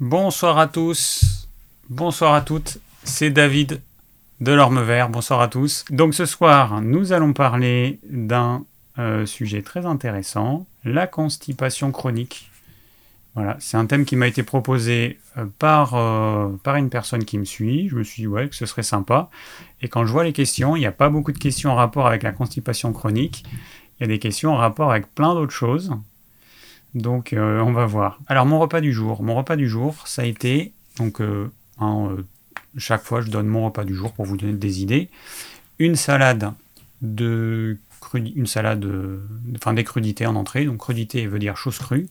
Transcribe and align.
Bonsoir 0.00 0.58
à 0.58 0.68
tous, 0.68 1.48
bonsoir 1.88 2.32
à 2.34 2.40
toutes, 2.40 2.78
c'est 3.02 3.30
David 3.30 3.82
de 4.40 4.52
l'Orme 4.52 4.80
Vert, 4.80 5.08
bonsoir 5.08 5.40
à 5.40 5.48
tous. 5.48 5.84
Donc 5.90 6.14
ce 6.14 6.24
soir, 6.24 6.80
nous 6.82 7.12
allons 7.12 7.32
parler 7.32 7.98
d'un 8.08 8.64
euh, 9.00 9.26
sujet 9.26 9.60
très 9.62 9.86
intéressant, 9.86 10.68
la 10.84 11.08
constipation 11.08 11.90
chronique. 11.90 12.48
Voilà, 13.34 13.56
c'est 13.58 13.76
un 13.76 13.86
thème 13.86 14.04
qui 14.04 14.14
m'a 14.14 14.28
été 14.28 14.44
proposé 14.44 15.18
euh, 15.36 15.46
par, 15.58 15.96
euh, 15.96 16.48
par 16.62 16.76
une 16.76 16.90
personne 16.90 17.24
qui 17.24 17.36
me 17.36 17.44
suit. 17.44 17.88
Je 17.88 17.96
me 17.96 18.04
suis 18.04 18.22
dit, 18.22 18.28
ouais, 18.28 18.48
que 18.48 18.54
ce 18.54 18.66
serait 18.66 18.84
sympa. 18.84 19.30
Et 19.82 19.88
quand 19.88 20.06
je 20.06 20.12
vois 20.12 20.22
les 20.22 20.32
questions, 20.32 20.76
il 20.76 20.80
n'y 20.80 20.86
a 20.86 20.92
pas 20.92 21.08
beaucoup 21.08 21.32
de 21.32 21.38
questions 21.38 21.72
en 21.72 21.74
rapport 21.74 22.06
avec 22.06 22.22
la 22.22 22.30
constipation 22.30 22.92
chronique. 22.92 23.42
Il 23.98 24.02
y 24.02 24.04
a 24.04 24.06
des 24.06 24.20
questions 24.20 24.52
en 24.52 24.58
rapport 24.58 24.92
avec 24.92 25.12
plein 25.12 25.34
d'autres 25.34 25.52
choses. 25.52 25.90
Donc, 26.94 27.34
on 27.36 27.72
va 27.72 27.86
voir. 27.86 28.18
Alors, 28.26 28.46
mon 28.46 28.58
repas 28.58 28.80
du 28.80 28.92
jour. 28.92 29.22
Mon 29.22 29.34
repas 29.34 29.56
du 29.56 29.68
jour, 29.68 30.06
ça 30.06 30.22
a 30.22 30.24
été, 30.24 30.72
donc, 30.96 31.20
chaque 32.76 33.02
fois, 33.02 33.20
je 33.20 33.30
donne 33.30 33.46
mon 33.46 33.66
repas 33.66 33.84
du 33.84 33.94
jour 33.94 34.12
pour 34.12 34.24
vous 34.24 34.36
donner 34.36 34.52
des 34.52 34.82
idées. 34.82 35.08
Une 35.78 35.96
salade 35.96 36.52
de 37.02 37.78
une 38.14 38.46
salade, 38.46 38.86
crudités 39.84 40.26
en 40.26 40.34
entrée. 40.36 40.64
Donc 40.64 40.78
crudité 40.78 41.26
veut 41.26 41.38
dire 41.38 41.56
chose 41.56 41.78
crue. 41.78 42.08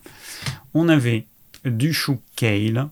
On 0.73 0.89
avait 0.89 1.25
du 1.65 1.91
chou 1.93 2.19
kale, 2.35 2.87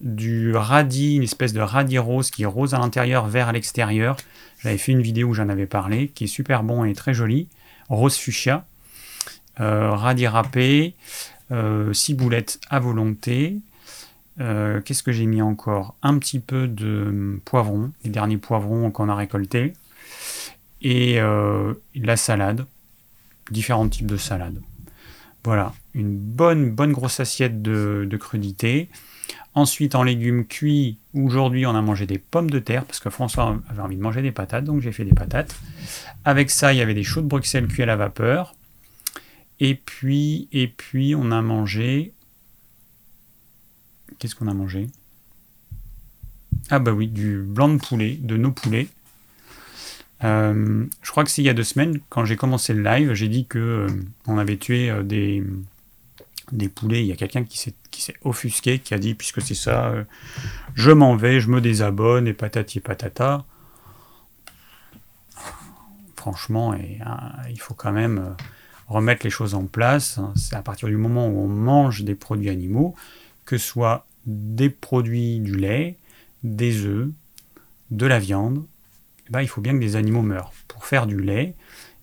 du 0.00 0.54
radis, 0.54 1.16
une 1.16 1.24
espèce 1.24 1.52
de 1.52 1.60
radis 1.60 1.98
rose 1.98 2.30
qui 2.30 2.44
est 2.44 2.46
rose 2.46 2.74
à 2.74 2.78
l'intérieur, 2.78 3.26
vert 3.26 3.48
à 3.48 3.52
l'extérieur. 3.52 4.16
J'avais 4.60 4.78
fait 4.78 4.92
une 4.92 5.02
vidéo 5.02 5.28
où 5.28 5.34
j'en 5.34 5.48
avais 5.48 5.66
parlé, 5.66 6.08
qui 6.08 6.24
est 6.24 6.28
super 6.28 6.62
bon 6.62 6.84
et 6.84 6.94
très 6.94 7.12
joli. 7.12 7.48
Rose 7.88 8.16
fuchsia, 8.16 8.64
euh, 9.60 9.90
radis 9.90 10.26
râpé, 10.26 10.94
euh, 11.50 11.92
ciboulettes 11.92 12.60
à 12.70 12.80
volonté. 12.80 13.58
Euh, 14.40 14.80
qu'est-ce 14.80 15.02
que 15.02 15.12
j'ai 15.12 15.26
mis 15.26 15.42
encore? 15.42 15.96
Un 16.02 16.18
petit 16.18 16.38
peu 16.38 16.68
de 16.68 17.40
poivron, 17.44 17.90
les 18.04 18.10
derniers 18.10 18.38
poivrons 18.38 18.90
qu'on 18.90 19.08
a 19.08 19.14
récoltés 19.14 19.72
et 20.80 21.18
la 21.96 22.16
salade, 22.16 22.64
différents 23.50 23.88
types 23.88 24.06
de 24.06 24.16
salades. 24.16 24.60
Voilà, 25.42 25.72
une 25.94 26.16
bonne, 26.16 26.70
bonne 26.70 26.92
grosse 26.92 27.18
assiette 27.20 27.62
de, 27.62 28.06
de 28.08 28.16
crudité. 28.16 28.88
Ensuite, 29.54 29.96
en 29.96 30.04
légumes 30.04 30.46
cuits, 30.46 30.98
aujourd'hui, 31.14 31.66
on 31.66 31.74
a 31.74 31.82
mangé 31.82 32.06
des 32.06 32.18
pommes 32.18 32.50
de 32.50 32.60
terre 32.60 32.84
parce 32.84 33.00
que 33.00 33.10
François 33.10 33.58
avait 33.68 33.82
envie 33.82 33.96
de 33.96 34.02
manger 34.02 34.22
des 34.22 34.30
patates, 34.30 34.64
donc 34.64 34.80
j'ai 34.82 34.92
fait 34.92 35.04
des 35.04 35.14
patates. 35.14 35.56
Avec 36.24 36.50
ça, 36.50 36.72
il 36.72 36.76
y 36.76 36.80
avait 36.80 36.94
des 36.94 37.02
choux 37.02 37.22
de 37.22 37.26
Bruxelles 37.26 37.66
cuits 37.66 37.82
à 37.82 37.86
la 37.86 37.96
vapeur. 37.96 38.54
Et 39.60 39.74
puis, 39.74 40.48
et 40.52 40.68
puis, 40.68 41.14
on 41.14 41.30
a 41.30 41.42
mangé. 41.42 42.12
Qu'est-ce 44.18 44.34
qu'on 44.34 44.48
a 44.48 44.54
mangé? 44.54 44.88
Ah 46.70 46.78
bah 46.78 46.92
oui, 46.92 47.08
du 47.08 47.40
blanc 47.40 47.68
de 47.68 47.78
poulet, 47.78 48.18
de 48.20 48.36
nos 48.36 48.52
poulets. 48.52 48.88
Euh, 50.24 50.84
je 51.02 51.10
crois 51.10 51.24
que 51.24 51.30
c'est 51.30 51.42
il 51.42 51.44
y 51.44 51.48
a 51.48 51.54
deux 51.54 51.64
semaines, 51.64 52.00
quand 52.08 52.24
j'ai 52.24 52.36
commencé 52.36 52.74
le 52.74 52.82
live, 52.82 53.12
j'ai 53.14 53.28
dit 53.28 53.46
que 53.46 53.58
euh, 53.58 53.86
on 54.26 54.36
avait 54.36 54.56
tué 54.56 54.90
euh, 54.90 55.02
des, 55.02 56.68
poulets. 56.68 57.02
Il 57.02 57.06
y 57.06 57.12
a 57.12 57.16
quelqu'un 57.16 57.44
qui 57.44 57.58
s'est, 57.58 57.74
offusqué, 58.22 58.78
qui 58.78 58.94
a 58.94 58.98
dit, 58.98 59.14
puisque 59.14 59.40
c'est 59.40 59.54
ça, 59.54 59.92
je 60.74 60.90
m'en 60.90 61.16
vais, 61.16 61.40
je 61.40 61.48
me 61.48 61.60
désabonne, 61.60 62.26
et 62.26 62.32
patati 62.32 62.78
et 62.78 62.80
patata. 62.80 63.44
Franchement, 66.16 66.74
et, 66.74 66.98
il 67.50 67.60
faut 67.60 67.74
quand 67.74 67.92
même 67.92 68.34
remettre 68.88 69.24
les 69.24 69.30
choses 69.30 69.54
en 69.54 69.66
place. 69.66 70.18
C'est 70.34 70.56
à 70.56 70.62
partir 70.62 70.88
du 70.88 70.96
moment 70.96 71.28
où 71.28 71.38
on 71.38 71.48
mange 71.48 72.02
des 72.02 72.14
produits 72.14 72.50
animaux, 72.50 72.94
que 73.44 73.58
ce 73.58 73.66
soit 73.66 74.06
des 74.26 74.70
produits 74.70 75.40
du 75.40 75.54
lait, 75.54 75.96
des 76.42 76.84
œufs, 76.84 77.08
de 77.90 78.06
la 78.06 78.18
viande, 78.18 78.64
eh 79.26 79.30
ben, 79.30 79.40
il 79.40 79.48
faut 79.48 79.60
bien 79.60 79.72
que 79.72 79.78
des 79.78 79.96
animaux 79.96 80.22
meurent. 80.22 80.52
Pour 80.68 80.84
faire 80.84 81.06
du 81.06 81.20
lait, 81.20 81.54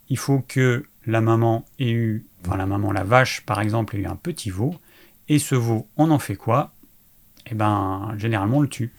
il 0.09 0.17
faut 0.17 0.39
que 0.47 0.85
la 1.05 1.21
maman 1.21 1.65
ait 1.79 1.91
eu, 1.91 2.25
enfin 2.45 2.57
la 2.57 2.65
maman, 2.65 2.91
la 2.91 3.03
vache 3.03 3.41
par 3.41 3.61
exemple, 3.61 3.95
ait 3.95 3.99
eu 3.99 4.05
un 4.07 4.15
petit 4.15 4.49
veau, 4.49 4.75
et 5.29 5.39
ce 5.39 5.55
veau, 5.55 5.87
on 5.97 6.11
en 6.11 6.19
fait 6.19 6.35
quoi? 6.35 6.71
Eh 7.47 7.55
ben, 7.55 8.13
généralement, 8.17 8.57
on 8.57 8.61
le 8.61 8.67
tue. 8.67 8.91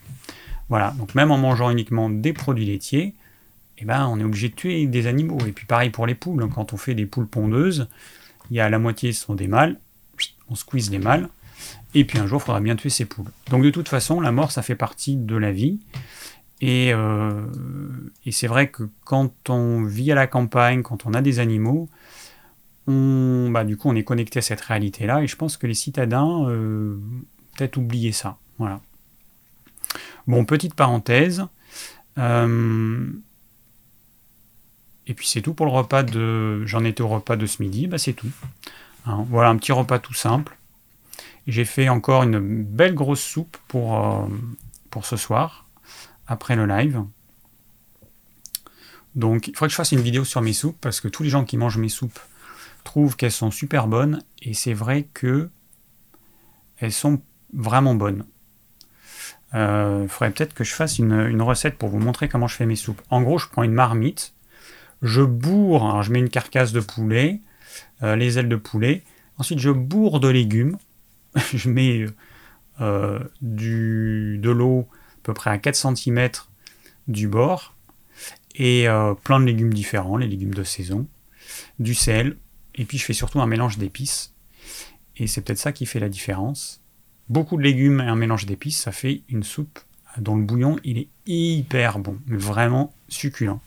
Voilà, 0.69 0.91
donc 0.91 1.15
même 1.15 1.31
en 1.31 1.37
mangeant 1.37 1.69
uniquement 1.69 2.09
des 2.09 2.33
produits 2.33 2.65
laitiers, 2.65 3.15
eh 3.77 3.85
ben, 3.85 4.07
on 4.07 4.19
est 4.19 4.23
obligé 4.23 4.49
de 4.49 4.55
tuer 4.55 4.85
des 4.87 5.07
animaux. 5.07 5.39
Et 5.47 5.51
puis 5.51 5.65
pareil 5.65 5.89
pour 5.89 6.07
les 6.07 6.15
poules, 6.15 6.47
quand 6.53 6.73
on 6.73 6.77
fait 6.77 6.95
des 6.95 7.05
poules 7.05 7.27
pondeuses, 7.27 7.87
il 8.49 8.57
y 8.57 8.59
a 8.59 8.69
la 8.69 8.79
moitié 8.79 9.13
sont 9.13 9.35
des 9.35 9.47
mâles, 9.47 9.77
on 10.49 10.55
squeeze 10.55 10.89
les 10.89 10.99
mâles, 10.99 11.29
et 11.93 12.05
puis 12.05 12.19
un 12.19 12.27
jour, 12.27 12.41
il 12.41 12.45
faudra 12.45 12.59
bien 12.59 12.75
tuer 12.75 12.89
ces 12.89 13.05
poules. 13.05 13.31
Donc 13.49 13.63
de 13.63 13.69
toute 13.69 13.89
façon, 13.89 14.21
la 14.21 14.31
mort, 14.31 14.51
ça 14.51 14.61
fait 14.61 14.75
partie 14.75 15.15
de 15.15 15.35
la 15.35 15.51
vie. 15.51 15.79
Euh, 16.63 17.45
et, 18.25 18.31
c'est 18.31 18.47
vrai 18.47 18.69
que 18.69 18.83
quand 19.05 19.49
on 19.49 19.83
vit 19.83 20.11
à 20.11 20.15
la 20.15 20.27
campagne, 20.27 20.81
quand 20.81 21.05
on 21.05 21.13
a 21.13 21.21
des 21.21 21.39
animaux, 21.39 21.87
on, 22.87 23.49
bah, 23.51 23.63
du 23.63 23.77
coup, 23.77 23.89
on 23.89 23.95
est 23.95 24.03
connecté 24.03 24.39
à 24.39 24.41
cette 24.41 24.61
réalité-là. 24.61 25.21
Et 25.21 25.27
je 25.27 25.35
pense 25.35 25.57
que 25.57 25.67
les 25.67 25.73
citadins, 25.73 26.47
euh, 26.47 26.97
peut-être 27.55 27.77
oublier 27.77 28.11
ça. 28.11 28.37
Voilà. 28.57 28.81
Bon, 30.25 30.45
petite 30.45 30.73
parenthèse. 30.73 31.45
Euh, 32.17 33.07
et 35.07 35.13
puis 35.13 35.27
c'est 35.27 35.41
tout 35.41 35.53
pour 35.53 35.65
le 35.65 35.71
repas 35.71 36.03
de. 36.03 36.65
J'en 36.65 36.83
étais 36.83 37.01
au 37.01 37.07
repas 37.07 37.35
de 37.35 37.45
ce 37.45 37.61
midi, 37.61 37.87
bah 37.87 37.97
c'est 37.97 38.13
tout. 38.13 38.29
Hein, 39.05 39.25
voilà 39.29 39.49
un 39.49 39.57
petit 39.57 39.71
repas 39.71 39.99
tout 39.99 40.13
simple. 40.13 40.57
J'ai 41.47 41.65
fait 41.65 41.89
encore 41.89 42.23
une 42.23 42.63
belle 42.63 42.93
grosse 42.93 43.21
soupe 43.21 43.57
pour, 43.67 44.29
pour 44.91 45.05
ce 45.05 45.15
soir 45.15 45.65
après 46.27 46.57
le 46.57 46.65
live. 46.65 47.03
Donc 49.15 49.47
il 49.47 49.55
faudrait 49.55 49.67
que 49.67 49.71
je 49.71 49.77
fasse 49.77 49.93
une 49.93 50.01
vidéo 50.01 50.25
sur 50.25 50.41
mes 50.41 50.53
soupes 50.53 50.77
parce 50.79 51.01
que 51.01 51.07
tous 51.07 51.23
les 51.23 51.29
gens 51.29 51.45
qui 51.45 51.57
mangent 51.57 51.77
mes 51.77 51.89
soupes 51.89 52.19
trouvent 52.83 53.15
qu'elles 53.15 53.31
sont 53.31 53.49
super 53.49 53.87
bonnes 53.87 54.21
et 54.41 54.53
c'est 54.53 54.73
vrai 54.73 55.07
que 55.13 55.49
elles 56.77 56.93
sont 56.93 57.21
vraiment 57.53 57.95
bonnes. 57.95 58.25
Euh, 59.53 60.01
il 60.03 60.09
faudrait 60.09 60.31
peut-être 60.31 60.53
que 60.53 60.63
je 60.63 60.73
fasse 60.73 60.99
une, 60.99 61.41
recette 61.41 61.77
pour 61.77 61.89
vous 61.89 61.99
montrer 61.99 62.27
comment 62.27 62.47
je 62.47 62.55
fais 62.55 62.65
mes 62.65 62.75
soupes. 62.75 63.01
En 63.09 63.21
gros, 63.21 63.39
je 63.39 63.47
prends 63.47 63.63
une 63.63 63.73
marmite, 63.73 64.33
je 65.01 65.21
bourre, 65.21 65.83
alors 65.85 66.03
je 66.03 66.11
mets 66.11 66.19
une 66.19 66.29
carcasse 66.29 66.71
de 66.71 66.79
poulet, 66.79 67.41
euh, 68.03 68.15
les 68.15 68.39
ailes 68.39 68.49
de 68.49 68.55
poulet, 68.55 69.03
ensuite 69.37 69.59
je 69.59 69.69
bourre 69.69 70.19
de 70.19 70.27
légumes, 70.27 70.77
je 71.53 71.69
mets 71.69 72.05
euh, 72.81 73.19
du, 73.41 74.39
de 74.41 74.49
l'eau 74.49 74.87
peu 75.23 75.33
près 75.33 75.49
à 75.49 75.57
4 75.57 75.75
cm 75.95 76.29
du 77.07 77.27
bord, 77.27 77.75
et 78.55 78.87
euh, 78.87 79.13
plein 79.13 79.39
de 79.39 79.45
légumes 79.45 79.73
différents, 79.73 80.17
les 80.17 80.27
légumes 80.27 80.53
de 80.53 80.63
saison, 80.63 81.07
du 81.79 81.93
sel, 81.93 82.37
et 82.75 82.85
puis 82.85 82.97
je 82.97 83.05
fais 83.05 83.13
surtout 83.13 83.41
un 83.41 83.47
mélange 83.47 83.77
d'épices, 83.77 84.33
et 85.17 85.27
c'est 85.27 85.41
peut-être 85.41 85.59
ça 85.59 85.71
qui 85.71 85.85
fait 85.85 85.99
la 85.99 86.09
différence. 86.09 86.81
Beaucoup 87.29 87.57
de 87.57 87.63
légumes 87.63 87.99
et 87.99 88.07
un 88.07 88.15
mélange 88.15 88.45
d'épices, 88.45 88.79
ça 88.79 88.91
fait 88.91 89.21
une 89.29 89.43
soupe 89.43 89.79
dont 90.17 90.35
le 90.35 90.43
bouillon 90.43 90.77
il 90.83 90.97
est 90.97 91.09
hyper 91.25 91.99
bon, 91.99 92.17
vraiment 92.27 92.93
succulent. 93.09 93.61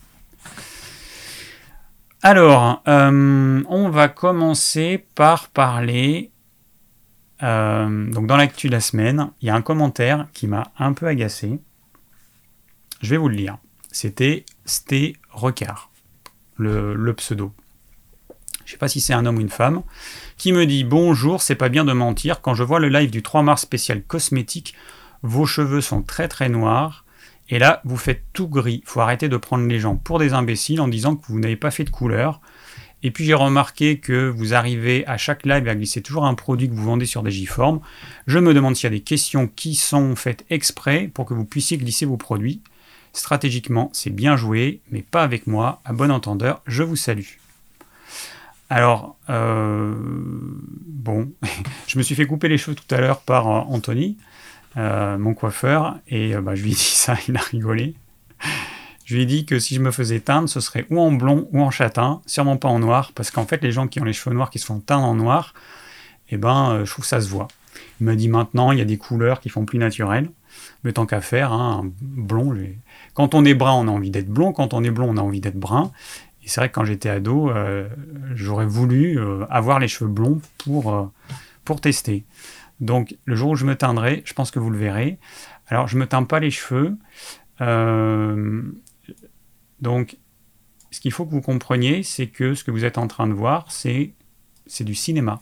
Alors, 2.23 2.83
euh, 2.87 3.63
on 3.69 3.89
va 3.89 4.09
commencer 4.09 5.07
par 5.15 5.49
parler 5.49 6.31
euh, 7.43 8.11
donc 8.11 8.27
dans 8.27 8.37
l'actu 8.37 8.67
de 8.67 8.73
la 8.73 8.81
semaine, 8.81 9.31
il 9.41 9.49
y 9.49 9.51
a 9.51 9.55
un 9.55 9.63
commentaire 9.63 10.27
qui 10.33 10.47
m'a 10.47 10.71
un 10.79 10.93
peu 10.93 11.07
agacé. 11.07 11.59
Je 13.01 13.11
vais 13.11 13.17
vous 13.17 13.29
le 13.29 13.37
lire. 13.37 13.59
C'était 13.91 14.45
Sté 14.67 15.17
Recard, 15.31 15.91
le, 16.57 17.13
pseudo. 17.15 17.53
Je 18.65 18.65
ne 18.65 18.71
sais 18.73 18.77
pas 18.77 18.89
si 18.89 19.01
c'est 19.01 19.15
un 19.15 19.25
homme 19.25 19.39
ou 19.39 19.41
une 19.41 19.49
femme, 19.49 19.83
qui 20.37 20.53
me 20.53 20.67
dit 20.67 20.85
Bonjour, 20.85 21.43
c'est 21.43 21.55
pas 21.55 21.71
bien 21.71 21.85
de 21.85 21.93
mentir. 21.93 22.43
Quand 22.43 22.55
je 22.55 22.63
vois 22.63 22.79
le 22.79 22.89
live 22.89 23.11
du 23.11 23.23
3 23.23 23.43
mars 23.43 23.63
spécial 23.63 24.03
cosmétique, 24.03 24.75
vos 25.23 25.47
cheveux 25.47 25.81
sont 25.81 26.03
très 26.03 26.29
très 26.29 26.49
noirs. 26.49 27.05
Et 27.51 27.59
là, 27.59 27.81
vous 27.85 27.97
faites 27.97 28.23
tout 28.33 28.49
gris. 28.49 28.83
Faut 28.87 29.01
arrêter 29.01 29.29
de 29.29 29.37
prendre 29.37 29.67
les 29.67 29.81
gens 29.81 29.97
pour 29.97 30.19
des 30.19 30.33
imbéciles 30.33 30.81
en 30.81 30.89
disant 30.89 31.17
que 31.17 31.27
vous 31.27 31.39
n'avez 31.39 31.57
pas 31.57 31.71
fait 31.71 31.85
de 31.85 31.91
couleur. 31.91 32.41
Et 33.03 33.11
puis 33.11 33.25
j'ai 33.25 33.35
remarqué 33.35 33.99
que 33.99 34.29
vous 34.29 34.55
arrivez 34.55 35.07
à 35.07 35.17
chaque 35.17 35.47
live 35.47 35.67
à 35.67 35.75
glisser 35.75 36.03
toujours 36.03 36.27
un 36.27 36.35
produit 36.35 36.69
que 36.69 36.75
vous 36.75 36.85
vendez 36.85 37.07
sur 37.07 37.23
des. 37.23 37.33
Je 37.33 38.39
me 38.39 38.55
demande 38.55 38.77
s'il 38.77 38.85
y 38.85 38.87
a 38.87 38.91
des 38.91 39.01
questions 39.01 39.49
qui 39.49 39.75
sont 39.75 40.15
faites 40.17 40.45
exprès 40.51 41.11
pour 41.13 41.25
que 41.25 41.35
vous 41.35 41.45
puissiez 41.45 41.79
glisser 41.79 42.05
vos 42.05 42.19
produits. 42.19 42.61
Stratégiquement, 43.13 43.91
c'est 43.93 44.11
bien 44.11 44.37
joué, 44.37 44.81
mais 44.91 45.03
pas 45.03 45.23
avec 45.23 45.47
moi. 45.47 45.81
À 45.85 45.93
bon 45.93 46.11
entendeur, 46.11 46.61
je 46.67 46.83
vous 46.83 46.97
salue. 46.97 47.39
Alors, 48.69 49.17
euh, 49.31 49.95
bon, 50.87 51.33
je 51.89 51.99
me 51.99 52.05
suis 52.05 52.15
fait 52.15 52.27
couper 52.27 52.49
les 52.49 52.59
cheveux 52.59 52.77
tout 52.77 52.95
à 52.95 53.01
l'heure 53.01 53.21
par 53.21 53.49
euh, 53.49 53.61
Anthony, 53.75 54.17
euh, 54.77 55.19
mon 55.19 55.35
coiffeur, 55.35 55.99
et 56.09 56.35
bah, 56.37 56.55
je 56.55 56.63
lui 56.63 56.71
ai 56.71 56.75
dit 56.75 56.81
ça, 56.81 57.17
il 57.29 57.37
a 57.37 57.41
rigolé. 57.41 57.95
Je 59.05 59.17
lui 59.17 59.23
ai 59.23 59.27
dit 59.27 59.45
que 59.45 59.59
si 59.59 59.75
je 59.75 59.81
me 59.81 59.91
faisais 59.91 60.21
teindre, 60.21 60.49
ce 60.49 60.61
serait 60.61 60.87
ou 60.91 61.01
en 61.01 61.11
blond 61.13 61.49
ou 61.53 61.61
en 61.61 61.71
châtain, 61.71 62.21
sûrement 62.27 62.57
pas 62.57 62.69
en 62.69 62.79
noir, 62.79 63.13
parce 63.15 63.31
qu'en 63.31 63.47
fait, 63.47 63.63
les 63.63 63.73
gens 63.73 63.89
qui 63.89 64.01
ont 64.01 64.05
les 64.05 64.13
cheveux 64.13 64.35
noirs, 64.35 64.51
qui 64.51 64.59
se 64.59 64.67
font 64.67 64.81
teindre 64.81 65.05
en 65.05 65.15
noir, 65.15 65.55
eh 66.29 66.37
ben, 66.37 66.71
euh, 66.71 66.85
je 66.85 66.91
trouve 66.93 67.05
que 67.05 67.09
ça 67.09 67.21
se 67.21 67.29
voit. 67.29 67.49
Il 68.01 68.07
m'a 68.07 68.15
dit 68.15 68.29
maintenant, 68.29 68.73
il 68.73 68.79
y 68.79 68.83
a 68.83 68.85
des 68.85 68.99
couleurs 68.99 69.41
qui 69.41 69.49
font 69.49 69.65
plus 69.65 69.79
naturelles. 69.79 70.31
Mais 70.85 70.93
tant 70.93 71.07
qu'à 71.07 71.21
faire, 71.21 71.53
hein, 71.53 71.91
blond, 72.01 72.57
quand 73.15 73.35
on 73.35 73.45
est 73.45 73.55
brun, 73.55 73.73
on 73.75 73.89
a 73.89 73.91
envie 73.91 74.11
d'être 74.11 74.29
blond. 74.29 74.53
Quand 74.53 74.75
on 74.75 74.83
est 74.83 74.91
blond, 74.91 75.09
on 75.11 75.17
a 75.17 75.21
envie 75.21 75.41
d'être 75.41 75.59
brun. 75.59 75.91
Et 76.43 76.49
c'est 76.49 76.61
vrai 76.61 76.69
que 76.69 76.75
quand 76.75 76.85
j'étais 76.85 77.11
ado, 77.11 77.51
euh, 77.51 77.89
j'aurais 78.35 78.67
voulu 78.67 79.19
euh, 79.19 79.45
avoir 79.51 79.79
les 79.79 79.89
cheveux 79.89 80.11
blonds 80.11 80.41
pour, 80.59 80.95
euh, 80.95 81.05
pour 81.65 81.81
tester. 81.81 82.25
Donc 82.81 83.17
le 83.25 83.37
jour 83.37 83.51
où 83.51 83.57
je 83.57 83.65
me 83.65 83.77
teindrai, 83.77 84.23
je 84.25 84.33
pense 84.35 84.51
que 84.51 84.59
vous 84.59 84.71
le 84.71 84.79
verrez. 84.79 85.19
Alors 85.69 85.87
je 85.89 85.97
ne 85.97 86.01
me 86.01 86.07
teins 86.07 86.25
pas 86.25 86.41
les 86.41 86.51
cheveux. 86.51 86.97
donc 89.81 90.17
ce 90.91 91.01
qu'il 91.01 91.13
faut 91.13 91.25
que 91.25 91.31
vous 91.31 91.41
compreniez, 91.41 92.03
c'est 92.03 92.27
que 92.27 92.55
ce 92.55 92.65
que 92.65 92.71
vous 92.71 92.85
êtes 92.85 92.99
en 92.99 93.07
train 93.07 93.27
de 93.27 93.33
voir, 93.33 93.71
c'est 93.71 94.15
du 94.81 94.95
cinéma. 94.95 95.41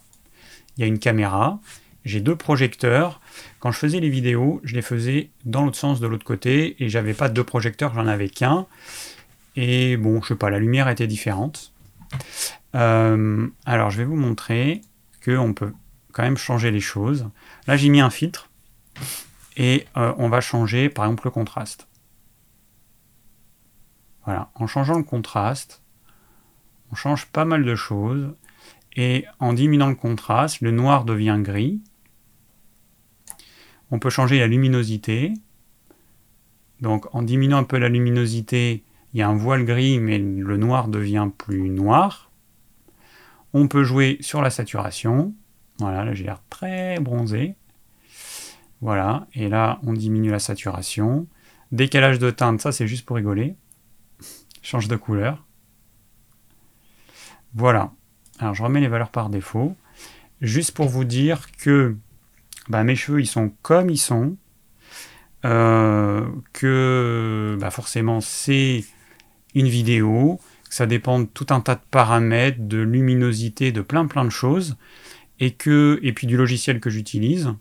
Il 0.76 0.82
y 0.82 0.84
a 0.84 0.86
une 0.86 0.98
caméra, 0.98 1.60
j'ai 2.04 2.20
deux 2.20 2.36
projecteurs. 2.36 3.20
Quand 3.60 3.72
je 3.72 3.78
faisais 3.78 4.00
les 4.00 4.10
vidéos, 4.10 4.60
je 4.64 4.74
les 4.74 4.82
faisais 4.82 5.30
dans 5.44 5.64
l'autre 5.64 5.78
sens 5.78 6.00
de 6.00 6.06
l'autre 6.06 6.24
côté 6.24 6.82
et 6.82 6.88
j'avais 6.88 7.14
pas 7.14 7.28
deux 7.28 7.44
projecteurs, 7.44 7.94
j'en 7.94 8.06
avais 8.06 8.28
qu'un. 8.28 8.66
Et 9.56 9.96
bon, 9.96 10.22
je 10.22 10.28
sais 10.28 10.36
pas, 10.36 10.50
la 10.50 10.58
lumière 10.58 10.88
était 10.88 11.06
différente. 11.06 11.72
Euh, 12.74 13.48
alors, 13.66 13.90
je 13.90 13.98
vais 13.98 14.04
vous 14.04 14.16
montrer 14.16 14.82
qu'on 15.24 15.52
peut 15.52 15.72
quand 16.18 16.36
changer 16.36 16.72
les 16.72 16.80
choses. 16.80 17.28
Là, 17.68 17.76
j'ai 17.76 17.90
mis 17.90 18.00
un 18.00 18.10
filtre 18.10 18.50
et 19.56 19.86
euh, 19.96 20.12
on 20.18 20.28
va 20.28 20.40
changer, 20.40 20.88
par 20.88 21.04
exemple, 21.04 21.26
le 21.26 21.30
contraste. 21.30 21.86
Voilà, 24.24 24.50
en 24.56 24.66
changeant 24.66 24.96
le 24.96 25.04
contraste, 25.04 25.80
on 26.90 26.96
change 26.96 27.26
pas 27.26 27.44
mal 27.44 27.64
de 27.64 27.74
choses. 27.76 28.34
Et 28.96 29.26
en 29.38 29.52
diminuant 29.52 29.88
le 29.88 29.94
contraste, 29.94 30.60
le 30.60 30.72
noir 30.72 31.04
devient 31.04 31.38
gris. 31.40 31.80
On 33.92 34.00
peut 34.00 34.10
changer 34.10 34.40
la 34.40 34.48
luminosité. 34.48 35.34
Donc 36.80 37.14
en 37.14 37.22
diminuant 37.22 37.58
un 37.58 37.64
peu 37.64 37.78
la 37.78 37.88
luminosité, 37.88 38.82
il 39.12 39.20
y 39.20 39.22
a 39.22 39.28
un 39.28 39.36
voile 39.36 39.64
gris, 39.64 40.00
mais 40.00 40.18
le 40.18 40.56
noir 40.56 40.88
devient 40.88 41.28
plus 41.38 41.70
noir. 41.70 42.32
On 43.52 43.68
peut 43.68 43.84
jouer 43.84 44.18
sur 44.20 44.42
la 44.42 44.50
saturation. 44.50 45.32
Voilà, 45.78 46.04
là 46.04 46.14
j'ai 46.14 46.24
l'air 46.24 46.42
très 46.50 46.98
bronzé. 47.00 47.54
Voilà, 48.80 49.26
et 49.34 49.48
là 49.48 49.80
on 49.82 49.92
diminue 49.92 50.30
la 50.30 50.38
saturation. 50.38 51.26
Décalage 51.72 52.18
de 52.18 52.30
teinte, 52.30 52.60
ça 52.60 52.72
c'est 52.72 52.86
juste 52.86 53.04
pour 53.04 53.16
rigoler. 53.16 53.54
Change 54.62 54.88
de 54.88 54.96
couleur. 54.96 55.44
Voilà. 57.54 57.92
Alors 58.38 58.54
je 58.54 58.62
remets 58.62 58.80
les 58.80 58.88
valeurs 58.88 59.10
par 59.10 59.30
défaut. 59.30 59.76
Juste 60.40 60.72
pour 60.72 60.88
vous 60.88 61.04
dire 61.04 61.50
que 61.52 61.96
bah, 62.68 62.84
mes 62.84 62.96
cheveux 62.96 63.20
ils 63.20 63.26
sont 63.26 63.52
comme 63.62 63.90
ils 63.90 63.98
sont. 63.98 64.36
Euh, 65.44 66.26
que 66.52 67.56
bah, 67.60 67.70
forcément 67.70 68.20
c'est 68.20 68.84
une 69.54 69.68
vidéo, 69.68 70.40
ça 70.68 70.86
dépend 70.86 71.20
de 71.20 71.26
tout 71.26 71.46
un 71.50 71.60
tas 71.60 71.76
de 71.76 71.80
paramètres, 71.90 72.58
de 72.60 72.78
luminosité, 72.78 73.70
de 73.70 73.80
plein 73.80 74.06
plein 74.06 74.24
de 74.24 74.30
choses, 74.30 74.76
et 75.40 75.52
que 75.52 75.98
et 76.02 76.12
puis 76.12 76.26
du 76.26 76.36
logiciel 76.36 76.80
que 76.80 76.90
j'utilise. 76.90 77.54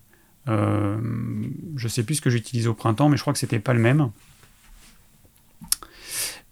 Euh, 0.47 0.97
je 1.75 1.87
sais 1.87 2.03
plus 2.03 2.15
ce 2.15 2.21
que 2.21 2.29
j'utilise 2.29 2.67
au 2.67 2.73
printemps, 2.73 3.09
mais 3.09 3.17
je 3.17 3.21
crois 3.21 3.33
que 3.33 3.39
c'était 3.39 3.59
pas 3.59 3.73
le 3.73 3.79
même. 3.79 4.11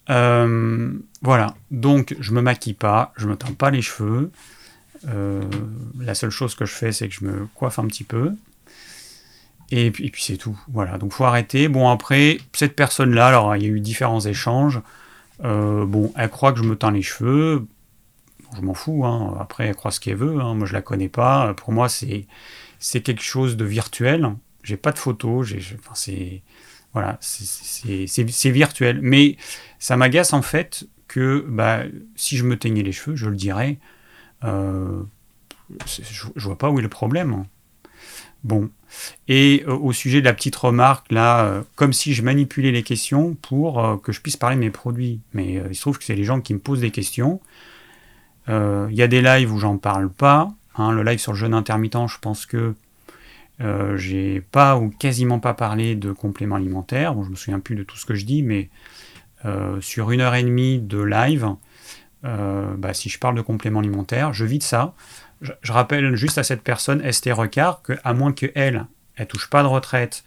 Euh, 0.09 0.93
voilà, 1.21 1.55
donc 1.71 2.15
je 2.19 2.31
me 2.33 2.41
maquille 2.41 2.73
pas, 2.73 3.13
je 3.17 3.27
me 3.27 3.35
teins 3.35 3.53
pas 3.53 3.71
les 3.71 3.81
cheveux. 3.81 4.31
Euh, 5.07 5.41
la 5.99 6.15
seule 6.15 6.29
chose 6.29 6.55
que 6.55 6.65
je 6.65 6.73
fais, 6.73 6.91
c'est 6.91 7.07
que 7.07 7.15
je 7.15 7.25
me 7.25 7.47
coiffe 7.55 7.79
un 7.79 7.87
petit 7.87 8.03
peu. 8.03 8.33
Et 9.71 9.89
puis, 9.91 10.11
c'est 10.19 10.37
tout. 10.37 10.59
Voilà, 10.71 10.97
donc 10.97 11.13
faut 11.13 11.25
arrêter. 11.25 11.67
Bon, 11.67 11.89
après, 11.89 12.37
cette 12.53 12.75
personne-là, 12.75 13.27
alors 13.27 13.55
il 13.55 13.63
y 13.63 13.65
a 13.65 13.69
eu 13.69 13.79
différents 13.79 14.21
échanges. 14.21 14.79
Euh, 15.43 15.85
bon, 15.85 16.13
elle 16.15 16.29
croit 16.29 16.53
que 16.53 16.59
je 16.59 16.63
me 16.63 16.75
teins 16.75 16.91
les 16.91 17.01
cheveux. 17.01 17.65
Je 18.55 18.61
m'en 18.61 18.73
fous. 18.73 19.05
Hein. 19.05 19.35
Après, 19.39 19.67
elle 19.67 19.75
croit 19.75 19.91
ce 19.91 19.99
qu'elle 19.99 20.15
veut. 20.15 20.39
Hein. 20.39 20.55
Moi, 20.55 20.65
je 20.65 20.73
la 20.73 20.81
connais 20.81 21.09
pas. 21.09 21.53
Pour 21.53 21.71
moi, 21.73 21.89
c'est 21.89 22.27
quelque 23.01 23.23
chose 23.23 23.57
de 23.57 23.65
virtuel. 23.65 24.35
J'ai 24.63 24.77
pas 24.77 24.91
de 24.91 24.99
photos. 24.99 25.53
C'est 25.93 26.41
voilà, 26.95 27.17
c'est 27.19 28.51
virtuel. 28.51 28.99
Mais 29.01 29.35
ça 29.79 29.97
m'agace 29.97 30.31
en 30.31 30.41
fait 30.41 30.87
que 31.09 31.45
bah, 31.47 31.83
si 32.15 32.37
je 32.37 32.45
me 32.45 32.57
teignais 32.57 32.83
les 32.83 32.93
cheveux, 32.93 33.17
je 33.17 33.29
le 33.29 33.35
dirais. 33.35 33.77
Euh, 34.45 35.03
je, 35.85 36.45
vois 36.45 36.57
pas 36.57 36.69
où 36.69 36.79
est 36.79 36.81
le 36.81 36.89
problème. 36.89 37.43
Bon. 38.45 38.69
Et 39.27 39.65
euh, 39.67 39.73
au 39.73 39.91
sujet 39.91 40.21
de 40.21 40.25
la 40.25 40.33
petite 40.33 40.55
remarque, 40.55 41.11
là, 41.11 41.45
euh, 41.45 41.63
comme 41.75 41.91
si 41.91 42.13
je 42.13 42.21
manipulais 42.21 42.71
les 42.71 42.83
questions 42.83 43.35
pour 43.35 44.01
que 44.01 44.13
je 44.13 44.21
puisse 44.21 44.37
parler 44.37 44.55
de 44.55 44.61
mes 44.61 44.71
produits. 44.71 45.19
Mais 45.33 45.61
il 45.69 45.75
se 45.75 45.81
trouve 45.81 45.97
que 45.97 46.05
c'est 46.05 46.15
les 46.15 46.23
gens 46.23 46.39
qui 46.39 46.53
me 46.53 46.59
posent 46.59 46.81
des 46.81 46.91
questions. 46.91 47.41
Il 48.47 48.93
y 48.95 49.01
a 49.01 49.07
des 49.07 49.21
lives 49.21 49.51
où 49.53 49.59
j'en 49.59 49.77
parle 49.77 50.09
pas. 50.09 50.49
Hein. 50.77 50.91
le 50.91 51.03
live 51.03 51.19
sur 51.19 51.31
le 51.31 51.37
jeûne 51.37 51.53
intermittent, 51.53 52.07
je 52.07 52.19
pense 52.19 52.45
que 52.45 52.75
j'ai 53.95 54.41
pas 54.51 54.77
ou 54.77 54.89
quasiment 54.89 55.39
pas 55.39 55.53
parlé 55.53 55.95
de 55.95 56.11
compléments 56.11 56.55
alimentaires. 56.55 57.15
Bon, 57.15 57.23
je 57.23 57.29
me 57.29 57.35
souviens 57.35 57.59
plus 57.59 57.75
de 57.75 57.83
tout 57.83 57.97
ce 57.97 58.05
que 58.05 58.13
je 58.13 58.25
dis, 58.25 58.43
mais 58.43 58.69
sur 59.81 60.11
une 60.11 60.21
heure 60.21 60.35
et 60.35 60.43
demie 60.43 60.79
de 60.79 61.01
live, 61.01 61.55
bah, 62.23 62.93
si 62.93 63.09
je 63.09 63.17
parle 63.17 63.35
de 63.35 63.41
compléments 63.41 63.79
alimentaires, 63.79 64.33
je 64.33 64.45
vis 64.45 64.59
de 64.59 64.63
ça. 64.63 64.93
Je, 65.41 65.71
rappelle 65.71 66.15
juste 66.15 66.37
à 66.37 66.43
cette 66.43 66.61
personne, 66.61 67.01
Esther 67.01 67.35
Recard, 67.35 67.81
qu'à 67.83 68.13
moins 68.13 68.31
qu'elle, 68.31 68.85
elle 69.15 69.27
touche 69.27 69.49
pas 69.49 69.63
de 69.63 69.67
retraite 69.67 70.23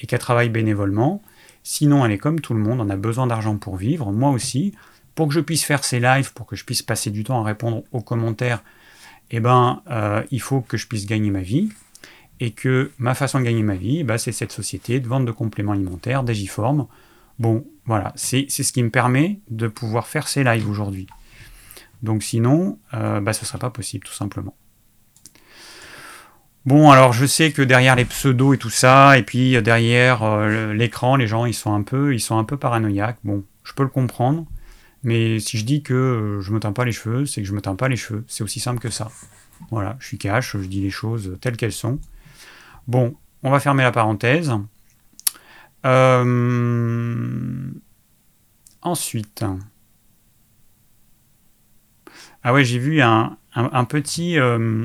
et 0.00 0.06
qu'elle 0.06 0.18
travaille 0.18 0.48
bénévolement, 0.48 1.22
sinon 1.62 2.04
elle 2.04 2.12
est 2.12 2.18
comme 2.18 2.40
tout 2.40 2.54
le 2.54 2.60
monde, 2.60 2.80
on 2.80 2.90
a 2.90 2.96
besoin 2.96 3.26
d'argent 3.26 3.56
pour 3.56 3.76
vivre, 3.76 4.12
moi 4.12 4.30
aussi, 4.30 4.74
pour 5.14 5.28
que 5.28 5.34
je 5.34 5.40
puisse 5.40 5.64
faire 5.64 5.84
ces 5.84 6.00
lives, 6.00 6.32
pour 6.32 6.46
que 6.46 6.56
je 6.56 6.64
puisse 6.64 6.82
passer 6.82 7.10
du 7.10 7.24
temps 7.24 7.40
à 7.40 7.44
répondre 7.44 7.84
aux 7.92 8.00
commentaires, 8.00 8.62
eh 9.30 9.40
ben, 9.40 9.82
euh, 9.90 10.22
il 10.30 10.40
faut 10.40 10.60
que 10.60 10.76
je 10.76 10.86
puisse 10.86 11.06
gagner 11.06 11.30
ma 11.30 11.42
vie. 11.42 11.70
Et 12.40 12.50
que 12.50 12.90
ma 12.98 13.14
façon 13.14 13.38
de 13.38 13.44
gagner 13.44 13.62
ma 13.62 13.76
vie, 13.76 14.02
bah, 14.02 14.18
c'est 14.18 14.32
cette 14.32 14.50
société 14.50 14.98
de 14.98 15.06
vente 15.06 15.24
de 15.24 15.30
compléments 15.30 15.72
alimentaires, 15.72 16.24
Dagiform. 16.24 16.88
Bon, 17.38 17.64
voilà, 17.86 18.12
c'est 18.16 18.48
ce 18.50 18.72
qui 18.72 18.82
me 18.82 18.90
permet 18.90 19.38
de 19.50 19.68
pouvoir 19.68 20.08
faire 20.08 20.26
ces 20.26 20.42
lives 20.42 20.68
aujourd'hui. 20.68 21.06
Donc 22.02 22.24
sinon, 22.24 22.78
euh, 22.92 23.20
bah, 23.20 23.32
ce 23.32 23.42
ne 23.42 23.46
serait 23.46 23.58
pas 23.58 23.70
possible, 23.70 24.04
tout 24.04 24.12
simplement. 24.12 24.54
Bon, 26.66 26.90
alors 26.90 27.12
je 27.12 27.24
sais 27.24 27.52
que 27.52 27.62
derrière 27.62 27.94
les 27.94 28.04
pseudos 28.04 28.54
et 28.54 28.58
tout 28.58 28.70
ça, 28.70 29.16
et 29.16 29.22
puis 29.22 29.54
euh, 29.54 29.60
derrière 29.60 30.46
l'écran, 30.72 31.14
les 31.16 31.28
gens 31.28 31.44
ils 31.46 31.54
sont 31.54 31.72
un 31.72 31.82
peu, 31.82 32.14
ils 32.14 32.20
sont 32.20 32.36
un 32.36 32.44
peu 32.44 32.56
paranoïaques. 32.56 33.18
Bon, 33.22 33.44
je 33.62 33.72
peux 33.74 33.84
le 33.84 33.88
comprendre, 33.88 34.46
mais 35.04 35.38
si 35.38 35.58
je 35.58 35.64
dis 35.64 35.82
que 35.82 36.40
je 36.42 36.52
me 36.52 36.60
teins 36.60 36.72
pas 36.72 36.84
les 36.84 36.92
cheveux, 36.92 37.26
c'est 37.26 37.42
que 37.42 37.46
je 37.46 37.52
me 37.52 37.60
teins 37.60 37.76
pas 37.76 37.88
les 37.88 37.96
cheveux. 37.96 38.24
C'est 38.26 38.42
aussi 38.42 38.60
simple 38.60 38.80
que 38.80 38.90
ça. 38.90 39.10
Voilà, 39.70 39.96
je 40.00 40.06
suis 40.06 40.18
cash, 40.18 40.56
je 40.56 40.66
dis 40.66 40.80
les 40.80 40.90
choses 40.90 41.38
telles 41.40 41.56
qu'elles 41.56 41.72
sont. 41.72 41.98
Bon, 42.88 43.14
on 43.42 43.50
va 43.50 43.60
fermer 43.60 43.82
la 43.82 43.92
parenthèse. 43.92 44.52
Ensuite, 48.82 49.44
ah 52.46 52.52
ouais, 52.52 52.62
j'ai 52.62 52.78
vu 52.78 53.00
un, 53.00 53.38
petit. 53.88 54.38
Euh, 54.38 54.84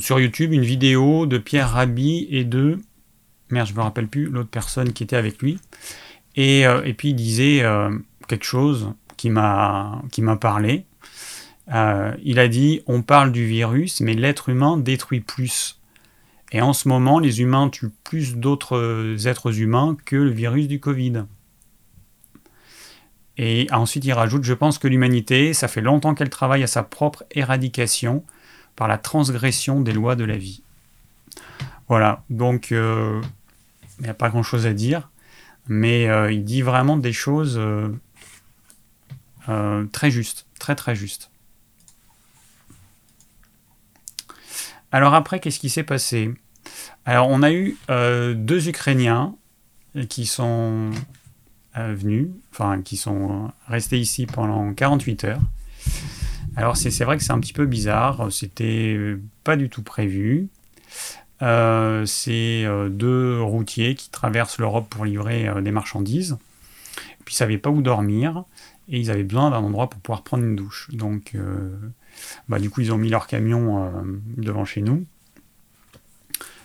sur 0.00 0.20
YouTube, 0.20 0.52
une 0.52 0.62
vidéo 0.62 1.24
de 1.24 1.38
Pierre 1.38 1.70
Rabhi 1.70 2.28
et 2.30 2.44
de. 2.44 2.78
Merde, 3.50 3.68
je 3.68 3.74
me 3.74 3.80
rappelle 3.80 4.08
plus 4.08 4.26
l'autre 4.26 4.50
personne 4.50 4.92
qui 4.92 5.02
était 5.02 5.16
avec 5.16 5.40
lui. 5.40 5.58
Et, 6.36 6.66
euh, 6.66 6.82
et 6.84 6.94
puis 6.94 7.10
il 7.10 7.14
disait 7.14 7.62
euh, 7.62 7.90
quelque 8.28 8.44
chose 8.44 8.92
qui 9.16 9.30
m'a 9.30 10.02
parlé. 10.40 10.84
il 11.68 12.38
a 12.38 12.48
dit 12.48 12.82
on 12.86 13.02
parle 13.02 13.32
du 13.32 13.46
virus, 13.46 14.00
mais 14.00 14.14
l'être 14.14 14.48
humain 14.48 14.76
détruit 14.76 15.20
plus. 15.20 15.80
Et 16.52 16.62
en 16.62 16.72
ce 16.72 16.88
moment, 16.88 17.18
les 17.18 17.40
humains 17.40 17.68
tuent 17.68 17.90
plus 18.04 18.36
d'autres 18.36 19.26
êtres 19.26 19.60
humains 19.60 19.96
que 20.04 20.16
le 20.16 20.30
virus 20.30 20.68
du 20.68 20.80
Covid. 20.80 21.24
Et 23.38 23.68
ensuite, 23.70 24.04
il 24.04 24.12
rajoute 24.12 24.44
Je 24.44 24.54
pense 24.54 24.78
que 24.78 24.88
l'humanité, 24.88 25.54
ça 25.54 25.68
fait 25.68 25.80
longtemps 25.80 26.14
qu'elle 26.14 26.30
travaille 26.30 26.64
à 26.64 26.66
sa 26.66 26.82
propre 26.82 27.24
éradication 27.30 28.24
par 28.76 28.88
la 28.88 28.98
transgression 28.98 29.80
des 29.80 29.92
lois 29.92 30.16
de 30.16 30.24
la 30.24 30.36
vie. 30.36 30.62
Voilà, 31.88 32.22
donc 32.28 32.72
euh, 32.72 33.20
il 33.98 34.04
n'y 34.04 34.10
a 34.10 34.14
pas 34.14 34.28
grand-chose 34.30 34.66
à 34.66 34.72
dire, 34.72 35.10
mais 35.66 36.08
euh, 36.08 36.32
il 36.32 36.44
dit 36.44 36.62
vraiment 36.62 36.96
des 36.96 37.12
choses 37.12 37.58
euh, 39.48 39.86
très 39.92 40.10
justes, 40.10 40.46
très 40.58 40.74
très 40.74 40.94
justes. 40.94 41.30
Alors 44.90 45.14
après, 45.14 45.40
qu'est-ce 45.40 45.58
qui 45.58 45.68
s'est 45.68 45.82
passé? 45.82 46.32
Alors 47.04 47.28
on 47.28 47.42
a 47.42 47.52
eu 47.52 47.76
deux 47.88 48.68
Ukrainiens 48.68 49.34
qui 50.08 50.26
sont 50.26 50.90
venus, 51.74 52.28
enfin 52.52 52.82
qui 52.82 52.96
sont 52.96 53.50
restés 53.66 53.98
ici 53.98 54.26
pendant 54.26 54.72
48 54.72 55.24
heures. 55.24 55.40
Alors 56.56 56.76
c'est 56.76 57.04
vrai 57.04 57.16
que 57.16 57.22
c'est 57.22 57.32
un 57.32 57.38
petit 57.40 57.52
peu 57.52 57.66
bizarre, 57.66 58.32
c'était 58.32 59.16
pas 59.44 59.56
du 59.56 59.68
tout 59.68 59.82
prévu. 59.82 60.48
Euh, 61.42 62.04
c'est 62.06 62.64
euh, 62.64 62.88
deux 62.88 63.40
routiers 63.40 63.94
qui 63.94 64.10
traversent 64.10 64.58
l'Europe 64.58 64.88
pour 64.88 65.04
livrer 65.04 65.48
des 65.62 65.70
marchandises. 65.70 66.38
Puis 67.24 67.34
ils 67.34 67.38
savaient 67.38 67.58
pas 67.58 67.70
où 67.70 67.82
dormir 67.82 68.44
et 68.88 68.98
ils 68.98 69.10
avaient 69.10 69.22
besoin 69.22 69.50
d'un 69.50 69.58
endroit 69.58 69.90
pour 69.90 70.00
pouvoir 70.00 70.22
prendre 70.22 70.44
une 70.44 70.56
douche. 70.56 70.88
Donc 70.92 71.36
bah, 72.48 72.58
du 72.58 72.70
coup 72.70 72.80
ils 72.80 72.90
ont 72.92 72.96
mis 72.96 73.10
leur 73.10 73.26
camion 73.26 73.92
devant 74.36 74.64
chez 74.64 74.80
nous. 74.80 75.04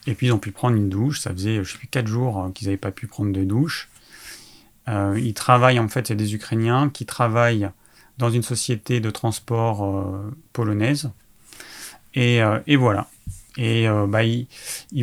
Et 0.07 0.15
puis 0.15 0.27
ils 0.27 0.31
ont 0.31 0.39
pu 0.39 0.51
prendre 0.51 0.77
une 0.77 0.89
douche. 0.89 1.19
Ça 1.19 1.31
faisait, 1.31 1.63
je 1.63 1.71
sais 1.71 1.77
plus, 1.77 1.87
4 1.87 2.07
jours 2.07 2.49
qu'ils 2.55 2.67
n'avaient 2.67 2.77
pas 2.77 2.91
pu 2.91 3.07
prendre 3.07 3.33
de 3.33 3.43
douche. 3.43 3.89
Euh, 4.89 5.19
ils 5.21 5.33
travaillent, 5.33 5.79
en 5.79 5.87
fait, 5.87 6.07
c'est 6.07 6.15
des 6.15 6.35
Ukrainiens 6.35 6.89
qui 6.89 7.05
travaillent 7.05 7.69
dans 8.17 8.29
une 8.29 8.43
société 8.43 8.99
de 8.99 9.09
transport 9.09 9.83
euh, 9.83 10.35
polonaise. 10.51 11.11
Euh, 12.17 12.59
et, 12.67 12.75
voilà. 12.75 13.07
Et 13.57 13.87
bah, 14.07 14.23
ils, 14.23 14.47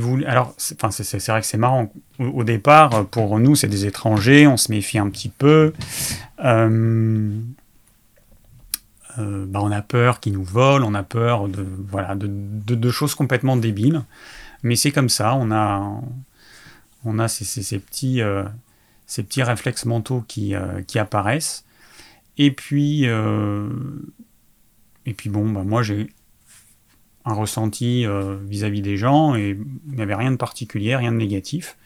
voulaient. 0.01 0.27
Alors, 0.27 0.55
c'est 0.59 0.81
vrai 0.81 1.41
que 1.41 1.47
c'est 1.47 1.57
marrant. 1.57 1.93
Au, 2.19 2.43
départ, 2.43 3.07
pour 3.07 3.39
nous, 3.39 3.55
c'est 3.55 3.69
des 3.69 3.87
étrangers, 3.87 4.49
on 4.49 4.57
se 4.57 4.73
méfie 4.73 4.99
un 4.99 5.09
petit 5.09 5.29
peu. 5.29 5.73
bah, 6.39 6.69
on 9.17 9.71
a 9.71 9.83
peur 9.83 10.19
qu'ils 10.19 10.33
nous 10.33 10.43
volent, 10.43 10.89
on 10.89 10.95
a 10.95 11.03
peur 11.05 11.49
de, 11.49 11.65
voilà, 11.89 12.15
de, 12.17 12.27
de, 12.27 12.91
choses 12.91 13.15
complètement 13.15 13.57
débiles. 13.57 14.03
Mais 14.63 14.75
c'est 14.75 14.91
comme 14.91 15.09
ça, 15.09 15.37
on 15.37 15.53
a, 15.53 16.01
on 17.05 17.19
a 17.21 17.29
ces, 17.29 17.45
ces, 17.45 17.63
ces 17.63 17.79
petits 17.79 18.21
ces 19.11 19.25
petits 19.25 19.43
réflexes 19.43 19.87
mentaux 19.87 20.25
qui, 20.29 20.55
euh, 20.55 20.83
qui 20.83 21.01
apparaissent. 21.01 21.65
Et 22.39 22.53
puis, 22.53 23.09
euh, 23.09 23.69
et 25.05 25.15
puis 25.15 25.29
bon, 25.29 25.51
bah, 25.51 25.65
moi 25.65 25.83
j'ai 25.83 26.13
un 27.25 27.35
ressenti 27.35 28.07
euh, 28.07 28.37
vis-à-vis 28.47 28.83
des 28.83 28.97
gens 28.97 29.35
et 29.35 29.57
il 29.89 29.97
n'y 29.97 30.03
avait 30.03 30.15
rien 30.15 30.31
de 30.31 30.37
particulier, 30.37 30.97
rien 30.97 31.13
de 31.13 31.17
négatif. 31.17 31.77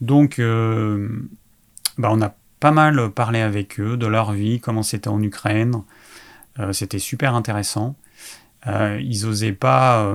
Donc, 0.00 0.38
bah, 0.38 2.10
on 2.12 2.20
a 2.20 2.34
pas 2.60 2.70
mal 2.70 3.10
parlé 3.10 3.40
avec 3.40 3.80
eux 3.80 3.96
de 3.96 4.06
leur 4.06 4.32
vie, 4.32 4.60
comment 4.60 4.82
c'était 4.82 5.08
en 5.08 5.22
Ukraine. 5.22 5.82
c'était 6.72 6.98
super 6.98 7.34
intéressant. 7.34 7.96
ils 8.66 9.22
n'osaient 9.24 9.52
pas 9.52 10.14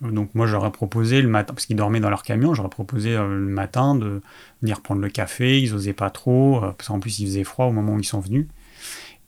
donc 0.00 0.34
moi 0.34 0.46
j'aurais 0.46 0.72
proposé 0.72 1.22
le 1.22 1.28
matin, 1.28 1.54
parce 1.54 1.66
qu'ils 1.66 1.76
dormaient 1.76 2.00
dans 2.00 2.10
leur 2.10 2.22
camion, 2.22 2.54
j'aurais 2.54 2.68
proposé 2.68 3.14
euh, 3.14 3.26
le 3.26 3.46
matin 3.46 3.94
de 3.94 4.20
venir 4.60 4.80
prendre 4.80 5.00
le 5.00 5.08
café, 5.08 5.60
ils 5.60 5.72
n'osaient 5.72 5.92
pas 5.92 6.10
trop, 6.10 6.62
euh, 6.62 6.72
parce 6.72 6.88
qu'en 6.88 7.00
plus 7.00 7.20
il 7.20 7.26
faisait 7.26 7.44
froid 7.44 7.66
au 7.66 7.72
moment 7.72 7.94
où 7.94 8.00
ils 8.00 8.04
sont 8.04 8.20
venus. 8.20 8.46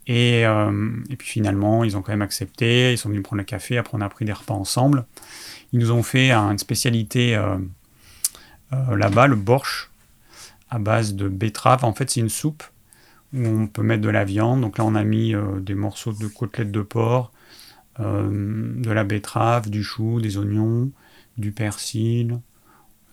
Et, 0.06 0.46
euh, 0.46 0.92
et, 1.10 1.16
puis 1.16 1.28
finalement 1.28 1.82
ils 1.82 1.96
ont 1.96 2.02
quand 2.02 2.12
même 2.12 2.22
accepté, 2.22 2.92
ils 2.92 2.98
sont 2.98 3.08
venus 3.08 3.24
prendre 3.24 3.38
le 3.38 3.44
café, 3.44 3.76
après 3.76 3.96
on 3.98 4.00
a 4.00 4.08
pris 4.08 4.24
des 4.24 4.32
repas 4.32 4.54
ensemble. 4.54 5.04
Ils 5.72 5.80
nous 5.80 5.90
ont 5.90 6.02
fait 6.02 6.30
une 6.30 6.58
spécialité 6.58 7.36
là-bas, 8.70 9.26
le 9.26 9.34
borsch, 9.34 9.90
à 10.70 10.78
base 10.78 11.14
de 11.14 11.28
betterave. 11.28 11.84
En 11.84 11.92
fait 11.92 12.08
c'est 12.08 12.20
une 12.20 12.28
soupe 12.28 12.62
où 13.34 13.44
on 13.44 13.66
peut 13.66 13.82
mettre 13.82 14.02
de 14.02 14.08
la 14.08 14.24
viande. 14.24 14.60
Donc 14.60 14.78
là 14.78 14.84
on 14.84 14.94
a 14.94 15.02
mis 15.02 15.34
des 15.60 15.74
morceaux 15.74 16.12
de 16.12 16.28
côtelettes 16.28 16.70
de 16.70 16.82
porc, 16.82 17.32
euh, 18.00 18.72
de 18.76 18.90
la 18.90 19.04
betterave, 19.04 19.70
du 19.70 19.82
chou, 19.82 20.20
des 20.20 20.36
oignons, 20.36 20.90
du 21.38 21.52
persil, 21.52 22.40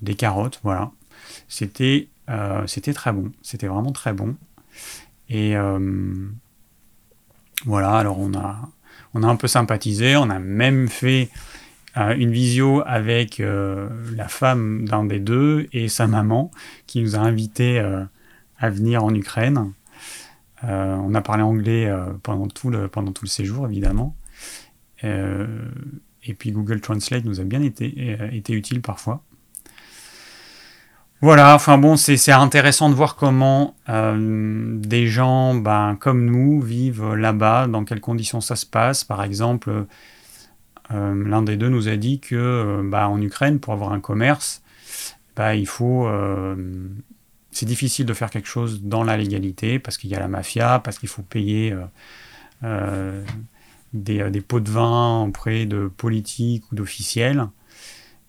des 0.01 0.15
carottes, 0.15 0.59
voilà. 0.63 0.91
C'était 1.47 2.09
euh, 2.29 2.65
très 2.65 3.13
bon, 3.13 3.31
c'était 3.41 3.67
vraiment 3.67 3.93
très 3.93 4.13
bon. 4.13 4.35
Et 5.29 5.55
euh, 5.55 6.27
voilà, 7.65 7.98
alors 7.98 8.20
on 8.20 8.34
a, 8.34 8.70
on 9.13 9.24
a 9.24 9.27
un 9.27 9.36
peu 9.36 9.48
sympathisé, 9.48 10.15
on 10.15 10.29
a 10.29 10.39
même 10.39 10.88
fait 10.88 11.29
une 11.96 12.32
visio 12.32 12.82
avec 12.88 13.38
la 13.38 14.27
femme 14.27 14.88
d'un 14.88 15.05
des 15.05 15.20
deux 15.20 15.67
et 15.74 15.89
sa 15.89 16.08
maman 16.08 16.50
qui 16.88 17.01
nous 17.03 17.15
a 17.15 17.20
invités 17.20 17.77
à 18.58 18.70
venir 18.72 19.03
en 19.03 19.13
Ukraine. 19.13 19.74
on 20.63 21.13
a 21.13 21.22
parlé 21.22 21.43
anglais 21.43 21.93
pendant, 22.24 22.48
tout 22.48 22.72
le, 22.72 22.89
séjour, 23.25 23.67
évidemment. 23.67 24.15
Euh, 25.03 25.46
et 26.25 26.34
puis 26.34 26.51
Google 26.51 26.79
Translate 26.82 27.25
nous 27.25 27.39
a 27.39 27.43
bien 27.43 27.62
euh, 27.62 28.32
été 28.32 28.53
utile 28.53 28.82
parfois. 28.82 29.24
Voilà, 31.23 31.55
enfin 31.55 31.77
bon, 31.77 31.95
c'est 31.95 32.33
intéressant 32.33 32.89
de 32.89 32.95
voir 32.95 33.15
comment 33.15 33.75
euh, 33.87 34.77
des 34.77 35.07
gens 35.07 35.55
ben, 35.55 35.95
comme 35.97 36.25
nous 36.25 36.59
vivent 36.59 37.13
là-bas, 37.13 37.67
dans 37.67 37.85
quelles 37.85 38.01
conditions 38.01 38.41
ça 38.41 38.57
se 38.57 38.65
passe. 38.65 39.05
Par 39.05 39.23
exemple, 39.23 39.85
l'un 40.89 41.41
des 41.41 41.55
deux 41.55 41.69
nous 41.69 41.87
a 41.87 41.95
dit 41.95 42.19
que 42.19 42.81
ben, 42.83 43.07
en 43.07 43.21
Ukraine, 43.21 43.59
pour 43.59 43.71
avoir 43.71 43.93
un 43.93 44.01
commerce, 44.01 44.61
ben, 45.37 45.53
il 45.53 45.65
faut. 45.65 46.09
c'est 47.51 47.65
difficile 47.65 48.05
de 48.05 48.13
faire 48.13 48.29
quelque 48.29 48.49
chose 48.49 48.83
dans 48.83 49.05
la 49.05 49.15
légalité 49.15 49.79
parce 49.79 49.97
qu'il 49.97 50.09
y 50.09 50.15
a 50.15 50.19
la 50.19 50.27
mafia, 50.27 50.79
parce 50.79 50.99
qu'il 50.99 51.07
faut 51.07 51.23
payer 51.23 51.73
euh, 52.63 53.23
des, 53.93 54.41
pots 54.41 54.59
de 54.59 54.71
vin 54.71 55.21
auprès 55.21 55.65
de 55.65 55.87
politiques 55.87 56.63
ou 56.71 56.75
d'officiels. 56.75 57.47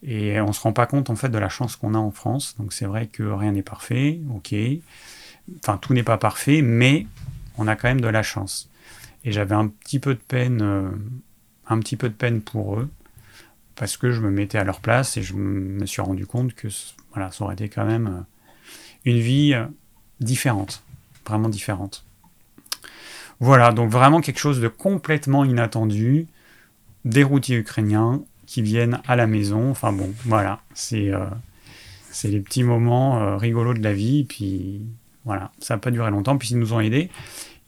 Et 0.06 0.38
on 0.40 0.52
se 0.52 0.60
rend 0.60 0.72
pas 0.72 0.86
compte 0.86 1.08
en 1.08 1.16
fait 1.16 1.30
de 1.30 1.38
la 1.38 1.48
chance 1.48 1.76
qu'on 1.76 1.94
a 1.94 1.98
en 1.98 2.10
France. 2.10 2.56
Donc 2.58 2.72
c'est 2.72 2.84
vrai 2.84 3.06
que 3.06 3.22
rien 3.22 3.52
n'est 3.52 3.62
parfait, 3.62 4.20
ok. 4.34 4.54
Enfin, 5.58 5.78
tout 5.78 5.94
n'est 5.94 6.02
pas 6.02 6.18
parfait, 6.18 6.60
mais 6.62 7.06
on 7.56 7.66
a 7.66 7.74
quand 7.74 7.88
même 7.88 8.02
de 8.02 8.08
la 8.08 8.22
chance. 8.22 8.68
Et 9.24 9.32
j'avais 9.32 9.54
un 9.54 9.68
petit 9.68 9.98
peu 9.98 10.14
de 10.14 10.20
peine, 10.20 10.60
euh, 10.62 10.90
un 11.66 11.78
petit 11.80 11.96
peu 11.96 12.10
de 12.10 12.14
peine 12.14 12.42
pour 12.42 12.78
eux, 12.78 12.90
parce 13.76 13.96
que 13.96 14.12
je 14.12 14.20
me 14.20 14.30
mettais 14.30 14.58
à 14.58 14.64
leur 14.64 14.80
place 14.80 15.16
et 15.16 15.22
je 15.22 15.34
me 15.34 15.86
suis 15.86 16.02
rendu 16.02 16.26
compte 16.26 16.54
que 16.54 16.68
voilà, 17.12 17.30
ça 17.30 17.44
aurait 17.44 17.54
été 17.54 17.70
quand 17.70 17.86
même 17.86 18.06
euh, 18.06 18.20
une 19.06 19.18
vie 19.18 19.54
différente, 20.20 20.82
vraiment 21.26 21.48
différente. 21.48 22.04
Voilà, 23.40 23.72
donc 23.72 23.90
vraiment 23.90 24.20
quelque 24.20 24.38
chose 24.38 24.60
de 24.60 24.68
complètement 24.68 25.44
inattendu. 25.44 26.26
Des 27.04 27.22
routiers 27.22 27.56
ukrainiens 27.56 28.22
qui 28.46 28.62
viennent 28.62 29.00
à 29.06 29.16
la 29.16 29.26
maison. 29.26 29.70
Enfin 29.70 29.92
bon, 29.92 30.12
voilà, 30.24 30.60
c'est 30.74 31.10
euh, 31.10 31.26
les 32.24 32.40
petits 32.40 32.62
moments 32.62 33.22
euh, 33.22 33.36
rigolos 33.36 33.74
de 33.74 33.82
la 33.82 33.92
vie. 33.92 34.24
Puis 34.24 34.82
voilà, 35.24 35.52
ça 35.58 35.74
n'a 35.74 35.78
pas 35.78 35.90
duré 35.90 36.10
longtemps. 36.10 36.36
Puis 36.36 36.50
ils 36.50 36.58
nous 36.58 36.72
ont 36.72 36.80
aidés. 36.80 37.10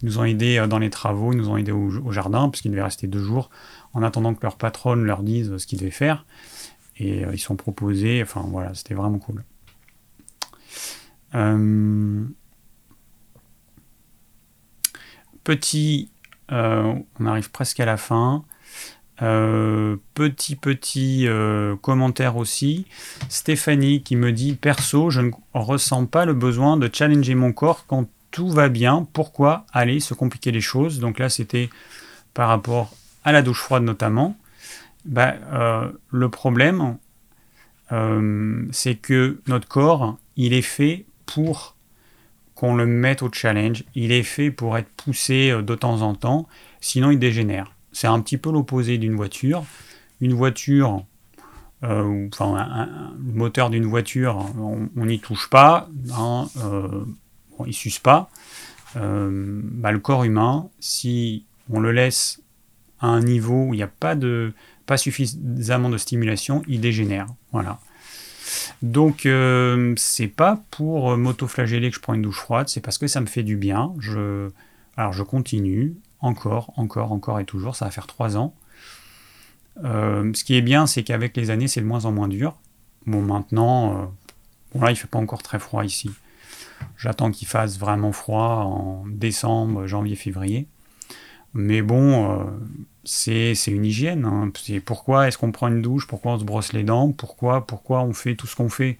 Ils 0.03 0.07
nous 0.07 0.19
ont 0.19 0.25
aidés 0.25 0.59
euh, 0.59 0.67
dans 0.67 0.79
les 0.79 0.91
travaux, 0.91 1.33
ils 1.33 1.39
nous 1.39 1.49
ont 1.49 1.57
aidés 1.57 1.73
au, 1.73 2.13
jardin, 2.13 2.49
puisqu'ils 2.49 2.71
devaient 2.71 2.83
rester 2.83 3.07
deux 3.07 3.23
jours 3.23 3.51
en 3.95 4.03
attendant 4.03 4.35
que 4.35 4.43
leur 4.43 4.57
patronne 4.57 5.05
leur 5.05 5.23
dise 5.23 5.57
ce 5.57 5.67
qu'ils 5.67 5.79
devaient 5.79 5.91
faire. 5.91 6.25
Et 6.99 7.25
ils 7.31 7.39
sont 7.39 7.57
proposés. 7.57 8.23
Enfin 8.23 8.45
voilà, 8.49 8.75
c'était 8.75 8.95
vraiment 8.95 9.19
cool. 9.19 9.45
Petit, 15.45 16.11
on 16.49 17.27
arrive 17.27 17.51
presque 17.51 17.81
à 17.81 17.85
la 17.85 17.99
fin. 17.99 18.45
Euh, 19.23 19.97
petit 20.15 20.57
petit 20.57 21.27
euh, 21.27 21.75
commentaire 21.77 22.37
aussi. 22.37 22.87
Stéphanie 23.29 24.03
qui 24.03 24.17
me 24.17 24.33
dit 24.33 24.55
perso, 24.55 25.11
je 25.11 25.23
ne 25.23 25.31
ressens 25.55 26.07
pas 26.07 26.25
le 26.25 26.35
besoin 26.35 26.77
de 26.77 26.91
challenger 26.93 27.35
mon 27.35 27.53
corps 27.53 27.87
quand 27.87 28.09
tout 28.31 28.49
va 28.49 28.69
bien. 28.69 29.07
Pourquoi 29.13 29.65
aller 29.73 30.01
se 30.01 30.15
compliquer 30.15 30.53
les 30.53 30.61
choses? 30.61 31.01
Donc 31.01 31.19
là, 31.19 31.29
c'était 31.29 31.71
par 32.35 32.49
rapport 32.49 32.95
à 33.25 33.33
la 33.33 33.43
douche 33.43 33.61
froide 33.61 33.85
notamment. 33.85 34.37
Bah, 35.07 35.35
le 36.11 36.29
problème, 36.29 36.99
c'est 38.73 38.97
que 38.97 39.41
notre 39.47 39.69
corps, 39.69 40.19
il 40.37 40.53
est 40.53 40.63
fait 40.63 41.07
pour 41.25 41.77
qu'on 42.57 42.75
le 42.75 42.87
mette 42.87 43.23
au 43.23 43.31
challenge. 43.31 43.85
Il 43.95 44.11
est 44.11 44.25
fait 44.25 44.51
pour 44.51 44.77
être 44.77 44.89
poussé 44.97 45.51
euh, 45.51 45.63
de 45.63 45.75
temps 45.77 46.03
en 46.03 46.15
temps, 46.15 46.49
sinon 46.81 47.13
il 47.13 47.19
dégénère. 47.21 47.76
C'est 47.97 48.09
un 48.09 48.21
petit 48.21 48.37
peu 48.37 48.53
l'opposé 48.53 48.99
d'une 48.99 49.17
voiture. 49.17 49.65
Une 50.21 50.35
voiture, 50.35 51.07
euh, 51.83 52.29
enfin, 52.31 52.89
le 53.19 53.33
moteur 53.33 53.71
d'une 53.71 53.87
voiture, 53.87 54.45
on 54.59 55.07
n'y 55.07 55.19
touche 55.19 55.49
pas, 55.49 55.89
hein, 56.13 56.47
euh, 56.59 57.07
il 57.61 57.69
ne 57.69 57.73
s'use 57.73 57.99
pas. 57.99 58.29
Bah, 58.95 59.93
le 59.93 59.99
corps 59.99 60.25
humain, 60.25 60.69
si 60.79 61.47
on 61.71 61.81
le 61.81 61.91
laisse 61.91 62.43
à 63.01 63.07
un 63.07 63.21
niveau 63.21 63.69
où 63.69 63.73
il 63.73 63.79
n'y 63.79 63.83
a 63.83 63.89
pas, 63.89 64.15
de, 64.15 64.53
pas 64.85 64.99
suffisamment 64.99 65.89
de 65.89 65.97
stimulation, 65.97 66.63
il 66.69 66.83
dégénère. 66.83 67.27
Voilà. 67.53 67.79
Donc, 68.83 69.25
euh, 69.25 69.95
c'est 69.97 70.29
pas 70.29 70.63
pour 70.71 71.13
euh, 71.13 71.17
m'auto-flageller 71.17 71.89
que 71.89 71.97
je 71.97 72.01
prends 72.01 72.13
une 72.13 72.23
douche 72.23 72.41
froide, 72.41 72.69
c'est 72.69 72.83
parce 72.83 72.99
que 72.99 73.07
ça 73.07 73.23
me 73.23 73.27
fait 73.27 73.43
du 73.43 73.57
bien. 73.57 73.95
Alors, 74.99 75.13
je 75.15 75.23
continue, 75.23 75.97
encore, 76.21 76.73
encore, 76.77 77.13
encore 77.13 77.41
et 77.41 77.45
toujours. 77.45 77.77
Ça 77.77 77.87
va 77.87 77.91
faire 77.91 78.07
trois 78.07 78.37
ans. 78.37 78.55
Euh, 79.85 80.33
ce 80.35 80.45
qui 80.45 80.55
est 80.57 80.63
bien, 80.63 80.87
c'est 80.87 81.03
qu'avec 81.03 81.37
les 81.37 81.51
années, 81.51 81.69
c'est 81.69 81.81
de 81.81 81.87
moins 81.87 82.05
en 82.05 82.13
moins 82.13 82.29
dur. 82.29 82.57
Bon, 83.07 83.23
maintenant, 83.23 84.13
bon 84.75 84.81
là, 84.81 84.91
il 84.91 84.97
fait 84.97 85.07
pas 85.07 85.19
encore 85.19 85.43
très 85.43 85.59
froid 85.59 85.85
ici. 85.85 86.11
J'attends 86.97 87.31
qu'il 87.31 87.47
fasse 87.47 87.79
vraiment 87.79 88.13
froid 88.13 88.65
en 88.65 89.05
décembre, 89.07 89.87
janvier, 89.87 90.17
février. 90.17 90.67
Mais 91.55 91.81
bon, 91.83 92.47
c'est 93.05 93.55
une 93.67 93.85
hygiène. 93.85 94.25
Hein. 94.25 94.51
Pourquoi 94.85 95.29
est-ce 95.29 95.39
qu'on 95.39 95.53
prend 95.53 95.69
une 95.69 95.83
douche? 95.83 96.07
Pourquoi 96.07 96.33
on 96.33 96.39
se 96.39 96.45
brosse 96.45 96.73
les 96.73 96.83
dents? 96.83 97.13
Pourquoi, 97.13 97.67
pourquoi 97.67 98.03
on 98.03 98.13
fait 98.13 98.35
tout 98.35 98.47
ce 98.47 98.57
qu'on 98.57 98.69
fait? 98.69 98.99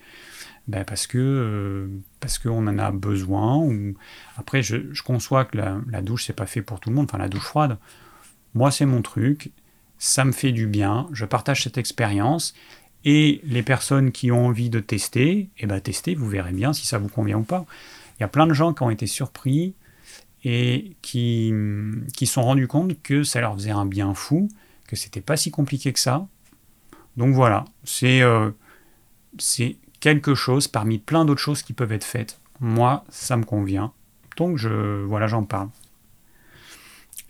Ben 0.69 0.85
parce 0.85 1.07
que 1.07 1.89
parce 2.21 2.39
qu'on 2.39 2.67
en 2.67 2.79
a 2.79 2.91
besoin. 2.91 3.57
Ou... 3.57 3.95
Après, 4.37 4.63
je, 4.63 5.03
conçois 5.03 5.45
que 5.45 5.57
la, 5.59 5.79
la 5.91 6.03
douche, 6.03 6.25
c'est 6.27 6.33
pas 6.33 6.47
fait 6.47 6.63
pour 6.63 6.81
tout 6.81 6.91
le 6.91 6.97
monde. 6.97 7.07
Enfin, 7.09 7.19
la 7.19 7.29
douche 7.29 7.45
froide, 7.45 7.79
moi, 8.55 8.71
c'est 8.71 8.87
mon 8.87 9.03
truc. 9.03 9.53
Ça 9.99 10.25
me 10.25 10.33
fait 10.33 10.53
du 10.53 10.67
bien. 10.67 11.09
Je 11.13 11.25
partage 11.25 11.63
cette 11.63 11.79
expérience. 11.79 12.55
Et 13.05 13.41
les 13.45 13.63
personnes 13.63 14.11
qui 14.11 14.33
ont 14.33 14.47
envie 14.47 14.69
de 14.69 14.81
tester, 14.81 15.49
eh 15.59 15.67
ben, 15.67 15.81
testez, 15.81 16.17
vous 16.17 16.29
verrez 16.29 16.53
bien 16.53 16.73
si 16.73 16.87
ça 16.87 16.99
vous 16.99 17.09
convient 17.09 17.39
ou 17.39 17.45
pas. 17.45 17.65
Il 18.19 18.23
y 18.23 18.25
a 18.25 18.29
plein 18.29 18.49
de 18.49 18.53
gens 18.53 18.75
qui 18.75 18.83
ont 18.83 18.91
été 18.91 19.07
surpris 19.07 19.75
et 20.43 20.97
qui, 21.03 21.53
qui 22.15 22.27
sont 22.27 22.43
rendus 22.43 22.67
compte 22.67 23.01
que 23.03 23.23
ça 23.23 23.41
leur 23.41 23.55
faisait 23.55 23.71
un 23.71 23.87
bien 23.87 24.15
fou, 24.15 24.49
que 24.89 24.97
c'était 24.97 25.21
pas 25.21 25.37
si 25.37 25.51
compliqué 25.53 25.93
que 25.93 26.01
ça. 26.01 26.27
Donc 27.17 27.35
voilà, 27.35 27.65
c'est 27.85 28.23
euh, 28.23 28.51
c'est 29.39 29.77
quelque 30.01 30.35
chose 30.35 30.69
parmi 30.69 30.99
plein 30.99 31.25
d'autres 31.25 31.41
choses 31.41 31.63
qui 31.63 31.73
peuvent 31.73 31.93
être 31.93 32.05
faites. 32.05 32.41
Moi, 32.61 33.05
ça 33.09 33.37
me 33.37 33.45
convient. 33.45 33.93
Donc 34.37 34.59
je 34.59 35.03
voilà, 35.05 35.27
j'en 35.27 35.45
parle. 35.45 35.69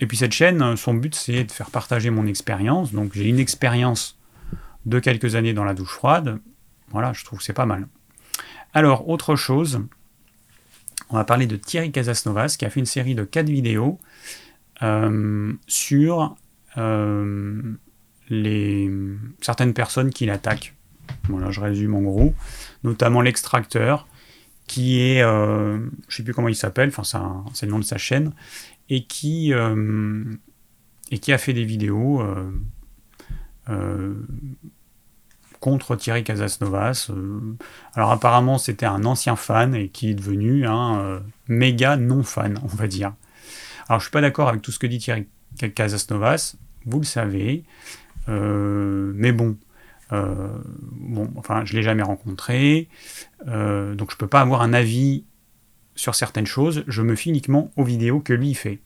Et 0.01 0.07
puis 0.07 0.17
cette 0.17 0.33
chaîne, 0.33 0.77
son 0.77 0.95
but 0.95 1.15
c'est 1.15 1.45
de 1.45 1.53
faire 1.53 1.71
partager 1.71 2.11
mon 2.11 2.27
expérience. 2.27 2.93
Donc 2.93 3.13
j'ai 3.15 3.29
une 3.29 3.39
expérience 3.39 4.19
de 4.87 4.99
quelques 4.99 5.35
années 5.35 5.55
dans 5.55 5.65
la 5.65 5.75
douche 5.75 5.93
froide. 5.93 6.39
Voilà, 6.91 7.13
je 7.13 7.25
trouve 7.25 7.41
que 7.41 7.45
c'est 7.45 7.53
pas 7.53 7.67
mal. 7.67 7.89
Alors, 8.73 9.09
autre 9.09 9.37
chose, 9.37 9.81
on 11.11 11.17
va 11.17 11.25
parler 11.25 11.47
de 11.47 11.57
Thierry 11.57 11.91
Casasnovas 11.91 12.57
qui 12.59 12.65
a 12.65 12.71
fait 12.71 12.81
une 12.81 12.87
série 12.87 13.15
de 13.15 13.25
4 13.25 13.49
vidéos 13.49 13.99
euh, 14.83 15.53
sur 15.67 16.37
euh, 16.77 17.63
les, 18.29 18.91
certaines 19.41 19.75
personnes 19.75 20.11
qui 20.11 20.27
l'attaquent. 20.27 20.76
Voilà, 21.29 21.51
je 21.51 21.61
résume 21.61 21.95
en 21.95 22.03
gros, 22.03 22.35
notamment 22.85 23.21
l'extracteur 23.21 24.07
qui 24.67 25.01
est, 25.01 25.23
euh, 25.23 25.79
je 25.79 25.85
ne 25.85 26.11
sais 26.11 26.23
plus 26.25 26.35
comment 26.35 26.49
il 26.49 26.57
s'appelle, 26.57 26.93
c'est 27.53 27.67
le 27.67 27.73
nom 27.73 27.79
de 27.79 27.85
sa 27.85 27.99
chaîne, 27.99 28.33
et 28.89 29.05
qui, 29.05 29.53
qui 31.21 31.33
a 31.33 31.39
fait 31.39 31.53
des 31.53 31.65
vidéos 31.65 32.23
contre 35.61 35.97
Thierry 35.97 36.25
Casasnovas. 36.25 37.09
Euh, 37.11 37.41
alors 37.95 38.13
apparemment 38.13 38.59
c'était 38.59 38.87
un 38.87 39.05
ancien 39.05 39.37
fan 39.37 39.75
et 39.75 39.89
qui 39.89 40.11
est 40.11 40.15
devenu 40.15 40.67
un 40.67 41.01
euh, 41.01 41.21
méga 41.49 41.97
non-fan, 41.97 42.61
on 42.63 42.69
va 42.69 42.87
dire. 42.87 43.15
Alors 43.89 44.01
je 44.01 44.05
suis 44.05 44.13
pas 44.13 44.21
d'accord 44.21 44.49
avec 44.49 44.63
tout 44.63 44.73
ce 44.73 44.79
que 44.79 44.87
dit 44.87 44.99
Thierry 44.99 45.27
Casasnovas, 45.75 46.57
vous 46.85 46.99
le 46.99 47.05
savez, 47.05 47.65
euh, 48.29 49.13
mais 49.17 49.33
bon, 49.33 49.57
bon, 50.11 51.31
enfin 51.37 51.65
je 51.65 51.75
l'ai 51.75 51.83
jamais 51.83 52.03
rencontré, 52.03 52.89
donc 53.47 54.11
je 54.11 54.17
peux 54.17 54.29
pas 54.29 54.41
avoir 54.41 54.63
un 54.63 54.73
avis 54.73 55.25
sur 55.95 56.15
certaines 56.15 56.47
choses, 56.47 56.85
je 56.87 57.03
me 57.03 57.15
fie 57.15 57.31
uniquement 57.31 57.71
aux 57.77 57.85
vidéos 57.85 58.21
que 58.21 58.33
lui 58.33 58.55
fait. 58.55 58.81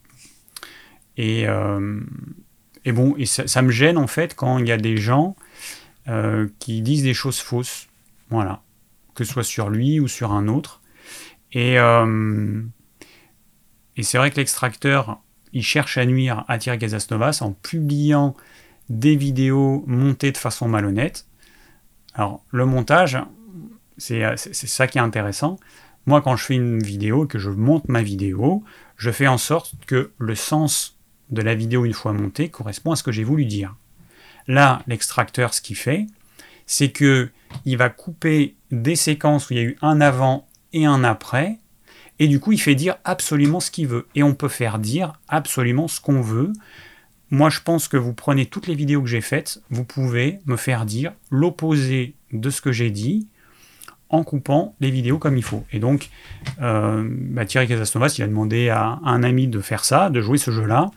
Et, 1.17 1.47
et 2.85 2.93
bon, 2.93 3.15
et 3.19 3.27
ça, 3.27 3.63
me 3.63 3.71
gêne 3.71 3.99
en 3.99 4.07
fait 4.07 4.35
quand 4.35 4.59
il 4.59 4.67
y 4.67 4.73
a 4.73 4.79
des 4.79 4.97
gens 4.97 5.37
euh, 6.09 6.49
qui 6.59 6.81
disent 6.81 7.03
des 7.03 7.15
choses 7.15 7.39
fausses. 7.41 7.89
Voilà. 8.31 8.63
Que 9.15 9.25
ce 9.25 9.33
soit 9.33 9.45
sur 9.45 9.69
lui 9.69 10.01
ou 10.01 10.09
sur 10.09 10.33
un 10.33 10.49
autre. 10.49 10.81
Et, 11.53 11.79
euh, 11.79 12.63
et 13.97 14.03
c'est 14.03 14.17
vrai 14.17 14.31
que 14.31 14.37
l'extracteur, 14.37 15.21
il 15.53 15.63
cherche 15.63 15.99
à 15.99 16.07
nuire 16.07 16.45
à 16.49 16.59
Thierry 16.59 16.79
Casasnovas 16.79 17.41
en 17.43 17.53
publiant 17.53 18.35
des 18.91 19.17
vidéos 19.17 19.83
montées 19.87 20.33
de 20.33 20.37
façon 20.37 20.69
malhonnête. 20.69 21.27
Alors, 22.13 22.45
le 22.51 22.67
montage, 22.67 23.17
c'est 23.97 24.37
ça 24.53 24.87
qui 24.87 24.99
est 24.99 25.01
intéressant. 25.01 25.59
Moi, 26.05 26.21
quand 26.21 26.37
je 26.37 26.45
fais 26.45 26.55
une 26.55 26.83
vidéo, 26.83 27.27
que 27.27 27.39
je 27.39 27.49
monte 27.49 27.89
ma 27.89 28.03
vidéo, 28.03 28.63
je 28.97 29.11
fais 29.11 29.27
en 29.27 29.39
sorte 29.39 29.73
que 29.87 30.11
le 30.19 30.35
sens 30.35 30.99
de 31.31 31.41
la 31.41 31.55
vidéo, 31.55 31.87
une 31.87 31.95
fois 31.95 32.13
montée, 32.13 32.51
correspond 32.51 32.93
à 32.93 32.97
ce 32.97 33.03
que 33.03 33.13
j'ai 33.13 33.25
voulu 33.25 33.47
dire. 33.47 33.75
Là, 34.47 34.83
l'extracteur, 34.87 35.55
ce 35.55 35.63
qu'il 35.63 35.77
fait, 35.77 36.07
c'est 36.67 36.91
que 36.91 37.31
il 37.65 37.77
va 37.77 37.89
couper 37.89 38.57
des 38.71 38.97
séquences 38.97 39.49
où 39.49 39.55
il 39.55 39.57
y 39.57 39.61
a 39.61 39.65
eu 39.65 39.79
un 39.83 40.01
avant 40.01 40.49
et 40.73 40.87
un 40.87 41.05
après, 41.05 41.59
et 42.21 42.29
du 42.29 42.39
coup, 42.39 42.53
il 42.53 42.61
fait 42.61 42.75
dire 42.75 42.97
absolument 43.05 43.61
ce 43.61 43.71
qu'il 43.71 43.87
veut. 43.87 44.07
Et 44.15 44.23
on 44.23 44.35
peut 44.35 44.49
faire 44.49 44.79
dire 44.79 45.15
absolument 45.27 45.89
ce 45.89 46.01
qu'on 46.01 46.21
veut. 46.21 46.53
Moi, 47.31 47.49
je 47.51 47.61
pense 47.61 47.89
que 47.89 47.97
vous 47.97 48.13
prenez 48.13 48.47
toutes 48.47 48.67
les 48.67 48.75
vidéos 48.75 49.03
que 49.03 49.09
j'ai 49.09 49.21
faites, 49.21 49.63
vous 49.71 49.85
pouvez 49.85 50.41
me 50.47 50.57
faire 50.57 50.85
dire 50.85 51.13
l'opposé 51.31 52.15
de 52.33 52.51
ce 52.51 52.61
que 52.61 52.73
j'ai 52.73 52.91
dit 52.91 53.27
en 54.09 54.25
coupant 54.25 54.75
les 54.81 54.91
vidéos 54.91 55.19
comme 55.19 55.37
il 55.37 55.45
faut. 55.45 55.65
Et 55.73 55.79
donc, 55.79 56.11
euh, 56.61 57.09
bah, 57.09 57.45
Thierry 57.45 57.69
Casasnovas, 57.69 58.15
il 58.19 58.23
a 58.25 58.27
demandé 58.27 58.69
à 58.69 58.99
un 59.05 59.23
ami 59.23 59.47
de 59.47 59.61
faire 59.61 59.85
ça, 59.85 60.11
de 60.11 60.21
jouer 60.21 60.39
ce 60.39 60.51
jeu-là, 60.51 60.91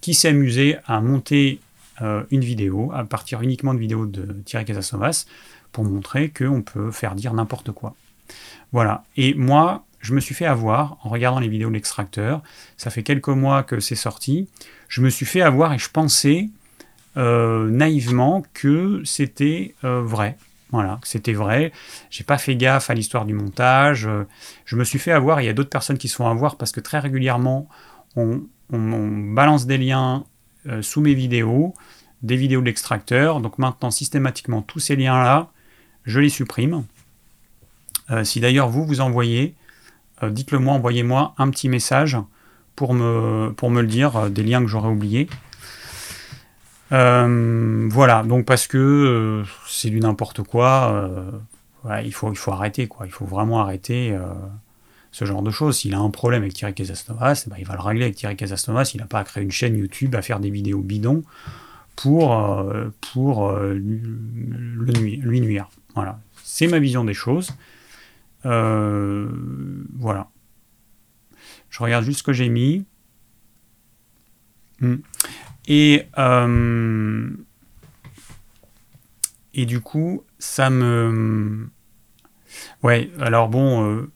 qui 0.00 0.14
s'est 0.14 0.28
amusé 0.28 0.76
à 0.86 1.00
monter 1.00 1.60
euh, 2.02 2.24
une 2.30 2.42
vidéo 2.42 2.90
à 2.92 3.04
partir 3.04 3.40
uniquement 3.42 3.72
de 3.72 3.78
vidéos 3.78 4.06
de 4.06 4.36
Thierry 4.44 4.64
Casasnovas 4.64 5.26
pour 5.70 5.84
montrer 5.84 6.30
qu'on 6.30 6.62
peut 6.62 6.90
faire 6.90 7.14
dire 7.14 7.32
n'importe 7.32 7.70
quoi. 7.70 7.94
Voilà. 8.72 9.04
Et 9.16 9.34
moi, 9.34 9.84
je 10.00 10.12
me 10.14 10.20
suis 10.20 10.34
fait 10.34 10.46
avoir 10.46 10.98
en 11.04 11.08
regardant 11.08 11.38
les 11.38 11.48
vidéos 11.48 11.68
de 11.68 11.74
l'extracteur. 11.74 12.42
Ça 12.76 12.90
fait 12.90 13.02
quelques 13.02 13.28
mois 13.28 13.62
que 13.62 13.80
c'est 13.80 13.94
sorti. 13.94 14.48
Je 14.88 15.00
me 15.00 15.10
suis 15.10 15.26
fait 15.26 15.40
avoir 15.40 15.72
et 15.72 15.78
je 15.78 15.90
pensais 15.90 16.48
euh, 17.16 17.68
naïvement 17.70 18.44
que 18.54 19.02
c'était 19.04 19.74
euh, 19.84 20.02
vrai. 20.02 20.36
Voilà, 20.70 20.98
c'était 21.04 21.32
vrai. 21.32 21.72
J'ai 22.10 22.24
pas 22.24 22.38
fait 22.38 22.56
gaffe 22.56 22.90
à 22.90 22.94
l'histoire 22.94 23.24
du 23.24 23.34
montage. 23.34 24.08
Je 24.64 24.76
me 24.76 24.84
suis 24.84 24.98
fait 24.98 25.12
avoir. 25.12 25.40
Il 25.40 25.44
y 25.44 25.48
a 25.48 25.52
d'autres 25.52 25.70
personnes 25.70 25.96
qui 25.96 26.08
se 26.08 26.16
font 26.16 26.28
avoir 26.28 26.56
parce 26.56 26.72
que 26.72 26.80
très 26.80 26.98
régulièrement, 26.98 27.68
on 28.16 28.40
balance 28.72 29.66
des 29.66 29.78
liens 29.78 30.24
euh, 30.68 30.82
sous 30.82 31.00
mes 31.00 31.14
vidéos, 31.14 31.74
des 32.22 32.36
vidéos 32.36 32.60
de 32.60 32.66
l'extracteur. 32.66 33.40
Donc 33.40 33.58
maintenant, 33.58 33.90
systématiquement, 33.90 34.62
tous 34.62 34.80
ces 34.80 34.96
liens-là, 34.96 35.50
je 36.04 36.18
les 36.18 36.28
supprime. 36.28 36.84
Euh, 38.10 38.24
si 38.24 38.40
d'ailleurs 38.40 38.68
vous 38.68 38.84
vous 38.84 39.00
envoyez, 39.00 39.54
euh, 40.22 40.30
dites-le 40.30 40.58
moi, 40.58 40.74
envoyez-moi 40.74 41.34
un 41.38 41.50
petit 41.50 41.68
message 41.68 42.16
pour 42.76 42.94
me, 42.94 43.52
pour 43.56 43.70
me 43.70 43.80
le 43.80 43.88
dire, 43.88 44.30
des 44.30 44.42
liens 44.42 44.60
que 44.60 44.68
j'aurais 44.68 44.90
oubliés. 44.90 45.28
voilà, 46.90 48.22
donc 48.22 48.44
parce 48.44 48.66
que 48.66 49.42
c'est 49.66 49.90
du 49.90 50.00
n'importe 50.00 50.42
quoi, 50.42 51.10
il, 52.04 52.12
faut, 52.12 52.30
il 52.30 52.36
faut 52.36 52.52
arrêter, 52.52 52.86
quoi. 52.86 53.06
Il 53.06 53.12
faut 53.12 53.26
vraiment 53.26 53.60
arrêter 53.60 54.16
ce 55.16 55.24
genre 55.24 55.42
de 55.42 55.50
choses. 55.50 55.78
S'il 55.78 55.94
a 55.94 55.98
un 55.98 56.10
problème 56.10 56.42
avec 56.42 56.52
Thierry 56.52 56.74
Casasnovas, 56.74 57.44
eh 57.46 57.50
ben, 57.50 57.56
il 57.58 57.64
va 57.64 57.74
le 57.74 57.80
régler 57.80 58.04
avec 58.04 58.16
Thierry 58.16 58.36
Casasnovas. 58.36 58.90
Il 58.94 59.00
n'a 59.00 59.06
pas 59.06 59.20
à 59.20 59.24
créer 59.24 59.42
une 59.42 59.50
chaîne 59.50 59.74
YouTube, 59.74 60.14
à 60.14 60.20
faire 60.20 60.40
des 60.40 60.50
vidéos 60.50 60.82
bidons 60.82 61.22
pour, 61.96 62.38
euh, 62.38 62.92
pour 63.12 63.48
euh, 63.48 63.72
lui, 63.74 65.40
nuire. 65.40 65.70
Voilà. 65.94 66.20
C'est 66.44 66.66
ma 66.66 66.78
vision 66.78 67.02
des 67.02 67.14
choses. 67.14 67.50
Euh, 68.44 69.28
voilà. 69.98 70.28
Je 71.70 71.82
regarde 71.82 72.04
juste 72.04 72.18
ce 72.18 72.22
que 72.22 72.32
j'ai 72.32 72.48
mis. 72.48 72.84
Hmm. 74.80 74.96
Et, 75.66 76.06
et 79.54 79.66
du 79.66 79.80
coup, 79.80 80.24
ça 80.38 80.70
me... 80.70 81.68
Ouais, 82.82 83.10
alors 83.18 83.48
bon, 83.48 84.06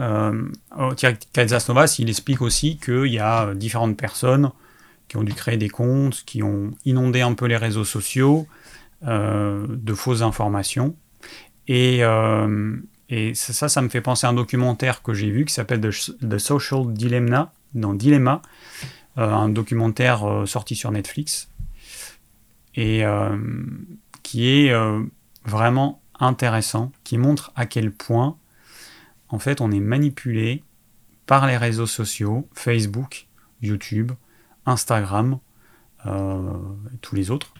euh, 0.00 0.48
Casasnovas, 1.32 1.96
il 1.98 2.08
explique 2.08 2.40
aussi 2.40 2.78
qu'il 2.78 3.12
y 3.12 3.18
a 3.18 3.54
différentes 3.54 3.96
personnes 3.96 4.50
qui 5.08 5.16
ont 5.16 5.24
dû 5.24 5.34
créer 5.34 5.56
des 5.56 5.68
comptes, 5.68 6.22
qui 6.24 6.42
ont 6.42 6.70
inondé 6.84 7.20
un 7.20 7.34
peu 7.34 7.46
les 7.46 7.56
réseaux 7.56 7.84
sociaux 7.84 8.46
euh, 9.06 9.66
de 9.68 9.92
fausses 9.92 10.22
informations. 10.22 10.96
Et, 11.66 12.04
euh, 12.04 12.76
et, 13.10 13.34
ça, 13.34 13.68
ça 13.68 13.82
me 13.82 13.88
fait 13.88 14.00
penser 14.00 14.26
à 14.26 14.30
un 14.30 14.34
documentaire 14.34 15.02
que 15.02 15.12
j'ai 15.12 15.30
vu 15.30 15.44
qui 15.44 15.52
s'appelle 15.52 15.80
The, 15.80 16.38
Social 16.38 16.92
Dilemma, 16.92 17.52
dans 17.74 17.94
Dilemma, 17.94 18.42
un 19.16 19.48
documentaire 19.48 20.44
sorti 20.46 20.76
sur 20.76 20.90
Netflix, 20.90 21.48
et 22.74 23.02
qui 24.22 24.48
est 24.48 24.72
vraiment 25.44 26.00
intéressant, 26.18 26.92
qui 27.04 27.18
montre 27.18 27.52
à 27.56 27.66
quel 27.66 27.92
point 27.92 28.36
en 29.30 29.38
fait, 29.38 29.60
on 29.60 29.70
est 29.70 29.80
manipulé 29.80 30.62
par 31.26 31.46
les 31.46 31.56
réseaux 31.56 31.86
sociaux, 31.86 32.48
Facebook, 32.52 33.28
YouTube, 33.62 34.12
Instagram, 34.66 35.38
euh, 36.06 36.52
tous 37.00 37.14
les 37.14 37.30
autres. 37.30 37.54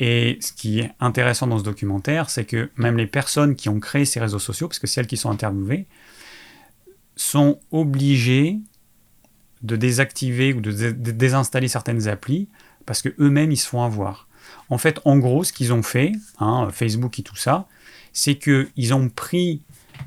Et 0.00 0.38
ce 0.40 0.52
qui 0.52 0.80
est 0.80 0.90
intéressant 1.00 1.46
dans 1.46 1.58
ce 1.58 1.64
documentaire, 1.64 2.28
c'est 2.30 2.44
que 2.44 2.70
même 2.76 2.96
les 2.96 3.06
personnes 3.06 3.54
qui 3.54 3.68
ont 3.68 3.78
créé 3.78 4.04
ces 4.04 4.20
réseaux 4.20 4.38
sociaux, 4.38 4.68
parce 4.68 4.78
que 4.78 4.86
celles 4.86 5.06
qui 5.06 5.16
sont 5.16 5.30
interviewées, 5.30 5.86
sont 7.16 7.60
obligées 7.70 8.58
de 9.62 9.76
désactiver 9.76 10.52
ou 10.52 10.60
de, 10.60 10.90
désinstaller 10.90 11.68
certaines 11.68 12.08
applis 12.08 12.48
parce 12.86 13.02
que 13.02 13.08
eux-mêmes 13.18 13.50
ils 13.50 13.56
se 13.56 13.68
font 13.68 13.82
avoir. 13.82 14.28
En 14.68 14.78
fait, 14.78 15.00
en 15.04 15.16
gros, 15.18 15.42
ce 15.42 15.52
qu'ils 15.52 15.72
ont 15.72 15.82
fait, 15.82 16.12
hein, 16.38 16.68
Facebook 16.70 17.18
et 17.18 17.22
tout 17.22 17.36
ça, 17.36 17.66
c'est 18.12 18.36
qu'ils 18.36 18.94
ont 18.94 19.08
pris 19.08 19.62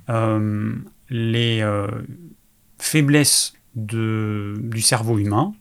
euh, 0.09 0.75
les 1.09 1.61
euh, 1.61 1.87
faiblesses 2.77 3.53
du 3.75 4.81
cerveau 4.81 5.17
humain, 5.17 5.53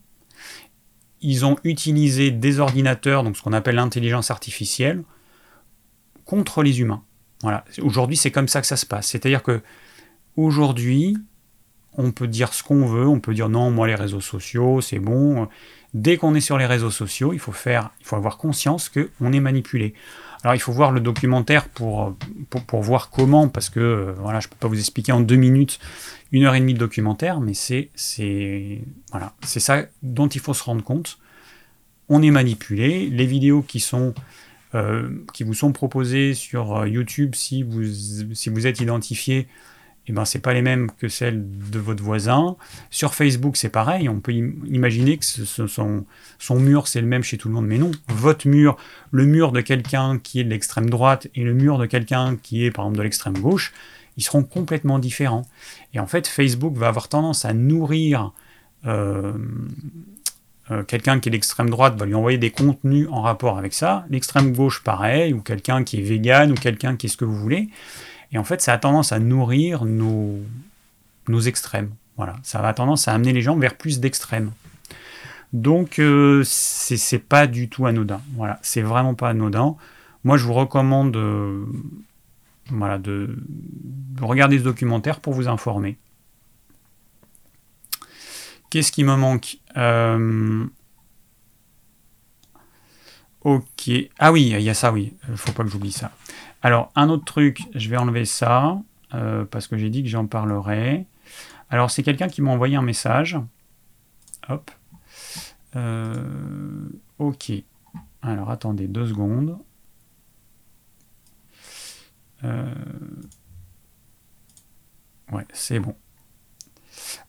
ils 1.21 1.45
ont 1.45 1.57
utilisé 1.63 2.31
des 2.31 2.59
ordinateurs, 2.59 3.23
donc 3.23 3.37
ce 3.37 3.41
qu'on 3.41 3.53
appelle 3.53 3.75
l'intelligence 3.75 4.31
artificielle, 4.31 5.03
contre 6.25 6.63
les 6.63 6.81
humains. 6.81 7.03
Voilà. 7.41 7.63
Aujourd'hui, 7.81 8.17
c'est 8.17 8.31
comme 8.31 8.47
ça 8.47 8.61
que 8.61 8.67
ça 8.67 8.77
se 8.77 8.85
passe. 8.85 9.07
C'est-à-dire 9.07 9.43
que 9.43 9.61
aujourd'hui, 10.35 11.15
on 11.93 12.11
peut 12.11 12.27
dire 12.27 12.53
ce 12.53 12.63
qu'on 12.63 12.85
veut, 12.85 13.07
on 13.07 13.19
peut 13.19 13.33
dire 13.33 13.49
non, 13.49 13.71
moi 13.71 13.87
les 13.87 13.95
réseaux 13.95 14.21
sociaux, 14.21 14.81
c'est 14.81 14.99
bon. 14.99 15.47
Dès 15.93 16.17
qu'on 16.17 16.35
est 16.35 16.41
sur 16.41 16.57
les 16.57 16.65
réseaux 16.65 16.91
sociaux, 16.91 17.33
il 17.33 17.39
faut 17.39 17.51
faire, 17.51 17.91
il 17.99 18.05
faut 18.05 18.15
avoir 18.15 18.37
conscience 18.37 18.89
qu'on 18.89 19.33
est 19.33 19.39
manipulé. 19.39 19.93
Alors 20.43 20.55
il 20.55 20.59
faut 20.59 20.71
voir 20.71 20.91
le 20.91 20.99
documentaire 20.99 21.67
pour, 21.67 22.15
pour, 22.49 22.81
voir 22.81 23.09
comment, 23.09 23.47
parce 23.47 23.69
que 23.69 23.79
euh, 23.79 24.13
voilà, 24.19 24.39
je 24.39 24.47
ne 24.47 24.51
peux 24.51 24.57
pas 24.59 24.67
vous 24.67 24.79
expliquer 24.79 25.11
en 25.11 25.19
deux 25.19 25.35
minutes, 25.35 25.79
une 26.31 26.43
heure 26.43 26.55
et 26.55 26.59
demie 26.59 26.73
de 26.73 26.79
documentaire, 26.79 27.39
mais 27.39 27.53
c'est 27.53 27.89
voilà, 29.11 29.33
ça 29.43 29.85
dont 30.03 30.27
il 30.27 30.41
faut 30.41 30.53
se 30.53 30.63
rendre 30.63 30.83
compte. 30.83 31.17
On 32.09 32.21
est 32.21 32.31
manipulé. 32.31 33.09
Les 33.09 33.25
vidéos 33.25 33.61
qui 33.61 33.79
sont 33.79 34.13
euh, 34.75 35.09
qui 35.33 35.43
vous 35.43 35.53
sont 35.53 35.71
proposées 35.71 36.33
sur 36.33 36.77
euh, 36.77 36.87
YouTube, 36.89 37.35
si 37.35 37.63
vous, 37.63 37.85
si 38.33 38.49
vous 38.49 38.67
êtes 38.67 38.81
identifié, 38.81 39.47
eh 40.09 40.13
ben, 40.13 40.23
c'est 40.23 40.39
pas 40.39 40.53
les 40.53 40.61
mêmes 40.61 40.89
que 40.91 41.09
celles 41.09 41.43
de 41.69 41.79
votre 41.79 42.01
voisin. 42.01 42.55
Sur 42.89 43.13
Facebook, 43.13 43.57
c'est 43.57 43.69
pareil. 43.69 44.07
On 44.07 44.21
peut 44.21 44.31
imaginer 44.31 45.17
que 45.17 45.25
son, 45.25 46.05
son, 46.39 46.59
mur, 46.59 46.87
c'est 46.87 47.01
le 47.01 47.07
même 47.07 47.23
chez 47.23 47.37
tout 47.37 47.49
le 47.49 47.53
monde, 47.53 47.67
mais 47.67 47.77
non. 47.77 47.91
Votre 48.07 48.47
mur, 48.47 48.77
le 49.11 49.25
mur 49.25 49.51
de 49.51 49.59
quelqu'un 49.59 50.17
qui 50.17 50.39
est 50.39 50.45
de 50.45 50.49
l'extrême 50.49 50.89
droite 50.89 51.27
et 51.35 51.43
le 51.43 51.53
mur 51.53 51.77
de 51.77 51.85
quelqu'un 51.85 52.37
qui 52.41 52.63
est, 52.65 52.71
par 52.71 52.85
exemple, 52.85 52.99
de 52.99 53.03
l'extrême 53.03 53.37
gauche, 53.37 53.73
ils 54.15 54.23
seront 54.23 54.43
complètement 54.43 54.97
différents. 54.97 55.45
Et 55.93 55.99
en 55.99 56.07
fait, 56.07 56.27
Facebook 56.27 56.75
va 56.77 56.87
avoir 56.87 57.09
tendance 57.09 57.43
à 57.43 57.53
nourrir 57.53 58.31
euh, 58.85 59.33
euh, 60.71 60.83
quelqu'un 60.83 61.19
qui 61.19 61.29
est 61.29 61.31
d'extrême 61.31 61.69
droite 61.69 61.97
va 61.97 62.05
lui 62.05 62.15
envoyer 62.15 62.37
des 62.37 62.51
contenus 62.51 63.07
en 63.11 63.21
rapport 63.21 63.57
avec 63.57 63.73
ça. 63.73 64.05
L'extrême 64.09 64.53
gauche, 64.53 64.83
pareil, 64.83 65.33
ou 65.33 65.41
quelqu'un 65.41 65.83
qui 65.83 65.99
est 65.99 66.03
vegan, 66.03 66.51
ou 66.51 66.55
quelqu'un 66.55 66.95
qui 66.95 67.07
est 67.07 67.09
ce 67.09 67.17
que 67.17 67.25
vous 67.25 67.37
voulez. 67.37 67.69
Et 68.31 68.37
en 68.37 68.43
fait, 68.43 68.61
ça 68.61 68.73
a 68.73 68.77
tendance 68.77 69.11
à 69.11 69.19
nourrir 69.19 69.85
nos, 69.85 70.39
nos 71.27 71.39
extrêmes. 71.39 71.91
Voilà, 72.17 72.35
ça 72.43 72.65
a 72.65 72.73
tendance 72.73 73.07
à 73.07 73.13
amener 73.13 73.31
les 73.33 73.41
gens 73.41 73.57
vers 73.57 73.77
plus 73.77 73.99
d'extrêmes. 73.99 74.51
Donc, 75.53 75.99
euh, 75.99 76.43
c'est 76.43 77.19
pas 77.19 77.47
du 77.47 77.69
tout 77.69 77.85
anodin. 77.85 78.21
Voilà, 78.35 78.59
c'est 78.61 78.81
vraiment 78.81 79.13
pas 79.13 79.29
anodin. 79.29 79.75
Moi, 80.23 80.37
je 80.37 80.45
vous 80.45 80.53
recommande 80.53 81.15
euh, 81.15 81.65
voilà, 82.69 82.97
de, 82.97 83.37
regarder 84.19 84.59
ce 84.59 84.63
documentaire 84.63 85.19
pour 85.19 85.33
vous 85.33 85.47
informer. 85.47 85.97
Qu'est-ce 88.69 88.91
qui 88.91 89.05
me 89.05 89.15
manque? 89.15 89.57
Euh, 89.77 90.65
Ok. 93.47 93.89
Ah 94.19 94.33
oui, 94.33 94.49
il 94.49 94.61
y 94.61 94.69
a 94.69 94.73
ça, 94.73 94.91
oui. 94.91 95.13
Il 95.29 95.37
faut 95.37 95.53
pas 95.53 95.63
que 95.63 95.69
j'oublie 95.69 95.93
ça. 95.93 96.11
Alors, 96.61 96.91
un 96.95 97.09
autre 97.09 97.25
truc, 97.25 97.61
je 97.75 97.89
vais 97.89 97.97
enlever 97.97 98.25
ça, 98.25 98.81
euh, 99.13 99.45
parce 99.45 99.67
que 99.67 99.77
j'ai 99.77 99.89
dit 99.89 100.03
que 100.03 100.09
j'en 100.09 100.25
parlerai. 100.27 101.05
Alors, 101.69 101.91
c'est 101.91 102.03
quelqu'un 102.03 102.27
qui 102.27 102.41
m'a 102.41 102.51
envoyé 102.51 102.75
un 102.75 102.81
message. 102.81 103.37
Hop. 104.49 104.71
Euh, 105.75 106.89
ok. 107.19 107.51
Alors, 108.21 108.49
attendez 108.49 108.87
deux 108.87 109.07
secondes. 109.07 109.57
Euh, 112.43 112.73
ouais, 115.31 115.45
c'est 115.53 115.79
bon. 115.79 115.95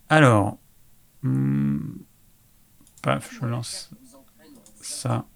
Alors, 0.09 0.59
hmm, 1.23 1.79
paf, 3.03 3.33
je 3.35 3.47
lance 3.47 3.91
ça. 4.81 5.27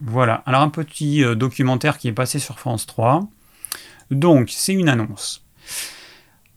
Voilà, 0.00 0.42
alors 0.46 0.60
un 0.60 0.68
petit 0.68 1.24
euh, 1.24 1.34
documentaire 1.34 1.98
qui 1.98 2.08
est 2.08 2.12
passé 2.12 2.38
sur 2.38 2.58
France 2.58 2.86
3. 2.86 3.28
Donc, 4.10 4.48
c'est 4.50 4.72
une 4.72 4.88
annonce. 4.88 5.44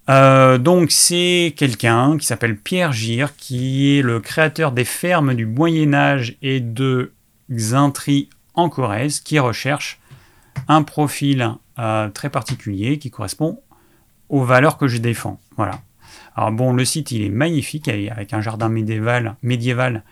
Euh, 0.10 0.58
donc, 0.58 0.92
c'est 0.92 1.54
quelqu'un 1.58 2.18
qui 2.18 2.26
s'appelle 2.26 2.58
Pierre 2.58 2.94
Gire, 2.94 3.36
qui 3.36 3.98
est 3.98 4.02
le 4.02 4.20
créateur 4.20 4.72
des 4.72 4.86
fermes 4.86 5.34
du 5.34 5.46
Moyen-Âge 5.46 6.38
et 6.42 6.60
de 6.60 7.14
Xintri 7.52 8.30
en 8.54 8.70
Corrèze, 8.70 9.20
qui 9.20 9.40
recherche 9.40 10.00
un 10.68 10.84
profil 10.84 11.56
euh, 11.80 12.10
très 12.10 12.30
particulier 12.30 13.00
qui 13.00 13.10
correspond 13.10 13.60
aux 14.30 14.44
valeurs 14.44 14.78
que 14.78 14.88
je 14.88 14.98
défends. 14.98 15.40
Voilà. 15.58 15.82
Alors, 16.36 16.52
bon, 16.52 16.74
le 16.74 16.86
site, 16.86 17.12
il 17.12 17.24
est 17.24 17.30
magnifique, 17.30 17.88
avec 17.88 18.34
un 18.34 18.42
jardin 18.42 18.70
médiéval 18.70 20.04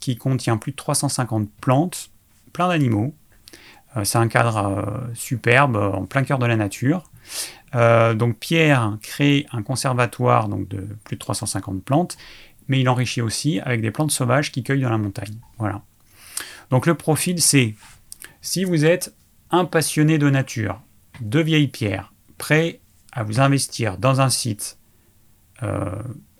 qui 0.00 0.16
contient 0.16 0.56
plus 0.56 0.72
de 0.72 0.76
350 0.76 1.48
plantes 1.60 2.10
plein 2.52 2.68
d'animaux. 2.68 3.14
Euh, 3.96 4.04
c'est 4.04 4.18
un 4.18 4.28
cadre 4.28 4.56
euh, 4.56 5.14
superbe 5.14 5.76
en 5.76 6.06
plein 6.06 6.22
cœur 6.22 6.38
de 6.38 6.46
la 6.46 6.56
nature. 6.56 7.10
Euh, 7.74 8.14
donc 8.14 8.38
Pierre 8.38 8.96
crée 9.02 9.46
un 9.52 9.62
conservatoire 9.62 10.48
de 10.48 10.96
plus 11.04 11.16
de 11.16 11.20
350 11.20 11.82
plantes, 11.84 12.16
mais 12.68 12.80
il 12.80 12.88
enrichit 12.88 13.20
aussi 13.20 13.60
avec 13.60 13.80
des 13.80 13.90
plantes 13.90 14.10
sauvages 14.10 14.52
qui 14.52 14.62
cueillent 14.62 14.82
dans 14.82 14.90
la 14.90 14.98
montagne. 14.98 15.36
Voilà. 15.58 15.82
Donc 16.70 16.86
le 16.86 16.94
profil, 16.94 17.40
c'est 17.40 17.74
si 18.40 18.64
vous 18.64 18.84
êtes 18.84 19.14
un 19.50 19.64
passionné 19.64 20.18
de 20.18 20.30
nature, 20.30 20.80
de 21.20 21.40
vieilles 21.40 21.68
pierres, 21.68 22.12
prêt 22.38 22.80
à 23.12 23.24
vous 23.24 23.40
investir 23.40 23.98
dans 23.98 24.20
un 24.20 24.30
site 24.30 24.78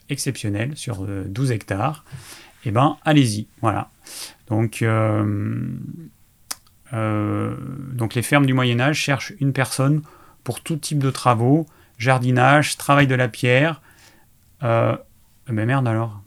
exceptionnel 0.08 0.76
sur 0.76 1.04
12 1.04 1.50
hectares, 1.50 2.04
eh 2.64 2.70
ben 2.70 2.98
allez-y. 3.04 3.46
Voilà. 3.60 3.90
Donc, 4.48 4.82
euh, 4.82 5.78
euh, 6.92 7.56
donc 7.92 8.14
les 8.14 8.22
fermes 8.22 8.46
du 8.46 8.52
Moyen 8.52 8.80
Âge 8.80 8.98
cherchent 8.98 9.32
une 9.40 9.52
personne 9.52 10.02
pour 10.44 10.60
tout 10.60 10.76
type 10.76 10.98
de 10.98 11.10
travaux, 11.10 11.66
jardinage, 11.98 12.76
travail 12.76 13.06
de 13.06 13.14
la 13.14 13.28
pierre. 13.28 13.80
Euh, 14.62 14.96
mais 15.48 15.66
merde 15.66 15.88
alors. 15.88 16.20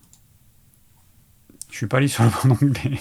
Je 1.70 1.78
suis 1.78 1.88
pas 1.88 1.98
allé 1.98 2.08
sur 2.08 2.24
le 2.24 2.30
bon 2.30 2.58
onglet. 2.62 3.00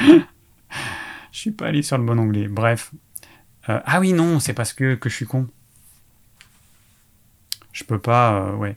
je 0.00 1.38
suis 1.38 1.50
pas 1.50 1.66
allé 1.66 1.82
sur 1.82 1.98
le 1.98 2.04
bon 2.04 2.18
onglet. 2.18 2.48
Bref. 2.48 2.92
ah 3.66 4.00
oui, 4.00 4.12
non, 4.12 4.40
c'est 4.40 4.54
parce 4.54 4.72
que, 4.72 4.94
que 4.94 5.08
je 5.08 5.14
suis 5.14 5.26
con. 5.26 5.46
Je 7.72 7.84
peux 7.84 7.98
pas. 7.98 8.54
ouais. 8.54 8.76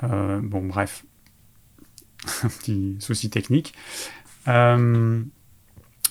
bon, 0.00 0.64
bref. 0.66 1.04
Un 2.42 2.48
petit 2.48 2.96
souci 3.00 3.30
technique. 3.30 3.74
Euh, 4.48 5.22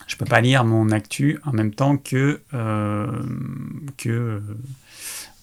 je 0.07 0.15
peux 0.17 0.25
pas 0.25 0.41
lire 0.41 0.63
mon 0.63 0.89
actu 0.89 1.39
en 1.45 1.53
même 1.53 1.73
temps 1.73 1.97
que, 1.97 2.41
euh, 2.53 3.23
que 3.97 4.41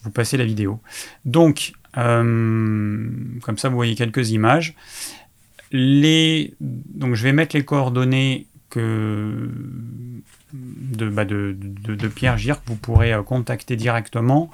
vous 0.03 0.11
passez 0.11 0.37
la 0.37 0.45
vidéo. 0.45 0.79
Donc, 1.25 1.73
euh, 1.97 3.09
comme 3.41 3.57
ça, 3.57 3.69
vous 3.69 3.75
voyez 3.75 3.95
quelques 3.95 4.31
images. 4.31 4.75
Donc, 5.71 7.15
je 7.15 7.23
vais 7.23 7.33
mettre 7.33 7.55
les 7.55 7.65
coordonnées 7.65 8.47
que, 8.69 9.49
de, 10.53 11.09
bah 11.09 11.25
de, 11.25 11.55
de, 11.57 12.07
Pierre 12.07 12.35
que 12.35 12.67
vous 12.67 12.75
pourrez 12.75 13.13
contacter 13.25 13.75
directement 13.75 14.51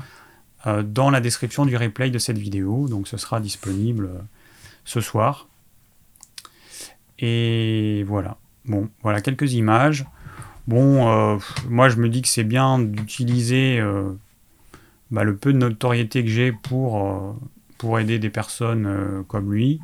dans 0.65 1.09
la 1.09 1.21
description 1.21 1.65
du 1.65 1.75
replay 1.75 2.09
de 2.09 2.19
cette 2.19 2.37
vidéo. 2.37 2.87
Donc, 2.87 3.07
ce 3.07 3.17
sera 3.17 3.39
disponible 3.39 4.09
ce 4.85 5.01
soir. 5.01 5.47
Et 7.19 8.03
voilà. 8.07 8.37
Bon, 8.65 8.89
voilà 9.01 9.21
quelques 9.21 9.53
images. 9.53 10.05
Bon, 10.67 11.07
euh, 11.07 11.37
moi 11.69 11.87
je 11.89 11.97
me 11.97 12.09
dis 12.09 12.21
que 12.21 12.27
c'est 12.27 12.43
bien 12.43 12.79
d'utiliser 12.79 13.79
euh, 13.79 14.11
bah, 15.11 15.23
le 15.23 15.37
peu 15.37 15.53
de 15.53 15.57
notoriété 15.57 16.23
que 16.23 16.29
j'ai 16.29 16.51
pour, 16.51 17.07
euh, 17.07 17.33
pour 17.77 17.99
aider 17.99 18.19
des 18.19 18.29
personnes 18.29 19.23
comme 19.27 19.53
lui. 19.53 19.79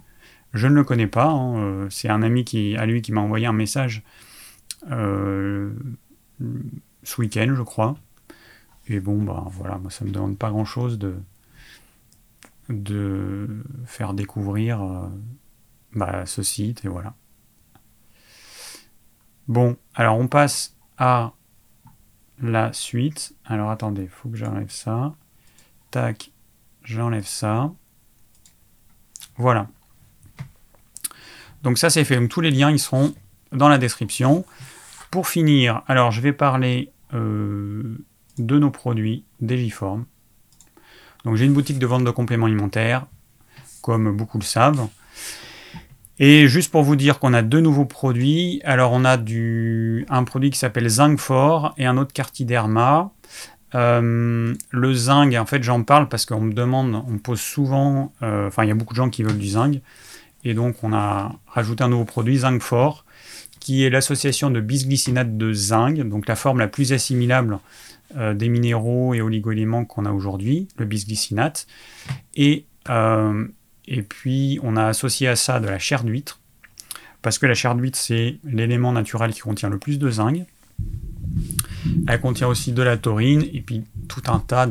Je 0.53 0.67
ne 0.67 0.75
le 0.75 0.83
connais 0.83 1.07
pas. 1.07 1.29
Hein, 1.29 1.87
c'est 1.89 2.09
un 2.09 2.21
ami 2.21 2.43
qui, 2.43 2.75
à 2.75 2.85
lui 2.85 3.01
qui 3.01 3.11
m'a 3.13 3.21
envoyé 3.21 3.45
un 3.45 3.53
message 3.53 4.03
ce 4.89 5.71
week-end, 7.17 7.53
je 7.55 7.61
crois. 7.63 7.95
Et 8.87 8.99
bon, 8.99 9.23
bah 9.23 9.45
voilà, 9.49 9.77
moi 9.77 9.89
ça 9.89 10.03
me 10.03 10.11
demande 10.11 10.37
pas 10.37 10.49
grand-chose 10.49 10.99
de, 10.99 11.15
de 12.69 13.47
faire 13.85 14.13
découvrir 14.13 15.09
bah, 15.93 16.25
ce 16.25 16.43
site 16.43 16.83
et 16.85 16.89
voilà. 16.89 17.15
Bon, 19.47 19.77
alors 19.93 20.17
on 20.17 20.27
passe 20.27 20.75
à 20.97 21.33
la 22.41 22.73
suite. 22.73 23.35
Alors 23.45 23.69
attendez, 23.71 24.03
il 24.03 24.09
faut 24.09 24.29
que 24.29 24.37
j'enlève 24.37 24.71
ça. 24.71 25.15
Tac, 25.91 26.31
j'enlève 26.83 27.25
ça. 27.25 27.71
Voilà. 29.37 29.67
Donc 31.63 31.77
ça 31.77 31.89
c'est 31.89 32.03
fait. 32.03 32.25
Tous 32.27 32.41
les 32.41 32.51
liens 32.51 32.71
ils 32.71 32.79
seront 32.79 33.13
dans 33.51 33.69
la 33.69 33.77
description. 33.77 34.45
Pour 35.11 35.27
finir, 35.27 35.83
alors 35.87 36.11
je 36.11 36.21
vais 36.21 36.33
parler 36.33 36.91
euh, 37.13 37.97
de 38.37 38.57
nos 38.57 38.71
produits 38.71 39.25
Digiform. 39.41 40.05
Donc 41.23 41.35
j'ai 41.35 41.45
une 41.45 41.53
boutique 41.53 41.79
de 41.79 41.85
vente 41.85 42.03
de 42.03 42.11
compléments 42.11 42.47
alimentaires, 42.47 43.05
comme 43.81 44.15
beaucoup 44.15 44.37
le 44.37 44.43
savent. 44.43 44.87
Et 46.19 46.47
juste 46.47 46.71
pour 46.71 46.83
vous 46.83 46.95
dire 46.95 47.19
qu'on 47.19 47.33
a 47.33 47.41
deux 47.41 47.59
nouveaux 47.59 47.85
produits, 47.85 48.61
alors 48.63 48.91
on 48.91 49.03
a 49.03 49.17
du, 49.17 50.05
un 50.09 50.23
produit 50.23 50.51
qui 50.51 50.59
s'appelle 50.59 50.87
Zinc 50.87 51.19
Fort 51.19 51.73
et 51.77 51.85
un 51.85 51.97
autre 51.97 52.13
Cartiderma. 52.13 53.11
Euh, 53.75 54.53
le 54.69 54.93
zinc, 54.93 55.33
en 55.33 55.45
fait, 55.45 55.63
j'en 55.63 55.83
parle 55.83 56.07
parce 56.07 56.27
qu'on 56.27 56.41
me 56.41 56.53
demande, 56.53 57.03
on 57.07 57.17
pose 57.17 57.41
souvent, 57.41 58.13
euh, 58.21 58.47
enfin, 58.47 58.63
il 58.63 58.67
y 58.67 58.71
a 58.71 58.75
beaucoup 58.75 58.93
de 58.93 58.97
gens 58.97 59.09
qui 59.09 59.23
veulent 59.23 59.37
du 59.37 59.47
zinc, 59.47 59.81
et 60.43 60.53
donc 60.53 60.83
on 60.83 60.93
a 60.93 61.33
rajouté 61.47 61.83
un 61.83 61.89
nouveau 61.89 62.05
produit, 62.05 62.37
Zinc 62.37 62.61
Fort, 62.61 63.05
qui 63.59 63.83
est 63.83 63.89
l'association 63.89 64.51
de 64.51 64.61
bisglycinate 64.61 65.37
de 65.37 65.53
zinc, 65.53 65.97
donc 66.01 66.27
la 66.27 66.35
forme 66.35 66.59
la 66.59 66.67
plus 66.67 66.93
assimilable 66.93 67.57
euh, 68.17 68.35
des 68.35 68.49
minéraux 68.49 69.15
et 69.15 69.21
oligoéléments 69.21 69.85
qu'on 69.85 70.05
a 70.05 70.11
aujourd'hui, 70.11 70.67
le 70.77 70.85
bisglycinate, 70.85 71.65
et 72.35 72.65
et 73.87 74.01
puis, 74.01 74.59
on 74.63 74.77
a 74.77 74.85
associé 74.85 75.27
à 75.27 75.35
ça 75.35 75.59
de 75.59 75.67
la 75.67 75.79
chair 75.79 76.03
d'huître, 76.03 76.39
parce 77.21 77.39
que 77.39 77.45
la 77.45 77.53
chair 77.53 77.75
d'huître, 77.75 77.97
c'est 77.97 78.37
l'élément 78.43 78.91
naturel 78.91 79.33
qui 79.33 79.41
contient 79.41 79.69
le 79.69 79.77
plus 79.77 79.99
de 79.99 80.09
zinc. 80.09 80.45
Elle 82.07 82.19
contient 82.21 82.47
aussi 82.47 82.71
de 82.71 82.81
la 82.81 82.97
taurine, 82.97 83.45
et 83.53 83.61
puis 83.61 83.83
tout 84.07 84.23
un 84.27 84.39
tas 84.39 84.67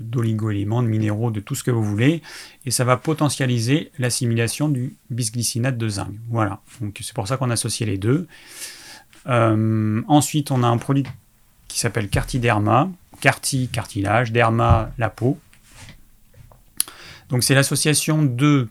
d'oligo-éléments, 0.00 0.82
de, 0.82 0.88
minéraux, 0.88 1.30
de 1.30 1.40
tout 1.40 1.54
ce 1.54 1.64
que 1.64 1.70
vous 1.70 1.84
voulez, 1.84 2.22
et 2.64 2.70
ça 2.70 2.84
va 2.84 2.96
potentialiser 2.96 3.90
l'assimilation 3.98 4.68
du 4.68 4.94
bisglycinate 5.10 5.78
de 5.78 5.88
zinc. 5.88 6.12
Voilà, 6.28 6.60
donc 6.80 6.98
c'est 7.00 7.14
pour 7.14 7.28
ça 7.28 7.36
qu'on 7.36 7.50
a 7.50 7.54
associé 7.54 7.86
les 7.86 7.98
deux. 7.98 8.26
Euh, 9.28 10.02
ensuite, 10.08 10.50
on 10.50 10.62
a 10.62 10.66
un 10.66 10.78
produit 10.78 11.04
qui 11.68 11.78
s'appelle 11.78 12.08
Cartiderma, 12.08 12.90
Carti, 13.20 13.68
cartilage, 13.68 14.32
Derma, 14.32 14.90
la 14.98 15.08
peau. 15.08 15.38
Donc 17.32 17.42
c'est 17.42 17.54
l'association 17.54 18.22
de 18.22 18.68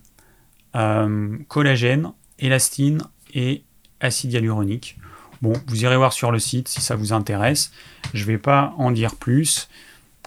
euh, 0.76 1.38
collagène, 1.48 2.12
élastine 2.38 3.02
et 3.34 3.64
acide 4.00 4.34
hyaluronique. 4.34 4.98
Bon, 5.42 5.54
vous 5.66 5.84
irez 5.84 5.98
voir 5.98 6.14
sur 6.14 6.32
le 6.32 6.38
site 6.38 6.68
si 6.68 6.80
ça 6.80 6.96
vous 6.96 7.12
intéresse. 7.12 7.72
Je 8.14 8.22
ne 8.22 8.28
vais 8.28 8.38
pas 8.38 8.76
en 8.78 8.92
dire 8.92 9.16
plus. 9.16 9.68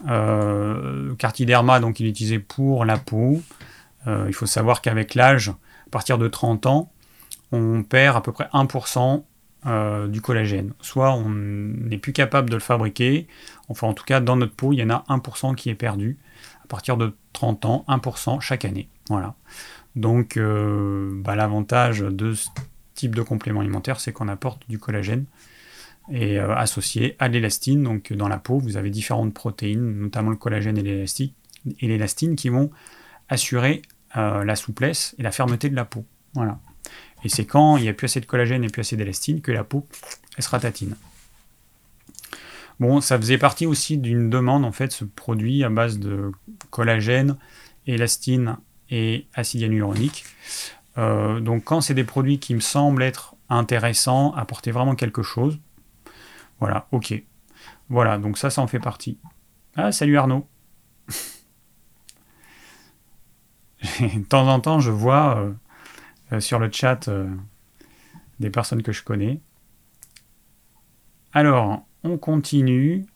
Euh, 0.08 1.14
Cartiderma, 1.14 1.78
donc 1.78 2.00
il 2.00 2.06
est 2.06 2.10
utilisé 2.10 2.40
pour 2.40 2.84
la 2.84 2.98
peau. 2.98 3.40
Euh, 4.08 4.24
il 4.26 4.34
faut 4.34 4.46
savoir 4.46 4.82
qu'avec 4.82 5.14
l'âge, 5.14 5.50
à 5.50 5.90
partir 5.92 6.18
de 6.18 6.26
30 6.26 6.66
ans, 6.66 6.90
on 7.52 7.84
perd 7.84 8.16
à 8.16 8.20
peu 8.20 8.32
près 8.32 8.48
1% 8.52 9.22
du 10.10 10.20
collagène. 10.20 10.74
Soit 10.82 11.14
on 11.14 11.30
n'est 11.30 11.96
plus 11.96 12.12
capable 12.12 12.50
de 12.50 12.54
le 12.54 12.60
fabriquer, 12.60 13.28
enfin 13.68 13.86
en 13.86 13.94
tout 13.94 14.04
cas 14.04 14.20
dans 14.20 14.36
notre 14.36 14.54
peau, 14.54 14.74
il 14.74 14.80
y 14.80 14.82
en 14.82 14.90
a 14.90 15.04
1% 15.08 15.54
qui 15.54 15.70
est 15.70 15.74
perdu 15.74 16.18
à 16.64 16.66
partir 16.66 16.96
de 16.96 17.14
30 17.32 17.64
ans, 17.66 17.84
1% 17.88 18.40
chaque 18.40 18.64
année. 18.64 18.88
Voilà. 19.08 19.34
Donc 19.96 20.36
euh, 20.36 21.10
bah, 21.22 21.36
l'avantage 21.36 22.00
de 22.00 22.34
ce 22.34 22.48
type 22.94 23.14
de 23.14 23.22
complément 23.22 23.60
alimentaire, 23.60 24.00
c'est 24.00 24.12
qu'on 24.12 24.28
apporte 24.28 24.62
du 24.68 24.78
collagène 24.78 25.26
et 26.10 26.38
euh, 26.38 26.54
associé 26.54 27.16
à 27.18 27.28
l'élastine. 27.28 27.82
Donc 27.82 28.12
dans 28.12 28.28
la 28.28 28.38
peau, 28.38 28.58
vous 28.58 28.76
avez 28.76 28.90
différentes 28.90 29.34
protéines, 29.34 30.00
notamment 30.00 30.30
le 30.30 30.36
collagène 30.36 30.78
et 30.78 31.86
l'élastine, 31.86 32.36
qui 32.36 32.48
vont 32.48 32.70
assurer 33.28 33.82
euh, 34.16 34.44
la 34.44 34.56
souplesse 34.56 35.14
et 35.18 35.22
la 35.22 35.32
fermeté 35.32 35.68
de 35.68 35.76
la 35.76 35.84
peau. 35.84 36.04
Voilà. 36.34 36.58
Et 37.24 37.28
c'est 37.28 37.46
quand 37.46 37.76
il 37.76 37.82
n'y 37.82 37.88
a 37.88 37.94
plus 37.94 38.06
assez 38.06 38.20
de 38.20 38.26
collagène 38.26 38.64
et 38.64 38.68
plus 38.68 38.80
assez 38.80 38.96
d'élastine 38.96 39.40
que 39.40 39.52
la 39.52 39.64
peau 39.64 39.86
elle 40.36 40.44
sera 40.44 40.58
tatine. 40.58 40.96
Bon, 42.80 43.00
ça 43.00 43.16
faisait 43.18 43.38
partie 43.38 43.66
aussi 43.66 43.98
d'une 43.98 44.30
demande, 44.30 44.64
en 44.64 44.72
fait, 44.72 44.92
ce 44.92 45.04
produit 45.04 45.62
à 45.62 45.70
base 45.70 45.98
de 45.98 46.32
collagène, 46.70 47.36
élastine 47.86 48.56
et 48.90 49.26
acide 49.34 49.60
hyaluronique. 49.62 50.24
Euh, 50.98 51.40
donc, 51.40 51.64
quand 51.64 51.80
c'est 51.80 51.94
des 51.94 52.04
produits 52.04 52.38
qui 52.38 52.54
me 52.54 52.60
semblent 52.60 53.02
être 53.02 53.36
intéressants, 53.48 54.32
apporter 54.34 54.70
vraiment 54.72 54.94
quelque 54.94 55.22
chose, 55.22 55.58
voilà, 56.58 56.88
ok. 56.92 57.22
Voilà, 57.88 58.18
donc 58.18 58.38
ça, 58.38 58.50
ça 58.50 58.62
en 58.62 58.66
fait 58.66 58.80
partie. 58.80 59.18
Ah, 59.76 59.92
salut 59.92 60.16
Arnaud. 60.16 60.46
de 64.00 64.24
temps 64.24 64.48
en 64.48 64.60
temps, 64.60 64.80
je 64.80 64.90
vois 64.90 65.38
euh, 65.38 65.52
euh, 66.32 66.40
sur 66.40 66.58
le 66.58 66.70
chat 66.72 67.08
des 68.40 68.50
personnes 68.50 68.82
que 68.82 68.92
je 68.92 69.02
connais. 69.02 69.40
Alors, 71.32 71.84
on 72.04 72.18
continue 72.18 73.06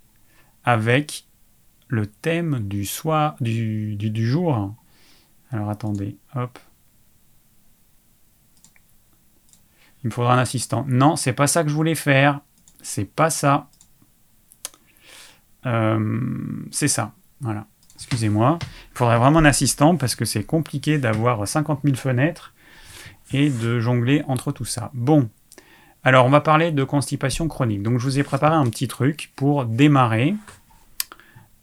avec 0.64 1.26
le 1.88 2.06
thème 2.06 2.60
du 2.60 2.84
soir, 2.84 3.36
du, 3.40 4.26
jour. 4.26 4.74
Alors 5.50 5.70
attendez, 5.70 6.16
hop. 6.34 6.58
Il 10.02 10.08
me 10.08 10.12
faudra 10.12 10.34
un 10.34 10.38
assistant. 10.38 10.84
Non, 10.88 11.16
c'est 11.16 11.32
pas 11.32 11.46
ça 11.46 11.62
que 11.62 11.70
je 11.70 11.74
voulais 11.74 11.94
faire. 11.94 12.40
C'est 12.82 13.04
pas 13.04 13.30
ça. 13.30 13.68
Euh, 15.66 16.20
c'est 16.70 16.88
ça. 16.88 17.12
Voilà. 17.40 17.66
Excusez-moi. 17.96 18.58
Il 18.62 18.98
faudrait 18.98 19.18
vraiment 19.18 19.40
un 19.40 19.44
assistant 19.44 19.96
parce 19.96 20.14
que 20.14 20.24
c'est 20.24 20.44
compliqué 20.44 20.98
d'avoir 20.98 21.46
50 21.46 21.80
000 21.82 21.96
fenêtres 21.96 22.54
et 23.32 23.50
de 23.50 23.80
jongler 23.80 24.22
entre 24.28 24.52
tout 24.52 24.64
ça. 24.64 24.90
Bon. 24.94 25.28
Alors, 26.04 26.26
on 26.26 26.30
va 26.30 26.40
parler 26.40 26.70
de 26.70 26.84
constipation 26.84 27.48
chronique. 27.48 27.82
Donc, 27.82 27.98
je 27.98 28.04
vous 28.04 28.18
ai 28.18 28.22
préparé 28.22 28.54
un 28.54 28.64
petit 28.70 28.88
truc 28.88 29.32
pour 29.34 29.64
démarrer 29.64 30.34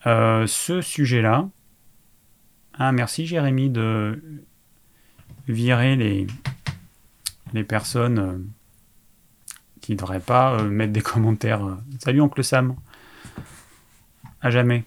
euh, 0.06 0.46
ce 0.46 0.82
sujet-là. 0.82 1.48
Ah, 2.74 2.92
merci 2.92 3.26
Jérémy 3.26 3.70
de 3.70 4.22
virer 5.48 5.96
les, 5.96 6.28
personnes 7.64 8.20
euh, 8.20 8.38
qui 9.80 9.94
ne 9.94 9.98
devraient 9.98 10.20
pas 10.20 10.56
euh, 10.56 10.70
mettre 10.70 10.92
des 10.92 11.02
commentaires. 11.02 11.78
Salut 12.00 12.22
Oncle 12.22 12.44
Sam. 12.44 12.76
À 14.42 14.52
jamais. 14.52 14.84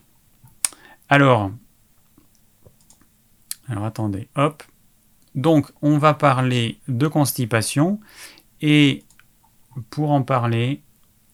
Alors, 1.08 1.50
alors 3.66 3.84
attendez, 3.86 4.28
hop. 4.36 4.62
Donc, 5.34 5.72
on 5.80 5.96
va 5.98 6.14
parler 6.14 6.78
de 6.88 7.06
constipation 7.06 7.98
et 8.60 9.04
pour 9.90 10.10
en 10.10 10.22
parler, 10.22 10.82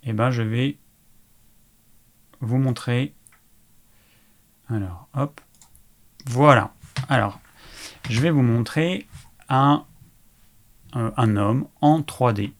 eh 0.03 0.13
ben, 0.13 0.31
je 0.31 0.43
vais 0.43 0.79
vous 2.41 2.59
montrer. 2.59 3.15
Alors, 4.69 5.09
hop. 5.15 5.41
Voilà. 6.27 6.73
Alors, 7.09 7.41
je 8.09 8.21
vais 8.21 8.31
vous 8.31 8.43
montrer 8.43 9.07
un, 9.49 9.85
euh, 10.97 11.11
un 11.17 11.37
homme 11.37 11.67
en 11.81 12.01
3D. 12.01 12.53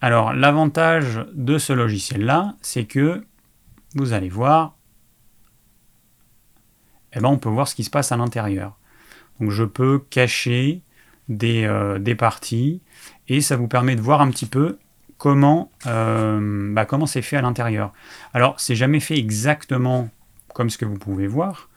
Alors, 0.00 0.32
l'avantage 0.32 1.26
de 1.34 1.58
ce 1.58 1.72
logiciel-là, 1.72 2.56
c'est 2.62 2.86
que 2.86 3.24
vous 3.94 4.12
allez 4.12 4.28
voir, 4.28 4.76
eh 7.12 7.20
ben, 7.20 7.28
on 7.28 7.38
peut 7.38 7.48
voir 7.48 7.68
ce 7.68 7.74
qui 7.74 7.84
se 7.84 7.90
passe 7.90 8.12
à 8.12 8.16
l'intérieur. 8.16 8.78
Donc, 9.40 9.50
je 9.50 9.64
peux 9.64 9.98
cacher 9.98 10.82
des, 11.28 11.64
euh, 11.64 11.98
des 11.98 12.14
parties 12.14 12.82
et 13.30 13.40
ça 13.40 13.56
vous 13.56 13.68
permet 13.68 13.96
de 13.96 14.02
voir 14.02 14.20
un 14.20 14.28
petit 14.28 14.44
peu 14.44 14.78
comment 15.16 15.70
euh, 15.86 16.72
bah, 16.74 16.84
comment 16.84 17.06
c'est 17.06 17.22
fait 17.22 17.36
à 17.36 17.42
l'intérieur. 17.42 17.92
Alors 18.34 18.58
c'est 18.58 18.74
jamais 18.74 19.00
fait 19.00 19.16
exactement 19.16 20.10
comme 20.52 20.68
ce 20.68 20.76
que 20.76 20.84
vous 20.84 20.98
pouvez 20.98 21.28
voir, 21.28 21.70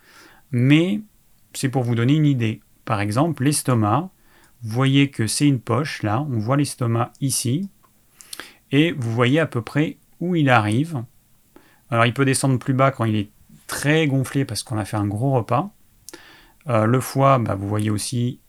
mais 0.52 1.00
c'est 1.54 1.70
pour 1.70 1.84
vous 1.84 1.96
donner 1.96 2.16
une 2.16 2.26
idée. 2.26 2.60
Par 2.86 3.00
exemple, 3.00 3.44
l'estomac, 3.44 4.10
vous 4.64 4.72
voyez 4.72 5.10
que 5.10 5.28
c'est 5.28 5.48
une 5.48 5.60
poche 5.60 6.02
là, 6.02 6.22
on 6.22 6.40
voit 6.40 6.58
l'estomac 6.58 7.14
ici, 7.22 7.70
et 8.72 8.92
vous 8.92 9.12
voyez 9.14 9.40
à 9.40 9.46
peu 9.46 9.62
près 9.62 9.98
où 10.20 10.36
il 10.36 10.50
arrive. 10.50 11.04
Alors 11.92 12.08
il 12.08 12.14
peut 12.14 12.26
descendre 12.26 12.58
plus 12.58 12.74
bas 12.74 12.90
quand 12.90 13.06
il 13.06 13.16
est 13.16 13.30
très 13.68 14.08
gonflé 14.08 14.44
parce 14.44 14.64
qu'on 14.64 14.78
a 14.80 14.86
fait 14.86 14.98
un 14.98 15.06
gros 15.06 15.34
repas. 15.34 15.70
Euh, 16.68 16.86
le 16.86 17.00
foie, 17.00 17.38
bah, 17.38 17.54
vous 17.54 17.68
voyez 17.68 17.92
aussi 17.92 18.40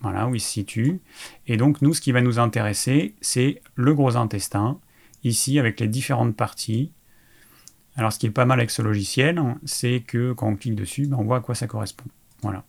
voilà 0.00 0.28
où 0.28 0.34
il 0.34 0.40
se 0.40 0.50
situe. 0.50 1.00
Et 1.46 1.56
donc 1.56 1.82
nous, 1.82 1.94
ce 1.94 2.00
qui 2.00 2.12
va 2.12 2.20
nous 2.20 2.38
intéresser, 2.38 3.14
c'est 3.20 3.60
le 3.74 3.94
gros 3.94 4.16
intestin, 4.16 4.78
ici 5.24 5.58
avec 5.58 5.80
les 5.80 5.88
différentes 5.88 6.36
parties. 6.36 6.92
Alors 7.96 8.12
ce 8.12 8.18
qui 8.18 8.26
est 8.26 8.30
pas 8.30 8.44
mal 8.44 8.60
avec 8.60 8.70
ce 8.70 8.82
logiciel, 8.82 9.42
c'est 9.64 10.00
que 10.00 10.32
quand 10.32 10.48
on 10.48 10.56
clique 10.56 10.76
dessus, 10.76 11.06
ben, 11.06 11.16
on 11.18 11.24
voit 11.24 11.38
à 11.38 11.40
quoi 11.40 11.54
ça 11.54 11.66
correspond. 11.66 12.06
Voilà. 12.42 12.64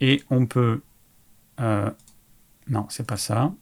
Et 0.00 0.22
on 0.30 0.46
peut... 0.46 0.80
Euh, 1.60 1.90
non, 2.68 2.86
c'est 2.88 3.06
pas 3.06 3.16
ça. 3.16 3.52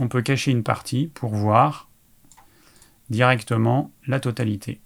On 0.00 0.08
peut 0.08 0.22
cacher 0.22 0.50
une 0.50 0.64
partie 0.64 1.06
pour 1.14 1.34
voir 1.34 1.88
directement 3.08 3.92
la 4.06 4.20
totalité. 4.20 4.80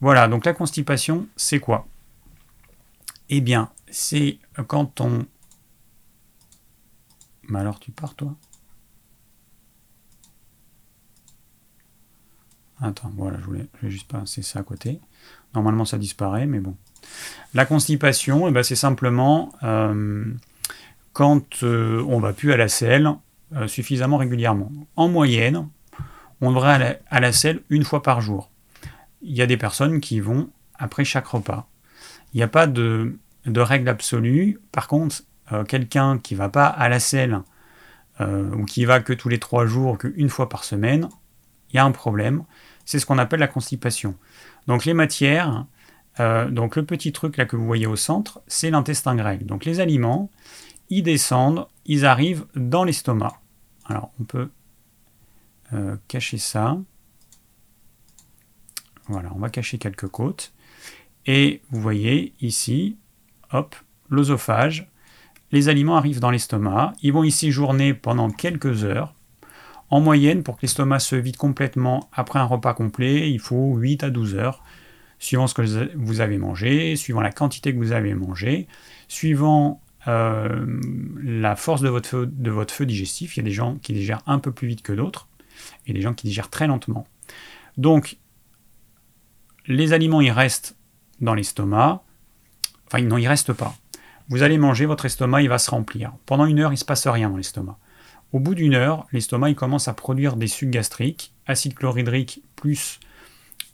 Voilà, 0.00 0.26
donc 0.26 0.44
la 0.44 0.54
constipation, 0.54 1.28
c'est 1.36 1.60
quoi? 1.60 1.86
Eh 3.34 3.40
bien, 3.40 3.70
c'est 3.90 4.38
quand 4.66 5.00
on... 5.00 5.24
Mais 7.48 7.60
alors 7.60 7.80
tu 7.80 7.90
pars 7.90 8.14
toi? 8.14 8.36
Attends, 12.82 13.10
voilà, 13.16 13.38
je 13.40 13.44
voulais, 13.44 13.68
je 13.82 13.88
juste 13.88 14.06
passer 14.06 14.42
ça 14.42 14.58
à 14.58 14.62
côté. 14.62 15.00
Normalement, 15.54 15.86
ça 15.86 15.96
disparaît, 15.96 16.44
mais 16.44 16.60
bon. 16.60 16.76
La 17.54 17.64
constipation, 17.64 18.48
eh 18.48 18.50
ben, 18.50 18.62
c'est 18.62 18.76
simplement 18.76 19.50
euh, 19.62 20.30
quand 21.14 21.62
euh, 21.62 22.04
on 22.06 22.18
ne 22.18 22.22
va 22.22 22.34
plus 22.34 22.52
à 22.52 22.58
la 22.58 22.68
selle 22.68 23.14
euh, 23.54 23.66
suffisamment 23.66 24.18
régulièrement. 24.18 24.70
En 24.94 25.08
moyenne, 25.08 25.70
on 26.42 26.50
devrait 26.50 26.74
aller 26.74 26.96
à 27.08 27.18
la 27.18 27.32
selle 27.32 27.62
une 27.70 27.84
fois 27.84 28.02
par 28.02 28.20
jour. 28.20 28.50
Il 29.22 29.34
y 29.34 29.40
a 29.40 29.46
des 29.46 29.56
personnes 29.56 30.02
qui 30.02 30.20
vont 30.20 30.50
après 30.74 31.06
chaque 31.06 31.28
repas. 31.28 31.66
Il 32.34 32.38
n'y 32.38 32.42
a 32.42 32.48
pas 32.48 32.66
de, 32.66 33.18
de, 33.46 33.60
règle 33.60 33.88
absolue. 33.88 34.60
Par 34.72 34.88
contre, 34.88 35.22
quelqu'un 35.68 36.18
qui 36.18 36.34
ne 36.34 36.38
va 36.38 36.48
pas 36.48 36.66
à 36.66 36.88
la 36.88 37.00
selle 37.00 37.40
ou 38.20 38.64
qui 38.64 38.84
va 38.84 39.00
que 39.00 39.12
tous 39.12 39.28
les 39.28 39.38
trois 39.38 39.66
jours, 39.66 39.98
qu'une 39.98 40.28
fois 40.28 40.48
par 40.48 40.64
semaine, 40.64 41.08
il 41.70 41.76
y 41.76 41.78
a 41.78 41.84
un 41.84 41.90
problème 41.90 42.44
c'est 42.84 42.98
ce 42.98 43.06
qu'on 43.06 43.18
appelle 43.18 43.40
la 43.40 43.48
constipation. 43.48 44.16
Donc 44.66 44.84
les 44.84 44.94
matières, 44.94 45.66
euh, 46.20 46.50
donc 46.50 46.76
le 46.76 46.84
petit 46.84 47.12
truc 47.12 47.36
là 47.36 47.46
que 47.46 47.56
vous 47.56 47.66
voyez 47.66 47.86
au 47.86 47.96
centre, 47.96 48.42
c'est 48.46 48.70
l'intestin 48.70 49.14
grêle. 49.14 49.46
Donc 49.46 49.64
les 49.64 49.80
aliments, 49.80 50.30
ils 50.90 51.02
descendent, 51.02 51.66
ils 51.86 52.04
arrivent 52.04 52.46
dans 52.54 52.84
l'estomac. 52.84 53.40
Alors 53.86 54.12
on 54.20 54.24
peut 54.24 54.50
euh, 55.72 55.96
cacher 56.08 56.38
ça. 56.38 56.78
Voilà, 59.06 59.30
on 59.34 59.38
va 59.38 59.50
cacher 59.50 59.78
quelques 59.78 60.08
côtes. 60.08 60.52
Et 61.26 61.62
vous 61.70 61.80
voyez 61.80 62.34
ici, 62.40 62.96
hop, 63.52 63.76
l'osophage. 64.08 64.88
Les 65.50 65.68
aliments 65.68 65.96
arrivent 65.96 66.20
dans 66.20 66.30
l'estomac. 66.30 66.92
Ils 67.02 67.12
vont 67.12 67.24
y 67.24 67.30
séjourner 67.30 67.94
pendant 67.94 68.30
quelques 68.30 68.84
heures. 68.84 69.14
En 69.90 70.00
moyenne, 70.00 70.42
pour 70.42 70.56
que 70.56 70.62
l'estomac 70.62 71.00
se 71.00 71.16
vide 71.16 71.36
complètement 71.36 72.08
après 72.14 72.38
un 72.38 72.44
repas 72.44 72.72
complet, 72.72 73.30
il 73.30 73.40
faut 73.40 73.76
8 73.76 74.04
à 74.04 74.10
12 74.10 74.36
heures, 74.36 74.62
suivant 75.18 75.46
ce 75.46 75.54
que 75.54 75.96
vous 75.96 76.20
avez 76.22 76.38
mangé, 76.38 76.96
suivant 76.96 77.20
la 77.20 77.30
quantité 77.30 77.74
que 77.74 77.78
vous 77.78 77.92
avez 77.92 78.14
mangé, 78.14 78.68
suivant 79.08 79.82
euh, 80.08 80.66
la 81.22 81.56
force 81.56 81.82
de 81.82 81.90
votre 82.50 82.74
feu 82.74 82.86
digestif. 82.86 83.36
Il 83.36 83.40
y 83.40 83.42
a 83.42 83.44
des 83.44 83.52
gens 83.52 83.76
qui 83.76 83.92
digèrent 83.92 84.22
un 84.26 84.38
peu 84.38 84.50
plus 84.50 84.66
vite 84.66 84.82
que 84.82 84.94
d'autres, 84.94 85.28
et 85.86 85.92
des 85.92 86.00
gens 86.00 86.14
qui 86.14 86.26
digèrent 86.26 86.50
très 86.50 86.66
lentement. 86.66 87.06
Donc, 87.76 88.16
les 89.66 89.92
aliments, 89.92 90.20
ils 90.20 90.30
restent 90.30 90.76
dans 91.20 91.34
l'estomac. 91.34 92.02
Enfin, 92.92 93.02
non, 93.04 93.16
ils 93.16 93.24
ne 93.24 93.28
restent 93.28 93.54
pas. 93.54 93.74
Vous 94.28 94.42
allez 94.42 94.58
manger, 94.58 94.84
votre 94.84 95.06
estomac, 95.06 95.40
il 95.40 95.48
va 95.48 95.56
se 95.56 95.70
remplir. 95.70 96.12
Pendant 96.26 96.44
une 96.44 96.60
heure, 96.60 96.72
il 96.72 96.74
ne 96.74 96.78
se 96.78 96.84
passe 96.84 97.06
rien 97.06 97.30
dans 97.30 97.38
l'estomac. 97.38 97.78
Au 98.32 98.38
bout 98.38 98.54
d'une 98.54 98.74
heure, 98.74 99.06
l'estomac 99.12 99.50
il 99.50 99.54
commence 99.54 99.88
à 99.88 99.94
produire 99.94 100.36
des 100.36 100.46
sucs 100.46 100.70
gastriques, 100.70 101.32
acide 101.46 101.74
chlorhydrique 101.74 102.42
plus 102.54 103.00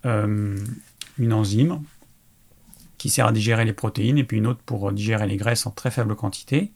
euh, 0.05 0.57
une 1.19 1.33
enzyme 1.33 1.83
qui 2.97 3.09
sert 3.09 3.27
à 3.27 3.33
digérer 3.33 3.65
les 3.65 3.73
protéines 3.73 4.19
et 4.19 4.25
puis 4.25 4.39
une 4.39 4.47
autre 4.47 4.61
pour 4.65 4.91
digérer 4.93 5.27
les 5.27 5.37
graisses 5.37 5.67
en 5.67 5.71
très 5.71 5.91
faible 5.91 6.15
quantité. 6.15 6.71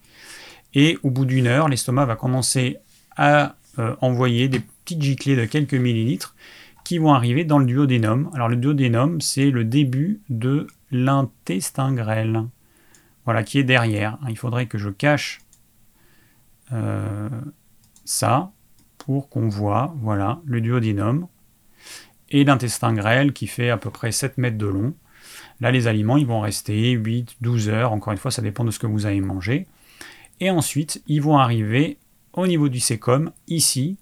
Et 0.73 0.97
au 1.03 1.11
bout 1.11 1.25
d'une 1.25 1.47
heure, 1.47 1.69
l'estomac 1.69 2.05
va 2.05 2.15
commencer 2.17 2.77
à 3.15 3.55
euh, 3.79 3.95
envoyer 4.01 4.49
des 4.49 4.59
petites 4.59 5.01
giclées 5.01 5.35
de 5.37 5.45
quelques 5.45 5.73
millilitres 5.73 6.35
qui 6.83 6.97
vont 6.97 7.13
arriver 7.13 7.45
dans 7.45 7.59
le 7.59 7.65
duodénum. 7.65 8.29
Alors 8.33 8.49
le 8.49 8.57
duodénum, 8.57 9.21
c'est 9.21 9.49
le 9.49 9.63
début 9.63 10.19
de 10.29 10.67
l'intestin 10.93 11.93
grêle. 11.93 12.45
Voilà, 13.25 13.43
qui 13.43 13.59
est 13.59 13.63
derrière. 13.63 14.17
Il 14.29 14.37
faudrait 14.37 14.67
que 14.67 14.77
je 14.77 14.89
cache 14.89 15.41
euh, 16.71 17.29
ça 18.05 18.51
pour 18.97 19.29
qu'on 19.29 19.49
voit 19.49 19.93
voilà, 19.97 20.39
le 20.45 20.61
duodénum 20.61 21.27
et 22.29 22.43
l'intestin 22.43 22.93
grêle 22.93 23.33
qui 23.33 23.47
fait 23.47 23.69
à 23.69 23.77
peu 23.77 23.89
près 23.89 24.11
7 24.11 24.37
mètres 24.37 24.57
de 24.57 24.65
long. 24.65 24.93
Là, 25.61 25.71
les 25.71 25.87
aliments, 25.87 26.17
ils 26.17 26.25
vont 26.25 26.41
rester 26.41 26.91
8, 26.91 27.37
12 27.41 27.69
heures. 27.69 27.93
Encore 27.93 28.11
une 28.11 28.19
fois, 28.19 28.31
ça 28.31 28.41
dépend 28.41 28.63
de 28.63 28.71
ce 28.71 28.79
que 28.79 28.87
vous 28.87 29.05
avez 29.05 29.21
mangé. 29.21 29.67
Et 30.39 30.49
ensuite, 30.49 31.03
ils 31.07 31.21
vont 31.21 31.37
arriver 31.37 31.97
au 32.33 32.47
niveau 32.47 32.69
du 32.69 32.79
sécom, 32.79 33.31
ici. 33.47 33.97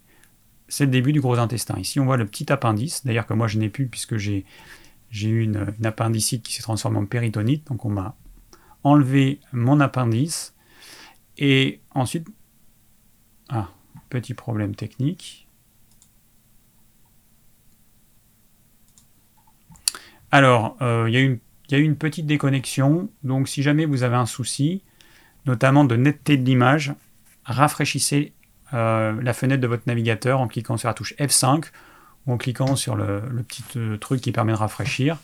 C'est 0.69 0.85
le 0.85 0.91
début 0.91 1.11
du 1.11 1.19
gros 1.19 1.37
intestin. 1.37 1.77
Ici, 1.77 1.99
on 1.99 2.05
voit 2.05 2.17
le 2.17 2.25
petit 2.25 2.51
appendice. 2.51 3.05
D'ailleurs, 3.05 3.27
que 3.27 3.33
moi, 3.33 3.47
je 3.47 3.59
n'ai 3.59 3.69
plus 3.69 3.87
puisque 3.87 4.15
j'ai, 4.15 4.45
j'ai 5.11 5.29
eu 5.29 5.43
une, 5.43 5.67
appendicite 5.83 6.43
qui 6.43 6.53
s'est 6.53 6.63
transformée 6.63 6.97
en 6.97 7.05
péritonite. 7.05 7.67
Donc, 7.67 7.85
on 7.85 7.89
m'a 7.89 8.15
enlevé 8.83 9.39
mon 9.53 9.79
appendice. 9.79 10.55
Et 11.37 11.81
ensuite, 11.93 12.27
ah, 13.49 13.69
Petit 14.11 14.33
problème 14.33 14.75
technique. 14.75 15.47
Alors, 20.31 20.75
euh, 20.81 21.05
il 21.07 21.13
y, 21.13 21.75
a 21.75 21.77
eu 21.77 21.83
une 21.83 21.95
petite 21.95 22.25
déconnexion. 22.25 23.09
Donc, 23.23 23.47
si 23.47 23.63
jamais 23.63 23.85
vous 23.85 24.03
avez 24.03 24.17
un 24.17 24.25
souci, 24.25 24.83
notamment 25.45 25.85
de 25.85 25.95
netteté 25.95 26.35
de 26.35 26.43
l'image, 26.43 26.93
rafraîchissez 27.45 28.33
euh, 28.73 29.17
la 29.21 29.33
fenêtre 29.33 29.61
de 29.61 29.67
votre 29.67 29.83
navigateur 29.87 30.41
en 30.41 30.49
cliquant 30.49 30.75
sur 30.75 30.89
la 30.89 30.93
touche 30.93 31.13
F5 31.15 31.71
en 32.27 32.37
cliquant 32.37 32.75
sur 32.75 32.95
le, 32.95 33.21
petit 33.47 33.63
euh, 33.75 33.97
truc 33.97 34.21
qui 34.21 34.31
permet 34.31 34.53
de 34.53 34.57
rafraîchir. 34.57 35.17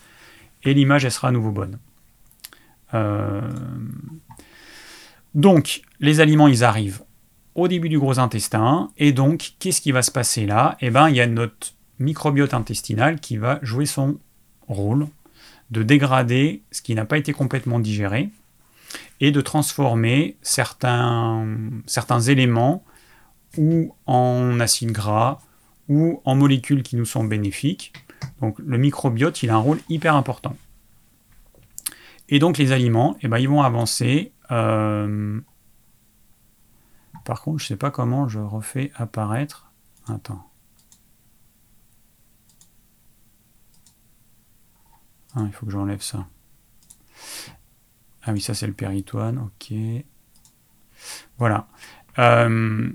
Et 0.63 0.73
l'image, 0.73 1.05
elle 1.05 1.12
sera 1.12 1.29
à 1.29 1.31
nouveau 1.31 1.51
bonne. 1.51 1.77
Donc, 5.36 5.81
les 5.99 6.19
aliments, 6.19 6.47
ils 6.47 6.63
arrivent 6.63 7.03
au 7.53 7.67
début 7.67 7.89
du 7.89 7.99
gros 7.99 8.19
intestin. 8.19 8.91
Et 8.97 9.12
donc, 9.12 9.53
qu'est-ce 9.60 9.81
qui 9.81 9.91
va 9.91 10.01
se 10.01 10.12
passer 10.12 10.45
là? 10.45 10.77
Eh 10.79 10.89
bien, 10.89 11.10
il 11.10 11.15
y 11.15 11.21
a 11.21 11.27
notre 11.27 11.73
microbiote 11.99 12.53
intestinal 12.53 13.19
qui 13.19 13.38
va 13.38 13.60
jouer 13.62 13.86
son 13.86 14.17
rôle 14.67 15.07
de 15.71 15.83
dégrader 15.83 16.62
ce 16.71 16.81
qui 16.81 16.95
n'a 16.95 17.05
pas 17.05 17.17
été 17.17 17.33
complètement 17.33 17.79
digéré 17.79 18.29
et 19.19 19.31
de 19.31 19.41
transformer 19.41 20.38
certains, 20.41 21.45
certains 21.88 22.21
éléments 22.21 22.83
ou 23.57 23.95
en 24.05 24.60
acides 24.60 24.91
gras 24.91 25.39
ou 25.89 26.21
en 26.26 26.36
molécules 26.36 26.84
qui 26.84 26.95
nous 26.95 27.06
sont 27.06 27.23
bénéfiques. 27.23 27.93
Donc 28.41 28.60
le 28.60 28.78
microbiote, 28.78 29.43
il 29.43 29.50
a 29.50 29.56
un 29.56 29.60
rôle 29.60 29.80
hyper 29.89 30.15
important. 30.15 30.56
Et 32.30 32.39
donc 32.39 32.58
les 32.58 32.71
aliments, 32.71 33.15
eh 33.21 33.28
ben, 33.28 33.38
ils 33.38 33.47
vont 33.47 33.62
avancer 33.62 34.34
euh, 34.52 35.39
par 37.28 37.41
contre, 37.41 37.60
je 37.60 37.65
ne 37.65 37.67
sais 37.67 37.76
pas 37.76 37.91
comment 37.91 38.30
je 38.30 38.39
refais 38.39 38.89
apparaître. 38.95 39.69
Attends. 40.08 40.50
Ah, 45.36 45.43
il 45.45 45.52
faut 45.52 45.65
que 45.65 45.71
j'enlève 45.73 46.02
ça. 46.02 46.26
Ah 48.23 48.32
oui, 48.32 48.39
ça 48.39 48.54
c'est 48.54 48.65
le 48.65 48.71
péritoine, 48.71 49.39
ok. 49.39 49.73
Voilà. 51.38 51.67
Euh, 52.17 52.93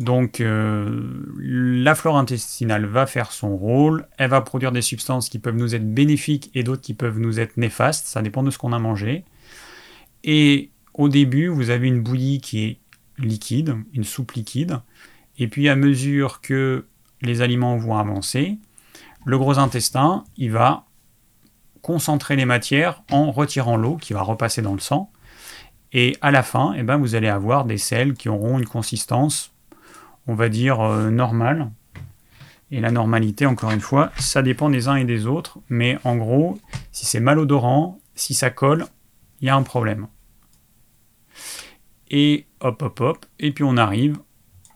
donc 0.00 0.40
euh, 0.40 1.22
la 1.36 1.94
flore 1.94 2.16
intestinale 2.16 2.86
va 2.86 3.06
faire 3.06 3.32
son 3.32 3.54
rôle, 3.54 4.08
elle 4.16 4.30
va 4.30 4.40
produire 4.40 4.72
des 4.72 4.80
substances 4.80 5.28
qui 5.28 5.38
peuvent 5.38 5.56
nous 5.56 5.74
être 5.74 5.92
bénéfiques 5.92 6.50
et 6.54 6.62
d'autres 6.62 6.80
qui 6.80 6.94
peuvent 6.94 7.18
nous 7.18 7.38
être 7.38 7.58
néfastes, 7.58 8.06
ça 8.06 8.22
dépend 8.22 8.42
de 8.42 8.50
ce 8.50 8.56
qu'on 8.56 8.72
a 8.72 8.78
mangé. 8.78 9.24
Et 10.24 10.70
au 10.94 11.10
début, 11.10 11.48
vous 11.48 11.68
avez 11.68 11.86
une 11.86 12.00
bouillie 12.00 12.40
qui 12.40 12.64
est 12.64 12.78
liquide, 13.18 13.76
une 13.92 14.04
soupe 14.04 14.32
liquide. 14.32 14.80
Et 15.38 15.48
puis 15.48 15.68
à 15.68 15.76
mesure 15.76 16.40
que 16.40 16.86
les 17.20 17.42
aliments 17.42 17.76
vont 17.76 17.98
avancer, 17.98 18.56
le 19.26 19.36
gros 19.36 19.58
intestin, 19.58 20.24
il 20.38 20.50
va 20.50 20.86
concentrer 21.82 22.36
les 22.36 22.46
matières 22.46 23.02
en 23.10 23.30
retirant 23.30 23.76
l'eau 23.76 23.96
qui 23.96 24.14
va 24.14 24.22
repasser 24.22 24.62
dans 24.62 24.72
le 24.72 24.80
sang. 24.80 25.12
Et 25.92 26.16
à 26.22 26.30
la 26.30 26.42
fin, 26.42 26.72
eh 26.74 26.82
ben, 26.84 26.96
vous 26.96 27.14
allez 27.16 27.28
avoir 27.28 27.66
des 27.66 27.76
sels 27.76 28.14
qui 28.14 28.30
auront 28.30 28.58
une 28.58 28.66
consistance, 28.66 29.52
on 30.26 30.34
va 30.34 30.48
dire, 30.48 30.80
euh, 30.80 31.10
normale. 31.10 31.70
Et 32.70 32.80
la 32.80 32.90
normalité, 32.90 33.46
encore 33.46 33.72
une 33.72 33.80
fois, 33.80 34.12
ça 34.18 34.42
dépend 34.42 34.70
des 34.70 34.88
uns 34.88 34.96
et 34.96 35.04
des 35.04 35.26
autres. 35.26 35.58
Mais 35.68 35.98
en 36.04 36.16
gros, 36.16 36.58
si 36.92 37.04
c'est 37.04 37.20
malodorant, 37.20 38.00
si 38.14 38.34
ça 38.34 38.50
colle, 38.50 38.86
il 39.40 39.46
y 39.46 39.50
a 39.50 39.56
un 39.56 39.62
problème 39.62 40.06
et 42.10 42.46
hop 42.60 42.82
hop 42.82 43.00
hop, 43.00 43.26
et 43.38 43.52
puis 43.52 43.64
on 43.64 43.76
arrive, 43.76 44.18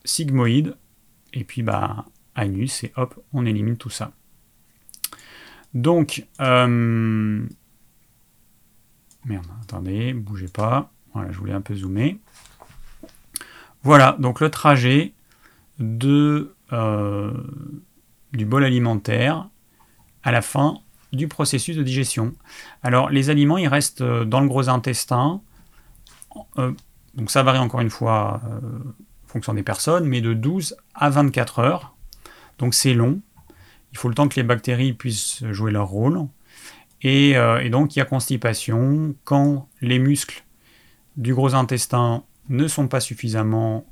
sigmoïde, 0.04 0.76
et 1.32 1.44
puis 1.44 1.62
bah 1.62 2.06
anus, 2.34 2.84
et 2.84 2.92
hop, 2.96 3.20
on 3.32 3.44
élimine 3.44 3.76
tout 3.76 3.90
ça. 3.90 4.12
Donc, 5.74 6.24
euh, 6.40 7.46
merde, 9.24 9.46
attendez, 9.62 10.14
bougez 10.14 10.48
pas, 10.48 10.92
voilà, 11.12 11.32
je 11.32 11.38
voulais 11.38 11.52
un 11.52 11.60
peu 11.60 11.74
zoomer. 11.74 12.18
Voilà, 13.82 14.16
donc 14.18 14.40
le 14.40 14.50
trajet 14.50 15.12
de, 15.78 16.54
euh, 16.72 17.32
du 18.32 18.44
bol 18.44 18.64
alimentaire, 18.64 19.48
à 20.22 20.32
la 20.32 20.42
fin, 20.42 20.78
du 21.12 21.28
processus 21.28 21.76
de 21.76 21.82
digestion. 21.82 22.34
Alors 22.82 23.10
les 23.10 23.30
aliments, 23.30 23.58
ils 23.58 23.68
restent 23.68 24.00
euh, 24.00 24.24
dans 24.24 24.40
le 24.40 24.48
gros 24.48 24.68
intestin. 24.68 25.40
Euh, 26.58 26.72
donc 27.14 27.30
ça 27.30 27.42
varie 27.42 27.58
encore 27.58 27.80
une 27.80 27.90
fois 27.90 28.40
en 28.44 29.28
fonction 29.28 29.54
des 29.54 29.62
personnes, 29.62 30.06
mais 30.06 30.20
de 30.20 30.32
12 30.32 30.76
à 30.94 31.10
24 31.10 31.60
heures. 31.60 31.94
Donc 32.58 32.74
c'est 32.74 32.94
long. 32.94 33.20
Il 33.92 33.98
faut 33.98 34.08
le 34.08 34.14
temps 34.14 34.26
que 34.26 34.34
les 34.36 34.42
bactéries 34.42 34.92
puissent 34.92 35.44
jouer 35.50 35.70
leur 35.70 35.86
rôle. 35.86 36.26
Et, 37.02 37.32
et 37.32 37.68
donc 37.68 37.94
il 37.94 38.00
y 38.00 38.02
a 38.02 38.04
constipation 38.04 39.14
quand 39.24 39.68
les 39.80 40.00
muscles 40.00 40.44
du 41.16 41.34
gros 41.34 41.54
intestin 41.54 42.24
ne 42.48 42.66
sont 42.66 42.88
pas 42.88 42.98
suffisamment 42.98 43.86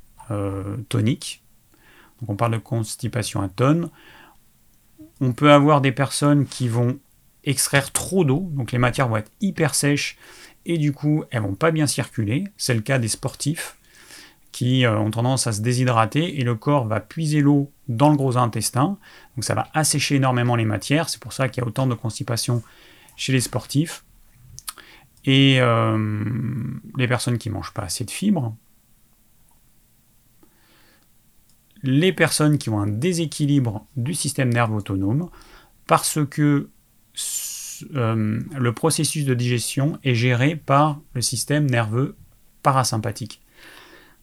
toniques. 0.89 1.42
Donc 2.19 2.29
on 2.29 2.35
parle 2.35 2.53
de 2.53 2.57
constipation 2.57 3.41
à 3.41 3.49
tonnes. 3.49 3.89
On 5.21 5.33
peut 5.33 5.51
avoir 5.51 5.81
des 5.81 5.91
personnes 5.91 6.45
qui 6.45 6.67
vont 6.67 6.99
extraire 7.43 7.91
trop 7.91 8.23
d'eau, 8.23 8.49
donc 8.51 8.71
les 8.71 8.77
matières 8.77 9.07
vont 9.07 9.17
être 9.17 9.31
hyper 9.41 9.75
sèches 9.75 10.17
et 10.65 10.77
du 10.77 10.93
coup 10.93 11.25
elles 11.29 11.41
vont 11.41 11.55
pas 11.55 11.71
bien 11.71 11.87
circuler. 11.87 12.45
C'est 12.57 12.73
le 12.73 12.81
cas 12.81 12.99
des 12.99 13.07
sportifs 13.07 13.77
qui 14.51 14.85
euh, 14.85 14.97
ont 14.97 15.11
tendance 15.11 15.47
à 15.47 15.51
se 15.51 15.61
déshydrater 15.61 16.39
et 16.39 16.43
le 16.43 16.55
corps 16.55 16.85
va 16.85 16.99
puiser 16.99 17.41
l'eau 17.41 17.71
dans 17.89 18.09
le 18.09 18.15
gros 18.15 18.37
intestin, 18.37 18.97
donc 19.35 19.43
ça 19.43 19.55
va 19.55 19.67
assécher 19.73 20.15
énormément 20.15 20.55
les 20.55 20.65
matières. 20.65 21.09
C'est 21.09 21.19
pour 21.19 21.33
ça 21.33 21.49
qu'il 21.49 21.61
y 21.61 21.65
a 21.65 21.67
autant 21.67 21.87
de 21.87 21.95
constipation 21.95 22.63
chez 23.17 23.33
les 23.33 23.41
sportifs. 23.41 24.05
Et 25.25 25.57
euh, 25.59 26.33
les 26.97 27.07
personnes 27.07 27.37
qui 27.37 27.49
mangent 27.49 27.73
pas 27.73 27.83
assez 27.83 28.03
de 28.03 28.11
fibres, 28.11 28.55
les 31.83 32.13
personnes 32.13 32.57
qui 32.57 32.69
ont 32.69 32.79
un 32.79 32.87
déséquilibre 32.87 33.85
du 33.95 34.13
système 34.13 34.51
nerveux 34.51 34.77
autonome 34.77 35.29
parce 35.85 36.19
que 36.29 36.69
euh, 37.95 38.39
le 38.57 38.73
processus 38.73 39.25
de 39.25 39.33
digestion 39.33 39.99
est 40.03 40.15
géré 40.15 40.55
par 40.55 40.99
le 41.13 41.21
système 41.21 41.69
nerveux 41.69 42.15
parasympathique. 42.61 43.41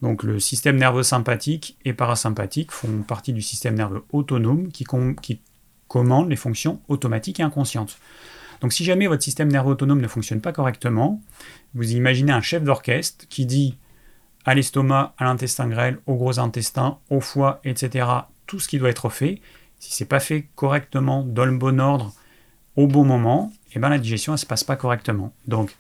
Donc 0.01 0.23
le 0.23 0.41
système 0.41 0.77
nerveux 0.77 1.03
sympathique 1.03 1.77
et 1.85 1.93
parasympathique 1.93 2.73
font 2.73 3.03
partie 3.03 3.35
du 3.35 3.43
système 3.43 3.75
nerveux 3.75 4.03
autonome 4.13 4.69
qui, 4.73 4.87
qui 5.21 5.41
commande 5.89 6.31
les 6.31 6.37
fonctions 6.37 6.81
automatiques 6.89 7.41
et 7.41 7.43
inconscientes. 7.43 7.99
Donc 8.63 8.73
si 8.73 8.85
jamais 8.85 9.07
votre 9.07 9.23
système 9.23 9.51
nerveux 9.51 9.73
autonome 9.73 10.01
ne 10.01 10.09
fonctionne 10.09 10.41
pas 10.41 10.53
correctement, 10.53 11.21
vous 11.75 11.93
imaginez 11.93 12.33
un 12.33 12.41
chef 12.41 12.63
d'orchestre 12.63 13.27
qui 13.29 13.45
dit 13.45 13.77
à 14.45 14.55
l'estomac, 14.55 15.15
à 15.19 15.25
l'intestin 15.25 15.69
grêle, 15.69 15.99
au 16.07 16.17
gros 16.17 16.39
intestin, 16.39 16.99
au 17.11 17.21
foie, 17.21 17.61
etc. 17.65 18.09
Tout 18.47 18.59
ce 18.59 18.69
qui 18.69 18.79
doit 18.79 18.91
être 18.91 19.09
fait. 19.11 19.41
Si 19.79 19.93
c'est 19.93 20.07
pas 20.07 20.21
fait 20.21 20.49
correctement, 20.57 21.25
dans 21.25 21.45
le 21.45 21.57
bon 21.57 21.81
ordre, 21.81 22.13
au 22.77 22.87
bon 22.87 23.05
moment, 23.05 23.53
eh 23.75 23.79
ben 23.79 23.89
la 23.89 23.99
digestion 23.99 24.33
ne 24.33 24.37
se 24.37 24.47
passe 24.47 24.65
pas 24.65 24.77
correctement. 24.77 25.33
Donc, 25.47 25.75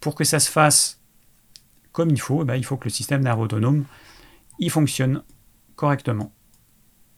pour 0.00 0.14
que 0.14 0.24
ça 0.24 0.40
se 0.40 0.50
fasse 0.50 1.00
comme 1.92 2.10
il 2.10 2.20
faut, 2.20 2.42
eh 2.42 2.44
ben, 2.44 2.56
il 2.56 2.64
faut 2.64 2.76
que 2.76 2.84
le 2.84 2.90
système 2.90 3.22
nerveux 3.22 3.44
autonome 3.44 3.84
il 4.58 4.70
fonctionne 4.70 5.22
correctement. 5.76 6.32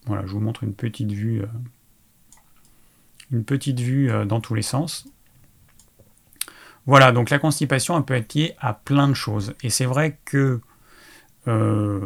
Voilà, 0.06 0.26
je 0.26 0.32
vous 0.32 0.40
montre 0.40 0.64
une 0.64 0.74
petite 0.74 1.10
vue, 1.10 1.42
euh, 1.42 1.46
une 3.30 3.44
petite 3.44 3.80
vue 3.80 4.10
euh, 4.10 4.24
dans 4.24 4.40
tous 4.40 4.54
les 4.54 4.62
sens. 4.62 5.08
Voilà, 6.86 7.10
donc 7.10 7.30
la 7.30 7.38
constipation, 7.38 8.00
peut 8.02 8.14
être 8.14 8.34
liée 8.34 8.54
à 8.60 8.72
plein 8.72 9.08
de 9.08 9.14
choses. 9.14 9.54
Et 9.62 9.70
c'est 9.70 9.86
vrai 9.86 10.18
que 10.24 10.60
euh, 11.48 12.00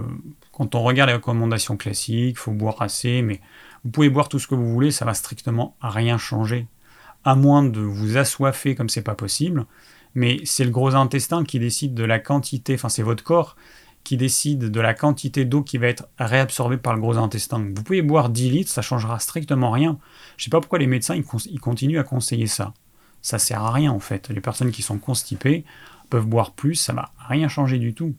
quand 0.53 0.75
on 0.75 0.83
regarde 0.83 1.11
les 1.11 1.17
recommandations 1.17 1.77
classiques, 1.77 2.37
il 2.37 2.39
faut 2.39 2.53
boire 2.53 2.81
assez, 2.81 3.23
mais 3.23 3.41
vous 3.85 3.91
pouvez 3.91 4.09
boire 4.11 4.29
tout 4.29 4.39
ce 4.39 4.47
que 4.47 4.55
vous 4.55 4.73
voulez, 4.73 4.91
ça 4.91 5.05
va 5.05 5.15
strictement 5.15 5.77
rien 5.83 6.19
changer. 6.19 6.67
À 7.25 7.35
moins 7.35 7.63
de 7.63 7.81
vous 7.81 8.17
assoiffer 8.17 8.75
comme 8.75 8.89
c'est 8.89 9.03
pas 9.03 9.15
possible. 9.15 9.67
Mais 10.15 10.39
c'est 10.45 10.65
le 10.65 10.71
gros 10.71 10.95
intestin 10.95 11.45
qui 11.45 11.59
décide 11.59 11.95
de 11.95 12.05
la 12.05 12.19
quantité, 12.19 12.75
enfin 12.75 12.89
c'est 12.89 13.03
votre 13.03 13.23
corps 13.23 13.57
qui 14.03 14.17
décide 14.17 14.71
de 14.71 14.81
la 14.81 14.95
quantité 14.95 15.45
d'eau 15.45 15.63
qui 15.63 15.77
va 15.77 15.87
être 15.87 16.09
réabsorbée 16.19 16.79
par 16.79 16.95
le 16.95 17.01
gros 17.01 17.19
intestin. 17.19 17.59
Vous 17.59 17.83
pouvez 17.83 18.01
boire 18.01 18.31
10 18.31 18.51
litres, 18.51 18.71
ça 18.71 18.83
changera 18.83 19.19
strictement 19.19 19.71
rien. 19.71 19.99
Je 20.39 20.45
sais 20.45 20.51
pas 20.51 20.59
pourquoi 20.59 20.79
les 20.79 20.87
médecins 20.87 21.21
continuent 21.61 21.99
à 21.99 22.03
conseiller 22.03 22.47
ça 22.47 22.73
ça 23.23 23.39
sert 23.39 23.63
à 23.63 23.73
rien 23.73 23.93
en 23.93 24.01
fait. 24.01 24.29
Les 24.29 24.41
personnes 24.41 24.71
qui 24.71 24.83
sont 24.83 24.99
constipées 24.99 25.65
peuvent 26.09 26.27
boire 26.27 26.53
plus, 26.53 26.75
ça 26.75 26.93
va 26.93 27.13
rien 27.19 27.49
changer 27.49 27.79
du 27.79 27.95
tout. 27.95 28.15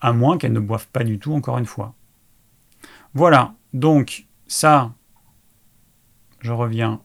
À 0.00 0.12
moins 0.12 0.38
qu'elles 0.38 0.52
ne 0.52 0.60
boivent 0.60 0.88
pas 0.88 1.04
du 1.04 1.18
tout, 1.18 1.32
encore 1.32 1.58
une 1.58 1.66
fois. 1.66 1.94
Voilà, 3.14 3.54
donc 3.72 4.26
ça, 4.46 4.92
je 6.40 6.52
reviens 6.52 7.00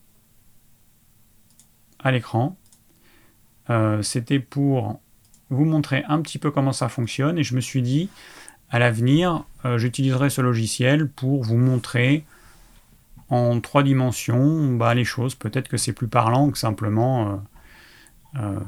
à 1.99 2.11
l'écran. 2.11 2.57
Euh, 3.69 4.01
c'était 4.01 4.39
pour 4.39 4.99
vous 5.49 5.65
montrer 5.65 6.03
un 6.07 6.21
petit 6.21 6.37
peu 6.37 6.51
comment 6.51 6.73
ça 6.73 6.89
fonctionne 6.89 7.37
et 7.37 7.43
je 7.43 7.55
me 7.55 7.61
suis 7.61 7.81
dit, 7.81 8.09
à 8.69 8.79
l'avenir, 8.79 9.45
euh, 9.65 9.77
j'utiliserai 9.77 10.29
ce 10.29 10.41
logiciel 10.41 11.09
pour 11.09 11.43
vous 11.43 11.57
montrer 11.57 12.25
en 13.31 13.61
trois 13.61 13.81
dimensions 13.81 14.75
bah, 14.75 14.93
les 14.93 15.05
choses. 15.05 15.35
Peut-être 15.35 15.69
que 15.69 15.77
c'est 15.77 15.93
plus 15.93 16.09
parlant 16.09 16.51
que 16.51 16.57
simplement 16.57 17.41
euh, 18.35 18.41
euh, 18.41 18.59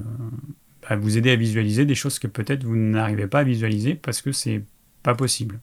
bah, 0.89 0.95
vous 0.95 1.17
aider 1.17 1.31
à 1.31 1.35
visualiser 1.35 1.85
des 1.85 1.95
choses 1.95 2.17
que 2.17 2.27
peut-être 2.27 2.63
vous 2.63 2.77
n'arrivez 2.77 3.27
pas 3.27 3.39
à 3.39 3.43
visualiser 3.43 3.93
parce 3.93 4.21
que 4.21 4.31
c'est 4.31 4.63
pas 5.03 5.15
possible. 5.15 5.59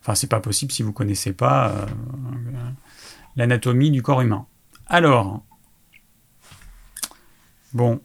Enfin, 0.00 0.16
c'est 0.16 0.26
pas 0.26 0.40
possible 0.40 0.72
si 0.72 0.82
vous 0.82 0.92
connaissez 0.92 1.32
pas 1.32 1.70
euh, 1.70 1.86
l'anatomie 3.36 3.92
du 3.92 4.02
corps 4.02 4.20
humain. 4.20 4.46
Alors, 4.88 5.44
bon, 7.72 8.00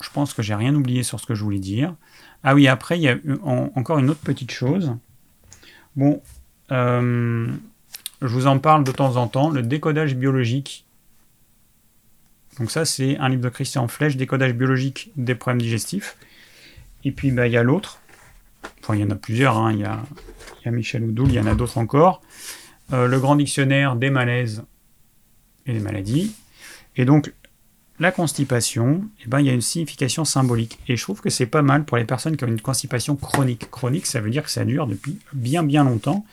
je 0.00 0.08
pense 0.08 0.32
que 0.32 0.40
j'ai 0.42 0.54
rien 0.54 0.74
oublié 0.74 1.02
sur 1.02 1.20
ce 1.20 1.26
que 1.26 1.34
je 1.34 1.44
voulais 1.44 1.58
dire. 1.58 1.94
Ah 2.42 2.54
oui, 2.54 2.68
après, 2.68 2.98
il 2.98 3.02
y 3.02 3.08
a 3.08 3.18
encore 3.74 3.98
une 3.98 4.08
autre 4.08 4.20
petite 4.20 4.50
chose. 4.50 4.96
Bon, 5.96 6.22
euh, 6.72 7.46
je 8.22 8.26
vous 8.26 8.46
en 8.46 8.58
parle 8.58 8.84
de 8.84 8.92
temps 8.92 9.16
en 9.16 9.28
temps, 9.28 9.50
le 9.50 9.62
décodage 9.62 10.14
biologique. 10.14 10.86
Donc 12.58 12.70
ça, 12.70 12.84
c'est 12.84 13.16
un 13.18 13.28
livre 13.28 13.42
de 13.42 13.48
Christian 13.48 13.88
Flèche, 13.88 14.16
décodage 14.16 14.52
biologique 14.52 15.10
des 15.16 15.34
problèmes 15.34 15.62
digestifs. 15.62 16.16
Et 17.04 17.12
puis, 17.12 17.30
bah, 17.30 17.46
il 17.46 17.52
y 17.52 17.56
a 17.56 17.62
l'autre. 17.62 18.00
Enfin, 18.82 18.94
il 18.94 19.00
y 19.00 19.04
en 19.04 19.10
a 19.10 19.14
plusieurs. 19.14 19.56
Hein. 19.56 19.72
Il, 19.72 19.80
y 19.80 19.84
a, 19.84 20.70
Michel 20.70 21.04
Oudoul, 21.04 21.28
il 21.28 21.34
y 21.34 21.40
en 21.40 21.46
a 21.46 21.54
d'autres 21.54 21.78
encore. 21.78 22.20
Euh, 22.92 23.06
le 23.06 23.18
grand 23.18 23.36
dictionnaire 23.36 23.96
des 23.96 24.10
malaises 24.10 24.64
et 25.66 25.72
des 25.72 25.80
maladies. 25.80 26.34
Et 26.96 27.04
donc, 27.04 27.32
la 27.98 28.12
constipation, 28.12 29.04
eh 29.24 29.28
ben, 29.28 29.40
il 29.40 29.46
y 29.46 29.50
a 29.50 29.52
une 29.52 29.60
signification 29.60 30.24
symbolique. 30.24 30.78
Et 30.88 30.96
je 30.96 31.02
trouve 31.02 31.20
que 31.20 31.30
c'est 31.30 31.46
pas 31.46 31.62
mal 31.62 31.84
pour 31.84 31.96
les 31.96 32.04
personnes 32.04 32.36
qui 32.36 32.44
ont 32.44 32.48
une 32.48 32.60
constipation 32.60 33.16
chronique. 33.16 33.70
Chronique, 33.70 34.06
ça 34.06 34.20
veut 34.20 34.30
dire 34.30 34.42
que 34.42 34.50
ça 34.50 34.64
dure 34.64 34.86
depuis 34.86 35.18
bien 35.32 35.62
bien 35.62 35.84
longtemps. 35.84 36.26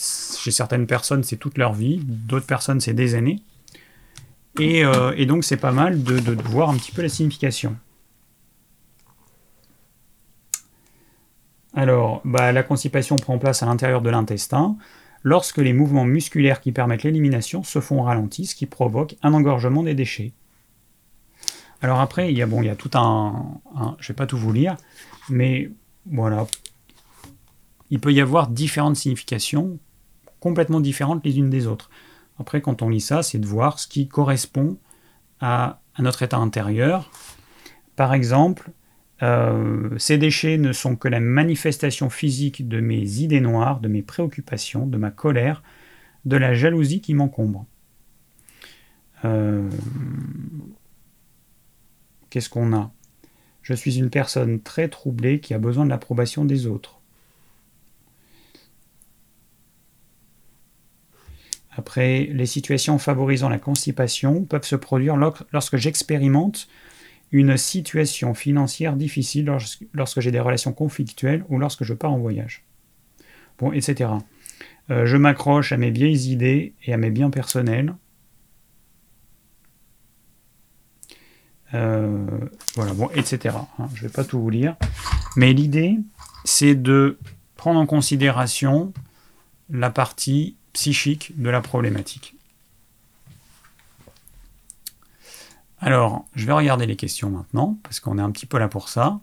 Chez 0.00 0.50
certaines 0.50 0.86
personnes, 0.86 1.22
c'est 1.24 1.36
toute 1.36 1.58
leur 1.58 1.74
vie, 1.74 2.00
d'autres 2.02 2.46
personnes, 2.46 2.80
c'est 2.80 2.94
des 2.94 3.14
années. 3.14 3.42
Et, 4.58 4.82
euh, 4.84 5.24
donc, 5.26 5.44
c'est 5.44 5.58
pas 5.58 5.72
mal 5.72 6.02
de, 6.02 6.32
voir 6.48 6.70
un 6.70 6.76
petit 6.76 6.92
peu 6.92 7.02
la 7.02 7.10
signification. 7.10 7.76
Alors, 11.74 12.22
bah, 12.24 12.50
la 12.52 12.62
constipation 12.62 13.16
prend 13.16 13.38
place 13.38 13.62
à 13.62 13.66
l'intérieur 13.66 14.00
de 14.00 14.08
l'intestin 14.08 14.76
lorsque 15.22 15.58
les 15.58 15.74
mouvements 15.74 16.06
musculaires 16.06 16.62
qui 16.62 16.72
permettent 16.72 17.02
l'élimination 17.02 17.62
se 17.62 17.80
font 17.80 18.02
ralentir, 18.02 18.48
ce 18.48 18.54
qui 18.54 18.66
provoque 18.66 19.16
un 19.22 19.34
engorgement 19.34 19.82
des 19.82 19.94
déchets. 19.94 20.32
Alors 21.82 22.00
après, 22.00 22.32
il 22.32 22.38
y 22.38 22.42
a, 22.42 22.46
bon, 22.46 22.62
il 22.62 22.66
y 22.66 22.70
a 22.70 22.76
tout 22.76 22.90
un, 22.94 23.60
un 23.76 23.96
je 24.00 24.04
ne 24.04 24.08
vais 24.08 24.16
pas 24.16 24.26
tout 24.26 24.38
vous 24.38 24.52
lire, 24.52 24.76
mais 25.28 25.70
voilà, 26.06 26.46
il 27.90 28.00
peut 28.00 28.12
y 28.12 28.20
avoir 28.20 28.48
différentes 28.48 28.96
significations 28.96 29.78
complètement 30.40 30.80
différentes 30.80 31.24
les 31.24 31.38
unes 31.38 31.50
des 31.50 31.66
autres. 31.66 31.90
Après, 32.38 32.60
quand 32.60 32.82
on 32.82 32.88
lit 32.88 33.00
ça, 33.00 33.22
c'est 33.22 33.38
de 33.38 33.46
voir 33.46 33.78
ce 33.78 33.86
qui 33.86 34.08
correspond 34.08 34.78
à, 35.40 35.80
notre 35.98 36.22
état 36.22 36.38
intérieur. 36.38 37.10
Par 37.96 38.14
exemple, 38.14 38.70
euh, 39.22 39.90
ces 39.98 40.16
déchets 40.16 40.56
ne 40.56 40.72
sont 40.72 40.96
que 40.96 41.08
la 41.08 41.20
manifestation 41.20 42.08
physique 42.08 42.66
de 42.66 42.80
mes 42.80 43.20
idées 43.20 43.42
noires, 43.42 43.80
de 43.80 43.88
mes 43.88 44.02
préoccupations, 44.02 44.86
de 44.86 44.96
ma 44.96 45.10
colère, 45.10 45.62
de 46.24 46.36
la 46.36 46.54
jalousie 46.54 47.02
qui 47.02 47.12
m'encombre. 47.12 47.66
Euh, 49.26 49.68
qu'est-ce 52.30 52.48
qu'on 52.48 52.72
a? 52.74 52.90
Je 53.62 53.74
suis 53.74 53.98
une 53.98 54.08
personne 54.08 54.60
très 54.62 54.88
troublée 54.88 55.40
qui 55.40 55.52
a 55.52 55.58
besoin 55.58 55.84
de 55.84 55.90
l'approbation 55.90 56.46
des 56.46 56.66
autres. 56.66 56.99
Après, 61.70 62.28
les 62.32 62.46
situations 62.46 62.98
favorisant 62.98 63.48
la 63.48 63.58
constipation 63.58 64.44
peuvent 64.44 64.64
se 64.64 64.76
produire 64.76 65.16
lorsque 65.16 65.76
j'expérimente 65.76 66.68
une 67.32 67.56
situation 67.56 68.34
financière 68.34 68.96
difficile, 68.96 69.50
lorsque, 69.94 70.20
j'ai 70.20 70.32
des 70.32 70.40
relations 70.40 70.72
conflictuelles 70.72 71.44
ou 71.48 71.58
lorsque 71.58 71.84
je 71.84 71.94
pars 71.94 72.12
en 72.12 72.18
voyage. 72.18 72.64
Bon, 73.58 73.72
etc. 73.72 74.10
Euh, 74.90 75.06
je 75.06 75.16
m'accroche 75.16 75.70
à 75.70 75.76
mes 75.76 75.90
vieilles 75.90 76.30
idées 76.30 76.74
et 76.84 76.92
à 76.92 76.96
mes 76.96 77.10
biens 77.10 77.30
personnels. 77.30 77.94
Euh, 81.74 82.26
voilà, 82.74 82.94
bon, 82.94 83.08
etc. 83.14 83.54
Hein, 83.78 83.88
je 83.94 84.02
ne 84.02 84.08
vais 84.08 84.12
pas 84.12 84.24
tout 84.24 84.40
vous 84.40 84.50
lire. 84.50 84.74
Mais 85.36 85.52
l'idée, 85.52 85.98
c'est 86.44 86.74
de 86.74 87.18
prendre 87.54 87.78
en 87.78 87.86
considération 87.86 88.92
la 89.68 89.90
partie 89.90 90.56
psychique 90.72 91.40
de 91.40 91.50
la 91.50 91.60
problématique. 91.60 92.36
Alors, 95.80 96.26
je 96.34 96.44
vais 96.46 96.52
regarder 96.52 96.86
les 96.86 96.96
questions 96.96 97.30
maintenant, 97.30 97.78
parce 97.82 98.00
qu'on 98.00 98.18
est 98.18 98.22
un 98.22 98.30
petit 98.30 98.46
peu 98.46 98.58
là 98.58 98.68
pour 98.68 98.88
ça. 98.88 99.20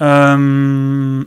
Euh, 0.00 1.24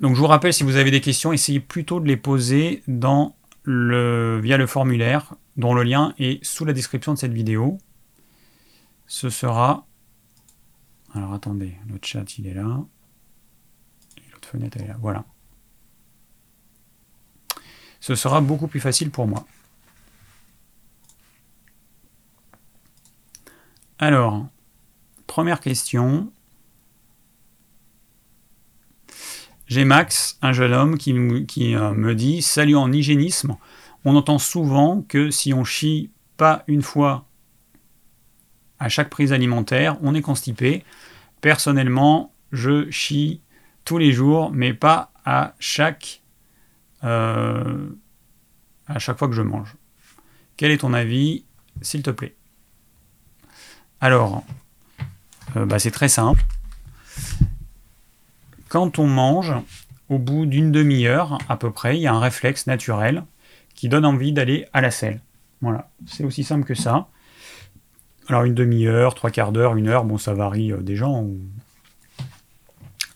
donc 0.00 0.14
je 0.14 0.20
vous 0.20 0.26
rappelle, 0.26 0.52
si 0.52 0.62
vous 0.62 0.76
avez 0.76 0.90
des 0.90 1.00
questions, 1.00 1.32
essayez 1.32 1.60
plutôt 1.60 2.00
de 2.00 2.06
les 2.06 2.16
poser 2.16 2.82
dans 2.86 3.34
le, 3.62 4.38
via 4.40 4.56
le 4.56 4.66
formulaire, 4.66 5.34
dont 5.56 5.74
le 5.74 5.82
lien 5.82 6.14
est 6.18 6.44
sous 6.44 6.64
la 6.64 6.72
description 6.72 7.14
de 7.14 7.18
cette 7.18 7.32
vidéo. 7.32 7.78
Ce 9.06 9.30
sera... 9.30 9.86
Alors 11.14 11.32
attendez, 11.32 11.74
le 11.88 11.98
chat 12.02 12.38
il 12.38 12.46
est 12.46 12.54
là. 12.54 12.84
Et 14.18 14.30
l'autre 14.32 14.48
fenêtre 14.48 14.76
elle 14.78 14.84
est 14.84 14.88
là. 14.88 14.96
Voilà. 15.00 15.24
Ce 18.00 18.14
sera 18.14 18.40
beaucoup 18.40 18.68
plus 18.68 18.80
facile 18.80 19.10
pour 19.10 19.26
moi. 19.26 19.46
Alors, 23.98 24.46
première 25.26 25.60
question. 25.60 26.30
J'ai 29.66 29.84
Max, 29.84 30.38
un 30.42 30.52
jeune 30.52 30.72
homme, 30.72 30.96
qui, 30.98 31.12
euh, 31.74 31.92
me 31.92 32.14
dit 32.14 32.42
Salut 32.42 32.76
en 32.76 32.92
hygiénisme, 32.92 33.56
on 34.04 34.14
entend 34.14 34.38
souvent 34.38 35.02
que 35.02 35.30
si 35.30 35.52
on 35.52 35.64
chie 35.64 36.10
pas 36.36 36.62
une 36.68 36.82
fois 36.82 37.26
à 38.78 38.88
chaque 38.88 39.10
prise 39.10 39.32
alimentaire, 39.32 39.96
on 40.02 40.14
est 40.14 40.22
constipé. 40.22 40.84
Personnellement, 41.40 42.32
je 42.52 42.90
chie 42.90 43.40
tous 43.84 43.98
les 43.98 44.12
jours, 44.12 44.50
mais 44.52 44.74
pas 44.74 45.10
à 45.24 45.54
chaque, 45.58 46.22
euh, 47.04 47.88
à 48.86 48.98
chaque 48.98 49.18
fois 49.18 49.28
que 49.28 49.34
je 49.34 49.42
mange. 49.42 49.74
Quel 50.56 50.70
est 50.70 50.78
ton 50.78 50.94
avis, 50.94 51.44
s'il 51.82 52.02
te 52.02 52.10
plaît? 52.10 52.34
Alors, 54.00 54.44
euh, 55.56 55.66
bah, 55.66 55.78
c'est 55.78 55.90
très 55.90 56.08
simple 56.08 56.44
quand 58.68 58.98
on 58.98 59.06
mange, 59.06 59.54
au 60.08 60.18
bout 60.18 60.46
d'une 60.46 60.72
demi-heure 60.72 61.38
à 61.48 61.56
peu 61.56 61.70
près, 61.70 61.96
il 61.96 62.02
y 62.02 62.06
a 62.06 62.12
un 62.12 62.20
réflexe 62.20 62.66
naturel 62.66 63.24
qui 63.74 63.88
donne 63.88 64.04
envie 64.04 64.32
d'aller 64.32 64.66
à 64.72 64.80
la 64.80 64.90
selle. 64.90 65.20
Voilà, 65.60 65.88
c'est 66.06 66.24
aussi 66.24 66.44
simple 66.44 66.64
que 66.64 66.74
ça. 66.74 67.08
Alors 68.28 68.44
une 68.44 68.54
demi-heure, 68.54 69.14
trois 69.14 69.30
quarts 69.30 69.52
d'heure, 69.52 69.76
une 69.76 69.88
heure, 69.88 70.04
bon 70.04 70.18
ça 70.18 70.34
varie 70.34 70.72
euh, 70.72 70.82
des 70.82 70.96
gens. 70.96 71.26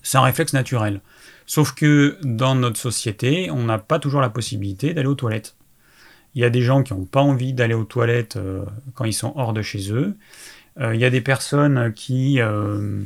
C'est 0.02 0.18
un 0.18 0.22
réflexe 0.22 0.52
naturel. 0.52 1.00
Sauf 1.50 1.74
que 1.74 2.16
dans 2.22 2.54
notre 2.54 2.78
société, 2.78 3.50
on 3.50 3.64
n'a 3.64 3.78
pas 3.78 3.98
toujours 3.98 4.20
la 4.20 4.30
possibilité 4.30 4.94
d'aller 4.94 5.08
aux 5.08 5.16
toilettes. 5.16 5.56
Il 6.36 6.40
y 6.40 6.44
a 6.44 6.48
des 6.48 6.62
gens 6.62 6.84
qui 6.84 6.94
n'ont 6.94 7.06
pas 7.06 7.22
envie 7.22 7.52
d'aller 7.52 7.74
aux 7.74 7.82
toilettes 7.82 8.36
euh, 8.36 8.64
quand 8.94 9.04
ils 9.04 9.12
sont 9.12 9.32
hors 9.34 9.52
de 9.52 9.60
chez 9.60 9.90
eux. 9.90 10.16
Euh, 10.78 10.94
il 10.94 11.00
y 11.00 11.04
a 11.04 11.10
des 11.10 11.20
personnes 11.20 11.92
qui 11.92 12.40
euh, 12.40 13.02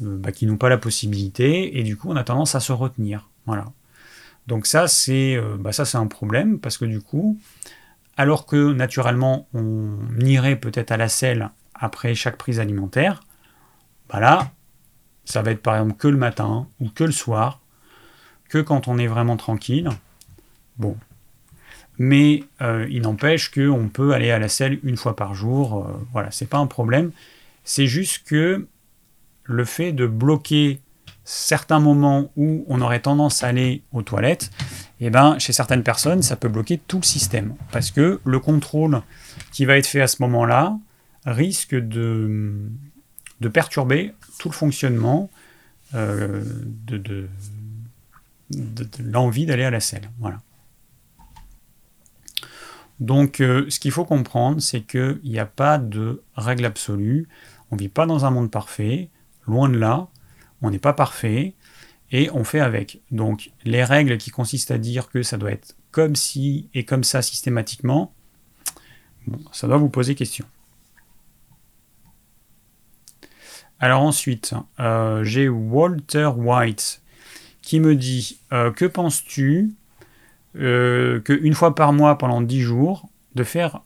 bah, 0.00 0.32
qui 0.32 0.46
n'ont 0.46 0.56
pas 0.56 0.70
la 0.70 0.78
possibilité, 0.78 1.78
et 1.78 1.82
du 1.82 1.98
coup 1.98 2.08
on 2.08 2.16
a 2.16 2.24
tendance 2.24 2.54
à 2.54 2.60
se 2.60 2.72
retenir. 2.72 3.28
Voilà. 3.44 3.66
Donc 4.46 4.64
ça 4.64 4.88
c'est 4.88 5.38
bah, 5.58 5.72
ça 5.72 5.98
un 5.98 6.06
problème 6.06 6.60
parce 6.60 6.78
que 6.78 6.86
du 6.86 7.02
coup, 7.02 7.38
alors 8.16 8.46
que 8.46 8.72
naturellement 8.72 9.46
on 9.52 9.98
irait 10.20 10.56
peut-être 10.56 10.90
à 10.90 10.96
la 10.96 11.10
selle 11.10 11.50
après 11.74 12.14
chaque 12.14 12.38
prise 12.38 12.60
alimentaire, 12.60 13.20
bah 14.08 14.20
là 14.20 14.52
ça 15.28 15.42
va 15.42 15.50
être 15.50 15.62
par 15.62 15.74
exemple 15.74 15.96
que 15.98 16.08
le 16.08 16.16
matin 16.16 16.66
ou 16.80 16.88
que 16.88 17.04
le 17.04 17.12
soir, 17.12 17.60
que 18.48 18.56
quand 18.56 18.88
on 18.88 18.96
est 18.96 19.06
vraiment 19.06 19.36
tranquille. 19.36 19.90
Bon. 20.78 20.96
Mais 21.98 22.44
euh, 22.62 22.86
il 22.88 23.02
n'empêche 23.02 23.50
qu'on 23.50 23.90
peut 23.92 24.14
aller 24.14 24.30
à 24.30 24.38
la 24.38 24.48
selle 24.48 24.80
une 24.84 24.96
fois 24.96 25.16
par 25.16 25.34
jour. 25.34 25.86
voilà, 26.12 26.30
c'est 26.30 26.48
pas 26.48 26.56
un 26.56 26.66
problème. 26.66 27.10
C'est 27.62 27.86
juste 27.86 28.26
que 28.26 28.66
le 29.44 29.64
fait 29.66 29.92
de 29.92 30.06
bloquer 30.06 30.80
certains 31.24 31.80
moments 31.80 32.30
où 32.36 32.64
on 32.68 32.80
aurait 32.80 33.00
tendance 33.00 33.44
à 33.44 33.48
aller 33.48 33.82
aux 33.92 34.00
toilettes, 34.00 34.50
eh 35.00 35.10
ben, 35.10 35.38
chez 35.38 35.52
certaines 35.52 35.82
personnes, 35.82 36.22
ça 36.22 36.36
peut 36.36 36.48
bloquer 36.48 36.78
tout 36.78 36.98
le 36.98 37.04
système. 37.04 37.54
Parce 37.70 37.90
que 37.90 38.18
le 38.24 38.38
contrôle 38.38 39.02
qui 39.52 39.66
va 39.66 39.76
être 39.76 39.86
fait 39.86 40.00
à 40.00 40.06
ce 40.06 40.22
moment-là 40.22 40.78
risque 41.26 41.74
de 41.74 42.70
perturber 43.52 44.14
tout 44.38 44.48
le 44.48 44.54
fonctionnement 44.54 45.30
euh, 45.94 46.42
de, 46.86 47.28
l'envie 49.00 49.46
d'aller 49.46 49.64
à 49.64 49.70
la 49.70 49.80
selle. 49.80 50.10
Voilà. 50.18 50.40
Donc, 53.00 53.40
euh, 53.40 53.66
ce 53.68 53.78
qu'il 53.78 53.92
faut 53.92 54.04
comprendre, 54.04 54.60
c'est 54.60 54.80
qu'il 54.80 55.20
n'y 55.24 55.38
a 55.38 55.46
pas 55.46 55.78
de 55.78 56.22
règle 56.34 56.64
absolue. 56.64 57.28
On 57.70 57.76
ne 57.76 57.80
vit 57.80 57.88
pas 57.88 58.06
dans 58.06 58.24
un 58.24 58.30
monde 58.30 58.50
parfait. 58.50 59.10
Loin 59.46 59.68
de 59.68 59.78
là, 59.78 60.08
on 60.62 60.70
n'est 60.70 60.78
pas 60.78 60.92
parfait 60.92 61.54
et 62.10 62.30
on 62.32 62.44
fait 62.44 62.60
avec. 62.60 63.00
Donc 63.10 63.50
les 63.64 63.84
règles 63.84 64.18
qui 64.18 64.30
consistent 64.30 64.70
à 64.70 64.78
dire 64.78 65.08
que 65.08 65.22
ça 65.22 65.36
doit 65.36 65.52
être 65.52 65.76
comme 65.90 66.16
ci 66.16 66.68
et 66.74 66.84
comme 66.84 67.04
ça 67.04 67.22
systématiquement, 67.22 68.12
ça 69.52 69.66
doit 69.66 69.76
vous 69.76 69.88
poser 69.88 70.14
question. 70.14 70.46
Alors 73.80 74.02
ensuite, 74.02 74.54
euh, 74.80 75.22
j'ai 75.22 75.48
Walter 75.48 76.30
White 76.36 77.00
qui 77.62 77.78
me 77.78 77.94
dit 77.94 78.40
euh, 78.52 78.72
Que 78.72 78.84
penses-tu 78.84 79.70
euh, 80.56 81.20
qu'une 81.20 81.54
fois 81.54 81.74
par 81.74 81.92
mois 81.92 82.18
pendant 82.18 82.40
10 82.40 82.60
jours, 82.60 83.08
de 83.36 83.44
faire 83.44 83.80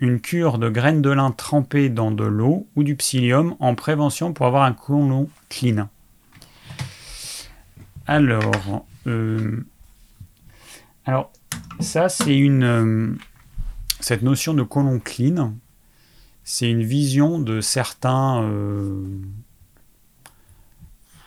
une 0.00 0.20
cure 0.20 0.58
de 0.58 0.68
graines 0.68 1.00
de 1.00 1.10
lin 1.10 1.30
trempées 1.30 1.88
dans 1.88 2.10
de 2.10 2.24
l'eau 2.24 2.66
ou 2.76 2.84
du 2.84 2.94
psyllium 2.94 3.56
en 3.58 3.74
prévention 3.74 4.34
pour 4.34 4.46
avoir 4.46 4.64
un 4.64 4.72
côlon 4.72 5.30
clean? 5.48 5.88
Alors, 8.06 8.84
alors 11.06 11.32
ça 11.80 12.08
c'est 12.08 12.36
une 12.36 13.18
cette 14.00 14.22
notion 14.22 14.54
de 14.54 14.62
côlon 14.62 15.00
clean, 15.00 15.54
c'est 16.50 16.70
une 16.70 16.82
vision 16.82 17.38
de 17.38 17.60
euh, 18.06 19.06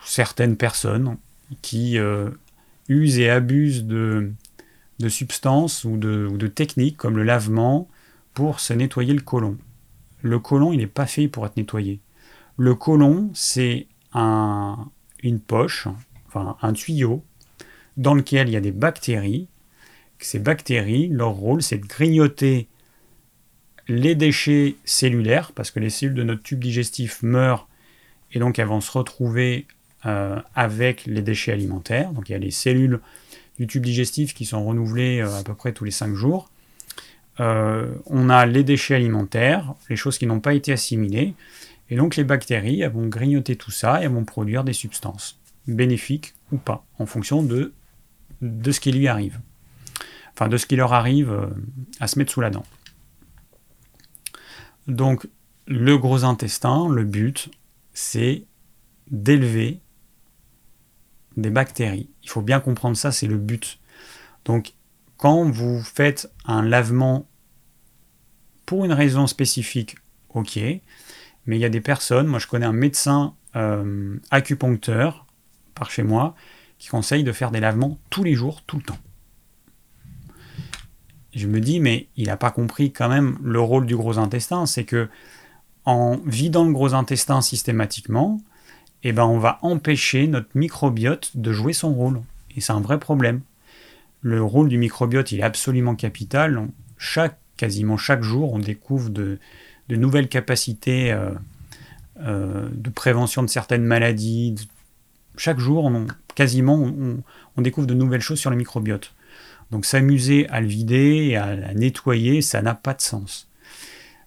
certaines 0.03 0.57
personnes 0.57 1.17
qui 1.61 1.99
usent 2.87 3.19
et 3.19 3.29
abusent 3.29 3.83
de, 3.83 4.31
de 4.97 5.09
substances 5.09 5.83
ou 5.83 5.97
de, 5.97 6.47
techniques 6.47 6.97
comme 6.97 7.17
le 7.17 7.23
lavement, 7.23 7.87
pour 8.33 8.59
se 8.59 8.73
nettoyer 8.73 9.13
le 9.13 9.21
côlon. 9.21 9.59
Le 10.23 10.39
côlon, 10.39 10.73
il 10.73 10.79
n'est 10.79 10.87
pas 10.87 11.05
fait 11.05 11.27
pour 11.27 11.45
être 11.45 11.55
nettoyé. 11.55 11.99
Le 12.57 12.73
côlon, 12.73 13.29
c'est 13.35 13.85
un, 14.13 14.89
une 15.21 15.39
poche, 15.39 15.87
un 16.33 16.73
tuyau, 16.73 17.23
dans 17.95 18.15
lequel 18.15 18.49
il 18.49 18.53
y 18.53 18.57
a 18.57 18.61
des 18.61 18.71
bactéries. 18.71 19.47
Ces 20.17 20.39
bactéries, 20.39 21.09
leur 21.09 21.33
rôle, 21.33 21.61
c'est 21.61 21.77
de 21.77 21.85
grignoter 21.85 22.69
les 23.87 24.15
déchets 24.15 24.75
cellulaires, 24.85 25.51
parce 25.53 25.71
que 25.71 25.79
les 25.79 25.89
cellules 25.89 26.13
de 26.13 26.23
notre 26.23 26.43
tube 26.43 26.59
digestif 26.59 27.23
meurent, 27.23 27.67
et 28.33 28.39
donc 28.39 28.59
elles 28.59 28.67
vont 28.67 28.81
se 28.81 28.91
retrouver 28.91 29.65
euh, 30.05 30.39
avec 30.55 31.05
les 31.05 31.21
déchets 31.21 31.51
alimentaires. 31.51 32.11
Donc 32.11 32.29
il 32.29 32.31
y 32.31 32.35
a 32.35 32.39
les 32.39 32.51
cellules 32.51 32.99
du 33.59 33.67
tube 33.67 33.83
digestif 33.83 34.33
qui 34.33 34.45
sont 34.45 34.65
renouvelées 34.65 35.21
euh, 35.21 35.39
à 35.39 35.43
peu 35.43 35.53
près 35.53 35.73
tous 35.73 35.83
les 35.83 35.91
5 35.91 36.15
jours. 36.15 36.49
Euh, 37.39 37.93
on 38.05 38.29
a 38.29 38.45
les 38.45 38.63
déchets 38.63 38.95
alimentaires, 38.95 39.73
les 39.89 39.95
choses 39.95 40.17
qui 40.17 40.25
n'ont 40.25 40.39
pas 40.39 40.53
été 40.53 40.71
assimilées, 40.71 41.33
et 41.89 41.95
donc 41.95 42.15
les 42.15 42.23
bactéries 42.23 42.83
vont 42.87 43.07
grignoter 43.07 43.55
tout 43.55 43.71
ça 43.71 44.01
et 44.01 44.05
elles 44.05 44.11
vont 44.11 44.25
produire 44.25 44.63
des 44.63 44.73
substances, 44.73 45.39
bénéfiques 45.67 46.33
ou 46.51 46.57
pas, 46.57 46.85
en 46.99 47.05
fonction 47.05 47.43
de, 47.43 47.73
de 48.41 48.71
ce 48.71 48.79
qui 48.79 48.91
lui 48.91 49.07
arrive. 49.07 49.39
Enfin, 50.33 50.47
de 50.47 50.57
ce 50.57 50.65
qui 50.65 50.75
leur 50.75 50.93
arrive 50.93 51.49
à 51.99 52.07
se 52.07 52.17
mettre 52.17 52.31
sous 52.31 52.41
la 52.41 52.49
dent. 52.49 52.63
Donc, 54.91 55.27
le 55.67 55.97
gros 55.97 56.25
intestin, 56.25 56.89
le 56.89 57.05
but, 57.05 57.49
c'est 57.93 58.45
d'élever 59.09 59.79
des 61.37 61.49
bactéries. 61.49 62.09
Il 62.23 62.29
faut 62.29 62.41
bien 62.41 62.59
comprendre 62.59 62.97
ça, 62.97 63.11
c'est 63.11 63.27
le 63.27 63.37
but. 63.37 63.79
Donc, 64.43 64.73
quand 65.15 65.49
vous 65.49 65.81
faites 65.81 66.29
un 66.45 66.61
lavement 66.61 67.25
pour 68.65 68.83
une 68.83 68.91
raison 68.91 69.27
spécifique, 69.27 69.95
ok. 70.29 70.57
Mais 70.57 71.57
il 71.57 71.59
y 71.59 71.65
a 71.65 71.69
des 71.69 71.81
personnes, 71.81 72.27
moi 72.27 72.39
je 72.39 72.47
connais 72.47 72.65
un 72.65 72.73
médecin 72.73 73.33
euh, 73.55 74.17
acupuncteur, 74.29 75.25
par 75.73 75.89
chez 75.89 76.03
moi 76.03 76.35
qui 76.77 76.89
conseille 76.89 77.23
de 77.23 77.31
faire 77.31 77.51
des 77.51 77.59
lavements 77.59 77.97
tous 78.09 78.23
les 78.23 78.33
jours, 78.33 78.61
tout 78.63 78.77
le 78.77 78.83
temps. 78.83 78.99
Je 81.33 81.47
me 81.47 81.59
dis, 81.61 81.79
mais 81.79 82.07
il 82.17 82.27
n'a 82.27 82.37
pas 82.37 82.51
compris 82.51 82.91
quand 82.91 83.09
même 83.09 83.37
le 83.43 83.59
rôle 83.59 83.85
du 83.85 83.95
gros 83.95 84.17
intestin, 84.17 84.65
c'est 84.65 84.83
que 84.83 85.07
en 85.85 86.17
vidant 86.25 86.65
le 86.65 86.73
gros 86.73 86.93
intestin 86.93 87.41
systématiquement, 87.41 88.39
eh 89.03 89.13
ben 89.13 89.25
on 89.25 89.39
va 89.39 89.57
empêcher 89.61 90.27
notre 90.27 90.49
microbiote 90.53 91.31
de 91.35 91.51
jouer 91.51 91.73
son 91.73 91.93
rôle. 91.93 92.21
Et 92.55 92.61
c'est 92.61 92.73
un 92.73 92.81
vrai 92.81 92.99
problème. 92.99 93.41
Le 94.21 94.43
rôle 94.43 94.69
du 94.69 94.77
microbiote, 94.77 95.31
il 95.31 95.39
est 95.39 95.43
absolument 95.43 95.95
capital. 95.95 96.67
Quasiment 97.57 97.97
chaque 97.97 98.23
jour, 98.23 98.53
on 98.53 98.59
découvre 98.59 99.09
de, 99.09 99.39
nouvelles 99.89 100.29
capacités 100.29 101.11
euh, 101.11 101.31
euh, 102.21 102.67
de 102.73 102.89
prévention 102.89 103.43
de 103.43 103.47
certaines 103.49 103.83
maladies. 103.83 104.55
Chaque 105.37 105.59
jour, 105.59 105.85
on, 105.85 106.07
quasiment, 106.33 106.75
on, 106.75 107.61
découvre 107.61 107.87
de 107.87 107.93
nouvelles 107.93 108.21
choses 108.21 108.39
sur 108.39 108.49
le 108.49 108.55
microbiote. 108.55 109.13
Donc 109.71 109.85
s'amuser 109.85 110.47
à 110.49 110.61
le 110.61 110.67
vider 110.67 111.29
et 111.29 111.37
à 111.37 111.55
le 111.55 111.79
nettoyer, 111.79 112.41
ça 112.41 112.61
n'a 112.61 112.75
pas 112.75 112.93
de 112.93 113.01
sens. 113.01 113.49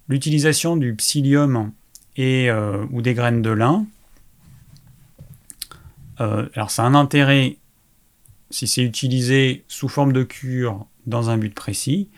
L'utilisation 0.09 0.77
du 0.77 0.95
psyllium 0.95 1.73
et, 2.17 2.51
euh, 2.51 2.85
ou 2.91 3.03
des 3.03 3.15
graines 3.15 3.43
de 3.43 3.51
lin, 3.51 3.87
euh, 6.21 6.49
alors 6.55 6.71
ça 6.71 6.85
a 6.85 6.87
un 6.87 6.95
intérêt 6.95 7.59
si 8.51 8.67
c'est 8.67 8.83
utilisé 8.83 9.65
sous 9.69 9.89
forme 9.89 10.13
de 10.13 10.23
cure 10.23 10.87
dans 11.07 11.29
un 11.29 11.37
but 11.37 11.55
précis, 11.55 12.09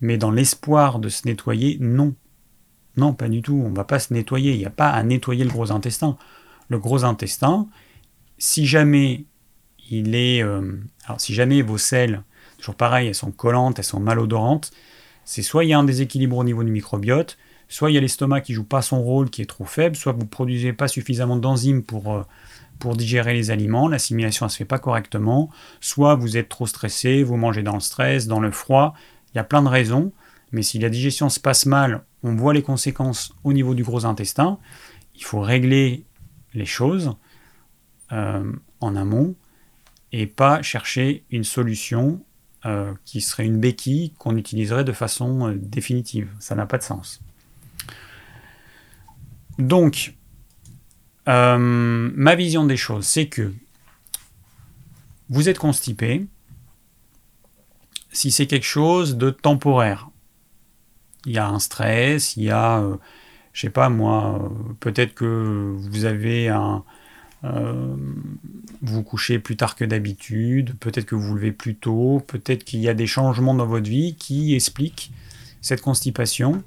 mais 0.00 0.16
dans 0.16 0.30
l'espoir 0.30 0.98
de 0.98 1.08
se 1.08 1.26
nettoyer, 1.26 1.76
non. 1.80 2.14
Non, 2.96 3.12
pas 3.12 3.28
du 3.28 3.42
tout. 3.42 3.60
On 3.64 3.70
ne 3.70 3.76
va 3.76 3.84
pas 3.84 3.98
se 3.98 4.14
nettoyer. 4.14 4.52
Il 4.52 4.58
n'y 4.58 4.66
a 4.66 4.70
pas 4.70 4.90
à 4.90 5.02
nettoyer 5.02 5.44
le 5.44 5.50
gros 5.50 5.72
intestin. 5.72 6.16
Le 6.68 6.78
gros 6.78 7.04
intestin, 7.04 7.68
si 8.38 8.66
jamais 8.66 9.24
il 9.90 10.14
est, 10.14 10.42
euh, 10.42 10.80
alors 11.04 11.20
si 11.20 11.34
jamais 11.34 11.60
vos 11.60 11.78
selles, 11.78 12.22
toujours 12.64 12.76
pareil, 12.76 13.08
elles 13.08 13.14
sont 13.14 13.30
collantes, 13.30 13.78
elles 13.78 13.84
sont 13.84 14.00
malodorantes, 14.00 14.70
c'est 15.24 15.42
soit 15.42 15.64
il 15.64 15.68
y 15.68 15.72
a 15.74 15.78
un 15.78 15.84
déséquilibre 15.84 16.38
au 16.38 16.44
niveau 16.44 16.64
du 16.64 16.70
microbiote, 16.70 17.36
soit 17.68 17.90
il 17.90 17.94
y 17.94 17.98
a 17.98 18.00
l'estomac 18.00 18.40
qui 18.40 18.54
joue 18.54 18.64
pas 18.64 18.80
son 18.80 19.02
rôle, 19.02 19.28
qui 19.28 19.42
est 19.42 19.46
trop 19.46 19.66
faible, 19.66 19.96
soit 19.96 20.12
vous 20.12 20.24
produisez 20.26 20.72
pas 20.72 20.88
suffisamment 20.88 21.36
d'enzymes 21.36 21.82
pour, 21.82 22.14
euh, 22.14 22.22
pour 22.78 22.96
digérer 22.96 23.34
les 23.34 23.50
aliments, 23.50 23.86
l'assimilation 23.86 24.46
ne 24.46 24.50
se 24.50 24.56
fait 24.56 24.64
pas 24.64 24.78
correctement, 24.78 25.50
soit 25.80 26.14
vous 26.14 26.38
êtes 26.38 26.48
trop 26.48 26.66
stressé, 26.66 27.22
vous 27.22 27.36
mangez 27.36 27.62
dans 27.62 27.74
le 27.74 27.80
stress, 27.80 28.26
dans 28.26 28.40
le 28.40 28.50
froid, 28.50 28.94
il 29.34 29.36
y 29.36 29.40
a 29.40 29.44
plein 29.44 29.62
de 29.62 29.68
raisons, 29.68 30.12
mais 30.52 30.62
si 30.62 30.78
la 30.78 30.88
digestion 30.88 31.28
se 31.28 31.40
passe 31.40 31.66
mal, 31.66 32.02
on 32.22 32.34
voit 32.34 32.54
les 32.54 32.62
conséquences 32.62 33.34
au 33.44 33.52
niveau 33.52 33.74
du 33.74 33.82
gros 33.82 34.06
intestin, 34.06 34.58
il 35.14 35.24
faut 35.24 35.40
régler 35.40 36.06
les 36.54 36.64
choses 36.64 37.14
euh, 38.12 38.52
en 38.80 38.96
amont 38.96 39.34
et 40.12 40.26
pas 40.26 40.62
chercher 40.62 41.24
une 41.30 41.44
solution 41.44 42.24
euh, 42.66 42.92
qui 43.04 43.20
serait 43.20 43.46
une 43.46 43.60
béquille 43.60 44.12
qu'on 44.18 44.36
utiliserait 44.36 44.84
de 44.84 44.92
façon 44.92 45.48
euh, 45.48 45.54
définitive. 45.54 46.30
Ça 46.38 46.54
n'a 46.54 46.66
pas 46.66 46.78
de 46.78 46.82
sens. 46.82 47.20
Donc, 49.58 50.14
ma 51.26 52.34
vision 52.34 52.64
des 52.64 52.76
choses, 52.76 53.06
c'est 53.06 53.26
que 53.26 53.52
vous 55.28 55.48
êtes 55.48 55.58
constipé 55.58 56.26
si 58.12 58.30
c'est 58.30 58.46
quelque 58.46 58.66
chose 58.66 59.16
de 59.16 59.30
temporaire. 59.30 60.10
Il 61.24 61.32
y 61.32 61.38
a 61.38 61.48
un 61.48 61.58
stress, 61.58 62.36
il 62.36 62.44
y 62.44 62.50
a, 62.50 62.84
je 63.52 63.60
sais 63.60 63.70
pas 63.70 63.88
moi, 63.88 64.52
peut-être 64.80 65.14
que 65.14 65.74
vous 65.78 66.04
avez 66.04 66.48
un, 66.48 66.76
euh, 66.76 67.03
vous 68.82 69.02
couchez 69.02 69.38
plus 69.38 69.56
tard 69.56 69.76
que 69.76 69.84
d'habitude, 69.84 70.74
peut-être 70.78 71.06
que 71.06 71.14
vous 71.14 71.28
vous 71.28 71.34
levez 71.34 71.52
plus 71.52 71.74
tôt, 71.74 72.22
peut-être 72.26 72.64
qu'il 72.64 72.80
y 72.80 72.88
a 72.88 72.94
des 72.94 73.06
changements 73.06 73.54
dans 73.54 73.66
votre 73.66 73.88
vie 73.88 74.14
qui 74.14 74.54
expliquent 74.54 75.12
cette 75.60 75.80
constipation. 75.80 76.62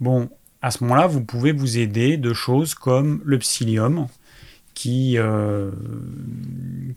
Bon, 0.00 0.30
à 0.62 0.70
ce 0.70 0.84
moment-là, 0.84 1.06
vous 1.06 1.22
pouvez 1.22 1.52
vous 1.52 1.78
aider 1.78 2.16
de 2.16 2.32
choses 2.32 2.74
comme 2.74 3.20
le 3.24 3.38
psyllium, 3.38 4.08
qui, 4.74 5.18
euh, 5.18 5.70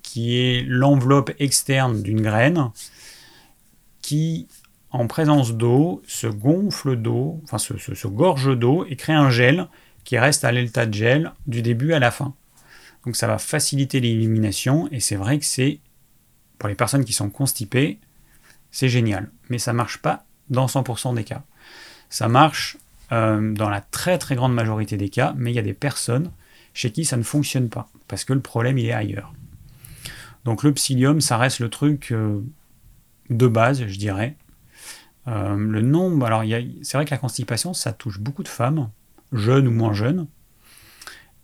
qui 0.03 0.37
est 0.37 0.63
l'enveloppe 0.65 1.31
externe 1.39 2.01
d'une 2.01 2.21
graine, 2.21 2.69
qui, 4.01 4.47
en 4.91 5.07
présence 5.07 5.53
d'eau, 5.53 6.01
se 6.07 6.27
gonfle 6.27 6.95
d'eau, 6.95 7.41
enfin 7.43 7.57
se, 7.57 7.77
se 7.77 8.07
gorge 8.07 8.57
d'eau 8.57 8.85
et 8.89 8.95
crée 8.95 9.13
un 9.13 9.29
gel 9.29 9.67
qui 10.03 10.17
reste 10.17 10.43
à 10.43 10.51
l'état 10.51 10.85
de 10.85 10.93
gel 10.93 11.33
du 11.47 11.61
début 11.61 11.93
à 11.93 11.99
la 11.99 12.11
fin. 12.11 12.33
Donc 13.05 13.15
ça 13.15 13.27
va 13.27 13.37
faciliter 13.37 13.99
l'élimination 13.99 14.87
et 14.91 14.99
c'est 14.99 15.15
vrai 15.15 15.39
que 15.39 15.45
c'est, 15.45 15.79
pour 16.57 16.69
les 16.69 16.75
personnes 16.75 17.05
qui 17.05 17.13
sont 17.13 17.29
constipées, 17.29 17.99
c'est 18.71 18.89
génial. 18.89 19.29
Mais 19.49 19.59
ça 19.59 19.73
ne 19.73 19.77
marche 19.77 19.97
pas 19.97 20.25
dans 20.49 20.65
100% 20.65 21.15
des 21.15 21.23
cas. 21.23 21.43
Ça 22.09 22.27
marche 22.27 22.77
euh, 23.11 23.53
dans 23.53 23.69
la 23.69 23.81
très 23.81 24.17
très 24.17 24.35
grande 24.35 24.53
majorité 24.53 24.97
des 24.97 25.09
cas, 25.09 25.33
mais 25.37 25.51
il 25.51 25.55
y 25.55 25.59
a 25.59 25.63
des 25.63 25.73
personnes 25.73 26.31
chez 26.73 26.91
qui 26.91 27.05
ça 27.05 27.17
ne 27.17 27.23
fonctionne 27.23 27.69
pas, 27.69 27.89
parce 28.07 28.25
que 28.25 28.33
le 28.33 28.39
problème 28.39 28.77
il 28.77 28.85
est 28.85 28.93
ailleurs. 28.93 29.33
Donc 30.45 30.63
le 30.63 30.73
psyllium, 30.73 31.21
ça 31.21 31.37
reste 31.37 31.59
le 31.59 31.69
truc 31.69 32.11
euh, 32.11 32.41
de 33.29 33.47
base, 33.47 33.85
je 33.85 33.97
dirais. 33.97 34.35
Euh, 35.27 35.55
le 35.55 35.81
nombre, 35.81 36.25
alors 36.25 36.43
c'est 36.81 36.97
vrai 36.97 37.05
que 37.05 37.11
la 37.11 37.17
constipation, 37.17 37.73
ça 37.73 37.93
touche 37.93 38.19
beaucoup 38.19 38.43
de 38.43 38.47
femmes, 38.47 38.89
jeunes 39.31 39.67
ou 39.67 39.71
moins 39.71 39.93
jeunes, 39.93 40.27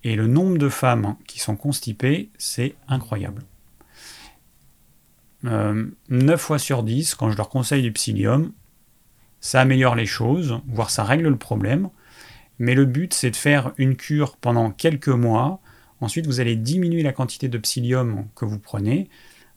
et 0.04 0.16
le 0.16 0.28
nombre 0.28 0.58
de 0.58 0.70
femmes 0.70 1.16
qui 1.28 1.40
sont 1.40 1.56
constipées, 1.56 2.30
c'est 2.38 2.76
incroyable. 2.88 3.44
Euh, 5.46 5.88
9 6.10 6.40
fois 6.40 6.60
sur 6.60 6.84
10, 6.84 7.16
quand 7.16 7.32
je 7.32 7.38
leur 7.38 7.50
conseille 7.50 7.82
du 7.82 7.92
psyllium, 7.92 8.52
ça 9.42 9.62
améliore 9.62 9.96
les 9.96 10.06
choses, 10.06 10.60
voire 10.68 10.90
ça 10.90 11.04
règle 11.04 11.28
le 11.28 11.38
problème. 11.38 11.90
Mais 12.60 12.76
le 12.76 12.86
but, 12.86 13.14
c'est 13.14 13.32
de 13.32 13.36
faire 13.36 13.72
une 13.78 13.96
cure 13.96 14.36
pendant 14.38 14.72
quelques 14.72 15.08
mois. 15.08 15.62
Ensuite, 16.02 16.28
vous 16.28 16.42
allez 16.42 16.56
diminuer 16.56 17.04
la 17.04 17.14
quantité 17.14 17.48
de 17.48 17.58
psyllium 17.58 18.28
que 18.36 18.46
vous 18.46 18.60
prenez, 18.60 19.10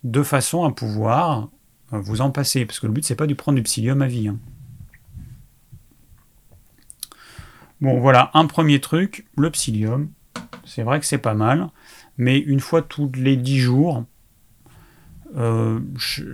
de 0.05 0.23
façon 0.23 0.65
à 0.65 0.71
pouvoir 0.71 1.49
euh, 1.93 2.01
vous 2.01 2.21
en 2.21 2.31
passer. 2.31 2.65
Parce 2.65 2.79
que 2.79 2.87
le 2.87 2.93
but, 2.93 3.05
c'est 3.05 3.17
pas 3.17 3.27
de 3.27 3.35
prendre 3.35 3.57
du 3.57 3.63
psyllium 3.63 4.03
à 4.03 4.07
vie. 4.07 4.29
Hein. 4.29 4.39
Bon, 7.81 7.99
voilà, 7.99 8.31
un 8.35 8.47
premier 8.47 8.81
truc, 8.81 9.27
le 9.37 9.51
psyllium. 9.51 10.11
C'est 10.75 10.85
vrai 10.85 11.01
que 11.01 11.05
c'est 11.05 11.19
pas 11.19 11.35
mal, 11.35 11.69
mais 12.17 12.39
une 12.39 12.61
fois 12.61 12.81
tous 12.81 13.13
les 13.15 13.37
10 13.37 13.59
jours, 13.59 14.07
euh, 15.37 15.81
je 15.99 16.25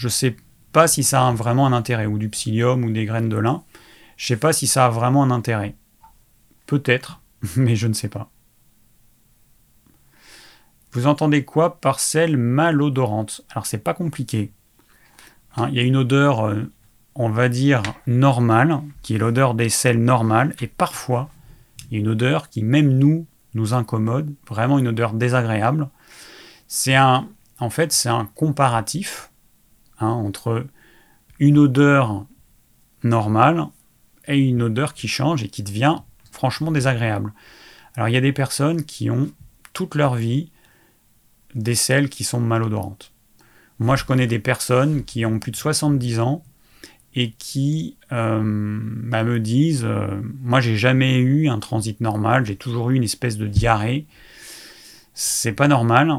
ne 0.00 0.08
sais 0.08 0.36
pas 0.70 0.86
si 0.86 1.02
ça 1.02 1.26
a 1.26 1.32
vraiment 1.32 1.66
un 1.66 1.72
intérêt, 1.72 2.06
ou 2.06 2.16
du 2.16 2.28
psyllium 2.28 2.84
ou 2.84 2.92
des 2.92 3.06
graines 3.06 3.28
de 3.28 3.36
lin. 3.36 3.64
Je 4.16 4.28
sais 4.28 4.36
pas 4.36 4.52
si 4.52 4.68
ça 4.68 4.86
a 4.86 4.88
vraiment 4.88 5.24
un 5.24 5.32
intérêt. 5.32 5.74
Peut-être, 6.66 7.20
mais 7.56 7.74
je 7.74 7.88
ne 7.88 7.92
sais 7.92 8.08
pas. 8.08 8.30
Vous 10.92 11.08
entendez 11.08 11.44
quoi 11.44 11.80
par 11.80 11.98
sel 11.98 12.36
malodorante? 12.36 13.40
Alors 13.50 13.66
c'est 13.66 13.78
pas 13.78 13.94
compliqué. 13.94 14.52
Hein, 15.56 15.70
il 15.70 15.74
y 15.74 15.80
a 15.80 15.82
une 15.82 15.96
odeur, 15.96 16.46
euh, 16.46 16.70
on 17.16 17.30
va 17.30 17.48
dire, 17.48 17.82
normale, 18.06 18.80
qui 19.02 19.16
est 19.16 19.18
l'odeur 19.18 19.54
des 19.54 19.68
sels 19.68 20.00
normales, 20.00 20.54
et 20.60 20.68
parfois, 20.68 21.30
il 21.90 21.94
y 21.94 21.96
a 21.96 22.00
une 22.00 22.08
odeur 22.08 22.48
qui, 22.48 22.62
même 22.62 22.96
nous, 22.96 23.26
nous 23.58 23.74
incommode, 23.74 24.34
vraiment 24.48 24.78
une 24.78 24.88
odeur 24.88 25.12
désagréable. 25.12 25.88
C'est 26.66 26.94
un, 26.94 27.28
en 27.58 27.70
fait, 27.70 27.92
c'est 27.92 28.08
un 28.08 28.26
comparatif 28.34 29.30
hein, 30.00 30.08
entre 30.08 30.66
une 31.38 31.58
odeur 31.58 32.26
normale 33.02 33.66
et 34.26 34.38
une 34.38 34.62
odeur 34.62 34.94
qui 34.94 35.08
change 35.08 35.42
et 35.42 35.48
qui 35.48 35.62
devient 35.62 35.96
franchement 36.30 36.70
désagréable. 36.70 37.32
Alors 37.94 38.08
il 38.08 38.12
y 38.12 38.16
a 38.16 38.20
des 38.20 38.32
personnes 38.32 38.84
qui 38.84 39.10
ont 39.10 39.30
toute 39.72 39.94
leur 39.94 40.14
vie 40.14 40.50
des 41.54 41.74
selles 41.74 42.08
qui 42.08 42.24
sont 42.24 42.40
malodorantes. 42.40 43.12
Moi 43.78 43.96
je 43.96 44.04
connais 44.04 44.26
des 44.26 44.38
personnes 44.38 45.04
qui 45.04 45.24
ont 45.24 45.38
plus 45.38 45.52
de 45.52 45.56
70 45.56 46.20
ans 46.20 46.42
et 47.14 47.30
qui 47.30 47.96
euh, 48.12 48.40
bah, 48.42 49.24
me 49.24 49.40
disent 49.40 49.84
euh, 49.84 50.20
Moi, 50.42 50.60
j'ai 50.60 50.76
jamais 50.76 51.18
eu 51.18 51.48
un 51.48 51.58
transit 51.58 52.00
normal, 52.00 52.46
j'ai 52.46 52.56
toujours 52.56 52.90
eu 52.90 52.96
une 52.96 53.04
espèce 53.04 53.36
de 53.36 53.46
diarrhée. 53.46 54.06
C'est 55.14 55.52
pas 55.52 55.66
normal, 55.66 56.12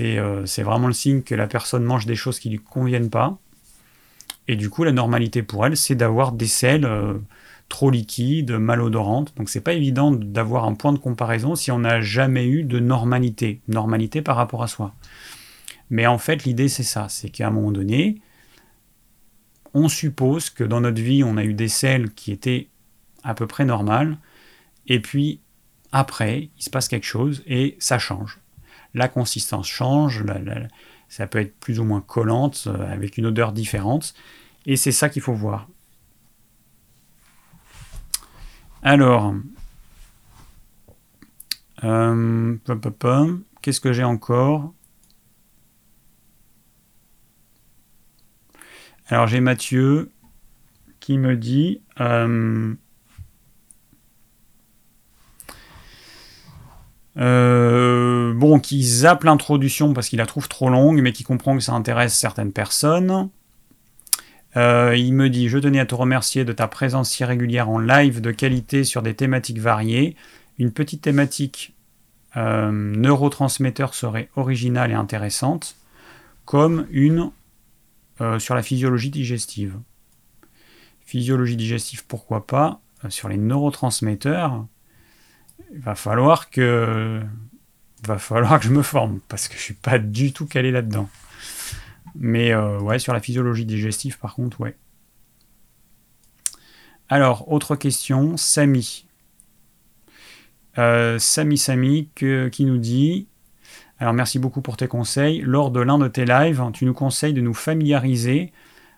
euh, 0.00 0.46
c'est 0.46 0.62
vraiment 0.62 0.86
le 0.86 0.92
signe 0.92 1.22
que 1.22 1.34
la 1.34 1.46
personne 1.46 1.84
mange 1.84 2.06
des 2.06 2.14
choses 2.14 2.38
qui 2.38 2.48
lui 2.48 2.58
conviennent 2.58 3.10
pas. 3.10 3.38
Et 4.46 4.56
du 4.56 4.70
coup, 4.70 4.84
la 4.84 4.92
normalité 4.92 5.42
pour 5.42 5.66
elle, 5.66 5.76
c'est 5.76 5.94
d'avoir 5.94 6.32
des 6.32 6.46
selles 6.46 6.88
trop 7.68 7.90
liquides, 7.90 8.52
malodorantes. 8.52 9.34
Donc, 9.36 9.50
c'est 9.50 9.60
pas 9.60 9.74
évident 9.74 10.10
d'avoir 10.10 10.64
un 10.64 10.72
point 10.72 10.94
de 10.94 10.98
comparaison 10.98 11.54
si 11.54 11.70
on 11.70 11.80
n'a 11.80 12.00
jamais 12.00 12.46
eu 12.46 12.62
de 12.62 12.78
normalité, 12.78 13.60
normalité 13.68 14.22
par 14.22 14.36
rapport 14.36 14.62
à 14.62 14.66
soi. 14.66 14.94
Mais 15.90 16.06
en 16.06 16.16
fait, 16.16 16.44
l'idée, 16.44 16.68
c'est 16.68 16.82
ça 16.82 17.08
c'est 17.10 17.28
qu'à 17.28 17.48
un 17.48 17.50
moment 17.50 17.72
donné, 17.72 18.22
on 19.78 19.88
suppose 19.88 20.50
que 20.50 20.64
dans 20.64 20.80
notre 20.80 21.00
vie, 21.00 21.22
on 21.24 21.36
a 21.36 21.44
eu 21.44 21.54
des 21.54 21.68
selles 21.68 22.10
qui 22.12 22.32
étaient 22.32 22.68
à 23.22 23.34
peu 23.34 23.46
près 23.46 23.64
normales, 23.64 24.18
et 24.86 25.00
puis 25.00 25.40
après, 25.92 26.50
il 26.56 26.62
se 26.62 26.70
passe 26.70 26.88
quelque 26.88 27.06
chose 27.06 27.42
et 27.46 27.76
ça 27.78 27.98
change. 27.98 28.38
la 28.94 29.08
consistance 29.08 29.68
change, 29.68 30.24
ça 31.08 31.26
peut 31.26 31.38
être 31.38 31.54
plus 31.60 31.78
ou 31.78 31.84
moins 31.84 32.00
collante, 32.00 32.64
euh, 32.66 32.92
avec 32.92 33.16
une 33.18 33.26
odeur 33.26 33.52
différente. 33.52 34.14
Et 34.66 34.76
c'est 34.76 34.92
ça 34.92 35.08
qu'il 35.08 35.22
faut 35.22 35.34
voir. 35.34 35.68
Alors, 38.82 39.34
euh, 41.84 42.56
qu'est-ce 43.62 43.80
que 43.80 43.92
j'ai 43.92 44.04
encore? 44.04 44.72
Alors 49.10 49.26
j'ai 49.26 49.40
Mathieu 49.40 50.10
qui 51.00 51.16
me 51.16 51.34
dit 51.36 51.80
euh, 52.00 52.74
euh, 57.16 58.34
bon, 58.34 58.60
qui 58.60 58.82
zappe 58.84 59.24
l'introduction 59.24 59.94
parce 59.94 60.10
qu'il 60.10 60.18
la 60.18 60.26
trouve 60.26 60.48
trop 60.48 60.68
longue, 60.68 61.00
mais 61.00 61.12
qui 61.12 61.24
comprend 61.24 61.56
que 61.56 61.62
ça 61.62 61.72
intéresse 61.72 62.14
certaines 62.14 62.52
personnes. 62.52 63.30
Euh, 64.56 64.94
il 64.96 65.14
me 65.14 65.30
dit 65.30 65.48
Je 65.48 65.56
tenais 65.56 65.80
à 65.80 65.86
te 65.86 65.94
remercier 65.94 66.44
de 66.44 66.52
ta 66.52 66.68
présence 66.68 67.10
si 67.10 67.24
régulière 67.24 67.70
en 67.70 67.78
live 67.78 68.20
de 68.20 68.30
qualité 68.30 68.84
sur 68.84 69.00
des 69.00 69.14
thématiques 69.14 69.58
variées. 69.58 70.16
Une 70.58 70.72
petite 70.72 71.02
thématique 71.02 71.74
neurotransmetteur 72.36 73.94
serait 73.94 74.28
originale 74.36 74.92
et 74.92 74.94
intéressante, 74.94 75.74
comme 76.44 76.86
une 76.92 77.32
sur 78.38 78.54
la 78.54 78.62
physiologie 78.62 79.10
digestive. 79.10 79.78
Physiologie 81.00 81.56
digestive, 81.56 82.04
pourquoi 82.06 82.46
pas 82.46 82.80
Sur 83.08 83.28
les 83.28 83.36
neurotransmetteurs, 83.36 84.66
il 85.72 85.80
va 85.80 85.94
falloir 85.94 86.50
que 86.50 87.22
je 88.04 88.70
me 88.70 88.82
forme 88.82 89.20
parce 89.28 89.48
que 89.48 89.54
je 89.54 89.60
suis 89.60 89.74
pas 89.74 89.98
du 89.98 90.32
tout 90.32 90.46
calé 90.46 90.70
là-dedans. 90.70 91.08
Mais 92.14 92.52
euh, 92.52 92.78
ouais, 92.80 92.98
sur 92.98 93.12
la 93.12 93.20
physiologie 93.20 93.64
digestive, 93.64 94.18
par 94.18 94.34
contre, 94.34 94.60
ouais. 94.60 94.76
Alors, 97.08 97.50
autre 97.50 97.76
question, 97.76 98.36
Samy. 98.36 99.06
Euh, 100.76 101.18
Samy 101.18 101.58
Samy 101.58 102.08
qui 102.14 102.64
nous 102.64 102.78
dit 102.78 103.28
Alors, 104.00 104.14
merci 104.14 104.38
beaucoup 104.38 104.60
pour 104.60 104.76
tes 104.76 104.86
conseils. 104.86 105.40
Lors 105.40 105.70
de 105.70 105.80
l'un 105.80 105.98
de 105.98 106.08
tes 106.08 106.24
lives, 106.24 106.62
tu 106.72 106.84
nous 106.84 106.94
conseilles 106.94 107.32
de 107.32 107.40
nous 107.40 107.54
familiariser 107.54 108.52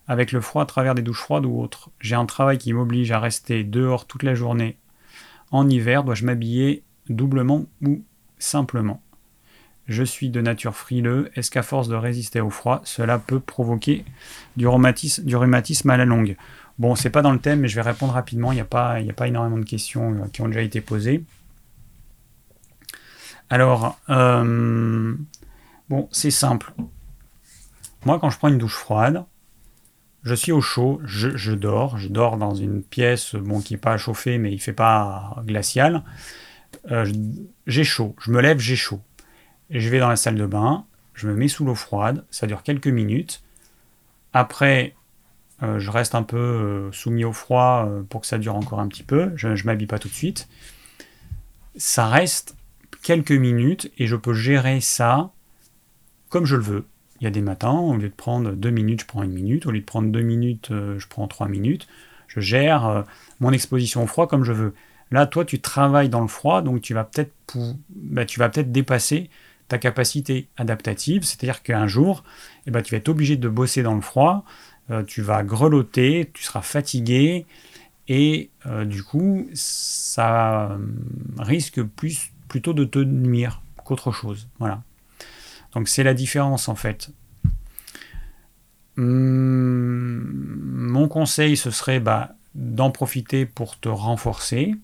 avec 0.07 0.33
le 0.33 0.41
froid 0.41 0.63
à 0.63 0.67
travers 0.67 0.95
des 0.95 1.03
douches 1.03 1.21
froides 1.21 1.47
ou 1.47 1.61
autres. 1.61 1.91
J'ai 2.01 2.17
un 2.17 2.27
travail 2.27 2.59
qui 2.59 2.73
m'oblige 2.73 3.13
à 3.13 3.21
rester 3.21 3.65
dehors 3.65 4.07
toute 4.07 4.23
la 4.23 4.35
journée 4.35 4.77
en 5.53 5.69
hiver, 5.69 6.05
dois-je 6.05 6.25
m'habiller 6.25 6.85
doublement 7.09 7.67
ou 7.85 8.03
simplement? 8.39 9.03
Je 9.87 10.05
suis 10.05 10.31
de 10.31 10.41
nature 10.41 10.77
frileux. 10.77 11.31
Est-ce 11.35 11.51
qu'à 11.51 11.63
force 11.63 11.89
de 11.89 11.97
résister 11.97 12.41
au 12.41 12.51
froid, 12.51 12.81
cela 12.85 13.19
peut 13.19 13.41
provoquer 13.41 14.05
du 14.57 14.67
rhumatisme, 14.67 15.91
à 15.91 15.97
la 15.97 16.05
longue? 16.05 16.37
Bon, 16.79 16.95
c'est 16.95 17.11
pas 17.11 17.23
dans 17.23 17.33
le 17.33 17.41
thème, 17.41 17.61
mais 17.61 17.69
je 17.69 17.75
vais 17.75 17.83
répondre 17.83 18.13
rapidement. 18.13 18.53
Il 18.53 18.57
n'y 18.57 18.61
a, 18.61 18.65
pas, 18.65 18.93
a 18.93 19.13
pas 19.13 19.29
énormément 19.29 19.59
de 19.59 19.65
questions 19.65 20.13
euh, 20.13 20.27
qui 20.33 20.43
ont 20.43 20.47
déjà 20.47 20.63
été 20.63 20.81
posées. 20.81 21.25
Alors, 23.51 23.99
euh, 24.09 25.17
bon, 25.89 26.09
c'est 26.13 26.31
simple. 26.31 26.73
Moi, 28.07 28.21
quand 28.21 28.31
je 28.31 28.39
prends 28.39 28.49
une 28.49 28.59
douche 28.59 28.77
froide, 28.77 29.25
je 30.23 30.35
suis 30.35 30.53
au 30.53 30.61
chaud, 30.61 31.01
je, 31.05 31.53
dors, 31.53 31.99
je 31.99 32.09
dors 32.09 32.37
dans 32.37 32.55
une 32.55 32.83
pièce 32.83 33.35
bon, 33.35 33.61
qui 33.61 33.75
n'est 33.75 33.81
pas 33.81 33.97
chauffée, 33.97 34.39
mais 34.39 34.53
il 34.53 34.57
ne 34.57 34.61
fait 34.61 34.73
pas 34.73 35.43
glacial. 35.45 36.05
Euh, 36.93 37.11
j'ai 37.67 37.83
chaud, 37.83 38.15
je 38.21 38.31
me 38.31 38.41
lève, 38.41 38.61
j'ai 38.61 38.77
chaud. 38.77 39.01
Je 39.71 39.89
vais 39.89 39.99
dans 39.99 40.09
la 40.09 40.17
salle 40.17 40.37
de 40.37 40.47
bain, 40.47 40.85
je 41.15 41.27
me 41.27 41.35
mets 41.35 41.49
sous 41.49 41.65
l'eau 41.65 41.75
froide, 41.75 42.25
ça 42.31 42.47
dure 42.47 42.63
quelques 42.63 42.87
minutes. 42.87 43.43
Après, 44.33 44.95
euh, 45.63 45.81
je 45.81 45.91
reste 45.91 46.15
un 46.15 46.23
peu 46.23 46.89
soumis 46.93 47.25
au 47.25 47.33
froid 47.33 47.89
pour 48.09 48.21
que 48.21 48.29
ça 48.29 48.39
dure 48.39 48.55
encore 48.55 48.79
un 48.79 48.87
petit 48.87 49.03
peu. 49.03 49.33
Je 49.35 49.49
ne 49.49 49.63
m'habille 49.65 49.89
pas 49.89 49.99
tout 49.99 50.09
de 50.09 50.15
suite. 50.15 50.49
Ça 51.77 52.07
reste 52.07 52.55
quelques 53.03 53.33
minutes 53.33 53.91
et 53.99 54.07
je 54.07 54.17
peux 54.17 54.35
gérer 54.35 54.81
ça 54.81 55.31
comme 56.31 56.47
je 56.47 56.57
le 56.57 56.63
veux. 56.63 56.85
Il 57.21 57.25
y 57.25 57.27
a 57.27 57.31
des 57.31 57.43
matins, 57.43 57.73
au 57.73 57.97
lieu 57.97 58.09
de 58.09 58.15
prendre 58.15 58.53
deux 58.53 58.71
minutes, 58.71 59.03
je 59.03 59.07
prends 59.07 59.23
une 59.23 59.33
minute. 59.33 59.67
Au 59.67 59.71
lieu 59.71 59.81
de 59.81 59.85
prendre 59.85 60.09
deux 60.09 60.23
minutes, 60.23 60.71
euh, 60.71 60.99
je 60.99 61.07
prends 61.07 61.29
trois 61.29 61.49
minutes. 61.49 61.87
Je 62.29 62.41
gère 62.41 62.87
euh, 62.87 63.03
mon 63.41 63.53
exposition 63.53 64.03
au 64.03 64.07
froid 64.07 64.27
comme 64.27 64.45
je 64.45 64.53
veux. 64.53 64.75
Là, 65.11 65.27
toi, 65.27 65.45
tu 65.45 65.61
travailles 65.61 66.09
dans 66.09 66.23
le 66.23 66.29
froid, 66.29 66.63
donc 66.63 66.81
tu 66.81 66.95
vas 66.95 67.05
peut-être 67.05 67.33
bah, 67.91 68.25
peut-être 68.25 68.73
dépasser 68.73 69.29
ta 69.69 69.77
capacité 69.77 70.49
adaptative. 70.57 71.25
C'est-à-dire 71.25 71.63
qu'un 71.63 71.87
jour, 71.87 72.25
eh 72.67 72.71
ben, 72.71 72.81
tu 72.81 72.95
vas 72.95 72.99
être 72.99 73.09
obligé 73.09 73.37
de 73.37 73.49
bosser 73.49 73.83
dans 73.83 73.95
le 73.95 74.01
froid. 74.01 74.45
Euh, 74.91 75.03
tu 75.03 75.21
vas 75.21 75.43
grelotter, 75.43 76.31
tu 76.33 76.43
seras 76.43 76.63
fatigué. 76.63 77.45
Et 78.09 78.51
du 78.87 79.05
coup, 79.05 79.49
ça 79.55 80.77
risque 81.39 81.81
plus, 81.81 82.33
plutôt 82.51 82.75
de 82.75 82.85
te 82.85 82.99
nuire 82.99 83.63
qu'autre 83.85 84.11
chose. 84.11 84.49
Voilà. 84.59 84.83
Donc 85.73 85.89
c'est 85.89 86.03
la 86.03 86.15
différence 86.15 86.69
en 86.69 86.75
fait. 86.75 87.11
Hmm, 88.97 90.21
mon 90.91 91.09
conseil, 91.09 91.57
ce 91.57 91.71
serait 91.71 92.01
bah, 92.01 92.35
d'en 92.55 92.91
profiter 92.91 93.47
pour 93.47 93.79
te 93.79 93.89
renforcer. 93.89 94.75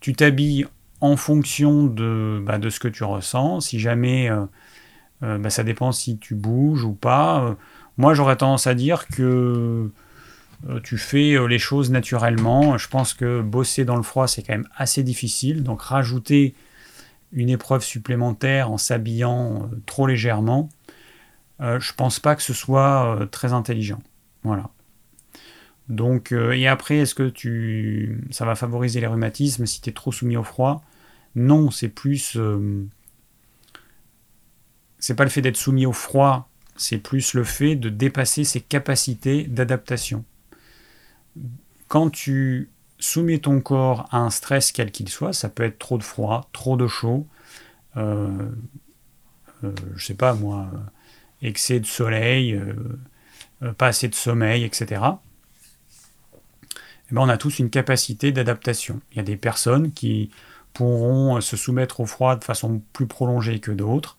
Tu 0.00 0.12
t'habilles 0.12 0.66
en 1.00 1.16
fonction 1.16 1.86
de, 1.86 2.42
bah, 2.44 2.58
ce 2.68 2.78
que 2.78 2.88
tu 2.88 3.04
ressens. 3.04 3.62
Si 3.62 3.80
jamais, 3.80 4.30
euh, 4.30 4.44
euh, 5.22 5.38
bah, 5.38 5.48
ça 5.48 5.64
dépend 5.64 5.92
si 5.92 6.18
tu 6.18 6.34
bouges 6.34 6.84
ou 6.84 6.92
pas. 6.92 7.42
Euh, 7.42 7.54
moi, 7.96 8.12
j'aurais 8.12 8.36
tendance 8.36 8.66
à 8.66 8.74
dire 8.74 9.08
que 9.08 9.90
tu 10.82 10.98
fais 10.98 11.36
les 11.48 11.58
choses 11.58 11.90
naturellement. 11.90 12.76
Je 12.76 12.88
pense 12.88 13.14
que 13.14 13.40
bosser 13.40 13.84
dans 13.84 13.96
le 13.96 14.02
froid, 14.02 14.26
c'est 14.26 14.42
quand 14.42 14.54
même 14.54 14.68
assez 14.76 15.02
difficile. 15.02 15.62
Donc 15.62 15.80
rajouter 15.80 16.54
une 17.36 17.50
épreuve 17.50 17.84
supplémentaire 17.84 18.70
en 18.70 18.78
s'habillant 18.78 19.62
euh, 19.62 19.76
trop 19.84 20.06
légèrement, 20.06 20.70
euh, 21.60 21.78
je 21.78 21.92
pense 21.92 22.18
pas 22.18 22.34
que 22.34 22.42
ce 22.42 22.54
soit 22.54 23.14
euh, 23.14 23.26
très 23.26 23.52
intelligent. 23.52 24.02
Voilà. 24.42 24.70
Donc, 25.88 26.32
et 26.32 26.66
après, 26.66 26.96
est-ce 26.96 27.14
que 27.14 27.28
tu, 27.28 28.24
ça 28.32 28.44
va 28.44 28.56
favoriser 28.56 29.00
les 29.00 29.06
rhumatismes 29.06 29.66
si 29.66 29.80
tu 29.80 29.90
es 29.90 29.92
trop 29.92 30.10
soumis 30.10 30.36
au 30.36 30.42
froid? 30.42 30.82
Non, 31.36 31.70
c'est 31.70 31.88
plus. 31.88 32.36
c'est 34.98 35.14
pas 35.14 35.22
le 35.22 35.30
fait 35.30 35.42
d'être 35.42 35.56
soumis 35.56 35.86
au 35.86 35.92
froid, 35.92 36.48
c'est 36.74 36.98
plus 36.98 37.34
le 37.34 37.44
fait 37.44 37.76
de 37.76 37.88
dépasser 37.88 38.42
ses 38.42 38.60
capacités 38.60 39.44
d'adaptation. 39.44 40.24
Quand 41.86 42.10
tu 42.10 42.68
soumets 42.98 43.38
ton 43.38 43.60
corps 43.60 44.08
à 44.10 44.18
un 44.18 44.30
stress 44.30 44.72
quel 44.72 44.90
qu'il 44.90 45.08
soit, 45.08 45.32
ça 45.32 45.48
peut 45.48 45.64
être 45.64 45.78
trop 45.78 45.98
de 45.98 46.02
froid, 46.02 46.48
trop 46.52 46.76
de 46.76 46.86
chaud, 46.86 47.26
euh, 47.96 48.28
euh, 49.64 49.72
je 49.96 50.04
sais 50.04 50.14
pas 50.14 50.34
moi, 50.34 50.70
excès 51.42 51.80
de 51.80 51.86
soleil, 51.86 52.54
euh, 52.54 53.72
pas 53.72 53.88
assez 53.88 54.08
de 54.08 54.14
sommeil, 54.14 54.64
etc. 54.64 55.00
Eh 57.10 57.14
ben, 57.14 57.22
on 57.22 57.28
a 57.28 57.38
tous 57.38 57.58
une 57.58 57.70
capacité 57.70 58.32
d'adaptation. 58.32 59.00
Il 59.12 59.18
y 59.18 59.20
a 59.20 59.24
des 59.24 59.36
personnes 59.36 59.92
qui 59.92 60.30
pourront 60.72 61.40
se 61.40 61.56
soumettre 61.56 62.00
au 62.00 62.06
froid 62.06 62.36
de 62.36 62.44
façon 62.44 62.82
plus 62.92 63.06
prolongée 63.06 63.60
que 63.60 63.70
d'autres. 63.70 64.16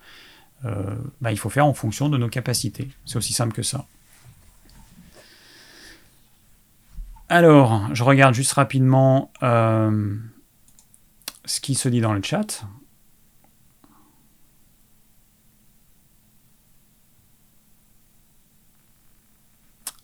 Ben, 0.63 1.29
il 1.29 1.37
faut 1.37 1.49
faire 1.49 1.67
en 1.67 1.73
fonction 1.73 2.09
de 2.09 2.17
nos 2.17 2.29
capacités. 2.29 2.89
C'est 3.05 3.17
aussi 3.17 3.31
simple 3.31 3.53
que 3.53 3.61
ça. 3.61 3.85
Alors, 7.29 7.93
je 7.93 8.03
regarde 8.03 8.33
juste 8.33 8.53
rapidement 8.53 9.31
euh, 9.43 10.15
ce 11.45 11.59
qui 11.59 11.75
se 11.75 11.89
dit 11.89 11.99
dans 11.99 12.13
le 12.13 12.21
chat. 12.23 12.65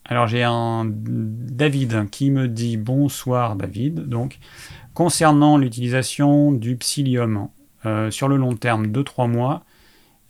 Alors 0.05 0.27
j'ai 0.27 0.43
un 0.43 0.83
David 0.85 2.09
qui 2.09 2.29
me 2.29 2.49
dit 2.49 2.75
bonsoir 2.75 3.55
David. 3.55 4.01
Donc 4.01 4.39
concernant 4.93 5.57
l'utilisation 5.57 6.51
du 6.51 6.75
psyllium 6.75 7.47
euh, 7.85 8.11
sur 8.11 8.27
le 8.27 8.35
long 8.35 8.55
terme, 8.55 8.87
2-3 8.87 9.29
mois, 9.29 9.63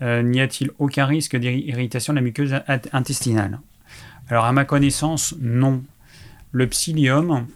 euh, 0.04 0.22
n'y 0.22 0.42
a-t-il 0.42 0.70
aucun 0.78 1.06
risque 1.06 1.36
d'irritation 1.36 2.14
de 2.14 2.20
la 2.20 2.22
muqueuse 2.22 2.56
intestinale? 2.92 3.60
Alors 4.30 4.46
à 4.46 4.54
ma 4.54 4.64
connaissance, 4.64 5.36
non 5.42 5.84
le 6.54 6.68
psyllium, 6.68 7.48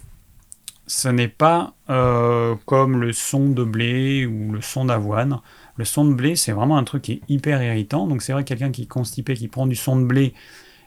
ce 0.87 1.07
n'est 1.07 1.27
pas 1.27 1.75
euh, 1.89 2.55
comme 2.65 2.99
le 2.99 3.13
son 3.13 3.49
de 3.49 3.63
blé 3.63 4.25
ou 4.25 4.51
le 4.51 4.61
son 4.61 4.85
d'avoine. 4.85 5.39
Le 5.77 5.85
son 5.85 6.05
de 6.05 6.13
blé, 6.13 6.35
c'est 6.35 6.51
vraiment 6.51 6.77
un 6.77 6.83
truc 6.83 7.03
qui 7.03 7.11
est 7.13 7.21
hyper 7.29 7.61
irritant. 7.61 8.07
Donc 8.07 8.21
c'est 8.21 8.33
vrai 8.33 8.43
que 8.43 8.49
quelqu'un 8.49 8.71
qui 8.71 8.83
est 8.83 8.87
constipé, 8.87 9.35
qui 9.35 9.47
prend 9.47 9.67
du 9.67 9.75
son 9.75 9.97
de 9.97 10.05
blé, 10.05 10.33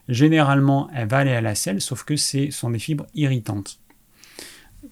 généralement, 0.08 0.90
elle 0.92 1.06
va 1.06 1.18
aller 1.18 1.32
à 1.32 1.40
la 1.40 1.54
selle, 1.54 1.80
sauf 1.80 2.02
que 2.02 2.16
ce 2.16 2.50
sont 2.50 2.70
des 2.70 2.80
fibres 2.80 3.06
irritantes. 3.14 3.78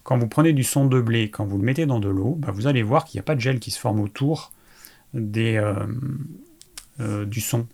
Quand 0.04 0.16
vous 0.16 0.28
prenez 0.28 0.52
du 0.52 0.62
son 0.62 0.86
de 0.86 1.00
blé, 1.00 1.28
quand 1.28 1.44
vous 1.44 1.58
le 1.58 1.64
mettez 1.64 1.86
dans 1.86 1.98
de 1.98 2.08
l'eau, 2.08 2.36
bah, 2.38 2.52
vous 2.52 2.68
allez 2.68 2.82
voir 2.82 3.04
qu'il 3.04 3.18
n'y 3.18 3.20
a 3.20 3.24
pas 3.24 3.34
de 3.34 3.40
gel 3.40 3.58
qui 3.58 3.72
se 3.72 3.80
forme 3.80 4.00
autour 4.00 4.52
des, 5.12 5.60
du 7.26 7.40
son. 7.40 7.66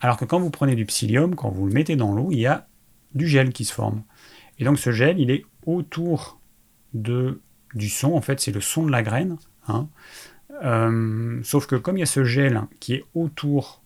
Alors 0.00 0.18
que 0.18 0.24
quand 0.26 0.40
vous 0.40 0.50
prenez 0.50 0.74
du 0.74 0.84
psyllium, 0.84 1.34
quand 1.34 1.48
vous 1.48 1.66
le 1.66 1.72
mettez 1.72 1.96
dans 1.96 2.12
l'eau, 2.12 2.28
il 2.32 2.40
y 2.40 2.46
a 2.46 2.66
du 3.14 3.26
gel 3.26 3.52
qui 3.52 3.64
se 3.64 3.72
forme. 3.72 4.02
Et 4.58 4.64
donc 4.64 4.78
ce 4.78 4.92
gel, 4.92 5.18
il 5.18 5.30
est 5.30 5.44
autour 5.66 6.40
de, 6.92 7.40
du 7.74 7.88
son, 7.88 8.12
en 8.12 8.20
fait 8.20 8.40
c'est 8.40 8.52
le 8.52 8.60
son 8.60 8.86
de 8.86 8.90
la 8.90 9.02
graine. 9.02 9.36
Hein. 9.66 9.88
sauf 11.42 11.66
que 11.66 11.74
comme 11.76 11.96
il 11.96 12.00
y 12.00 12.04
a 12.04 12.06
ce 12.06 12.22
gel 12.24 12.62
qui 12.78 12.94
est 12.94 13.04
autour 13.14 13.82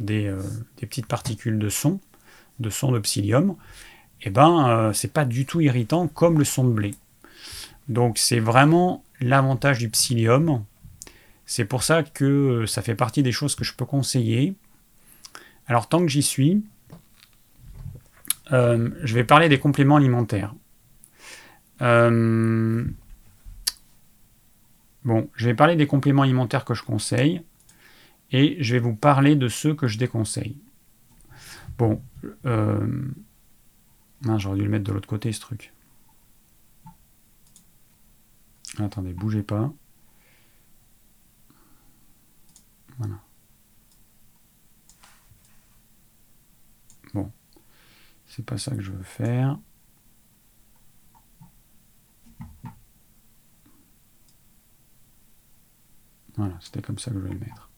des, 0.00 0.34
des 0.78 0.86
petites 0.86 1.06
particules 1.06 1.58
de 1.58 1.68
son, 1.68 2.00
de 2.58 2.70
son 2.70 2.92
de 2.92 2.98
psyllium, 2.98 3.56
eh 4.22 4.30
ben, 4.30 4.68
euh, 4.68 4.92
c'est 4.92 5.12
pas 5.12 5.24
du 5.24 5.46
tout 5.46 5.60
irritant 5.60 6.08
comme 6.08 6.38
le 6.38 6.44
son 6.44 6.64
de 6.64 6.72
blé. 6.72 6.94
Donc 7.88 8.18
c'est 8.18 8.40
vraiment 8.40 9.04
l'avantage 9.20 9.78
du 9.78 9.88
psyllium. 9.88 10.64
C'est 11.46 11.64
pour 11.64 11.82
ça 11.82 12.02
que 12.02 12.24
euh, 12.24 12.66
ça 12.66 12.82
fait 12.82 12.94
partie 12.94 13.22
des 13.22 13.32
choses 13.32 13.54
que 13.54 13.64
je 13.64 13.74
peux 13.74 13.84
conseiller. 13.84 14.54
Alors 15.66 15.88
tant 15.88 16.00
que 16.00 16.08
j'y 16.08 16.22
suis, 16.22 16.62
euh, 18.52 18.90
je 19.02 19.14
vais 19.14 19.24
parler 19.24 19.48
des 19.48 19.58
compléments 19.58 19.96
alimentaires. 19.96 20.54
bon, 21.80 22.86
je 25.34 25.44
vais 25.44 25.54
parler 25.54 25.76
des 25.76 25.86
compléments 25.86 26.22
alimentaires 26.22 26.64
que 26.64 26.74
je 26.74 26.82
conseille 26.82 27.42
et 28.30 28.62
je 28.62 28.74
vais 28.74 28.80
vous 28.80 28.94
parler 28.94 29.36
de 29.36 29.48
ceux 29.48 29.74
que 29.74 29.86
je 29.86 29.98
déconseille. 29.98 30.56
Bon, 31.78 32.02
j'aurais 32.44 34.56
dû 34.56 34.64
le 34.64 34.70
mettre 34.70 34.84
de 34.84 34.92
l'autre 34.92 35.08
côté 35.08 35.32
ce 35.32 35.40
truc. 35.40 35.72
Attendez, 38.78 39.12
bougez 39.12 39.42
pas. 39.42 39.72
Voilà. 42.98 43.14
Bon. 47.14 47.30
C'est 48.38 48.44
pas 48.44 48.56
ça 48.56 48.70
que 48.70 48.80
je 48.80 48.92
veux 48.92 49.02
faire. 49.02 49.58
Voilà, 56.36 56.54
c'était 56.60 56.80
comme 56.80 57.00
ça 57.00 57.10
que 57.10 57.18
je 57.18 57.24
vais 57.24 57.32
le 57.32 57.40
mettre. 57.40 57.68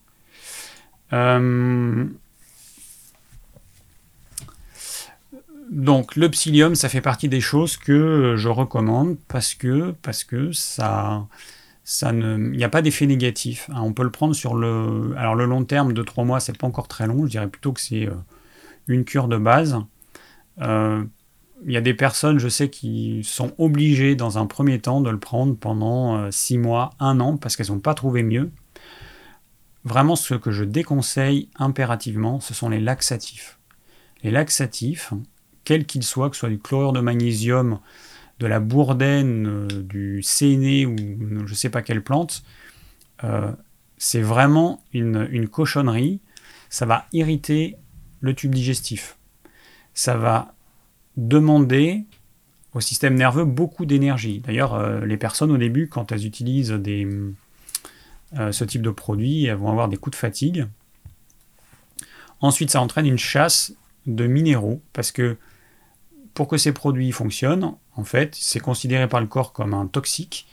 Euh, 1.14 2.04
donc 5.70 6.14
le 6.14 6.28
psyllium, 6.28 6.74
ça 6.74 6.90
fait 6.90 7.00
partie 7.00 7.30
des 7.30 7.40
choses 7.40 7.78
que 7.78 8.34
je 8.36 8.48
recommande 8.50 9.16
parce 9.28 9.54
que, 9.54 9.92
parce 10.02 10.24
que 10.24 10.52
ça, 10.52 11.26
ça 11.84 12.12
ne, 12.12 12.36
il 12.36 12.58
n'y 12.58 12.64
a 12.64 12.68
pas 12.68 12.82
d'effet 12.82 13.06
négatif. 13.06 13.70
Hein. 13.72 13.80
on 13.80 13.94
peut 13.94 14.04
le 14.04 14.10
prendre 14.10 14.34
sur 14.34 14.54
le, 14.54 15.14
alors 15.16 15.34
le 15.34 15.46
long 15.46 15.64
terme 15.64 15.94
de 15.94 16.02
trois 16.02 16.24
mois, 16.24 16.38
c'est 16.38 16.58
pas 16.58 16.66
encore 16.66 16.86
très 16.86 17.06
long. 17.06 17.24
Je 17.24 17.30
dirais 17.30 17.48
plutôt 17.48 17.72
que 17.72 17.80
c'est 17.80 18.06
euh, 18.06 18.14
une 18.88 19.06
cure 19.06 19.26
de 19.26 19.38
base. 19.38 19.78
Euh, 20.60 21.04
il 21.66 21.72
y 21.72 21.76
a 21.76 21.80
des 21.80 21.94
personnes, 21.94 22.38
je 22.38 22.48
sais, 22.48 22.70
qui 22.70 23.22
sont 23.22 23.52
obligées 23.58 24.14
dans 24.14 24.38
un 24.38 24.46
premier 24.46 24.80
temps 24.80 25.00
de 25.00 25.10
le 25.10 25.18
prendre 25.18 25.56
pendant 25.56 26.16
euh, 26.16 26.30
six 26.30 26.58
mois, 26.58 26.90
un 26.98 27.20
an, 27.20 27.36
parce 27.36 27.56
qu'elles 27.56 27.68
n'ont 27.68 27.80
pas 27.80 27.94
trouvé 27.94 28.22
mieux. 28.22 28.50
Vraiment, 29.84 30.16
ce 30.16 30.34
que 30.34 30.50
je 30.50 30.64
déconseille 30.64 31.48
impérativement, 31.56 32.40
ce 32.40 32.54
sont 32.54 32.68
les 32.68 32.80
laxatifs. 32.80 33.58
Les 34.22 34.30
laxatifs, 34.30 35.12
quel 35.64 35.86
qu'il 35.86 36.02
soit, 36.02 36.30
que 36.30 36.36
ce 36.36 36.40
soit 36.40 36.48
du 36.48 36.58
chlorure 36.58 36.92
de 36.92 37.00
magnésium, 37.00 37.78
de 38.40 38.46
la 38.46 38.58
bourdaine, 38.58 39.46
euh, 39.46 39.82
du 39.82 40.22
séné 40.22 40.86
ou 40.86 40.96
je 40.96 41.50
ne 41.50 41.54
sais 41.54 41.70
pas 41.70 41.82
quelle 41.82 42.02
plante, 42.02 42.42
euh, 43.22 43.52
c'est 43.98 44.22
vraiment 44.22 44.82
une, 44.92 45.48
cochonnerie. 45.48 46.20
Ça 46.70 46.86
va 46.86 47.06
irriter 47.12 47.76
le 48.20 48.34
tube 48.34 48.54
digestif. 48.54 49.18
Ça 50.00 50.16
va 50.16 50.54
demander 51.18 52.06
au 52.72 52.80
système 52.80 53.16
nerveux 53.16 53.44
beaucoup 53.44 53.84
d'énergie. 53.84 54.40
D'ailleurs, 54.40 54.72
euh, 54.72 55.04
les 55.04 55.18
personnes 55.18 55.50
au 55.50 55.58
début, 55.58 55.88
quand 55.88 56.10
elles 56.10 56.24
utilisent 56.24 56.70
des, 56.70 57.06
ce 58.32 58.64
type 58.64 58.80
de 58.80 58.88
produit, 58.88 59.44
elles 59.44 59.58
vont 59.58 59.68
avoir 59.68 59.88
des 59.88 59.98
coups 59.98 60.16
de 60.16 60.18
fatigue. 60.18 60.66
Ensuite, 62.40 62.70
ça 62.70 62.80
entraîne 62.80 63.04
une 63.04 63.18
chasse 63.18 63.74
de 64.06 64.26
minéraux 64.26 64.80
parce 64.94 65.12
que 65.12 65.36
pour 66.32 66.48
que 66.48 66.56
ces 66.56 66.72
produits 66.72 67.12
fonctionnent, 67.12 67.74
en 67.94 68.04
fait, 68.04 68.34
c'est 68.40 68.58
considéré 68.58 69.06
par 69.06 69.20
le 69.20 69.26
corps 69.26 69.52
comme 69.52 69.74
un 69.74 69.86
toxique. 69.86 70.48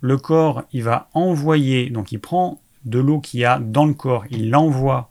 Le 0.00 0.16
corps, 0.16 0.62
il 0.70 0.84
va 0.84 1.10
envoyer, 1.12 1.90
donc 1.90 2.12
il 2.12 2.20
prend 2.20 2.60
de 2.84 3.00
l'eau 3.00 3.18
qu'il 3.18 3.40
y 3.40 3.44
a 3.44 3.58
dans 3.58 3.84
le 3.84 3.94
corps, 3.94 4.26
il 4.30 4.48
l'envoie 4.48 5.10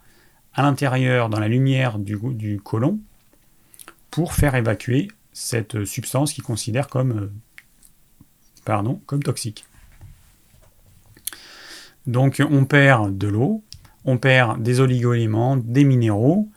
à 0.53 0.61
l'intérieur 0.61 1.27
dans 1.27 1.41
la 1.41 1.49
lumière 1.49 1.99
du, 1.99 2.17
du 2.35 2.61
côlon 2.61 3.01
pour 4.11 4.33
faire 4.33 4.55
évacuer 4.55 5.07
cette 5.33 5.85
substance 5.85 6.33
qu'il 6.33 6.43
considère 6.43 6.87
comme, 6.87 7.11
euh, 7.11 7.31
pardon, 8.65 9.01
comme 9.05 9.23
toxique. 9.23 9.65
Donc 12.05 12.41
on 12.47 12.65
perd 12.65 13.17
de 13.17 13.27
l'eau, 13.27 13.63
on 14.05 14.17
perd 14.17 14.61
des 14.61 14.79
oligoéléments, 14.79 15.55
des 15.57 15.83
minéraux, 15.83 16.49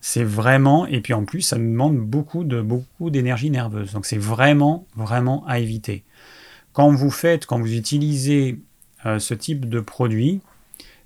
c'est 0.00 0.24
vraiment, 0.24 0.86
et 0.86 1.00
puis 1.00 1.12
en 1.12 1.24
plus, 1.24 1.42
ça 1.42 1.58
nous 1.58 1.70
demande 1.70 1.98
beaucoup 1.98 2.44
de 2.44 2.60
beaucoup 2.60 3.10
d'énergie 3.10 3.50
nerveuse. 3.50 3.92
Donc 3.92 4.06
c'est 4.06 4.18
vraiment, 4.18 4.86
vraiment 4.96 5.44
à 5.46 5.60
éviter. 5.60 6.04
Quand 6.72 6.90
vous 6.90 7.10
faites, 7.10 7.46
quand 7.46 7.60
vous 7.60 7.74
utilisez 7.74 8.58
euh, 9.06 9.18
ce 9.18 9.34
type 9.34 9.68
de 9.68 9.80
produit, 9.80 10.40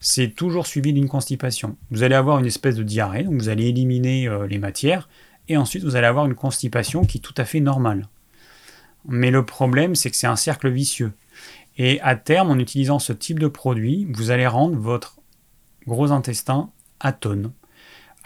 c'est 0.01 0.29
toujours 0.29 0.67
suivi 0.67 0.93
d'une 0.93 1.09
constipation. 1.09 1.77
Vous 1.91 2.03
allez 2.03 2.15
avoir 2.15 2.39
une 2.39 2.47
espèce 2.47 2.77
de 2.77 2.83
diarrhée, 2.83 3.25
donc 3.25 3.35
vous 3.35 3.49
allez 3.49 3.67
éliminer 3.67 4.29
euh, 4.29 4.47
les 4.47 4.59
matières, 4.59 5.09
et 5.49 5.57
ensuite 5.57 5.85
vous 5.85 5.97
allez 5.97 6.07
avoir 6.07 6.27
une 6.27 6.35
constipation 6.35 7.05
qui 7.05 7.19
est 7.19 7.21
tout 7.21 7.35
à 7.37 7.45
fait 7.45 7.61
normale. 7.61 8.09
Mais 9.09 9.31
le 9.31 9.45
problème, 9.45 9.95
c'est 9.95 10.11
que 10.11 10.17
c'est 10.17 10.27
un 10.27 10.37
cercle 10.37 10.69
vicieux. 10.69 11.13
Et 11.79 12.01
à 12.01 12.17
terme, 12.17 12.51
en 12.51 12.59
utilisant 12.59 12.99
ce 12.99 13.13
type 13.13 13.39
de 13.39 13.49
produit, 13.49 14.09
vous 14.13 14.31
allez 14.31 14.47
rendre 14.47 14.77
votre 14.77 15.19
gros 15.87 16.11
intestin 16.11 16.71
atone 16.99 17.53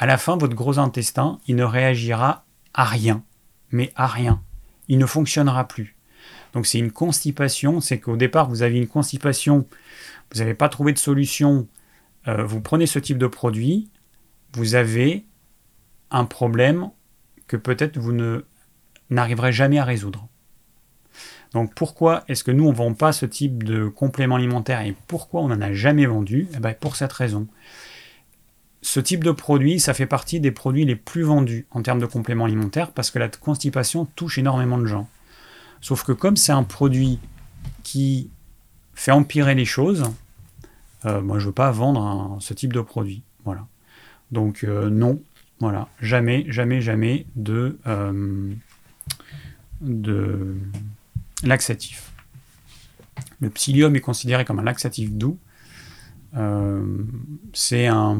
à 0.01 0.07
la 0.07 0.17
fin, 0.17 0.39
votre 0.39 0.55
gros 0.55 0.79
intestin, 0.79 1.39
il 1.47 1.57
ne 1.57 1.63
réagira 1.63 2.47
à 2.73 2.85
rien, 2.87 3.23
mais 3.71 3.93
à 3.97 4.07
rien. 4.07 4.43
Il 4.89 4.97
ne 4.97 5.05
fonctionnera 5.05 5.69
plus. 5.69 5.95
Donc 6.55 6.67
c'est 6.67 6.79
une 6.79 6.91
constipation, 6.91 7.83
c'est 7.83 8.01
qu'au 8.01 8.17
départ, 8.17 8.49
vous 8.49 8.63
avez 8.63 8.79
une 8.79 8.89
constipation, 8.89 9.67
vous 10.33 10.39
n'avez 10.39 10.55
pas 10.55 10.71
trouvé 10.71 10.95
de 10.95 10.99
solution, 10.99 11.69
euh, 12.29 12.45
vous 12.45 12.63
prenez 12.63 12.87
ce 12.87 12.99
type 12.99 13.19
de 13.19 13.27
produit, 13.27 13.91
vous 14.55 14.75
avez 14.75 15.27
un 16.11 16.25
problème 16.25 16.91
que 17.51 17.57
peut-être 17.57 17.99
vous 17.99 18.13
n'arriverez 19.11 19.53
jamais 19.53 19.79
à 19.79 19.85
résoudre. 19.85 20.29
Donc 21.53 21.75
pourquoi 21.75 22.23
est-ce 22.29 22.45
que 22.45 22.53
nous 22.53 22.65
on 22.65 22.71
ne 22.71 22.77
vend 22.77 22.95
pas 22.95 23.13
ce 23.13 23.27
type 23.27 23.65
de 23.65 23.89
complément 23.89 24.37
alimentaire 24.37 24.83
et 24.83 24.95
pourquoi 25.09 25.41
on 25.41 25.49
n'en 25.49 25.61
a 25.61 25.73
jamais 25.73 26.07
vendu? 26.07 26.47
Eh 26.55 26.61
ben, 26.61 26.75
Pour 26.75 26.95
cette 26.95 27.13
raison 27.13 27.49
ce 28.83 29.01
type 29.01 29.25
de 29.25 29.31
produit, 29.31 29.79
ça 29.79 29.95
fait 29.95 30.07
partie 30.07 30.41
des 30.41 30.53
produits 30.53 30.85
les 30.85 30.97
plus 30.97 31.23
vendus 31.23 31.67
en 31.71 31.83
termes 31.83 31.99
de 31.99 32.07
compléments 32.07 32.47
alimentaires 32.47 32.93
parce 32.93 33.11
que 33.11 33.19
la 33.19 33.29
constipation 33.29 34.07
touche 34.17 34.39
énormément 34.39 34.79
de 34.79 34.87
gens. 34.87 35.09
Sauf 35.81 36.03
que 36.05 36.13
comme 36.13 36.37
c'est 36.37 36.53
un 36.53 36.63
produit 36.63 37.19
qui 37.83 38.31
fait 38.95 39.11
empirer 39.11 39.55
les 39.55 39.65
choses, 39.65 40.05
euh, 41.05 41.21
moi 41.21 41.39
je 41.39 41.45
ne 41.45 41.49
veux 41.49 41.55
pas 41.55 41.71
vendre 41.71 42.39
ce 42.41 42.55
type 42.55 42.73
de 42.73 42.81
produit. 42.81 43.23
Voilà. 43.45 43.67
Donc 44.31 44.65
euh, 44.65 44.89
non, 44.89 45.21
voilà, 45.61 45.89
jamais, 46.01 46.45
jamais, 46.49 46.81
jamais 46.81 47.27
de, 47.37 47.79
euh, 47.87 48.53
de 49.81 50.57
laxatif. 51.45 52.13
Le 53.41 53.51
psyllium 53.51 53.95
est 53.95 54.01
considéré 54.01 54.45
comme 54.45 54.59
un 54.59 54.65
laxatif 54.65 55.13
doux. 55.13 55.39
c'est 57.53 57.87
un 57.87 58.19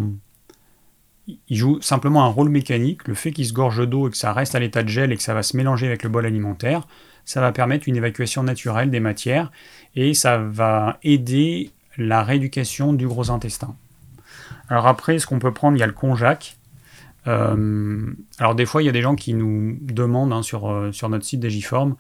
il 1.49 1.57
joue 1.57 1.81
simplement 1.81 2.25
un 2.25 2.29
rôle 2.29 2.49
mécanique. 2.49 3.07
Le 3.07 3.15
fait 3.15 3.33
qu'il 3.33 3.47
se 3.47 3.53
gorge 3.53 3.87
d'eau 3.89 4.09
et 4.09 4.11
que 4.11 4.17
ça 4.17 4.33
reste 4.33 4.55
à 4.55 4.59
l'état 4.59 4.83
de 4.83 4.89
gel 4.89 5.13
et 5.13 5.17
que 5.17 5.23
ça 5.23 5.35
va 5.35 5.43
se 5.43 5.57
mélanger 5.57 5.87
avec 5.87 6.03
le 6.03 6.09
bol 6.09 6.27
alimentaire, 6.27 6.87
ça 7.25 7.41
va 7.41 7.53
permettre 7.53 7.89
une 7.89 7.97
évacuation 7.97 8.43
naturelle 8.43 8.91
des 8.91 9.01
matières 9.01 9.51
et 9.95 10.15
ça 10.15 10.39
va 10.39 10.99
aider 11.03 11.71
la 11.97 12.23
rééducation 12.23 12.93
du 12.93 13.07
gros 13.07 13.31
intestin. 13.31 13.77
Alors 14.69 14.87
après, 14.87 15.19
ce 15.19 15.27
qu'on 15.27 15.39
peut 15.39 15.53
prendre, 15.53 15.77
il 15.77 15.81
y 15.81 15.83
a 15.83 15.87
le 15.87 15.93
konjac. 15.93 16.57
Euh, 17.27 18.13
alors 18.39 18.55
des 18.55 18.67
fois, 18.67 18.83
il 18.83 18.87
y 18.87 18.89
a 18.89 18.93
des 18.93 19.03
gens 19.03 19.15
qui 19.15 19.35
nous 19.35 19.77
demandent 19.81 20.33
hein, 20.33 20.43
sur, 20.43 20.71
euh, 20.71 20.93
sur 20.93 21.09
notre 21.09 21.25
site 21.25 21.41
Digiform 21.41 21.97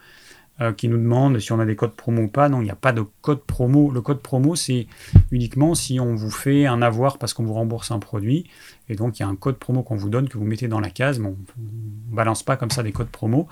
euh, 0.60 0.72
qui 0.72 0.88
nous 0.88 0.98
demande 0.98 1.38
si 1.38 1.52
on 1.52 1.60
a 1.60 1.66
des 1.66 1.76
codes 1.76 1.92
promo 1.92 2.22
ou 2.22 2.28
pas. 2.28 2.48
Non, 2.48 2.60
il 2.60 2.64
n'y 2.64 2.70
a 2.70 2.76
pas 2.76 2.92
de 2.92 3.04
code 3.22 3.42
promo. 3.42 3.90
Le 3.90 4.00
code 4.00 4.20
promo, 4.20 4.56
c'est 4.56 4.86
uniquement 5.30 5.74
si 5.74 6.00
on 6.00 6.14
vous 6.14 6.30
fait 6.30 6.66
un 6.66 6.82
avoir 6.82 7.18
parce 7.18 7.34
qu'on 7.34 7.44
vous 7.44 7.54
rembourse 7.54 7.90
un 7.90 7.98
produit. 7.98 8.48
Et 8.88 8.94
donc, 8.94 9.18
il 9.18 9.22
y 9.22 9.24
a 9.24 9.28
un 9.28 9.36
code 9.36 9.56
promo 9.56 9.82
qu'on 9.82 9.96
vous 9.96 10.10
donne, 10.10 10.28
que 10.28 10.38
vous 10.38 10.44
mettez 10.44 10.68
dans 10.68 10.80
la 10.80 10.90
case. 10.90 11.20
On 11.20 11.30
ne 11.30 12.14
balance 12.14 12.42
pas 12.42 12.56
comme 12.56 12.70
ça 12.70 12.82
des 12.82 12.92
codes 12.92 13.08
promo. 13.08 13.48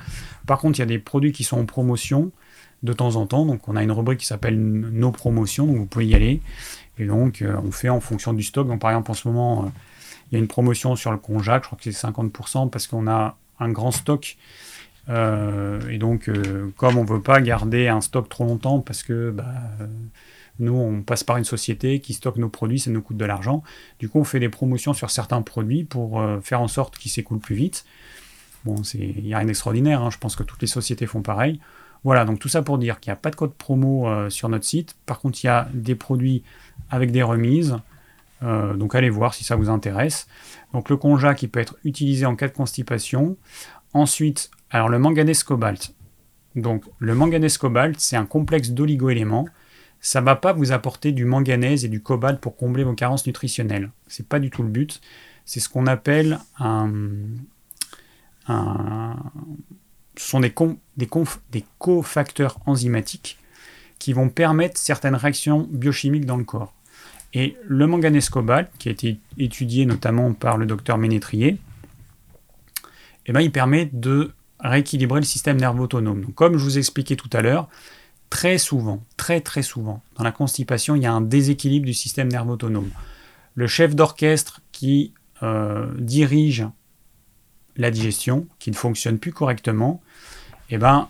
Par 0.46 0.58
contre, 0.58 0.78
il 0.78 0.82
y 0.82 0.82
a 0.82 0.86
des 0.86 0.98
produits 0.98 1.32
qui 1.32 1.44
sont 1.44 1.58
en 1.58 1.66
promotion 1.66 2.30
de 2.82 2.92
temps 2.92 3.16
en 3.16 3.26
temps. 3.26 3.44
Donc, 3.44 3.68
on 3.68 3.76
a 3.76 3.82
une 3.82 3.92
rubrique 3.92 4.20
qui 4.20 4.26
s'appelle 4.26 4.58
Nos 4.58 5.10
promotions, 5.10 5.66
donc 5.66 5.76
vous 5.76 5.86
pouvez 5.86 6.06
y 6.06 6.14
aller. 6.14 6.40
Et 6.98 7.06
donc, 7.06 7.44
on 7.64 7.70
fait 7.70 7.88
en 7.88 8.00
fonction 8.00 8.32
du 8.32 8.42
stock. 8.42 8.66
Donc, 8.66 8.80
par 8.80 8.90
exemple, 8.90 9.10
en 9.10 9.14
ce 9.14 9.28
moment, 9.28 9.72
il 10.30 10.34
y 10.34 10.36
a 10.36 10.38
une 10.38 10.48
promotion 10.48 10.96
sur 10.96 11.10
le 11.10 11.18
Conjac, 11.18 11.62
je 11.62 11.68
crois 11.68 11.78
que 11.78 11.90
c'est 11.90 12.06
50% 12.06 12.70
parce 12.70 12.86
qu'on 12.86 13.08
a 13.08 13.36
un 13.60 13.70
grand 13.70 13.90
stock. 13.90 14.36
et 15.08 15.98
donc, 15.98 16.30
comme 16.76 16.98
on 16.98 17.04
ne 17.04 17.08
veut 17.08 17.22
pas 17.22 17.40
garder 17.40 17.88
un 17.88 18.00
stock 18.00 18.28
trop 18.28 18.44
longtemps 18.44 18.80
parce 18.80 19.02
que 19.02 19.30
bah, 19.30 19.46
nous, 20.60 20.74
on 20.74 21.02
passe 21.02 21.24
par 21.24 21.36
une 21.36 21.44
société 21.44 22.00
qui 22.00 22.14
stocke 22.14 22.36
nos 22.36 22.48
produits, 22.48 22.80
ça 22.80 22.90
nous 22.90 23.02
coûte 23.02 23.16
de 23.16 23.24
l'argent. 23.24 23.62
Du 23.98 24.08
coup, 24.08 24.18
on 24.18 24.24
fait 24.24 24.40
des 24.40 24.48
promotions 24.48 24.92
sur 24.92 25.10
certains 25.10 25.42
produits 25.42 25.84
pour 25.84 26.20
euh, 26.20 26.40
faire 26.40 26.60
en 26.60 26.68
sorte 26.68 26.98
qu'ils 26.98 27.10
s'écoulent 27.10 27.38
plus 27.38 27.54
vite. 27.54 27.84
Bon, 28.64 28.74
il 28.94 29.22
n'y 29.22 29.34
a 29.34 29.38
rien 29.38 29.46
d'extraordinaire, 29.46 30.02
hein. 30.02 30.10
je 30.10 30.18
pense 30.18 30.34
que 30.34 30.42
toutes 30.42 30.60
les 30.60 30.68
sociétés 30.68 31.06
font 31.06 31.22
pareil. 31.22 31.60
Voilà, 32.04 32.24
donc 32.24 32.38
tout 32.38 32.48
ça 32.48 32.62
pour 32.62 32.78
dire 32.78 32.98
qu'il 33.00 33.10
n'y 33.10 33.14
a 33.14 33.16
pas 33.16 33.30
de 33.30 33.36
code 33.36 33.54
promo 33.54 34.08
euh, 34.08 34.30
sur 34.30 34.48
notre 34.48 34.64
site. 34.64 34.96
Par 35.06 35.20
contre, 35.20 35.42
il 35.42 35.46
y 35.46 35.50
a 35.50 35.68
des 35.72 35.94
produits 35.94 36.42
avec 36.90 37.12
des 37.12 37.22
remises. 37.22 37.76
Euh, 38.42 38.74
donc 38.74 38.94
allez 38.94 39.10
voir 39.10 39.34
si 39.34 39.44
ça 39.44 39.56
vous 39.56 39.68
intéresse. 39.68 40.26
Donc 40.72 40.90
le 40.90 40.96
conja 40.96 41.34
qui 41.34 41.48
peut 41.48 41.60
être 41.60 41.76
utilisé 41.84 42.26
en 42.26 42.36
cas 42.36 42.48
de 42.48 42.52
constipation. 42.52 43.36
Ensuite, 43.92 44.50
alors 44.70 44.88
le 44.88 44.98
manganèse 44.98 45.42
cobalt. 45.42 45.94
Donc 46.54 46.84
le 46.98 47.14
manganèse 47.14 47.58
cobalt, 47.58 47.98
c'est 47.98 48.16
un 48.16 48.26
complexe 48.26 48.70
d'oligo-éléments 48.70 49.46
ça 50.00 50.20
va 50.20 50.36
pas 50.36 50.52
vous 50.52 50.72
apporter 50.72 51.12
du 51.12 51.24
manganèse 51.24 51.84
et 51.84 51.88
du 51.88 52.02
cobalt 52.02 52.40
pour 52.40 52.56
combler 52.56 52.84
vos 52.84 52.94
carences 52.94 53.26
nutritionnelles. 53.26 53.90
C'est 54.06 54.28
pas 54.28 54.38
du 54.38 54.50
tout 54.50 54.62
le 54.62 54.68
but. 54.68 55.00
C'est 55.44 55.60
ce 55.60 55.68
qu'on 55.68 55.86
appelle 55.86 56.38
un, 56.58 56.90
ce 60.16 60.30
sont 60.30 60.40
des 60.40 61.64
cofacteurs 61.78 62.58
enzymatiques 62.66 63.38
qui 63.98 64.12
vont 64.12 64.28
permettre 64.28 64.78
certaines 64.78 65.16
réactions 65.16 65.66
biochimiques 65.70 66.26
dans 66.26 66.36
le 66.36 66.44
corps. 66.44 66.74
Et 67.34 67.56
le 67.66 67.86
manganèse 67.86 68.30
cobalt, 68.30 68.70
qui 68.78 68.88
a 68.88 68.92
été 68.92 69.18
étudié 69.36 69.86
notamment 69.86 70.32
par 70.32 70.56
le 70.56 70.66
docteur 70.66 70.98
Ménétrier, 70.98 71.58
eh 73.26 73.32
ben, 73.32 73.40
il 73.40 73.52
permet 73.52 73.90
de 73.92 74.32
rééquilibrer 74.60 75.20
le 75.20 75.26
système 75.26 75.58
nerveux 75.58 75.82
autonome. 75.82 76.32
Comme 76.34 76.56
je 76.56 76.64
vous 76.64 76.78
expliquais 76.78 77.16
tout 77.16 77.30
à 77.32 77.42
l'heure, 77.42 77.68
Très 78.30 78.58
souvent, 78.58 79.02
très 79.16 79.40
très 79.40 79.62
souvent, 79.62 80.02
dans 80.16 80.24
la 80.24 80.32
constipation, 80.32 80.94
il 80.94 81.02
y 81.02 81.06
a 81.06 81.12
un 81.12 81.22
déséquilibre 81.22 81.86
du 81.86 81.94
système 81.94 82.28
nerveux 82.28 82.52
autonome. 82.52 82.90
Le 83.54 83.66
chef 83.66 83.94
d'orchestre 83.94 84.60
qui 84.70 85.14
euh, 85.42 85.90
dirige 85.98 86.66
la 87.76 87.90
digestion, 87.90 88.46
qui 88.58 88.70
ne 88.70 88.76
fonctionne 88.76 89.18
plus 89.18 89.32
correctement, 89.32 90.02
eh 90.68 90.76
ben, 90.76 91.08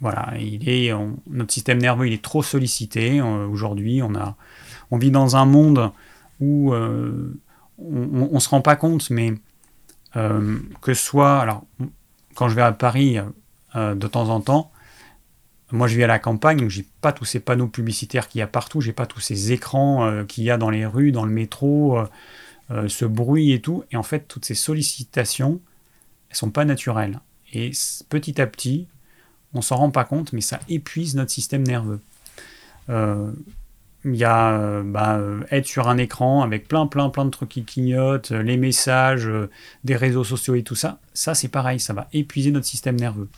voilà, 0.00 0.32
il 0.40 0.68
est, 0.68 0.92
notre 1.28 1.52
système 1.52 1.78
nerveux 1.78 2.08
il 2.08 2.12
est 2.12 2.22
trop 2.22 2.42
sollicité. 2.42 3.20
Euh, 3.20 3.46
aujourd'hui, 3.46 4.02
on, 4.02 4.14
a, 4.16 4.36
on 4.90 4.98
vit 4.98 5.10
dans 5.10 5.36
un 5.36 5.44
monde 5.44 5.90
où 6.40 6.72
euh, 6.72 7.38
on 7.78 8.34
ne 8.34 8.38
se 8.38 8.48
rend 8.48 8.60
pas 8.60 8.76
compte, 8.76 9.10
mais 9.10 9.34
que 10.12 10.92
ce 10.92 10.94
soit, 10.94 11.38
alors, 11.38 11.64
quand 12.34 12.48
je 12.48 12.54
vais 12.54 12.62
à 12.62 12.72
Paris 12.72 13.18
de 13.74 14.06
temps 14.06 14.28
en 14.28 14.40
temps, 14.40 14.72
moi, 15.72 15.86
je 15.86 15.96
vis 15.96 16.04
à 16.04 16.08
la 16.08 16.18
campagne, 16.18 16.58
donc 16.58 16.70
j'ai 16.70 16.86
pas 17.00 17.12
tous 17.12 17.24
ces 17.24 17.40
panneaux 17.40 17.68
publicitaires 17.68 18.28
qu'il 18.28 18.40
y 18.40 18.42
a 18.42 18.46
partout, 18.46 18.80
j'ai 18.80 18.92
pas 18.92 19.06
tous 19.06 19.20
ces 19.20 19.52
écrans 19.52 20.04
euh, 20.04 20.24
qu'il 20.24 20.44
y 20.44 20.50
a 20.50 20.56
dans 20.56 20.70
les 20.70 20.84
rues, 20.84 21.12
dans 21.12 21.24
le 21.24 21.30
métro, 21.30 21.98
euh, 21.98 22.06
euh, 22.72 22.88
ce 22.88 23.04
bruit 23.04 23.52
et 23.52 23.60
tout. 23.60 23.84
Et 23.92 23.96
en 23.96 24.02
fait, 24.02 24.26
toutes 24.26 24.44
ces 24.44 24.54
sollicitations, 24.54 25.60
elles 26.28 26.36
sont 26.36 26.50
pas 26.50 26.64
naturelles. 26.64 27.20
Et 27.52 27.70
petit 28.08 28.40
à 28.40 28.46
petit, 28.46 28.88
on 29.54 29.62
s'en 29.62 29.76
rend 29.76 29.90
pas 29.90 30.04
compte, 30.04 30.32
mais 30.32 30.40
ça 30.40 30.58
épuise 30.68 31.14
notre 31.14 31.30
système 31.30 31.62
nerveux. 31.66 32.00
Il 34.04 34.16
y 34.16 34.24
a 34.24 34.82
bah, 34.82 35.20
être 35.50 35.66
sur 35.66 35.88
un 35.88 35.98
écran 35.98 36.42
avec 36.42 36.68
plein, 36.68 36.86
plein, 36.86 37.10
plein 37.10 37.26
de 37.26 37.30
trucs 37.30 37.50
qui 37.50 37.64
clignotent, 37.64 38.30
les 38.30 38.56
messages, 38.56 39.28
des 39.84 39.94
réseaux 39.94 40.24
sociaux 40.24 40.54
et 40.54 40.62
tout 40.62 40.74
ça. 40.74 40.98
Ça, 41.12 41.34
c'est 41.34 41.48
pareil, 41.48 41.80
ça 41.80 41.92
va 41.92 42.08
épuiser 42.14 42.50
notre 42.50 42.66
système 42.66 42.98
nerveux. 42.98 43.28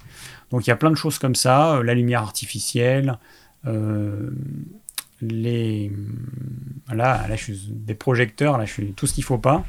Donc 0.53 0.67
il 0.67 0.71
y 0.71 0.73
a 0.73 0.77
plein 0.77 0.91
de 0.91 0.97
choses 0.97 1.19
comme 1.19 1.35
ça, 1.35 1.77
euh, 1.77 1.83
la 1.83 1.95
lumière 1.95 2.23
artificielle, 2.23 3.19
euh, 3.67 4.31
les, 5.23 5.91
là, 6.89 7.27
là, 7.27 7.37
je 7.37 7.43
suis 7.43 7.69
des 7.71 7.95
projecteurs, 7.95 8.59
là, 8.59 8.67
je 8.67 8.73
suis 8.73 8.93
tout 8.93 9.07
ce 9.07 9.15
qu'il 9.15 9.23
ne 9.23 9.27
faut 9.27 9.39
pas. 9.39 9.65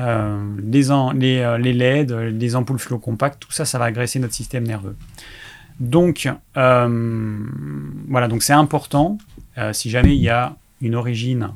Euh, 0.00 0.56
les, 0.62 0.82
les, 1.14 1.58
les, 1.58 1.72
LED, 1.72 2.12
les 2.12 2.56
ampoules 2.56 2.78
flow 2.78 2.98
compactes, 2.98 3.40
tout 3.40 3.52
ça, 3.52 3.64
ça 3.64 3.78
va 3.78 3.86
agresser 3.86 4.18
notre 4.18 4.34
système 4.34 4.66
nerveux. 4.66 4.96
Donc, 5.78 6.28
voilà, 6.54 6.88
donc 8.28 8.42
c'est 8.42 8.52
important, 8.52 9.18
si 9.72 9.90
jamais 9.90 10.14
il 10.16 10.22
y 10.22 10.28
a 10.28 10.56
une 10.80 10.94
origine 10.94 11.50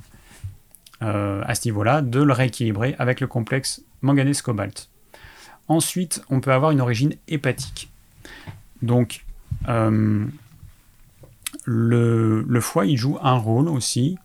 à 1.01 1.55
ce 1.55 1.67
niveau-là, 1.67 2.01
de 2.01 2.21
le 2.23 2.33
rééquilibrer 2.33 2.95
avec 2.99 3.21
le 3.21 3.27
complexe 3.27 3.83
manganèse-cobalt. 4.03 4.89
Ensuite, 5.69 6.23
on 6.31 6.41
peut 6.41 6.53
avoir 6.53 6.71
une 6.71 6.81
origine 6.81 7.15
hépatique. 7.29 7.91
Donc, 8.83 9.25
euh, 9.69 10.27
le, 11.65 12.61
foie, 12.61 12.87
il 12.87 12.97
joue 12.97 13.19
un 13.23 13.37
rôle 13.37 13.69
aussi. 13.69 14.19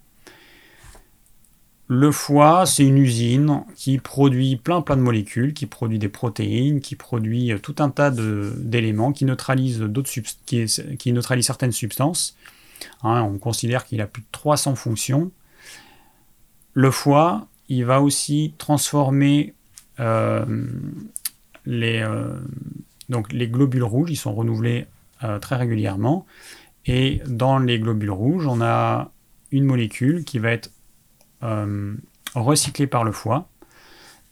Le 1.87 2.11
foie, 2.11 2.65
c'est 2.65 2.83
une 2.83 2.97
usine 2.97 3.63
qui 3.75 3.97
produit 3.97 4.57
plein 4.57 4.81
plein 4.81 4.97
de 4.97 5.01
molécules, 5.01 5.53
qui 5.53 5.67
produit 5.67 5.99
des 5.99 6.09
protéines, 6.09 6.81
qui 6.81 6.95
produit 6.95 7.53
tout 7.63 7.75
un 7.79 7.89
tas 7.89 8.11
d'éléments, 8.11 9.13
qui 9.13 9.23
neutralise 9.23 9.81
qui 10.45 11.13
neutralise 11.13 11.45
certaines 11.45 11.71
substances. 11.71 12.35
Hein, 13.03 13.21
on 13.21 13.37
considère 13.37 13.85
qu'il 13.85 14.01
a 14.01 14.07
plus 14.07 14.21
de 14.21 14.27
300 14.31 14.75
fonctions. 14.75 15.31
Le 16.73 16.91
foie, 16.91 17.47
il 17.69 17.85
va 17.85 18.01
aussi 18.01 18.53
transformer 18.57 19.53
euh, 19.99 20.45
les, 21.65 22.01
euh, 22.01 22.37
donc 23.09 23.33
les 23.33 23.47
globules 23.47 23.83
rouges, 23.83 24.11
ils 24.11 24.17
sont 24.17 24.33
renouvelés 24.33 24.85
euh, 25.23 25.39
très 25.39 25.55
régulièrement. 25.55 26.25
Et 26.85 27.21
dans 27.27 27.59
les 27.59 27.79
globules 27.79 28.11
rouges, 28.11 28.47
on 28.47 28.61
a 28.61 29.11
une 29.51 29.65
molécule 29.65 30.23
qui 30.23 30.39
va 30.39 30.51
être 30.51 30.71
recyclée 32.33 32.87
par 32.87 33.03
le 33.03 33.11
foie 33.11 33.49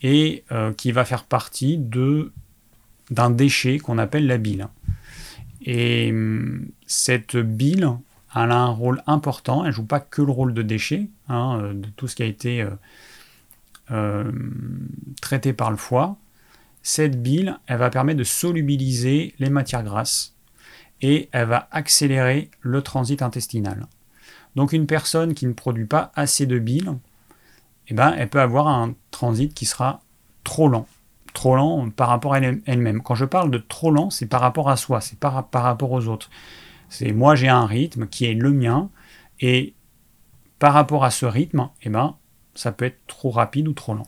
et 0.02 0.44
qui 0.78 0.92
va 0.92 1.06
faire 1.06 1.24
partie 1.26 1.78
de, 1.78 2.32
d'un 3.12 3.30
déchet 3.30 3.78
qu'on 3.78 3.98
appelle 3.98 4.26
la 4.26 4.38
bile. 4.38 4.68
Et 5.62 6.14
cette 6.88 7.36
bile, 7.36 7.98
elle 8.36 8.52
a 8.52 8.58
un 8.58 8.70
rôle 8.70 9.02
important. 9.08 9.64
Elle 9.64 9.70
ne 9.70 9.76
joue 9.76 9.86
pas 9.86 10.00
que 10.00 10.22
le 10.22 10.32
rôle 10.32 10.54
de 10.54 10.62
déchet, 10.62 11.10
hein, 11.30 11.72
de 11.74 11.88
tout 11.96 12.08
ce 12.08 12.16
qui 12.16 12.24
a 12.24 12.26
été 12.26 12.68
traité 15.22 15.54
par 15.54 15.72
le 15.72 15.78
foie 15.78 16.18
cette 16.86 17.20
bile, 17.20 17.58
elle 17.66 17.80
va 17.80 17.90
permettre 17.90 18.20
de 18.20 18.24
solubiliser 18.24 19.34
les 19.40 19.50
matières 19.50 19.82
grasses 19.82 20.36
et 21.02 21.30
elle 21.32 21.48
va 21.48 21.68
accélérer 21.72 22.52
le 22.62 22.84
transit 22.84 23.24
intestinal. 23.24 23.88
Donc 24.56 24.72
une 24.72 24.86
personne 24.86 25.34
qui 25.34 25.48
ne 25.48 25.54
produit 25.54 25.88
pas 25.88 26.12
assez 26.14 26.46
de 26.46 26.60
bile, 26.60 26.94
eh 27.88 27.96
ben, 27.96 28.14
elle 28.16 28.30
peut 28.30 28.40
avoir 28.40 28.68
un 28.68 28.94
transit 29.10 29.52
qui 29.52 29.66
sera 29.66 30.02
trop 30.44 30.70
lent. 30.70 30.86
Trop 31.34 31.56
lent 31.56 31.90
par 31.90 32.08
rapport 32.08 32.36
à 32.36 32.40
elle-même. 32.40 33.02
Quand 33.02 33.16
je 33.16 33.26
parle 33.26 33.50
de 33.50 33.58
trop 33.58 33.90
lent, 33.90 34.12
c'est 34.12 34.28
par 34.28 34.42
rapport 34.42 34.70
à 34.70 34.78
soi, 34.78 35.02
c'est 35.02 35.18
par 35.18 35.34
rapport 35.52 35.92
aux 35.92 36.08
autres. 36.08 36.30
C'est 36.90 37.12
moi 37.12 37.36
j'ai 37.36 37.50
un 37.50 37.66
rythme 37.66 38.08
qui 38.08 38.26
est 38.26 38.34
le 38.34 38.52
mien 38.52 38.90
et 39.40 39.74
par 40.60 40.74
rapport 40.74 41.04
à 41.04 41.12
ce 41.12 41.26
rythme, 41.26 41.70
eh 41.84 41.90
ben, 41.90 42.16
ça 42.54 42.72
peut 42.72 42.86
être 42.86 43.00
trop 43.08 43.30
rapide 43.30 43.68
ou 43.68 43.74
trop 43.74 43.94
lent. 43.94 44.08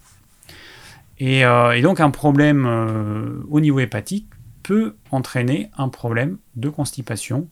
Euh, 1.22 1.72
et, 1.72 1.82
donc 1.82 2.00
un 2.00 2.12
problème 2.12 2.66
euh, 2.66 3.42
au 3.50 3.60
niveau 3.60 3.80
hépatique 3.80 4.28
peut 4.64 4.96
entraîner 5.12 5.72
un 5.78 5.90
problème 5.90 6.38
de 6.56 6.70
constipation 6.70 7.48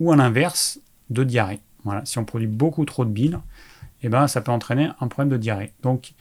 ou 0.00 0.12
à 0.12 0.16
l'inverse 0.16 0.80
de 1.10 1.22
diarrhée. 1.22 1.60
Voilà, 1.84 2.04
si 2.04 2.18
on 2.18 2.24
produit 2.24 2.48
beaucoup 2.48 2.84
trop 2.84 3.04
de 3.04 3.10
bile, 3.10 3.38
eh 4.02 4.08
ben, 4.08 4.26
ça 4.26 4.40
peut 4.40 4.50
entraîner 4.50 4.90
un 5.00 5.08
problème 5.08 5.30
de 5.30 5.36
diarrhée. 5.36 5.72
Donc 5.82 6.14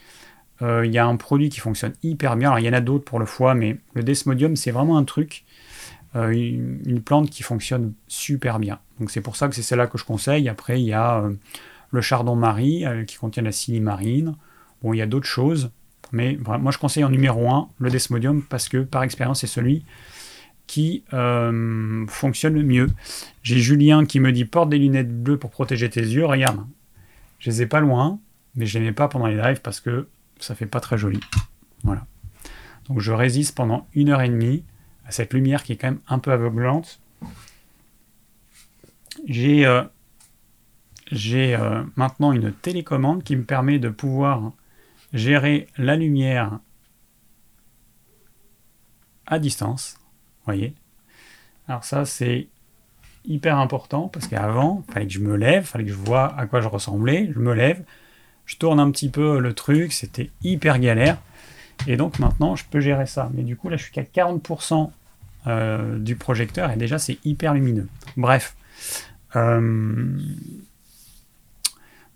euh, 0.61 0.85
il 0.85 0.93
y 0.93 0.97
a 0.97 1.05
un 1.05 1.15
produit 1.15 1.49
qui 1.49 1.59
fonctionne 1.59 1.93
hyper 2.03 2.35
bien. 2.35 2.49
Alors 2.49 2.59
il 2.59 2.65
y 2.65 2.69
en 2.69 2.73
a 2.73 2.81
d'autres 2.81 3.05
pour 3.05 3.19
le 3.19 3.25
foie, 3.25 3.55
mais 3.55 3.77
le 3.93 4.03
desmodium 4.03 4.55
c'est 4.55 4.71
vraiment 4.71 4.97
un 4.97 5.03
truc, 5.03 5.44
une, 6.15 7.01
plante 7.01 7.29
qui 7.29 7.43
fonctionne 7.43 7.93
super 8.07 8.59
bien. 8.59 8.79
Donc 8.99 9.11
c'est 9.11 9.21
pour 9.21 9.35
ça 9.35 9.47
que 9.47 9.55
c'est 9.55 9.61
celle-là 9.61 9.87
que 9.87 9.97
je 9.97 10.05
conseille. 10.05 10.47
Après 10.49 10.81
il 10.81 10.87
y 10.87 10.93
a 10.93 11.23
le 11.91 12.01
chardon-marie 12.01 12.85
qui 13.05 13.17
contient 13.17 13.43
la 13.43 13.51
silimarine. 13.51 14.35
Bon, 14.81 14.93
il 14.93 14.97
y 14.97 15.01
a 15.01 15.07
d'autres 15.07 15.27
choses. 15.27 15.71
Mais 16.11 16.37
moi, 16.41 16.71
je 16.71 16.77
conseille 16.77 17.03
en 17.03 17.09
numéro 17.09 17.49
1 17.49 17.69
le 17.79 17.89
Desmodium 17.89 18.41
parce 18.43 18.69
que 18.69 18.77
par 18.77 19.03
expérience, 19.03 19.41
c'est 19.41 19.47
celui 19.47 19.83
qui 20.67 21.03
euh, 21.13 22.05
fonctionne 22.07 22.53
le 22.53 22.63
mieux. 22.63 22.87
J'ai 23.43 23.59
Julien 23.59 24.05
qui 24.05 24.19
me 24.19 24.31
dit 24.31 24.45
porte 24.45 24.69
des 24.69 24.77
lunettes 24.77 25.23
bleues 25.23 25.37
pour 25.37 25.51
protéger 25.51 25.89
tes 25.89 26.01
yeux. 26.01 26.25
Regarde, 26.25 26.61
je 27.39 27.49
les 27.49 27.61
ai 27.63 27.65
pas 27.65 27.79
loin, 27.79 28.19
mais 28.55 28.65
je 28.65 28.79
les 28.79 28.85
mets 28.85 28.91
pas 28.91 29.07
pendant 29.07 29.27
les 29.27 29.35
lives 29.35 29.61
parce 29.61 29.79
que 29.79 30.07
ça 30.39 30.55
fait 30.55 30.65
pas 30.65 30.79
très 30.79 30.97
joli. 30.97 31.19
Voilà. 31.83 32.05
Donc 32.87 32.99
je 32.99 33.11
résiste 33.11 33.55
pendant 33.55 33.87
une 33.93 34.09
heure 34.09 34.21
et 34.21 34.29
demie 34.29 34.63
à 35.05 35.11
cette 35.11 35.33
lumière 35.33 35.63
qui 35.63 35.73
est 35.73 35.77
quand 35.77 35.91
même 35.91 36.01
un 36.07 36.19
peu 36.19 36.31
aveuglante. 36.31 36.99
J'ai 39.27 39.65
euh, 39.65 39.83
euh, 41.13 41.83
maintenant 41.95 42.31
une 42.31 42.51
télécommande 42.51 43.23
qui 43.23 43.35
me 43.35 43.43
permet 43.43 43.79
de 43.79 43.89
pouvoir 43.89 44.51
gérer 45.13 45.67
la 45.77 45.95
lumière 45.95 46.59
à 49.25 49.39
distance. 49.39 49.97
voyez 50.45 50.75
Alors 51.67 51.83
ça, 51.83 52.05
c'est 52.05 52.47
hyper 53.25 53.57
important 53.57 54.07
parce 54.07 54.27
qu'avant, 54.27 54.83
il 54.87 54.93
fallait 54.93 55.07
que 55.07 55.13
je 55.13 55.19
me 55.19 55.35
lève, 55.35 55.63
il 55.63 55.67
fallait 55.67 55.85
que 55.85 55.91
je 55.91 55.95
vois 55.95 56.37
à 56.37 56.45
quoi 56.45 56.61
je 56.61 56.67
ressemblais. 56.67 57.31
Je 57.33 57.39
me 57.39 57.53
lève, 57.53 57.83
je 58.45 58.57
tourne 58.57 58.79
un 58.79 58.91
petit 58.91 59.09
peu 59.09 59.39
le 59.39 59.53
truc, 59.53 59.93
c'était 59.93 60.31
hyper 60.43 60.79
galère. 60.79 61.17
Et 61.87 61.97
donc 61.97 62.19
maintenant, 62.19 62.55
je 62.55 62.65
peux 62.69 62.79
gérer 62.79 63.05
ça. 63.05 63.29
Mais 63.33 63.43
du 63.43 63.55
coup, 63.55 63.69
là, 63.69 63.77
je 63.77 63.83
suis 63.83 63.91
qu'à 63.91 64.03
40% 64.03 64.89
euh, 65.47 65.99
du 65.99 66.15
projecteur 66.15 66.71
et 66.71 66.75
déjà, 66.75 66.97
c'est 66.97 67.19
hyper 67.23 67.53
lumineux. 67.53 67.87
Bref. 68.17 68.55
Euh, 69.35 70.17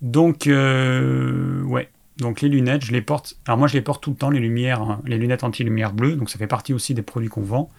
donc, 0.01 0.47
euh, 0.47 1.61
ouais. 1.63 1.89
Donc 2.17 2.41
les 2.41 2.49
lunettes, 2.49 2.83
je 2.83 2.91
les 2.91 3.01
porte. 3.01 3.37
Alors 3.45 3.57
moi, 3.57 3.67
je 3.67 3.75
les 3.75 3.81
porte 3.81 4.03
tout 4.03 4.09
le 4.09 4.15
temps, 4.15 4.29
les 4.29 4.39
lumières, 4.39 4.81
hein, 4.81 5.01
les 5.05 5.17
lunettes 5.17 5.43
anti-lumière 5.43 5.93
bleue. 5.93 6.15
Donc 6.15 6.29
ça 6.29 6.37
fait 6.39 6.47
partie 6.47 6.73
aussi 6.73 6.93
des 6.93 7.01
produits 7.01 7.29
qu'on 7.29 7.41
vend 7.41 7.69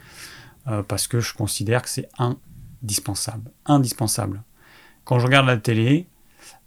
parce 0.86 1.08
que 1.08 1.18
je 1.18 1.34
considère 1.34 1.82
que 1.82 1.88
c'est 1.88 2.08
indispensable, 2.18 3.50
indispensable. 3.66 4.42
Quand 5.04 5.18
je 5.18 5.26
regarde 5.26 5.48
la 5.48 5.56
télé, 5.56 6.06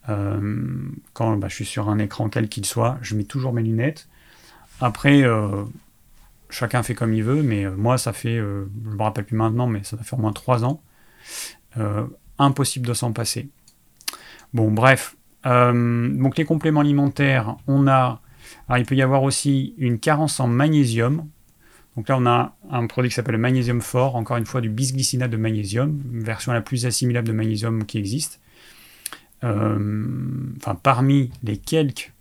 quand 0.08 1.38
bah, 1.38 1.48
je 1.48 1.56
suis 1.56 1.66
sur 1.66 1.88
un 1.88 2.00
écran 2.00 2.28
quel 2.28 2.50
qu'il 2.50 2.66
soit, 2.66 2.98
je 3.02 3.16
mets 3.16 3.24
toujours 3.24 3.54
mes 3.54 3.64
lunettes. 3.64 4.10
Après, 4.84 5.24
euh, 5.24 5.64
chacun 6.50 6.84
fait 6.84 6.94
comme 6.94 7.14
il 7.14 7.24
veut, 7.24 7.42
mais 7.42 7.64
euh, 7.64 7.74
moi, 7.74 7.98
ça 7.98 8.12
fait, 8.12 8.38
euh, 8.38 8.66
je 8.84 8.90
ne 8.90 8.96
me 8.96 9.02
rappelle 9.02 9.24
plus 9.24 9.38
maintenant, 9.38 9.66
mais 9.66 9.82
ça 9.86 9.96
fait 9.96 10.14
au 10.14 10.20
moins 10.20 10.34
trois 10.34 10.66
ans. 10.66 10.82
impossible 12.38 12.86
de 12.86 12.94
s'en 12.94 13.14
passer. 13.14 13.48
Bon, 14.54 14.70
bref. 14.72 15.16
donc, 15.46 16.36
les 16.38 16.44
compléments 16.44 16.82
alimentaires, 16.82 17.56
on 17.66 17.88
a. 17.88 18.20
Alors, 18.68 18.78
il 18.78 18.86
peut 18.86 18.96
y 18.96 19.02
avoir 19.02 19.24
aussi 19.24 19.74
une 19.78 20.00
carence 20.00 20.42
en 20.42 20.48
magnésium. 20.50 21.30
Donc 21.96 22.10
là, 22.10 22.18
on 22.18 22.26
a 22.26 22.54
un 22.70 22.86
produit 22.88 23.10
qui 23.10 23.16
s'appelle 23.16 23.36
le 23.36 23.42
magnésium 23.42 23.80
fort, 23.80 24.18
encore 24.18 24.36
une 24.36 24.46
fois 24.46 24.60
du 24.60 24.70
bisglycinate 24.70 25.32
de 25.32 25.38
magnésium, 25.38 26.02
version 26.12 26.52
la 26.52 26.60
plus 26.60 26.86
assimilable 26.86 27.28
de 27.30 27.34
magnésium 27.34 27.86
qui 27.86 28.00
existe. 28.00 28.42
enfin, 29.42 30.76
parmi 30.76 31.32
les 31.42 31.56
quelques 31.56 32.12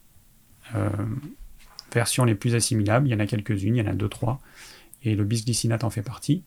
versions 1.94 2.24
les 2.24 2.34
plus 2.34 2.54
assimilables. 2.54 3.06
Il 3.08 3.10
y 3.10 3.14
en 3.14 3.20
a 3.20 3.26
quelques-unes, 3.26 3.76
il 3.76 3.84
y 3.84 3.86
en 3.86 3.90
a 3.90 3.94
deux, 3.94 4.08
trois. 4.08 4.40
Et 5.04 5.14
le 5.14 5.24
bisglycinate 5.24 5.84
en 5.84 5.90
fait 5.90 6.02
partie. 6.02 6.42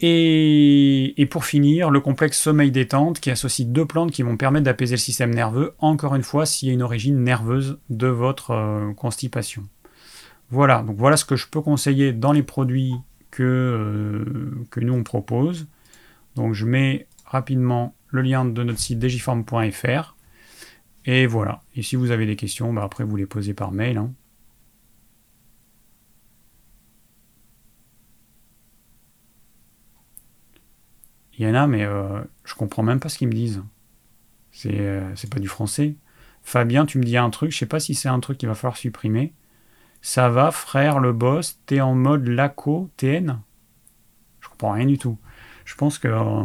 Et, 0.00 1.26
pour 1.30 1.46
finir, 1.46 1.90
le 1.90 2.00
complexe 2.00 2.38
sommeil-détente 2.38 3.18
qui 3.18 3.30
associe 3.30 3.66
deux 3.66 3.86
plantes 3.86 4.10
qui 4.10 4.22
vont 4.22 4.36
permettre 4.36 4.64
d'apaiser 4.64 4.94
le 4.94 5.00
système 5.00 5.34
nerveux, 5.34 5.72
encore 5.78 6.14
une 6.14 6.22
fois, 6.22 6.44
s'il 6.44 6.68
y 6.68 6.70
a 6.70 6.74
une 6.74 6.82
origine 6.82 7.22
nerveuse 7.22 7.78
de 7.88 8.06
votre 8.06 8.50
euh, 8.50 8.92
constipation. 8.92 9.62
Voilà, 10.50 10.82
donc 10.82 10.96
voilà 10.96 11.16
ce 11.16 11.24
que 11.24 11.36
je 11.36 11.46
peux 11.48 11.62
conseiller 11.62 12.12
dans 12.12 12.32
les 12.32 12.42
produits 12.42 12.94
que, 13.30 13.42
euh, 13.42 14.64
nous 14.76 14.92
on 14.92 15.02
propose. 15.02 15.66
Donc 16.36 16.52
je 16.52 16.66
mets 16.66 17.06
rapidement 17.24 17.94
le 18.08 18.22
lien 18.22 18.44
de 18.44 18.62
notre 18.62 18.78
site 18.78 18.98
digiform.fr 18.98 20.15
et 21.06 21.26
voilà. 21.26 21.62
Et 21.76 21.82
si 21.82 21.96
vous 21.96 22.10
avez 22.10 22.26
des 22.26 22.36
questions, 22.36 22.72
bah, 22.72 22.82
après 22.84 23.04
vous 23.04 23.16
les 23.16 23.26
posez 23.26 23.54
par 23.54 23.72
mail. 23.72 23.96
Hein. 23.96 24.12
Il 31.38 31.46
y 31.46 31.48
en 31.48 31.54
a, 31.54 31.66
mais 31.66 31.84
euh, 31.84 32.22
je 32.44 32.54
comprends 32.54 32.82
même 32.82 32.98
pas 32.98 33.08
ce 33.08 33.18
qu'ils 33.18 33.28
me 33.28 33.32
disent. 33.32 33.62
C'est 34.52 34.80
euh, 34.80 35.14
pas 35.30 35.38
du 35.38 35.48
français. 35.48 35.94
Fabien, 36.42 36.86
tu 36.86 36.98
me 36.98 37.04
dis 37.04 37.16
un 37.16 37.30
truc, 37.30 37.52
je 37.52 37.58
sais 37.58 37.66
pas 37.66 37.80
si 37.80 37.94
c'est 37.94 38.08
un 38.08 38.20
truc 38.20 38.38
qu'il 38.38 38.48
va 38.48 38.54
falloir 38.54 38.76
supprimer. 38.76 39.34
Ça 40.00 40.28
va, 40.28 40.50
frère, 40.50 40.98
le 40.98 41.12
boss, 41.12 41.60
t'es 41.66 41.80
en 41.80 41.94
mode 41.94 42.26
LACO, 42.26 42.90
TN 42.96 43.40
Je 44.40 44.48
comprends 44.48 44.72
rien 44.72 44.86
du 44.86 44.98
tout. 44.98 45.18
Je 45.64 45.74
pense 45.74 45.98
que. 45.98 46.08
Euh, 46.08 46.44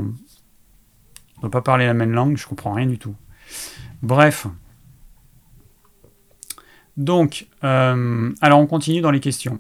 on 1.44 1.48
ne 1.48 1.52
pas 1.52 1.62
parler 1.62 1.86
la 1.86 1.94
même 1.94 2.12
langue, 2.12 2.38
je 2.38 2.46
comprends 2.46 2.74
rien 2.74 2.86
du 2.86 3.00
tout. 3.00 3.16
Bref. 4.02 4.48
Donc, 6.98 7.48
euh, 7.64 8.34
alors 8.42 8.60
on 8.60 8.68
continue 8.68 9.02
dans 9.02 9.12
les 9.12 9.20
questions. 9.20 9.60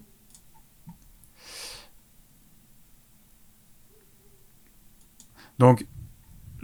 Donc, 5.59 5.85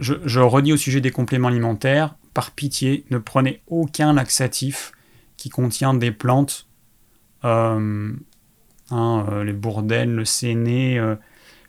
je, 0.00 0.40
redis 0.40 0.72
au 0.72 0.76
sujet 0.76 1.00
des 1.00 1.12
compléments 1.12 1.48
alimentaires, 1.48 2.16
par 2.34 2.50
pitié, 2.50 3.04
ne 3.10 3.18
prenez 3.18 3.62
aucun 3.68 4.12
laxatif 4.12 4.92
qui 5.36 5.50
contient 5.50 5.94
des 5.94 6.10
plantes, 6.10 6.68
euh, 7.44 8.12
hein, 8.90 9.26
euh, 9.30 9.44
les 9.44 9.52
bourdelles, 9.52 10.12
le 10.12 10.24
séné, 10.24 11.00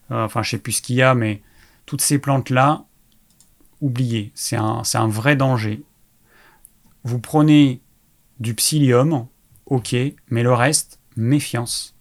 enfin 0.10 0.42
je 0.42 0.50
sais 0.52 0.58
plus 0.58 0.74
ce 0.74 0.82
qu'il 0.82 0.96
y 0.96 1.04
a, 1.04 1.14
mais 1.14 1.42
toutes 1.86 2.02
ces 2.02 2.18
plantes-là, 2.18 2.86
oubliez, 3.80 4.32
c'est 4.34 4.58
un 4.58 5.08
vrai 5.08 5.36
danger 5.36 5.84
vous 7.04 7.20
prenez 7.20 7.82
du 8.40 8.54
psyllium, 8.54 9.28
ok, 9.66 9.96
mais 10.30 10.44
le 10.44 10.54
reste, 10.54 11.00
méfiance. 11.16 11.96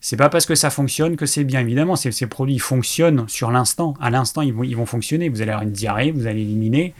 C'est 0.00 0.16
pas 0.16 0.28
parce 0.28 0.46
que 0.46 0.56
ça 0.56 0.70
fonctionne 0.70 1.14
que 1.16 1.26
c'est 1.26 1.44
bien. 1.44 1.60
Évidemment, 1.60 1.94
ces, 1.94 2.26
produits 2.26 2.58
fonctionnent 2.58 3.28
sur 3.28 3.52
l'instant. 3.52 3.94
À 4.00 4.10
l'instant, 4.10 4.42
ils 4.42 4.52
vont, 4.52 4.84
fonctionner. 4.84 5.28
Vous 5.28 5.42
allez 5.42 5.52
avoir 5.52 5.62
une 5.62 5.72
diarrhée, 5.72 6.10
vous 6.10 6.26
allez 6.26 6.42
éliminer. 6.42 6.92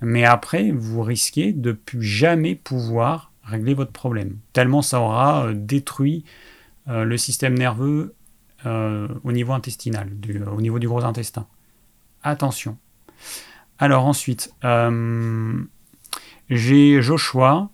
Mais 0.00 0.24
après, 0.24 0.72
vous 0.72 1.02
risquez 1.02 1.52
de 1.52 1.70
plus 1.70 2.02
jamais 2.02 2.56
pouvoir 2.56 3.30
régler 3.44 3.74
votre 3.74 3.92
problème. 3.92 4.38
Tellement 4.52 4.82
ça 4.82 5.00
aura 5.00 5.46
euh, 5.46 5.52
détruit 5.54 6.24
euh, 6.88 7.04
le 7.04 7.16
système 7.16 7.56
nerveux 7.56 8.14
euh, 8.66 9.06
au 9.22 9.30
niveau 9.30 9.52
intestinal, 9.52 10.10
au 10.50 10.60
niveau 10.60 10.80
du 10.80 10.88
gros 10.88 11.04
intestin. 11.04 11.46
Attention. 12.22 12.78
Alors 13.78 14.06
ensuite, 14.06 14.52
j'ai 16.50 17.00
Joshua 17.02 17.70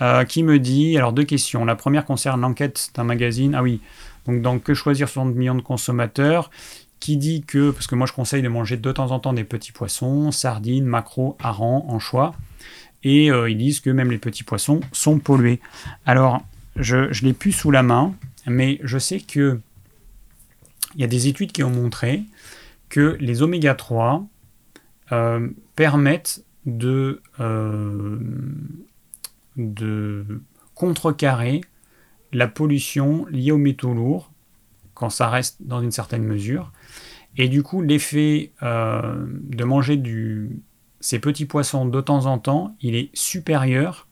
euh, 0.00 0.24
qui 0.24 0.42
me 0.42 0.58
dit, 0.58 0.96
alors 0.96 1.12
deux 1.12 1.24
questions. 1.24 1.64
La 1.64 1.76
première 1.76 2.04
concerne 2.04 2.40
l'enquête 2.40 2.90
d'un 2.94 3.04
magazine. 3.04 3.54
Ah 3.54 3.62
oui, 3.62 3.80
donc 4.26 4.42
dans 4.42 4.58
Que 4.58 4.74
choisir 4.74 5.08
60 5.08 5.34
millions 5.34 5.54
de 5.54 5.62
consommateurs, 5.62 6.50
qui 7.00 7.16
dit 7.16 7.42
que, 7.42 7.70
parce 7.70 7.86
que 7.86 7.94
moi 7.94 8.06
je 8.06 8.12
conseille 8.12 8.42
de 8.42 8.48
manger 8.48 8.76
de 8.76 8.92
temps 8.92 9.10
en 9.10 9.20
temps 9.20 9.32
des 9.32 9.44
petits 9.44 9.72
poissons, 9.72 10.30
sardines, 10.30 10.84
maquereaux, 10.84 11.36
harengs, 11.40 11.84
anchois, 11.88 12.34
et 13.02 13.30
euh, 13.30 13.50
ils 13.50 13.58
disent 13.58 13.80
que 13.80 13.90
même 13.90 14.10
les 14.10 14.18
petits 14.18 14.44
poissons 14.44 14.80
sont 14.92 15.18
pollués. 15.18 15.60
Alors, 16.06 16.42
je 16.76 16.96
ne 16.96 17.26
l'ai 17.26 17.34
plus 17.34 17.52
sous 17.52 17.70
la 17.70 17.82
main, 17.82 18.14
mais 18.46 18.80
je 18.82 18.98
sais 18.98 19.20
que 19.20 19.60
il 20.94 21.00
y 21.00 21.04
a 21.04 21.08
des 21.08 21.26
études 21.26 21.52
qui 21.52 21.62
ont 21.62 21.70
montré 21.70 22.22
que 22.88 23.16
les 23.20 23.42
oméga 23.42 23.74
3 23.74 24.24
euh, 25.12 25.48
permettent 25.76 26.44
de, 26.66 27.22
euh, 27.40 28.18
de 29.56 30.42
contrecarrer 30.74 31.60
la 32.32 32.48
pollution 32.48 33.26
liée 33.30 33.52
aux 33.52 33.58
métaux 33.58 33.94
lourds, 33.94 34.30
quand 34.94 35.10
ça 35.10 35.28
reste 35.28 35.56
dans 35.60 35.80
une 35.80 35.90
certaine 35.90 36.24
mesure. 36.24 36.72
Et 37.36 37.48
du 37.48 37.62
coup, 37.62 37.82
l'effet 37.82 38.52
euh, 38.62 39.26
de 39.28 39.64
manger 39.64 40.00
ces 41.00 41.18
petits 41.18 41.46
poissons 41.46 41.86
de 41.86 42.00
temps 42.00 42.26
en 42.26 42.38
temps, 42.38 42.76
il 42.80 42.94
est 42.94 43.10
supérieur 43.14 44.06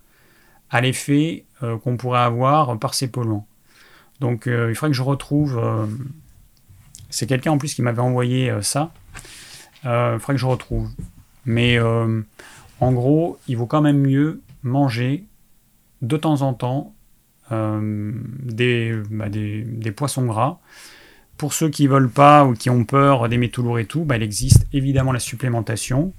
à 0.70 0.80
l'effet 0.80 1.44
euh, 1.62 1.78
qu'on 1.78 1.96
pourrait 1.96 2.20
avoir 2.20 2.78
par 2.78 2.94
ces 2.94 3.08
polluants. 3.08 3.46
Donc 4.20 4.46
il 4.46 4.74
faudrait 4.74 4.90
que 4.90 4.96
je 4.96 5.02
retrouve... 5.02 5.60
c'est 7.10 7.26
quelqu'un 7.26 7.50
en 7.50 7.58
plus 7.58 7.74
qui 7.74 7.82
m'avait 7.82 8.02
envoyé 8.02 8.52
ça. 8.62 8.92
il 9.84 10.18
faudrait 10.20 10.34
que 10.34 10.40
je 10.40 10.46
retrouve. 10.46 10.88
Mais 11.44 11.78
euh, 11.78 12.22
en 12.80 12.92
gros, 12.92 13.38
il 13.48 13.56
vaut 13.56 13.66
quand 13.66 13.82
même 13.82 13.98
mieux 13.98 14.40
manger 14.62 15.24
de 16.02 16.16
temps 16.16 16.42
en 16.42 16.54
temps 16.54 16.94
euh, 17.52 18.12
bah, 19.10 19.28
des, 19.28 19.92
poissons 19.94 20.26
gras. 20.26 20.58
Pour 21.36 21.52
ceux 21.52 21.68
qui 21.68 21.84
ne 21.84 21.90
veulent 21.90 22.10
pas 22.10 22.44
ou 22.44 22.54
qui 22.54 22.70
ont 22.70 22.84
peur 22.84 23.28
des 23.28 23.38
métaux 23.38 23.62
lourds 23.62 23.78
et 23.78 23.86
tout, 23.86 24.04
bah, 24.04 24.16
il 24.16 24.22
existe 24.22 24.66
évidemment 24.72 25.12
la 25.12 25.20
supplémentation. 25.20 26.12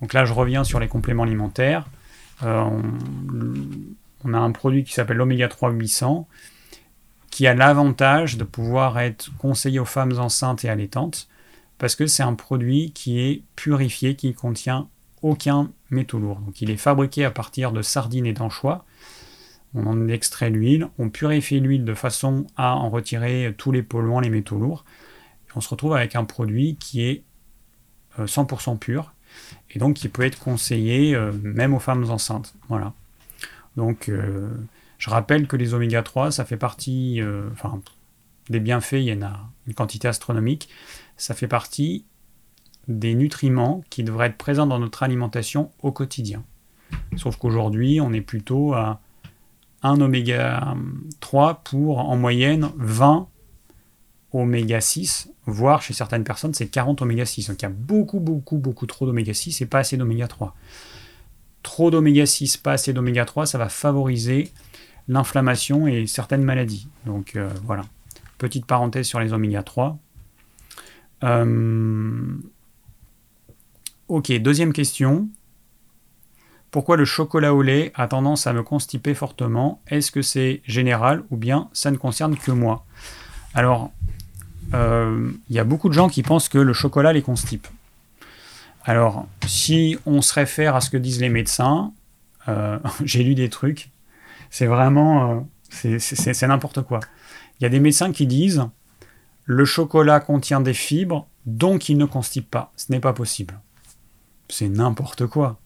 Donc 0.00 0.12
là, 0.12 0.24
je 0.24 0.32
reviens 0.32 0.64
sur 0.64 0.78
les 0.78 0.88
compléments 0.88 1.24
alimentaires. 1.24 1.86
Euh, 2.42 2.64
on, 4.24 4.34
a 4.34 4.38
un 4.38 4.52
produit 4.52 4.84
qui 4.84 4.92
s'appelle 4.92 5.16
l'oméga 5.16 5.48
3 5.48 5.70
800 5.72 6.28
qui 7.30 7.46
a 7.46 7.54
l'avantage 7.54 8.36
de 8.36 8.44
pouvoir 8.44 8.98
être 8.98 9.30
conseillé 9.38 9.80
aux 9.80 9.84
femmes 9.84 10.18
enceintes 10.18 10.64
et 10.64 10.68
allaitantes 10.68 11.28
parce 11.78 11.94
que 11.94 12.06
c'est 12.06 12.22
un 12.22 12.34
produit 12.34 12.92
qui 12.92 13.20
est 13.20 13.42
purifié, 13.56 14.16
qui 14.16 14.34
contient 14.34 14.88
aucun 15.22 15.70
métaux 15.90 16.18
lourd. 16.18 16.40
Donc 16.40 16.60
il 16.60 16.70
est 16.70 16.76
fabriqué 16.76 17.24
à 17.24 17.30
partir 17.30 17.72
de 17.72 17.82
sardines 17.82 18.26
et 18.26 18.32
d'anchois. 18.32 18.84
On 19.74 19.86
en 19.86 20.08
extrait 20.08 20.50
l'huile, 20.50 20.88
on 20.98 21.10
purifie 21.10 21.60
l'huile 21.60 21.84
de 21.84 21.94
façon 21.94 22.46
à 22.56 22.74
en 22.74 22.88
retirer 22.88 23.54
tous 23.58 23.70
les 23.70 23.82
polluants, 23.82 24.20
les 24.20 24.30
métaux 24.30 24.58
lourds. 24.58 24.84
On 25.54 25.60
se 25.60 25.68
retrouve 25.68 25.94
avec 25.94 26.16
un 26.16 26.24
produit 26.24 26.76
qui 26.76 27.02
est 27.02 27.22
100% 28.18 28.72
euh, 28.72 28.76
pur. 28.76 29.12
et 29.70 29.78
donc 29.78 29.96
qui 29.96 30.08
peut 30.08 30.22
être 30.22 30.38
conseillé 30.38 31.14
euh, 31.14 31.32
même 31.42 31.74
aux 31.74 31.80
femmes 31.80 32.08
enceintes. 32.10 32.54
Voilà. 32.68 32.92
Donc, 33.76 34.08
euh, 34.08 34.48
je 34.98 35.10
rappelle 35.10 35.46
que 35.46 35.56
les 35.56 35.74
oméga 35.74 36.02
3, 36.02 36.32
ça 36.32 36.44
fait 36.44 36.56
partie, 36.56 37.20
enfin, 37.52 37.80
des 38.48 38.58
bienfaits, 38.58 38.94
il 38.94 39.04
y 39.04 39.12
en 39.12 39.22
a 39.22 39.48
une 39.66 39.74
quantité 39.74 40.08
astronomique, 40.08 40.68
ça 41.18 41.34
fait 41.34 41.48
partie 41.48 42.06
des 42.86 43.14
nutriments 43.14 43.84
qui 43.90 44.02
devraient 44.02 44.28
être 44.28 44.38
présents 44.38 44.66
dans 44.66 44.78
notre 44.78 45.02
alimentation 45.02 45.70
au 45.82 45.92
quotidien. 45.92 46.42
Sauf 47.16 47.36
qu'aujourd'hui, 47.36 48.00
on 48.00 48.12
est 48.14 48.22
plutôt 48.22 48.72
à 48.72 49.00
un 49.82 50.00
oméga 50.00 50.74
3 51.20 51.62
pour 51.64 51.98
en 51.98 52.16
moyenne 52.16 52.70
20 52.76 53.28
oméga 54.32 54.80
6, 54.80 55.30
voire 55.46 55.80
chez 55.82 55.94
certaines 55.94 56.24
personnes 56.24 56.54
c'est 56.54 56.68
40 56.68 57.02
oméga 57.02 57.24
6. 57.24 57.48
Donc 57.48 57.60
il 57.60 57.64
y 57.64 57.66
a 57.66 57.70
beaucoup, 57.70 58.20
beaucoup, 58.20 58.58
beaucoup 58.58 58.86
trop 58.86 59.06
d'oméga 59.06 59.34
6 59.34 59.60
et 59.60 59.66
pas 59.66 59.78
assez 59.78 59.96
d'oméga 59.96 60.28
3. 60.28 60.54
Trop 61.62 61.90
d'oméga 61.90 62.24
6, 62.26 62.56
pas 62.58 62.72
assez 62.72 62.92
d'oméga 62.92 63.24
3, 63.24 63.46
ça 63.46 63.58
va 63.58 63.68
favoriser 63.68 64.50
l'inflammation 65.08 65.86
et 65.86 66.06
certaines 66.06 66.42
maladies. 66.42 66.88
Donc 67.06 67.36
euh, 67.36 67.48
voilà. 67.64 67.84
Petite 68.38 68.66
parenthèse 68.66 69.06
sur 69.06 69.20
les 69.20 69.32
oméga 69.32 69.62
3. 69.62 69.98
Euh, 71.24 72.36
ok, 74.08 74.32
deuxième 74.40 74.72
question. 74.72 75.28
Pourquoi 76.70 76.96
le 76.96 77.04
chocolat 77.04 77.54
au 77.54 77.62
lait 77.62 77.92
a 77.94 78.08
tendance 78.08 78.46
à 78.46 78.52
me 78.52 78.62
constiper 78.62 79.14
fortement? 79.14 79.80
Est-ce 79.88 80.10
que 80.10 80.22
c'est 80.22 80.60
général 80.66 81.24
ou 81.30 81.36
bien 81.36 81.70
ça 81.72 81.90
ne 81.90 81.96
concerne 81.96 82.36
que 82.36 82.50
moi? 82.50 82.84
Alors, 83.54 83.90
euh, 84.74 85.30
il 85.48 85.56
y 85.56 85.58
a 85.58 85.64
beaucoup 85.64 85.88
de 85.88 85.94
gens 85.94 86.08
qui 86.08 86.22
pensent 86.22 86.48
que 86.48 86.58
le 86.58 86.72
chocolat 86.74 87.12
les 87.12 87.22
constipe. 87.22 87.66
Alors, 88.84 89.26
si 89.46 89.98
on 90.04 90.20
se 90.20 90.34
réfère 90.34 90.76
à 90.76 90.80
ce 90.80 90.90
que 90.90 90.98
disent 90.98 91.20
les 91.20 91.30
médecins, 91.30 91.92
euh, 92.48 92.78
j'ai 93.04 93.22
lu 93.22 93.34
des 93.34 93.48
trucs, 93.48 93.90
c'est 94.50 94.66
vraiment, 94.66 95.46
c'est 95.70 96.42
n'importe 96.46 96.82
quoi. 96.82 97.00
Il 97.58 97.64
y 97.64 97.66
a 97.66 97.70
des 97.70 97.80
médecins 97.80 98.12
qui 98.12 98.26
disent, 98.26 98.64
le 99.48 99.64
chocolat 99.64 100.20
contient 100.20 100.60
des 100.60 100.74
fibres, 100.74 101.26
donc 101.46 101.88
il 101.88 101.98
ne 101.98 102.04
constipe 102.04 102.50
pas. 102.50 102.72
Ce 102.76 102.92
n'est 102.92 103.00
pas 103.00 103.12
possible. 103.12 103.58
C'est 104.48 104.68
n'importe 104.68 105.26
quoi. 105.26 105.58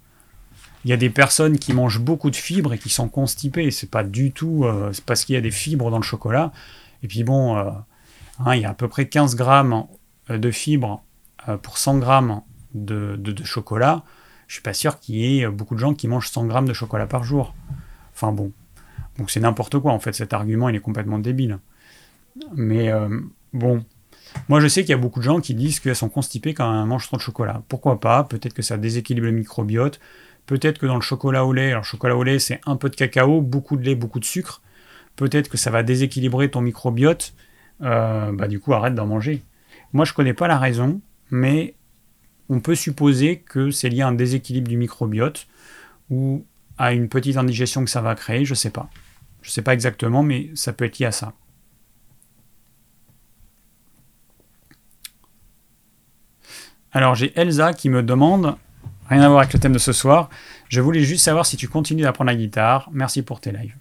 Il 0.84 0.90
y 0.90 0.94
a 0.94 0.96
des 0.96 1.10
personnes 1.10 1.58
qui 1.58 1.74
mangent 1.74 2.00
beaucoup 2.00 2.30
de 2.30 2.36
fibres 2.36 2.72
et 2.72 2.78
qui 2.78 2.88
sont 2.88 3.08
constipées. 3.08 3.70
C'est 3.70 3.90
pas 3.90 4.02
du 4.02 4.32
tout, 4.32 4.64
c'est 4.92 5.04
parce 5.04 5.24
qu'il 5.24 5.34
y 5.34 5.38
a 5.38 5.40
des 5.40 5.50
fibres 5.50 5.90
dans 5.90 5.98
le 5.98 6.02
chocolat. 6.02 6.52
Et 7.02 7.08
puis 7.08 7.22
bon, 7.22 7.56
Hein, 8.38 8.56
il 8.56 8.62
y 8.62 8.64
a 8.64 8.70
à 8.70 8.74
peu 8.74 8.88
près 8.88 9.08
15 9.08 9.36
grammes 9.36 9.86
euh, 10.30 10.38
de 10.38 10.50
fibres 10.50 11.02
euh, 11.48 11.56
pour 11.56 11.78
100 11.78 11.98
grammes 11.98 12.42
de, 12.74 13.18
chocolat. 13.44 14.02
Je 14.46 14.54
suis 14.54 14.62
pas 14.62 14.74
sûr 14.74 14.98
qu'il 14.98 15.16
y 15.16 15.40
ait 15.40 15.48
beaucoup 15.48 15.74
de 15.74 15.80
gens 15.80 15.94
qui 15.94 16.08
mangent 16.08 16.30
100 16.30 16.46
grammes 16.46 16.68
de 16.68 16.72
chocolat 16.72 17.06
par 17.06 17.24
jour. 17.24 17.54
Enfin 18.14 18.32
bon. 18.32 18.52
Donc 19.18 19.30
c'est 19.30 19.40
n'importe 19.40 19.78
quoi 19.78 19.92
en 19.92 19.98
fait, 19.98 20.14
cet 20.14 20.32
argument 20.32 20.68
il 20.68 20.76
est 20.76 20.80
complètement 20.80 21.18
débile. 21.18 21.58
Mais 22.54 22.90
euh, 22.90 23.20
bon, 23.52 23.84
moi 24.48 24.60
je 24.60 24.68
sais 24.68 24.82
qu'il 24.82 24.90
y 24.90 24.94
a 24.94 24.98
beaucoup 24.98 25.20
de 25.20 25.24
gens 25.24 25.40
qui 25.40 25.54
disent 25.54 25.80
qu'elles 25.80 25.96
sont 25.96 26.08
constipées 26.08 26.54
quand 26.54 26.80
elles 26.80 26.86
mangent 26.86 27.06
trop 27.06 27.16
de 27.16 27.22
chocolat. 27.22 27.62
Pourquoi 27.68 28.00
pas? 28.00 28.24
Peut-être 28.24 28.54
que 28.54 28.62
ça 28.62 28.76
déséquilibre 28.76 29.26
le 29.26 29.32
microbiote. 29.32 30.00
Peut-être 30.46 30.78
que 30.78 30.86
dans 30.86 30.96
le 30.96 31.02
chocolat 31.02 31.44
au 31.44 31.52
lait, 31.52 31.70
alors 31.72 31.84
chocolat 31.84 32.16
au 32.16 32.22
lait 32.22 32.38
c'est 32.38 32.60
un 32.66 32.76
peu 32.76 32.88
de 32.90 32.96
cacao, 32.96 33.40
beaucoup 33.40 33.76
de 33.76 33.84
lait, 33.84 33.94
beaucoup 33.94 34.20
de 34.20 34.24
sucre. 34.24 34.62
Peut-être 35.16 35.48
que 35.48 35.56
ça 35.56 35.70
va 35.70 35.82
déséquilibrer 35.82 36.50
ton 36.50 36.60
microbiote 36.62 37.34
euh, 37.82 38.32
bah, 38.32 38.48
du 38.48 38.60
coup 38.60 38.72
arrête 38.72 38.94
d'en 38.94 39.06
manger. 39.06 39.42
Moi 39.92 40.04
je 40.04 40.12
connais 40.12 40.34
pas 40.34 40.48
la 40.48 40.58
raison, 40.58 41.00
mais 41.30 41.74
on 42.48 42.60
peut 42.60 42.74
supposer 42.74 43.38
que 43.38 43.70
c'est 43.70 43.88
lié 43.88 44.02
à 44.02 44.08
un 44.08 44.12
déséquilibre 44.12 44.68
du 44.68 44.76
microbiote 44.76 45.46
ou 46.10 46.44
à 46.78 46.92
une 46.92 47.08
petite 47.08 47.36
indigestion 47.36 47.84
que 47.84 47.90
ça 47.90 48.00
va 48.00 48.14
créer, 48.14 48.44
je 48.44 48.54
sais 48.54 48.70
pas. 48.70 48.90
Je 49.40 49.50
sais 49.50 49.62
pas 49.62 49.74
exactement, 49.74 50.22
mais 50.22 50.50
ça 50.54 50.72
peut 50.72 50.84
être 50.84 50.98
lié 50.98 51.06
à 51.06 51.12
ça. 51.12 51.32
Alors 56.92 57.14
j'ai 57.14 57.32
Elsa 57.38 57.72
qui 57.72 57.88
me 57.88 58.02
demande, 58.02 58.54
rien 59.08 59.22
à 59.22 59.28
voir 59.28 59.40
avec 59.40 59.52
le 59.54 59.58
thème 59.58 59.72
de 59.72 59.78
ce 59.78 59.92
soir, 59.92 60.28
je 60.68 60.80
voulais 60.80 61.00
juste 61.00 61.24
savoir 61.24 61.46
si 61.46 61.56
tu 61.56 61.68
continues 61.68 62.02
d'apprendre 62.02 62.30
la 62.30 62.36
guitare, 62.36 62.90
merci 62.92 63.22
pour 63.22 63.40
tes 63.40 63.50
lives. 63.50 63.76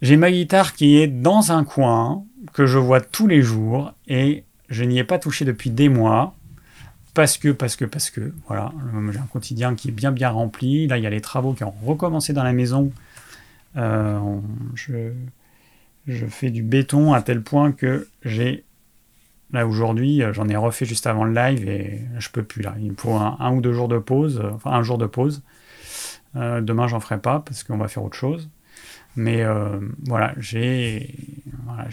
J'ai 0.00 0.16
ma 0.16 0.32
guitare 0.32 0.72
qui 0.72 0.96
est 0.96 1.06
dans 1.06 1.52
un 1.52 1.64
coin 1.64 2.24
que 2.54 2.66
je 2.66 2.78
vois 2.78 3.00
tous 3.00 3.26
les 3.26 3.42
jours 3.42 3.92
et 4.08 4.44
je 4.68 4.84
n'y 4.84 4.98
ai 4.98 5.04
pas 5.04 5.18
touché 5.18 5.44
depuis 5.44 5.70
des 5.70 5.88
mois 5.88 6.34
parce 7.14 7.36
que, 7.36 7.50
parce 7.50 7.76
que, 7.76 7.84
parce 7.84 8.10
que, 8.10 8.32
voilà, 8.48 8.72
j'ai 9.12 9.18
un 9.18 9.26
quotidien 9.26 9.74
qui 9.74 9.88
est 9.88 9.92
bien 9.92 10.10
bien 10.12 10.30
rempli. 10.30 10.86
Là, 10.86 10.96
il 10.96 11.04
y 11.04 11.06
a 11.06 11.10
les 11.10 11.20
travaux 11.20 11.52
qui 11.52 11.62
ont 11.62 11.74
recommencé 11.84 12.32
dans 12.32 12.42
la 12.42 12.54
maison. 12.54 12.90
Euh, 13.76 14.18
je, 14.74 15.12
je 16.06 16.26
fais 16.26 16.50
du 16.50 16.62
béton 16.62 17.12
à 17.12 17.20
tel 17.20 17.42
point 17.42 17.72
que 17.72 18.08
j'ai 18.24 18.64
Là 19.52 19.66
aujourd'hui, 19.66 20.22
j'en 20.32 20.48
ai 20.48 20.56
refait 20.56 20.86
juste 20.86 21.06
avant 21.06 21.24
le 21.24 21.34
live 21.34 21.68
et 21.68 22.00
je 22.18 22.28
peux 22.30 22.42
plus 22.42 22.62
là. 22.62 22.74
Il 22.80 22.92
me 22.92 22.96
faut 22.96 23.14
un, 23.14 23.52
ou 23.52 23.60
deux 23.60 23.72
jours 23.72 23.88
de 23.88 23.98
pause, 23.98 24.42
enfin 24.54 24.70
un 24.70 24.82
jour 24.82 24.98
de 24.98 25.06
pause. 25.06 25.42
Euh, 26.36 26.60
demain, 26.62 26.88
j'en 26.88 27.00
ferai 27.00 27.18
pas 27.18 27.40
parce 27.40 27.62
qu'on 27.62 27.76
va 27.76 27.88
faire 27.88 28.02
autre 28.02 28.16
chose. 28.16 28.48
Mais 29.16 29.42
euh, 29.42 29.78
voilà, 30.04 30.34
j'ai 30.38 31.14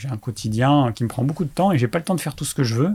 un 0.09 0.17
quotidien 0.17 0.93
qui 0.93 1.03
me 1.03 1.09
prend 1.09 1.23
beaucoup 1.23 1.43
de 1.43 1.49
temps 1.49 1.71
et 1.71 1.77
j'ai 1.77 1.87
pas 1.87 1.99
le 1.99 2.05
temps 2.05 2.15
de 2.15 2.21
faire 2.21 2.35
tout 2.35 2.45
ce 2.45 2.55
que 2.55 2.63
je 2.63 2.75
veux. 2.75 2.91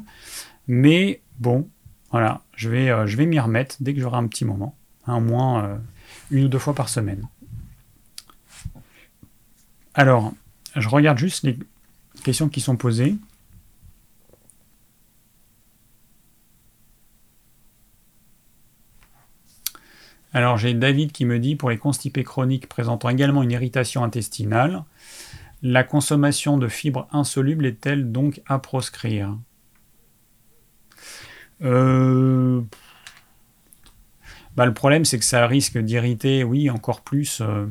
Mais 0.67 1.21
bon, 1.39 1.69
voilà, 2.11 2.41
je 2.57 2.71
vais, 2.71 2.91
euh, 2.91 3.05
vais 3.05 3.27
m'y 3.27 3.39
remettre 3.39 3.77
dès 3.81 3.93
que 3.93 4.01
j'aurai 4.01 4.17
un 4.17 4.27
petit 4.27 4.45
moment, 4.45 4.75
hein, 5.07 5.17
au 5.17 5.21
moins 5.21 5.65
euh, 5.65 5.77
une 6.31 6.45
ou 6.45 6.49
deux 6.49 6.59
fois 6.59 6.75
par 6.75 6.89
semaine. 6.89 7.29
Alors, 9.95 10.33
je 10.75 10.89
regarde 10.89 11.19
juste 11.19 11.45
les 11.45 11.59
questions 12.23 12.49
qui 12.49 12.61
sont 12.61 12.77
posées. 12.77 13.17
Alors 20.35 20.59
j'ai 20.59 20.75
David 20.75 21.13
qui 21.13 21.25
me 21.25 21.39
dit 21.39 21.55
pour 21.55 21.71
les 21.71 21.79
constipés 21.79 22.25
chroniques 22.25 22.69
présentant 22.69 23.09
également 23.09 23.45
une 23.45 23.53
irritation 23.53 24.03
intestinale, 24.03 24.83
la 25.63 25.85
consommation 25.85 26.59
de 26.59 26.67
fibres 26.67 27.07
insolubles 27.13 27.65
est-elle 27.65 28.11
donc 28.11 28.43
à 28.47 28.59
proscrire? 28.59 29.39
Euh, 31.63 32.61
bah, 34.57 34.67
Le 34.67 34.75
problème 34.75 35.05
c'est 35.05 35.21
que 35.21 35.25
ça 35.25 35.47
risque 35.47 35.79
d'irriter, 35.79 36.43
oui, 36.43 36.69
encore 36.69 37.03
plus, 37.03 37.41
euh, 37.41 37.67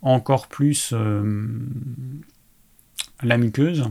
encore 0.00 0.48
plus 0.48 0.94
euh, 0.94 1.60
la 3.22 3.36
muqueuse. 3.36 3.84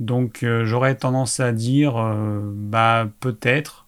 Donc 0.00 0.46
j'aurais 0.64 0.94
tendance 0.94 1.40
à 1.40 1.52
dire, 1.52 1.92
bah 2.54 3.06
peut-être, 3.20 3.86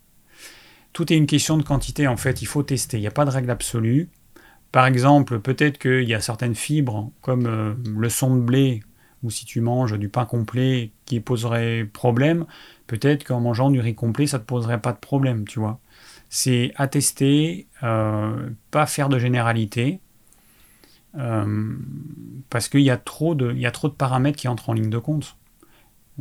tout 0.93 1.13
est 1.13 1.17
une 1.17 1.27
question 1.27 1.57
de 1.57 1.63
quantité 1.63 2.07
en 2.07 2.17
fait, 2.17 2.43
il 2.43 2.47
faut 2.47 2.63
tester, 2.63 2.99
il 2.99 3.01
n'y 3.01 3.07
a 3.07 3.13
pas 3.13 3.25
de 3.25 3.31
règle 3.31 3.51
absolue. 3.51 4.11
Par 4.73 4.87
exemple, 4.87 5.41
peut-être 5.41 5.79
qu'il 5.79 6.09
y 6.09 6.15
a 6.15 6.21
certaines 6.21 6.55
fibres, 6.55 7.11
comme 7.21 7.47
euh, 7.47 7.75
le 7.95 8.09
son 8.09 8.35
de 8.37 8.41
blé, 8.41 8.83
ou 9.23 9.31
si 9.31 9.45
tu 9.45 9.61
manges 9.61 9.99
du 9.99 10.09
pain 10.09 10.25
complet, 10.25 10.93
qui 11.05 11.21
poseraient 11.21 11.85
problème. 11.85 12.47
Peut-être 12.87 13.25
qu'en 13.25 13.41
mangeant 13.41 13.71
du 13.71 13.81
riz 13.81 13.95
complet, 13.95 14.27
ça 14.27 14.39
ne 14.39 14.43
te 14.43 14.47
poserait 14.47 14.81
pas 14.81 14.93
de 14.93 14.99
problème, 14.99 15.47
tu 15.47 15.61
vois. 15.61 15.79
C'est 16.31 16.73
à 16.77 16.89
tester, 16.89 17.67
euh, 17.83 18.51
pas 18.71 18.87
faire 18.87 19.09
de 19.11 19.19
généralité, 19.19 20.01
euh, 21.17 21.77
parce 22.49 22.69
qu'il 22.69 22.81
y, 22.81 22.91
a 22.91 22.97
trop 22.97 23.35
de, 23.35 23.53
y 23.53 23.67
a 23.67 23.71
trop 23.71 23.89
de 23.89 23.95
paramètres 23.95 24.39
qui 24.39 24.49
entrent 24.49 24.71
en 24.71 24.73
ligne 24.73 24.91
de 24.91 24.99
compte. 24.99 25.37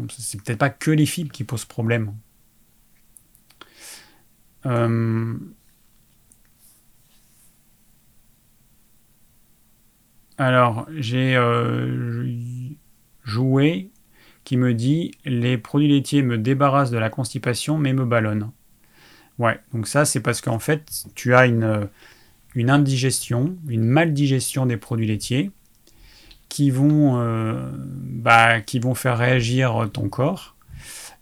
C'est 0.10 0.42
peut-être 0.42 0.60
pas 0.60 0.70
que 0.70 0.92
les 0.92 1.06
fibres 1.06 1.32
qui 1.32 1.44
posent 1.44 1.66
problème. 1.66 2.14
Euh, 4.66 5.34
alors, 10.38 10.88
j'ai 10.98 11.36
euh, 11.36 12.26
joué 13.24 13.90
qui 14.44 14.58
me 14.58 14.74
dit 14.74 15.12
les 15.26 15.58
produits 15.58 15.88
laitiers 15.88 16.24
me 16.24 16.38
débarrassent 16.38 16.92
de 16.92 16.98
la 16.98 17.10
constipation 17.10 17.78
mais 17.78 17.94
me 17.94 18.06
ballonnent. 18.06 18.52
Ouais, 19.38 19.60
donc 19.74 19.88
ça 19.88 20.06
c'est 20.06 20.20
parce 20.20 20.42
qu'en 20.42 20.60
fait 20.60 21.06
tu 21.16 21.34
as 21.34 21.46
une, 21.46 21.88
une 22.56 22.70
indigestion, 22.70 23.56
une 23.68 23.84
maldigestion 23.84 24.66
des 24.66 24.78
produits 24.78 25.08
laitiers 25.08 25.52
qui 26.50 26.70
vont, 26.70 27.20
euh, 27.22 27.72
bah, 27.78 28.62
qui 28.62 28.80
vont 28.80 28.94
faire 28.94 29.18
réagir 29.18 29.90
ton 29.94 30.10
corps. 30.10 30.56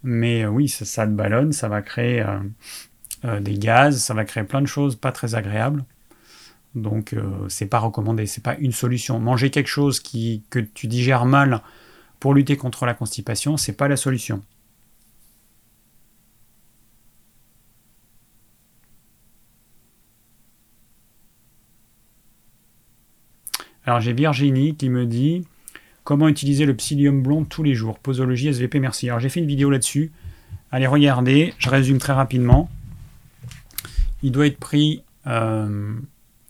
Mais 0.01 0.45
oui, 0.47 0.67
ça, 0.69 0.85
ça, 0.85 1.05
te 1.05 1.11
ballonne, 1.11 1.51
ça 1.51 1.67
va 1.67 1.81
créer 1.81 2.21
euh, 2.21 2.39
euh, 3.25 3.39
des 3.39 3.57
gaz, 3.57 4.01
ça 4.01 4.13
va 4.13 4.23
créer 4.25 4.43
plein 4.43 4.61
de 4.61 4.67
choses 4.67 4.95
pas 4.95 5.11
très 5.11 5.35
agréables. 5.35 5.83
Donc 6.75 7.13
euh, 7.13 7.47
c'est 7.49 7.65
pas 7.65 7.79
recommandé, 7.79 8.25
c'est 8.25 8.43
pas 8.43 8.55
une 8.57 8.71
solution. 8.71 9.19
Manger 9.19 9.49
quelque 9.49 9.67
chose 9.67 9.99
qui, 9.99 10.43
que 10.49 10.59
tu 10.59 10.87
digères 10.87 11.25
mal 11.25 11.61
pour 12.19 12.33
lutter 12.33 12.57
contre 12.57 12.85
la 12.85 12.93
constipation, 12.93 13.57
c'est 13.57 13.73
pas 13.73 13.87
la 13.87 13.97
solution. 13.97 14.41
Alors 23.85 24.01
j'ai 24.01 24.13
Virginie 24.13 24.75
qui 24.75 24.89
me 24.89 25.05
dit 25.05 25.45
comment 26.03 26.27
utiliser 26.27 26.65
le 26.65 26.75
psyllium 26.75 27.23
blond 27.23 27.43
tous 27.43 27.63
les 27.63 27.73
jours? 27.73 27.97
Posologie 27.99 28.47
SVP, 28.47 28.79
merci. 28.79 29.09
Alors 29.09 29.19
j'ai 29.19 29.29
fait 29.29 29.39
une 29.39 29.47
vidéo 29.47 29.69
là-dessus. 29.71 30.11
Allez 30.71 30.87
regarder, 30.87 31.53
je 31.57 31.69
résume 31.69 31.97
très 31.97 32.13
rapidement. 32.13 32.69
Il 34.23 34.31
doit 34.31 34.47
être 34.47 34.59
pris 34.59 35.03
euh, 35.27 35.95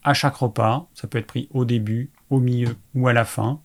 à 0.03 0.13
chaque 0.13 0.35
repas. 0.35 0.87
Ça 0.93 1.07
peut 1.07 1.17
être 1.17 1.27
pris 1.27 1.47
au 1.51 1.65
début, 1.65 2.11
au 2.29 2.39
milieu 2.39 2.75
ou 2.95 3.07
à 3.07 3.13
la 3.13 3.25
fin. 3.25 3.61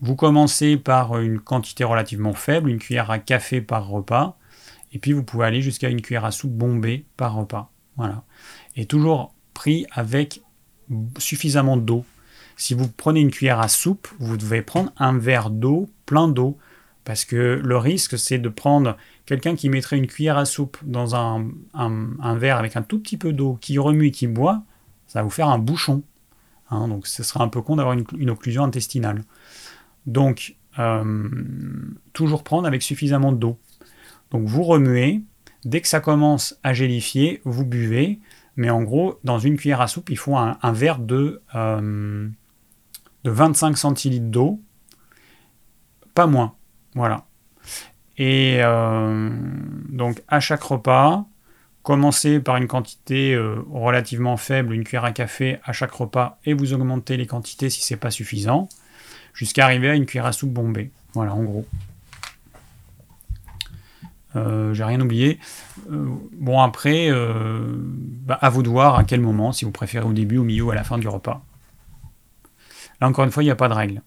Vous 0.00 0.16
commencez 0.16 0.76
par 0.76 1.18
une 1.18 1.38
quantité 1.38 1.84
relativement 1.84 2.34
faible, 2.34 2.68
une 2.70 2.78
cuillère 2.78 3.10
à 3.10 3.18
café 3.18 3.60
par 3.60 3.88
repas. 3.88 4.36
Et 4.92 4.98
puis 4.98 5.12
vous 5.12 5.22
pouvez 5.22 5.46
aller 5.46 5.62
jusqu'à 5.62 5.88
une 5.88 6.02
cuillère 6.02 6.24
à 6.24 6.30
soupe 6.30 6.52
bombée 6.52 7.04
par 7.16 7.34
repas. 7.34 7.70
Voilà. 7.96 8.24
Et 8.76 8.86
toujours 8.86 9.34
pris 9.54 9.86
avec 9.92 10.42
suffisamment 11.18 11.76
d'eau. 11.76 12.04
Si 12.56 12.74
vous 12.74 12.88
prenez 12.88 13.20
une 13.20 13.30
cuillère 13.30 13.60
à 13.60 13.68
soupe, 13.68 14.08
vous 14.18 14.36
devez 14.36 14.62
prendre 14.62 14.92
un 14.98 15.16
verre 15.18 15.50
d'eau, 15.50 15.88
plein 16.06 16.28
d'eau, 16.28 16.58
parce 17.04 17.24
que 17.24 17.60
le 17.62 17.76
risque, 17.76 18.18
c'est 18.18 18.38
de 18.38 18.48
prendre 18.48 18.96
quelqu'un 19.26 19.54
qui 19.54 19.68
mettrait 19.68 19.96
une 19.96 20.06
cuillère 20.06 20.38
à 20.38 20.44
soupe 20.44 20.78
dans 20.82 21.14
un, 21.14 21.46
verre 22.36 22.58
avec 22.58 22.76
un 22.76 22.82
tout 22.82 22.98
petit 22.98 23.16
peu 23.16 23.32
d'eau, 23.32 23.58
qui 23.60 23.78
remue 23.78 24.06
et 24.06 24.10
qui 24.10 24.26
boit, 24.26 24.62
ça 25.06 25.20
va 25.20 25.24
vous 25.24 25.30
faire 25.30 25.48
un 25.48 25.58
bouchon. 25.58 26.02
Hein, 26.70 26.88
donc 26.88 27.06
ce 27.06 27.22
sera 27.22 27.44
un 27.44 27.48
peu 27.48 27.62
con 27.62 27.76
d'avoir 27.76 27.94
une, 27.94 28.30
occlusion 28.30 28.64
intestinale. 28.64 29.22
Donc, 30.06 30.56
euh, 30.78 31.28
toujours 32.12 32.42
prendre 32.44 32.66
avec 32.66 32.82
suffisamment 32.82 33.32
d'eau. 33.32 33.58
Donc 34.30 34.46
vous 34.46 34.62
remuez, 34.62 35.22
dès 35.64 35.80
que 35.80 35.88
ça 35.88 36.00
commence 36.00 36.58
à 36.62 36.72
gélifier, 36.74 37.40
vous 37.44 37.64
buvez, 37.64 38.20
mais 38.56 38.70
en 38.70 38.82
gros, 38.82 39.18
dans 39.24 39.38
une 39.38 39.56
cuillère 39.56 39.80
à 39.80 39.88
soupe, 39.88 40.10
il 40.10 40.18
faut 40.18 40.36
un, 40.36 40.58
verre 40.72 40.98
de, 40.98 41.42
euh, 41.54 42.28
de 43.24 43.30
25 43.30 43.76
centilitres 43.76 44.26
d'eau, 44.26 44.60
pas 46.14 46.26
moins. 46.26 46.54
Voilà. 46.94 47.26
Et 48.16 48.58
euh, 48.60 49.30
donc 49.88 50.22
à 50.28 50.40
chaque 50.40 50.62
repas, 50.62 51.26
commencez 51.82 52.40
par 52.40 52.56
une 52.56 52.66
quantité 52.66 53.34
euh, 53.34 53.56
relativement 53.70 54.36
faible, 54.36 54.74
une 54.74 54.84
cuillère 54.84 55.04
à 55.04 55.12
café 55.12 55.58
à 55.64 55.72
chaque 55.72 55.92
repas, 55.92 56.38
et 56.44 56.54
vous 56.54 56.72
augmentez 56.72 57.16
les 57.16 57.26
quantités 57.26 57.70
si 57.70 57.82
c'est 57.82 57.96
pas 57.96 58.10
suffisant, 58.10 58.68
jusqu'à 59.34 59.64
arriver 59.64 59.90
à 59.90 59.94
une 59.94 60.06
cuillère 60.06 60.26
à 60.26 60.32
soupe 60.32 60.52
bombée. 60.52 60.90
Voilà, 61.14 61.34
en 61.34 61.42
gros. 61.42 61.66
Euh, 64.36 64.74
j'ai 64.74 64.84
rien 64.84 65.00
oublié. 65.00 65.38
bon, 65.88 66.60
après, 66.60 67.10
bah, 67.10 68.38
à 68.40 68.48
vous 68.50 68.62
de 68.62 68.68
voir 68.68 68.98
à 68.98 69.04
quel 69.04 69.20
moment, 69.20 69.52
si 69.52 69.64
vous 69.64 69.70
préférez 69.70 70.06
au 70.06 70.12
début, 70.12 70.38
au 70.38 70.44
milieu 70.44 70.64
ou 70.64 70.70
à 70.70 70.74
la 70.74 70.84
fin 70.84 70.98
du 70.98 71.08
repas. 71.08 71.44
Là, 73.00 73.08
encore 73.08 73.24
une 73.24 73.30
fois, 73.30 73.42
il 73.42 73.46
n'y 73.46 73.52
a 73.52 73.56
pas 73.56 73.68
de 73.68 73.74
règle. 73.74 74.02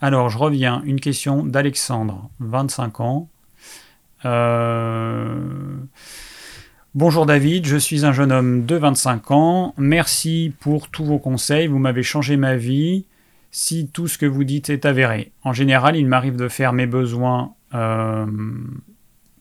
Alors, 0.00 0.28
je 0.28 0.38
reviens. 0.38 0.82
Une 0.84 1.00
question 1.00 1.44
d'Alexandre, 1.44 2.28
25 2.40 3.00
ans. 3.00 3.28
Euh, 4.24 5.38
bonjour 6.94 7.26
David, 7.26 7.66
je 7.66 7.76
suis 7.76 8.06
un 8.06 8.12
jeune 8.12 8.32
homme 8.32 8.64
de 8.64 8.76
25 8.76 9.30
ans. 9.30 9.74
Merci 9.76 10.52
pour 10.60 10.88
tous 10.88 11.04
vos 11.04 11.18
conseils. 11.18 11.66
Vous 11.66 11.78
m'avez 11.78 12.02
changé 12.02 12.36
ma 12.36 12.56
vie. 12.56 13.04
Si 13.50 13.88
tout 13.88 14.08
ce 14.08 14.18
que 14.18 14.26
vous 14.26 14.44
dites 14.44 14.68
est 14.68 14.84
avéré. 14.84 15.30
En 15.44 15.52
général, 15.52 15.96
il 15.96 16.06
m'arrive 16.06 16.36
de 16.36 16.48
faire 16.48 16.72
mes 16.72 16.86
besoins 16.86 17.54
euh, 17.74 18.26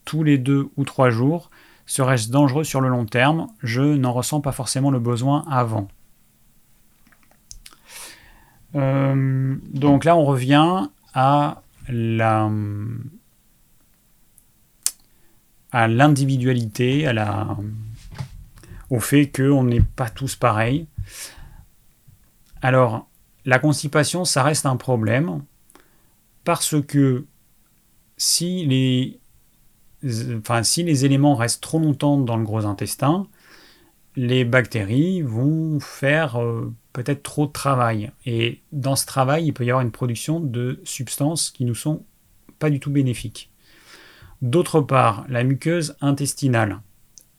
tous 0.05 0.23
les 0.23 0.37
deux 0.37 0.67
ou 0.77 0.83
trois 0.83 1.09
jours. 1.09 1.49
Serait-ce 1.85 2.29
dangereux 2.29 2.63
sur 2.63 2.79
le 2.79 2.89
long 2.89 3.05
terme? 3.05 3.47
Je 3.63 3.81
n'en 3.81 4.13
ressens 4.13 4.41
pas 4.41 4.51
forcément 4.51 4.91
le 4.91 4.99
besoin 4.99 5.45
avant. 5.49 5.87
Euh, 8.75 9.55
donc 9.71 10.05
là, 10.05 10.15
on 10.15 10.25
revient 10.25 10.87
à 11.13 11.61
la 11.87 12.49
à 15.71 15.87
l'individualité, 15.87 17.11
au 18.91 18.99
fait 18.99 19.31
qu'on 19.35 19.63
n'est 19.63 19.81
pas 19.81 20.07
tous 20.07 20.35
pareils. 20.35 20.85
Alors, 22.61 23.09
la 23.43 23.57
constipation, 23.57 24.23
ça 24.23 24.43
reste 24.43 24.67
un 24.67 24.77
problème 24.77 25.41
parce 26.43 26.79
que 26.81 27.25
si 28.17 28.65
les, 28.65 29.19
enfin, 30.37 30.61
si 30.61 30.83
les 30.83 31.05
éléments 31.05 31.35
restent 31.35 31.63
trop 31.63 31.79
longtemps 31.79 32.17
dans 32.17 32.37
le 32.37 32.43
gros 32.43 32.65
intestin, 32.65 33.27
les 34.15 34.45
bactéries 34.45 35.23
vont 35.23 35.79
faire 35.79 36.39
euh, 36.39 36.71
peut-être 36.93 37.23
trop 37.23 37.47
de 37.47 37.51
travail. 37.51 38.11
Et 38.25 38.61
dans 38.71 38.95
ce 38.95 39.05
travail, 39.05 39.45
il 39.45 39.53
peut 39.53 39.65
y 39.65 39.71
avoir 39.71 39.83
une 39.83 39.91
production 39.91 40.39
de 40.39 40.79
substances 40.83 41.51
qui 41.51 41.65
nous 41.65 41.75
sont 41.75 42.05
pas 42.59 42.69
du 42.69 42.79
tout 42.79 42.91
bénéfiques. 42.91 43.51
D'autre 44.41 44.81
part, 44.81 45.25
la 45.27 45.43
muqueuse 45.43 45.95
intestinale, 46.01 46.81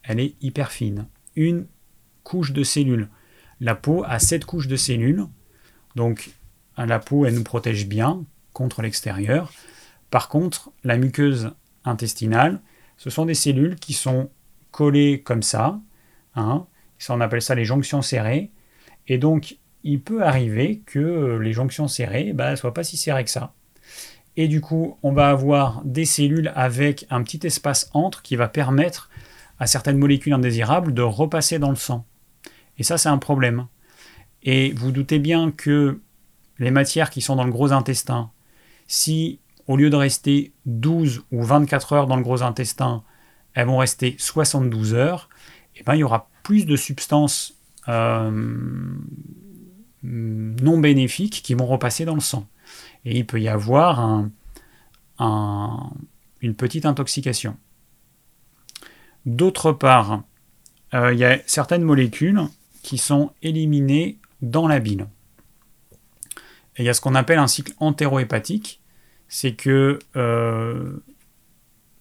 elle 0.02 0.20
est 0.20 0.34
hyper 0.42 0.72
fine. 0.72 1.06
Une 1.36 1.66
couche 2.24 2.52
de 2.52 2.64
cellules. 2.64 3.08
La 3.60 3.74
peau 3.74 4.04
a 4.06 4.18
sept 4.18 4.44
couches 4.44 4.68
de 4.68 4.76
cellules. 4.76 5.26
Donc 5.94 6.30
la 6.76 6.98
peau, 6.98 7.24
elle 7.24 7.34
nous 7.34 7.44
protège 7.44 7.86
bien 7.86 8.24
contre 8.52 8.82
l'extérieur. 8.82 9.52
Par 10.10 10.28
contre, 10.28 10.70
la 10.82 10.96
muqueuse 10.96 11.52
intestinale, 11.84 12.60
ce 12.96 13.10
sont 13.10 13.26
des 13.26 13.34
cellules 13.34 13.76
qui 13.76 13.92
sont 13.92 14.30
collées 14.70 15.22
comme 15.22 15.42
ça. 15.42 15.80
Hein. 16.36 16.66
on 17.08 17.20
appelle 17.20 17.42
ça 17.42 17.54
les 17.54 17.64
jonctions 17.64 18.02
serrées. 18.02 18.50
Et 19.08 19.18
donc, 19.18 19.58
il 19.82 20.00
peut 20.00 20.22
arriver 20.22 20.82
que 20.86 21.38
les 21.40 21.52
jonctions 21.52 21.88
serrées 21.88 22.26
ne 22.26 22.32
bah, 22.32 22.56
soient 22.56 22.74
pas 22.74 22.84
si 22.84 22.96
serrées 22.96 23.24
que 23.24 23.30
ça. 23.30 23.52
Et 24.36 24.48
du 24.48 24.60
coup, 24.60 24.98
on 25.02 25.12
va 25.12 25.30
avoir 25.30 25.82
des 25.84 26.04
cellules 26.04 26.52
avec 26.56 27.06
un 27.10 27.22
petit 27.22 27.46
espace 27.46 27.90
entre 27.92 28.22
qui 28.22 28.36
va 28.36 28.48
permettre 28.48 29.10
à 29.58 29.66
certaines 29.66 29.98
molécules 29.98 30.32
indésirables 30.32 30.92
de 30.92 31.02
repasser 31.02 31.58
dans 31.58 31.70
le 31.70 31.76
sang. 31.76 32.04
Et 32.78 32.82
ça, 32.82 32.98
c'est 32.98 33.08
un 33.08 33.18
problème. 33.18 33.66
Et 34.42 34.72
vous 34.72 34.90
doutez 34.90 35.18
bien 35.18 35.52
que 35.52 36.00
les 36.58 36.70
matières 36.70 37.10
qui 37.10 37.20
sont 37.20 37.36
dans 37.36 37.44
le 37.44 37.52
gros 37.52 37.72
intestin, 37.72 38.30
si 38.86 39.38
au 39.66 39.76
lieu 39.76 39.90
de 39.90 39.96
rester 39.96 40.52
12 40.66 41.22
ou 41.30 41.42
24 41.42 41.92
heures 41.92 42.06
dans 42.06 42.16
le 42.16 42.22
gros 42.22 42.42
intestin, 42.42 43.02
elles 43.54 43.66
vont 43.66 43.78
rester 43.78 44.16
72 44.18 44.94
heures, 44.94 45.28
et 45.76 45.80
eh 45.80 45.82
ben, 45.84 45.94
il 45.94 46.00
y 46.00 46.04
aura 46.04 46.28
plus 46.42 46.66
de 46.66 46.76
substances 46.76 47.53
non 50.02 50.78
bénéfiques 50.78 51.42
qui 51.42 51.54
vont 51.54 51.66
repasser 51.66 52.04
dans 52.04 52.14
le 52.14 52.20
sang. 52.20 52.46
Et 53.04 53.18
il 53.18 53.26
peut 53.26 53.40
y 53.40 53.48
avoir 53.48 54.24
une 55.18 56.54
petite 56.56 56.86
intoxication. 56.86 57.56
D'autre 59.26 59.72
part, 59.72 60.22
euh, 60.92 61.12
il 61.12 61.18
y 61.18 61.24
a 61.24 61.38
certaines 61.46 61.82
molécules 61.82 62.42
qui 62.82 62.98
sont 62.98 63.32
éliminées 63.42 64.18
dans 64.42 64.68
la 64.68 64.78
bile. 64.80 65.06
Il 66.78 66.84
y 66.84 66.88
a 66.88 66.94
ce 66.94 67.00
qu'on 67.00 67.14
appelle 67.14 67.38
un 67.38 67.46
cycle 67.46 67.72
entérohépatique, 67.78 68.82
c'est 69.28 69.54
que 69.54 69.98
euh, 70.16 71.02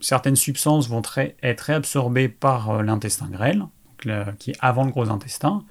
certaines 0.02 0.36
substances 0.36 0.90
vont 0.90 1.02
être 1.42 1.62
réabsorbées 1.62 2.28
par 2.28 2.84
l'intestin 2.84 3.28
grêle, 3.30 3.66
qui 4.40 4.52
est 4.52 4.58
avant 4.60 4.86
le 4.86 4.92
gros 4.92 5.10
intestin. 5.10 5.64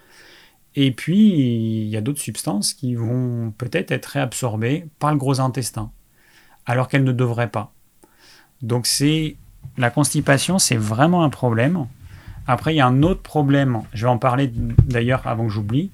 Et 0.74 0.90
puis, 0.90 1.28
il 1.84 1.88
y 1.88 1.96
a 1.96 2.00
d'autres 2.00 2.20
substances 2.20 2.72
qui 2.72 2.94
vont 2.94 3.52
peut-être 3.58 3.90
être 3.90 4.06
réabsorbées 4.06 4.86
par 4.98 5.10
le 5.10 5.18
gros 5.18 5.40
intestin, 5.40 5.90
alors 6.64 6.88
qu'elles 6.88 7.04
ne 7.04 7.12
devraient 7.12 7.50
pas. 7.50 7.72
Donc, 8.62 8.86
c'est 8.86 9.36
la 9.76 9.90
constipation, 9.90 10.58
c'est 10.58 10.76
vraiment 10.76 11.24
un 11.24 11.30
problème. 11.30 11.86
Après, 12.46 12.74
il 12.74 12.78
y 12.78 12.80
a 12.80 12.86
un 12.86 13.02
autre 13.02 13.22
problème, 13.22 13.82
je 13.92 14.06
vais 14.06 14.10
en 14.10 14.18
parler 14.18 14.50
d'ailleurs 14.52 15.26
avant 15.26 15.44
que 15.46 15.52
j'oublie. 15.52 15.90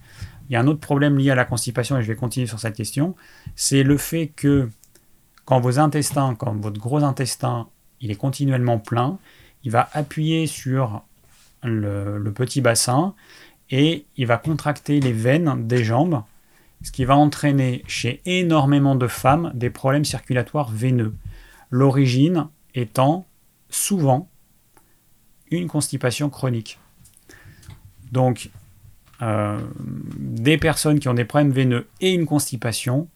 Il 0.48 0.52
y 0.52 0.56
a 0.56 0.60
un 0.60 0.66
autre 0.66 0.81
problème 0.81 1.19
lié 1.19 1.31
à 1.31 1.35
la 1.35 1.44
constipation, 1.44 1.98
et 1.98 2.02
je 2.02 2.06
vais 2.06 2.16
continuer 2.16 2.47
sur 2.47 2.60
cette 2.60 2.74
question, 2.74 3.16
c'est 3.56 3.82
le 3.82 3.98
fait 3.98 4.28
que 4.28 4.70
quand 5.44 5.60
vos 5.60 5.78
intestins, 5.78 6.35
quand 6.35 6.55
votre 6.55 6.78
gros 6.78 7.02
intestin, 7.02 7.69
il 8.01 8.10
est 8.10 8.16
continuellement 8.16 8.78
plein, 8.78 9.19
il 9.65 9.73
va 9.73 9.89
appuyer 9.93 10.47
sur 10.47 11.02
le, 11.62 12.30
petit 12.35 12.60
bassin 12.60 13.14
et 13.70 14.06
il 14.16 14.26
va 14.26 14.39
contracter 14.39 15.01
les 15.01 15.12
veines 15.12 15.66
des 15.66 15.85
jambes, 15.85 16.22
ce 16.82 16.93
qui 16.93 17.05
va 17.05 17.16
entraîner 17.16 17.82
chez 17.86 18.20
énormément 18.24 18.94
de 18.94 19.06
femmes 19.06 19.51
des 19.55 19.70
problèmes 19.70 20.05
circulatoires 20.05 20.70
veineux. 20.70 21.14
L'origine 21.70 22.48
étant 22.74 23.26
souvent 23.68 24.28
une 25.51 25.66
constipation 25.66 26.30
chronique. 26.30 26.78
Donc, 28.12 28.51
euh, 29.20 29.59
des 30.18 30.59
personnes 30.59 31.01
qui 31.01 31.09
ont 31.09 31.14
des 31.14 31.24
problèmes 31.24 31.51
veineux 31.51 31.89
et 32.01 32.12
une 32.12 32.26
constipation, 32.26 33.09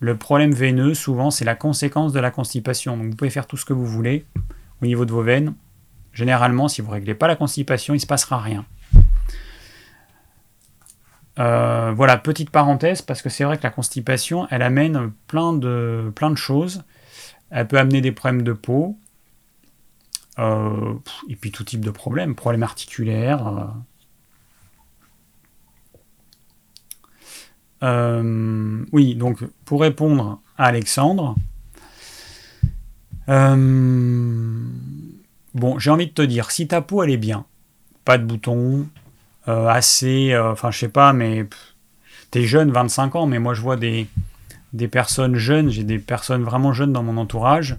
le 0.00 0.16
problème 0.16 0.52
veineux, 0.52 0.94
souvent, 0.94 1.30
c'est 1.30 1.44
la 1.44 1.54
conséquence 1.54 2.12
de 2.12 2.20
la 2.20 2.30
constipation. 2.30 2.96
Vous 2.96 3.10
pouvez 3.10 3.30
faire 3.30 3.46
tout 3.46 3.56
ce 3.56 3.64
que 3.64 3.72
vous 3.72 3.86
voulez 3.86 4.24
au 4.82 4.86
niveau 4.86 5.04
de 5.04 5.12
vos 5.12 5.22
veines, 5.22 5.54
Généralement, 6.14 6.68
si 6.68 6.80
vous 6.80 6.88
ne 6.88 6.94
réglez 6.94 7.14
pas 7.14 7.26
la 7.26 7.36
constipation, 7.36 7.92
il 7.92 7.98
ne 7.98 8.00
se 8.00 8.06
passera 8.06 8.38
rien. 8.38 8.64
Euh, 11.40 11.92
voilà, 11.96 12.16
petite 12.16 12.50
parenthèse, 12.50 13.02
parce 13.02 13.20
que 13.20 13.28
c'est 13.28 13.42
vrai 13.42 13.58
que 13.58 13.64
la 13.64 13.70
constipation, 13.70 14.46
elle 14.50 14.62
amène 14.62 15.10
plein 15.26 15.52
de, 15.52 16.12
choses. 16.36 16.84
Elle 17.50 17.66
peut 17.66 17.78
amener 17.78 18.00
des 18.00 18.12
problèmes 18.12 18.42
de 18.42 18.52
peau, 18.52 18.96
euh, 20.38 20.94
et 21.28 21.34
puis 21.34 21.50
tout 21.50 21.64
type 21.64 21.84
de 21.84 21.90
problèmes, 21.90 22.36
problèmes 22.36 22.62
articulaires. 22.62 23.72
Euh. 27.82 28.84
oui, 28.92 29.16
donc 29.16 29.44
pour 29.64 29.80
répondre 29.80 30.40
à 30.56 30.66
Alexandre, 30.66 31.34
bon, 35.54 35.78
j'ai 35.78 35.90
envie 35.90 36.06
de 36.06 36.12
te 36.12 36.22
dire, 36.22 36.50
si 36.50 36.66
ta 36.66 36.82
peau 36.82 37.02
elle 37.02 37.10
est 37.10 37.16
bien, 37.16 37.46
pas 38.04 38.18
de 38.18 38.24
boutons, 38.24 38.86
euh, 39.48 39.68
assez, 39.68 40.32
euh, 40.32 40.52
enfin 40.52 40.70
je 40.70 40.78
sais 40.78 40.88
pas, 40.88 41.12
mais 41.12 41.46
t'es 42.30 42.44
jeune, 42.44 42.70
25 42.70 43.16
ans, 43.16 43.26
mais 43.26 43.38
moi 43.38 43.54
je 43.54 43.60
vois 43.60 43.76
des, 43.76 44.06
des 44.72 44.88
personnes 44.88 45.36
jeunes, 45.36 45.70
j'ai 45.70 45.84
des 45.84 45.98
personnes 45.98 46.42
vraiment 46.42 46.72
jeunes 46.72 46.92
dans 46.92 47.02
mon 47.02 47.16
entourage, 47.16 47.76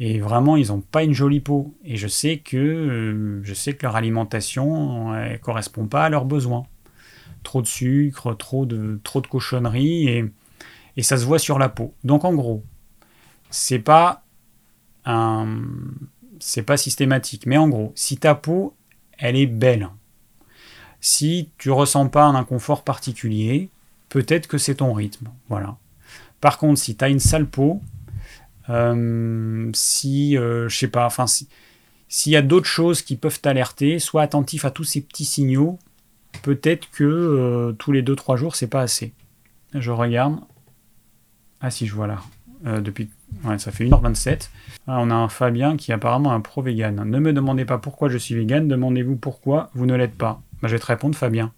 et 0.00 0.20
vraiment 0.20 0.56
ils 0.56 0.68
n'ont 0.68 0.80
pas 0.80 1.02
une 1.02 1.14
jolie 1.14 1.40
peau. 1.40 1.74
Et 1.84 1.96
je 1.96 2.06
sais 2.06 2.38
que, 2.38 2.56
euh, 2.56 3.40
je 3.42 3.54
sais 3.54 3.74
que 3.74 3.84
leur 3.84 3.96
alimentation 3.96 5.12
ne 5.12 5.36
correspond 5.38 5.86
pas 5.86 6.04
à 6.04 6.08
leurs 6.08 6.24
besoins. 6.24 6.66
Trop 7.42 7.62
de 7.62 7.66
sucre, 7.66 8.34
trop 8.34 8.66
de, 8.66 9.00
trop 9.04 9.20
de 9.20 9.26
cochonneries, 9.26 10.08
et, 10.08 10.24
et 10.96 11.02
ça 11.02 11.16
se 11.16 11.24
voit 11.24 11.38
sur 11.38 11.58
la 11.58 11.68
peau. 11.68 11.94
Donc 12.04 12.24
en 12.24 12.34
gros, 12.34 12.62
c'est 13.50 13.78
pas 13.78 14.24
un 15.04 15.46
c'est 16.40 16.62
pas 16.62 16.76
systématique, 16.76 17.46
mais 17.46 17.56
en 17.56 17.68
gros, 17.68 17.92
si 17.94 18.18
ta 18.18 18.34
peau, 18.34 18.74
elle 19.18 19.36
est 19.36 19.46
belle, 19.46 19.88
si 21.00 21.50
tu 21.58 21.70
ressens 21.70 22.08
pas 22.08 22.24
un 22.24 22.34
inconfort 22.34 22.84
particulier, 22.84 23.70
peut-être 24.08 24.46
que 24.46 24.58
c'est 24.58 24.76
ton 24.76 24.92
rythme. 24.92 25.28
Voilà. 25.48 25.76
Par 26.40 26.58
contre, 26.58 26.80
si 26.80 26.96
tu 26.96 27.04
as 27.04 27.08
une 27.08 27.20
sale 27.20 27.46
peau, 27.46 27.80
euh, 28.70 29.70
si, 29.74 30.36
euh, 30.36 30.68
je 30.68 30.76
sais 30.76 30.88
pas, 30.88 31.06
enfin, 31.06 31.26
s'il 31.26 32.32
y 32.32 32.36
a 32.36 32.42
d'autres 32.42 32.66
choses 32.66 33.02
qui 33.02 33.16
peuvent 33.16 33.40
t'alerter, 33.40 33.98
sois 33.98 34.22
attentif 34.22 34.64
à 34.64 34.70
tous 34.70 34.84
ces 34.84 35.00
petits 35.00 35.24
signaux. 35.24 35.78
Peut-être 36.42 36.90
que 36.90 37.04
euh, 37.04 37.72
tous 37.72 37.92
les 37.92 38.02
2-3 38.02 38.36
jours, 38.36 38.54
c'est 38.54 38.68
pas 38.68 38.82
assez. 38.82 39.12
Je 39.74 39.90
regarde. 39.90 40.40
Ah 41.60 41.70
si, 41.70 41.86
je 41.86 41.94
vois 41.94 42.06
là. 42.06 42.20
depuis 42.80 43.10
Ouais, 43.44 43.58
ça 43.58 43.70
fait 43.70 43.84
1h27. 43.84 44.48
Ah, 44.86 44.98
on 45.00 45.10
a 45.10 45.14
un 45.14 45.28
Fabien 45.28 45.76
qui 45.76 45.90
est 45.90 45.94
apparemment 45.94 46.32
un 46.32 46.40
pro-vegan. 46.40 47.04
Ne 47.04 47.18
me 47.18 47.32
demandez 47.32 47.64
pas 47.64 47.78
pourquoi 47.78 48.08
je 48.08 48.18
suis 48.18 48.34
vegan, 48.34 48.68
demandez-vous 48.68 49.16
pourquoi 49.16 49.70
vous 49.74 49.86
ne 49.86 49.94
l'êtes 49.94 50.16
pas. 50.16 50.40
Bah, 50.60 50.68
je 50.68 50.74
vais 50.74 50.80
te 50.80 50.86
répondre, 50.86 51.14
Fabien. 51.14 51.52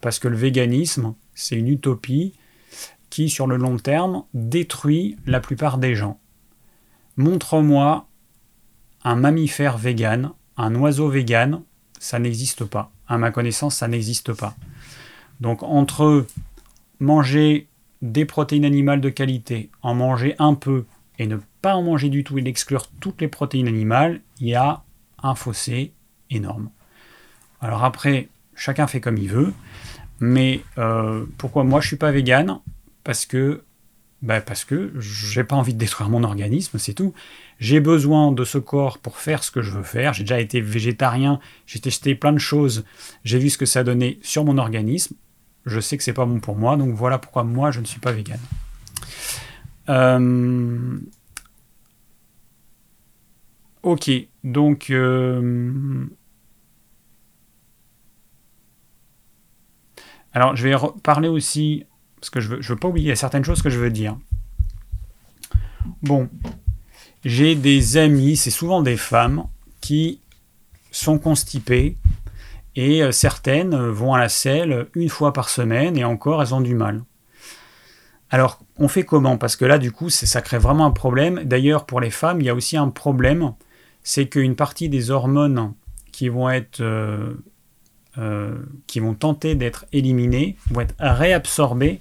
Parce 0.00 0.18
que 0.18 0.28
le 0.28 0.36
véganisme, 0.36 1.14
c'est 1.34 1.56
une 1.56 1.68
utopie 1.68 2.34
qui, 3.10 3.28
sur 3.28 3.46
le 3.46 3.56
long 3.56 3.76
terme, 3.76 4.22
détruit 4.34 5.16
la 5.26 5.40
plupart 5.40 5.78
des 5.78 5.94
gens. 5.94 6.18
Montre-moi 7.16 8.06
un 9.04 9.16
mammifère 9.16 9.78
vegan, 9.78 10.30
un 10.56 10.74
oiseau 10.74 11.08
vegan, 11.08 11.62
ça 11.98 12.18
n'existe 12.18 12.64
pas. 12.64 12.90
À 13.08 13.18
ma 13.18 13.30
connaissance, 13.30 13.76
ça 13.76 13.88
n'existe 13.88 14.32
pas. 14.32 14.54
Donc 15.40 15.62
entre 15.62 16.26
manger 17.00 17.66
des 18.02 18.24
protéines 18.24 18.64
animales 18.64 19.00
de 19.00 19.08
qualité, 19.08 19.70
en 19.82 19.94
manger 19.94 20.34
un 20.38 20.54
peu 20.54 20.84
et 21.20 21.26
ne 21.26 21.36
pas 21.60 21.74
en 21.76 21.82
manger 21.82 22.08
du 22.08 22.24
tout 22.24 22.38
et 22.38 22.42
d'exclure 22.42 22.86
toutes 22.98 23.20
les 23.20 23.28
protéines 23.28 23.68
animales, 23.68 24.22
il 24.40 24.48
y 24.48 24.54
a 24.54 24.82
un 25.22 25.34
fossé 25.34 25.92
énorme. 26.30 26.70
Alors 27.60 27.84
après, 27.84 28.28
chacun 28.54 28.86
fait 28.86 29.02
comme 29.02 29.18
il 29.18 29.28
veut, 29.28 29.52
mais 30.18 30.62
euh, 30.78 31.26
pourquoi 31.36 31.62
moi 31.62 31.82
je 31.82 31.88
suis 31.88 31.96
pas 31.96 32.10
vegan? 32.10 32.60
Parce 33.04 33.26
que 33.26 33.64
bah 34.22 34.40
parce 34.40 34.64
que 34.64 34.94
j'ai 34.98 35.44
pas 35.44 35.56
envie 35.56 35.74
de 35.74 35.78
détruire 35.78 36.08
mon 36.08 36.24
organisme, 36.24 36.78
c'est 36.78 36.94
tout. 36.94 37.12
J'ai 37.58 37.80
besoin 37.80 38.32
de 38.32 38.44
ce 38.44 38.56
corps 38.56 38.96
pour 38.96 39.18
faire 39.18 39.44
ce 39.44 39.50
que 39.50 39.60
je 39.60 39.72
veux 39.72 39.82
faire. 39.82 40.14
J'ai 40.14 40.24
déjà 40.24 40.40
été 40.40 40.62
végétarien, 40.62 41.38
j'ai 41.66 41.80
testé 41.80 42.14
plein 42.14 42.32
de 42.32 42.38
choses, 42.38 42.86
j'ai 43.24 43.38
vu 43.38 43.50
ce 43.50 43.58
que 43.58 43.66
ça 43.66 43.84
donnait 43.84 44.18
sur 44.22 44.46
mon 44.46 44.56
organisme. 44.56 45.16
Je 45.66 45.80
sais 45.80 45.98
que 45.98 46.02
c'est 46.02 46.14
pas 46.14 46.24
bon 46.24 46.40
pour 46.40 46.56
moi, 46.56 46.78
donc 46.78 46.94
voilà 46.94 47.18
pourquoi 47.18 47.44
moi 47.44 47.70
je 47.72 47.80
ne 47.80 47.84
suis 47.84 48.00
pas 48.00 48.12
vegan. 48.12 48.40
Euh, 49.90 50.98
ok, 53.82 54.10
donc. 54.44 54.90
Euh, 54.90 56.06
alors, 60.32 60.54
je 60.56 60.68
vais 60.68 60.76
parler 61.02 61.28
aussi, 61.28 61.84
parce 62.20 62.30
que 62.30 62.40
je 62.40 62.48
veux, 62.48 62.62
je 62.62 62.72
veux 62.72 62.78
pas 62.78 62.88
oublier 62.88 63.14
certaines 63.16 63.44
choses 63.44 63.62
que 63.62 63.70
je 63.70 63.78
veux 63.78 63.90
dire. 63.90 64.16
Bon, 66.02 66.28
j'ai 67.24 67.54
des 67.54 67.96
amis, 67.96 68.36
c'est 68.36 68.50
souvent 68.50 68.82
des 68.82 68.96
femmes, 68.96 69.44
qui 69.80 70.20
sont 70.90 71.18
constipées 71.18 71.96
et 72.76 73.02
euh, 73.02 73.12
certaines 73.12 73.76
vont 73.76 74.14
à 74.14 74.18
la 74.18 74.28
selle 74.28 74.88
une 74.94 75.08
fois 75.08 75.32
par 75.32 75.48
semaine 75.48 75.96
et 75.96 76.04
encore 76.04 76.42
elles 76.42 76.54
ont 76.54 76.60
du 76.60 76.74
mal. 76.74 77.02
Alors, 78.30 78.60
on 78.78 78.86
fait 78.86 79.04
comment? 79.04 79.36
Parce 79.36 79.56
que 79.56 79.64
là, 79.64 79.78
du 79.78 79.90
coup, 79.90 80.08
ça 80.08 80.40
crée 80.40 80.58
vraiment 80.58 80.86
un 80.86 80.92
problème. 80.92 81.42
D'ailleurs, 81.44 81.84
pour 81.84 82.00
les 82.00 82.10
femmes, 82.10 82.40
il 82.40 82.46
y 82.46 82.48
a 82.48 82.54
aussi 82.54 82.76
un 82.76 82.88
problème, 82.88 83.52
c'est 84.04 84.28
qu'une 84.28 84.54
partie 84.54 84.88
des 84.88 85.10
hormones 85.10 85.74
qui 86.12 86.28
vont 86.28 86.48
être, 86.48 86.80
euh, 86.80 87.34
euh, 88.18 88.54
qui 88.86 89.00
vont 89.00 89.14
tenter 89.14 89.56
d'être 89.56 89.84
éliminées, 89.92 90.56
vont 90.70 90.82
être 90.82 90.94
réabsorbées 91.00 91.98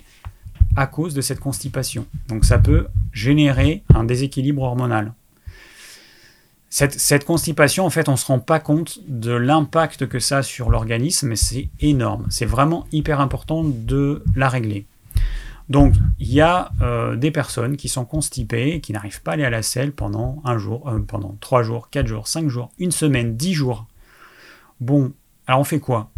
à 0.75 0.85
cause 0.85 1.15
de 1.15 1.21
cette 1.21 1.39
constipation. 1.39 2.05
Donc, 2.27 2.45
ça 2.45 2.59
peut 2.59 2.87
générer 3.11 3.83
un 3.95 4.03
déséquilibre 4.03 4.61
hormonal. 4.61 5.13
Cette, 6.69 6.93
cette, 6.93 7.25
constipation, 7.25 7.87
en 7.87 7.89
fait, 7.89 8.07
on 8.07 8.11
ne 8.11 8.17
se 8.17 8.27
rend 8.27 8.37
pas 8.37 8.59
compte 8.59 8.99
de 9.07 9.31
l'impact 9.31 10.05
que 10.05 10.19
ça 10.19 10.37
a 10.37 10.43
sur 10.43 10.69
l'organisme, 10.69 11.29
mais 11.29 11.35
c'est 11.35 11.69
énorme. 11.79 12.27
C'est 12.29 12.45
vraiment 12.45 12.85
hyper 12.91 13.19
important 13.19 13.63
de 13.63 14.23
la 14.35 14.49
régler. 14.49 14.85
Donc, 15.69 15.93
il 16.19 16.33
y 16.33 16.41
a 16.41 16.71
euh, 16.81 17.15
des 17.15 17.29
personnes 17.29 17.77
qui 17.77 17.89
sont 17.89 18.03
constipées, 18.03 18.81
qui 18.81 18.91
n'arrivent 18.91 19.21
pas 19.21 19.31
à 19.31 19.33
aller 19.35 19.45
à 19.45 19.51
la 19.51 19.61
selle 19.61 19.91
pendant 19.91 20.41
un 20.43 20.57
jour, 20.57 20.89
euh, 20.89 20.99
pendant 20.99 21.37
trois 21.39 21.61
jours, 21.61 21.89
quatre 21.91 22.07
jours, 22.07 22.27
cinq 22.27 22.49
jours, 22.49 22.71
une 22.79 22.91
semaine, 22.91 23.35
dix 23.35 23.53
jours. 23.53 23.85
Bon, 24.79 25.13
alors 25.45 25.61
on 25.61 25.63
fait 25.63 25.79
quoi? 25.79 26.09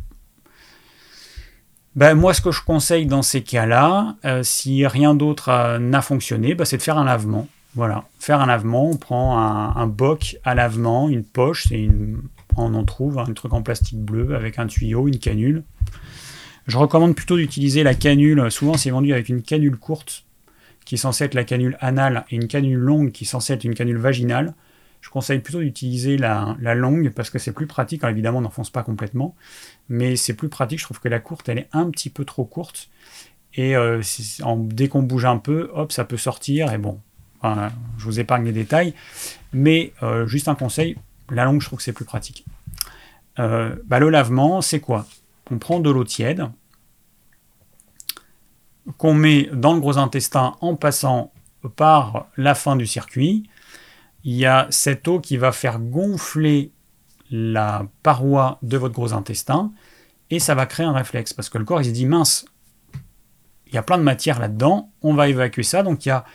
Ben, 1.96 2.16
moi, 2.16 2.34
ce 2.34 2.40
que 2.40 2.52
je 2.52 2.62
conseille 2.64 3.06
dans 3.06 3.22
ces 3.22 3.44
cas-là, 3.44 4.16
euh, 4.24 4.44
si 4.44 4.88
rien 4.88 5.14
d'autre 5.14 5.78
n'a 5.80 6.02
fonctionné, 6.02 6.56
ben, 6.56 6.64
c'est 6.64 6.78
de 6.78 6.82
faire 6.82 6.98
un 6.98 7.04
lavement. 7.04 7.48
Voilà, 7.76 8.06
faire 8.20 8.40
un 8.40 8.46
lavement, 8.46 8.90
on 8.90 8.98
prend 8.98 9.38
un, 9.38 9.76
un 9.76 9.88
boc 9.88 10.38
à 10.44 10.56
lavement, 10.56 11.10
une 11.10 11.24
poche, 11.24 11.68
c'est 11.70 11.90
on 12.58 12.74
en 12.74 12.84
trouve 12.84 13.20
un 13.20 13.32
truc 13.34 13.54
en 13.54 13.62
plastique 13.62 14.00
bleu 14.00 14.36
avec 14.36 14.60
un 14.60 14.68
tuyau, 14.68 15.08
une 15.08 15.20
canule. 15.20 15.64
Je 16.72 16.78
recommande 16.78 17.16
plutôt 17.16 17.36
d'utiliser 17.36 17.84
la 17.84 17.94
canule. 17.94 18.50
Souvent, 18.50 18.78
c'est 18.78 18.92
vendu 18.92 19.12
avec 19.12 19.28
une 19.28 19.42
canule 19.42 19.76
courte 19.76 20.24
qui 20.86 20.96
est 20.96 20.98
censée 20.98 21.26
être 21.26 21.34
la 21.34 21.44
canule 21.44 21.76
anale 21.82 22.24
et 22.32 22.38
une 22.38 22.48
canule 22.48 22.78
longue 22.78 23.12
qui 23.12 23.26
est 23.26 23.28
censée 23.28 23.52
être 23.52 23.66
une 23.66 23.76
canule 23.76 23.98
vaginale. 23.98 24.54
Je 25.02 25.10
conseille 25.10 25.40
plutôt 25.40 25.60
d'utiliser 25.60 26.18
la, 26.18 26.56
longue 26.74 27.10
parce 27.10 27.30
que 27.30 27.40
c'est 27.40 27.52
plus 27.52 27.68
pratique. 27.68 28.06
Alors 28.06 28.14
évidemment, 28.14 28.38
on 28.38 28.44
n'enfonce 28.44 28.70
pas 28.70 28.84
complètement, 28.84 29.36
mais 29.90 30.16
c'est 30.16 30.34
plus 30.34 30.48
pratique. 30.48 30.80
Je 30.80 30.86
trouve 30.86 31.02
que 31.02 31.10
la 31.10 31.20
courte, 31.20 31.50
elle 31.50 31.58
est 31.58 31.68
un 31.74 31.90
petit 31.90 32.10
peu 32.10 32.24
trop 32.24 32.46
courte. 32.46 32.90
Et 33.56 33.76
euh, 33.76 34.02
dès 34.60 34.88
qu'on 34.88 35.04
bouge 35.04 35.26
un 35.26 35.40
peu, 35.40 35.70
hop, 35.74 35.92
ça 35.92 36.06
peut 36.06 36.16
sortir. 36.16 36.72
Et 36.72 36.78
bon, 36.78 37.02
je 37.44 38.06
vous 38.06 38.22
épargne 38.22 38.46
les 38.46 38.54
détails. 38.54 38.94
Mais 39.52 39.92
euh, 40.04 40.26
juste 40.26 40.48
un 40.48 40.56
conseil, 40.56 40.96
la 41.30 41.44
longue, 41.44 41.60
je 41.60 41.66
trouve 41.66 41.80
que 41.80 41.84
c'est 41.84 41.92
plus 41.92 42.06
pratique. 42.06 42.46
Euh, 43.40 43.76
bah, 43.88 44.00
le 44.00 44.10
lavement, 44.10 44.62
c'est 44.62 44.80
quoi? 44.80 45.06
On 45.52 45.58
prend 45.58 45.82
de 45.82 45.90
l'eau 45.90 46.06
tiède, 46.06 46.46
qu'on 48.98 49.14
met 49.14 49.50
dans 49.54 49.74
le 49.74 49.80
gros 49.80 49.98
intestin 49.98 50.56
en 50.62 50.76
passant 50.76 51.32
par 51.76 52.28
la 52.38 52.56
fin 52.56 52.76
du 52.76 52.88
circuit. 52.88 53.50
Il 54.24 54.36
y 54.36 54.46
a 54.46 54.68
cette 54.70 55.08
eau 55.08 55.20
qui 55.20 55.38
va 55.38 55.52
faire 55.52 55.80
gonfler 55.80 56.72
la 57.30 57.86
paroi 58.04 58.60
de 58.62 58.78
votre 58.78 58.94
gros 58.94 59.14
intestin 59.14 59.72
et 60.30 60.40
ça 60.40 60.56
va 60.56 60.66
créer 60.66 60.86
un 60.86 60.94
réflexe 60.94 61.34
parce 61.34 61.50
que 61.50 61.58
le 61.58 61.66
corps 61.66 61.82
il 61.82 61.86
se 61.86 61.92
dit 61.92 62.06
mince, 62.06 62.46
il 63.68 63.76
y 63.76 63.78
a 63.78 63.84
plein 63.84 63.98
de 63.98 64.04
matière 64.04 64.40
là-dedans, 64.40 64.92
on 65.02 65.14
va 65.14 65.30
évacuer 65.30 65.64
ça. 65.64 65.82
Donc 65.82 66.06
il 66.06 66.10
y 66.10 66.12
a 66.12 66.26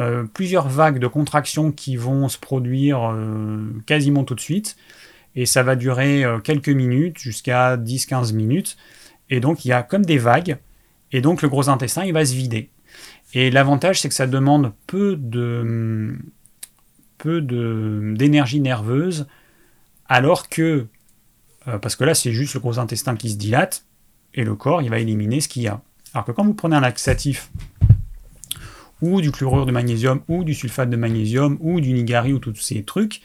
euh, 0.00 0.24
plusieurs 0.24 0.68
vagues 0.68 0.98
de 0.98 1.06
contractions 1.06 1.72
qui 1.72 1.96
vont 1.96 2.28
se 2.28 2.38
produire 2.38 3.10
euh, 3.10 3.72
quasiment 3.86 4.24
tout 4.24 4.34
de 4.34 4.40
suite 4.40 4.76
et 5.34 5.46
ça 5.46 5.62
va 5.62 5.76
durer 5.76 6.24
euh, 6.24 6.38
quelques 6.40 6.68
minutes, 6.68 7.18
jusqu'à 7.18 7.76
10-15 7.76 8.34
minutes. 8.34 8.76
Et 9.30 9.40
donc 9.40 9.64
il 9.64 9.68
y 9.68 9.72
a 9.72 9.82
comme 9.82 10.04
des 10.04 10.18
vagues, 10.18 10.58
et 11.12 11.20
donc 11.20 11.42
le 11.42 11.48
gros 11.48 11.68
intestin 11.68 12.04
il 12.04 12.12
va 12.12 12.24
se 12.24 12.34
vider. 12.34 12.70
Et 13.34 13.50
l'avantage 13.50 14.00
c'est 14.00 14.08
que 14.08 14.14
ça 14.14 14.26
demande 14.26 14.72
peu 14.86 15.16
de 15.16 16.16
peu 17.18 17.40
d'énergie 17.40 18.60
nerveuse, 18.60 19.26
alors 20.08 20.48
que, 20.48 20.86
euh, 21.66 21.78
parce 21.78 21.96
que 21.96 22.04
là 22.04 22.14
c'est 22.14 22.32
juste 22.32 22.54
le 22.54 22.60
gros 22.60 22.78
intestin 22.78 23.16
qui 23.16 23.30
se 23.30 23.36
dilate, 23.36 23.84
et 24.34 24.44
le 24.44 24.54
corps, 24.54 24.82
il 24.82 24.90
va 24.90 24.98
éliminer 24.98 25.40
ce 25.40 25.48
qu'il 25.48 25.62
y 25.62 25.68
a. 25.68 25.80
Alors 26.14 26.24
que 26.24 26.32
quand 26.32 26.44
vous 26.44 26.54
prenez 26.54 26.76
un 26.76 26.80
laxatif, 26.80 27.50
ou 29.00 29.20
du 29.20 29.30
chlorure 29.30 29.66
de 29.66 29.72
magnésium, 29.72 30.20
ou 30.28 30.44
du 30.44 30.54
sulfate 30.54 30.90
de 30.90 30.96
magnésium, 30.96 31.56
ou 31.60 31.80
du 31.80 31.92
nigari, 31.92 32.32
ou 32.32 32.38
tous 32.38 32.54
ces 32.56 32.82
trucs, 32.84 33.20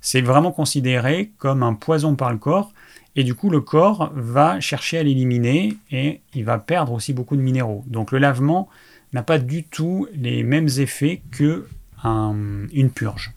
c'est 0.00 0.20
vraiment 0.20 0.52
considéré 0.52 1.32
comme 1.38 1.62
un 1.62 1.74
poison 1.74 2.16
par 2.16 2.32
le 2.32 2.38
corps, 2.38 2.72
et 3.16 3.24
du 3.24 3.34
coup 3.34 3.50
le 3.50 3.60
corps 3.60 4.12
va 4.14 4.60
chercher 4.60 4.98
à 4.98 5.02
l'éliminer, 5.02 5.76
et 5.90 6.20
il 6.34 6.44
va 6.44 6.58
perdre 6.58 6.92
aussi 6.92 7.12
beaucoup 7.12 7.36
de 7.36 7.42
minéraux. 7.42 7.84
Donc 7.86 8.12
le 8.12 8.18
lavement 8.18 8.68
n'a 9.12 9.22
pas 9.22 9.38
du 9.38 9.64
tout 9.64 10.08
les 10.14 10.42
mêmes 10.42 10.68
effets 10.78 11.22
que 11.30 11.66
une 12.04 12.90
purge. 12.90 13.32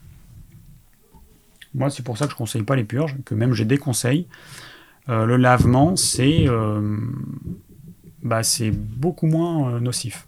Moi, 1.74 1.90
c'est 1.90 2.02
pour 2.02 2.16
ça 2.16 2.24
que 2.24 2.30
je 2.30 2.34
ne 2.34 2.38
conseille 2.38 2.62
pas 2.62 2.74
les 2.74 2.84
purges, 2.84 3.16
que 3.24 3.34
même 3.34 3.52
j'ai 3.52 3.64
des 3.64 3.78
conseils. 3.78 4.26
Euh, 5.08 5.26
le 5.26 5.36
lavement, 5.36 5.94
c'est 5.94 6.48
euh, 6.48 6.96
bah, 8.22 8.40
beaucoup 8.72 9.26
moins 9.26 9.74
euh, 9.74 9.80
nocif. 9.80 10.26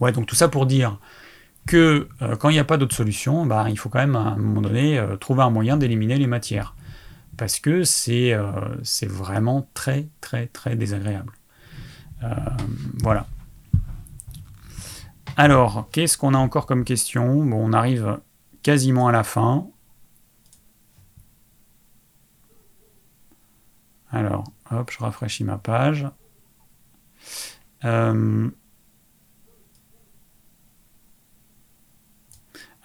Ouais, 0.00 0.12
donc 0.12 0.26
tout 0.26 0.34
ça 0.34 0.48
pour 0.48 0.66
dire 0.66 0.98
que 1.70 2.08
quand 2.40 2.48
il 2.50 2.54
n'y 2.54 2.58
a 2.58 2.64
pas 2.64 2.76
d'autre 2.76 2.94
solution, 2.94 3.46
bah, 3.46 3.66
il 3.70 3.78
faut 3.78 3.88
quand 3.88 4.00
même 4.00 4.16
à 4.16 4.20
un 4.20 4.36
moment 4.36 4.60
donné 4.60 5.00
trouver 5.20 5.42
un 5.42 5.50
moyen 5.50 5.76
d'éliminer 5.76 6.18
les 6.18 6.26
matières. 6.26 6.74
Parce 7.36 7.60
que 7.60 7.84
c'est 7.84 8.36
vraiment 9.06 9.68
très 9.72 10.08
très 10.20 10.46
très 10.48 10.76
désagréable. 10.76 11.32
voilà. 13.02 13.26
Alors, 15.36 15.88
qu'est-ce 15.92 16.18
qu'on 16.18 16.34
a 16.34 16.38
encore 16.38 16.66
comme 16.66 16.84
question? 16.84 17.44
Bon, 17.46 17.70
on 17.70 17.72
arrive 17.72 18.18
quasiment 18.62 19.08
à 19.08 19.12
la 19.12 19.22
fin. 19.22 19.68
Alors, 24.10 24.44
hop, 24.70 24.90
je 24.90 24.98
rafraîchis 24.98 25.44
ma 25.44 25.56
page. 25.56 26.06
Euh, 27.84 28.50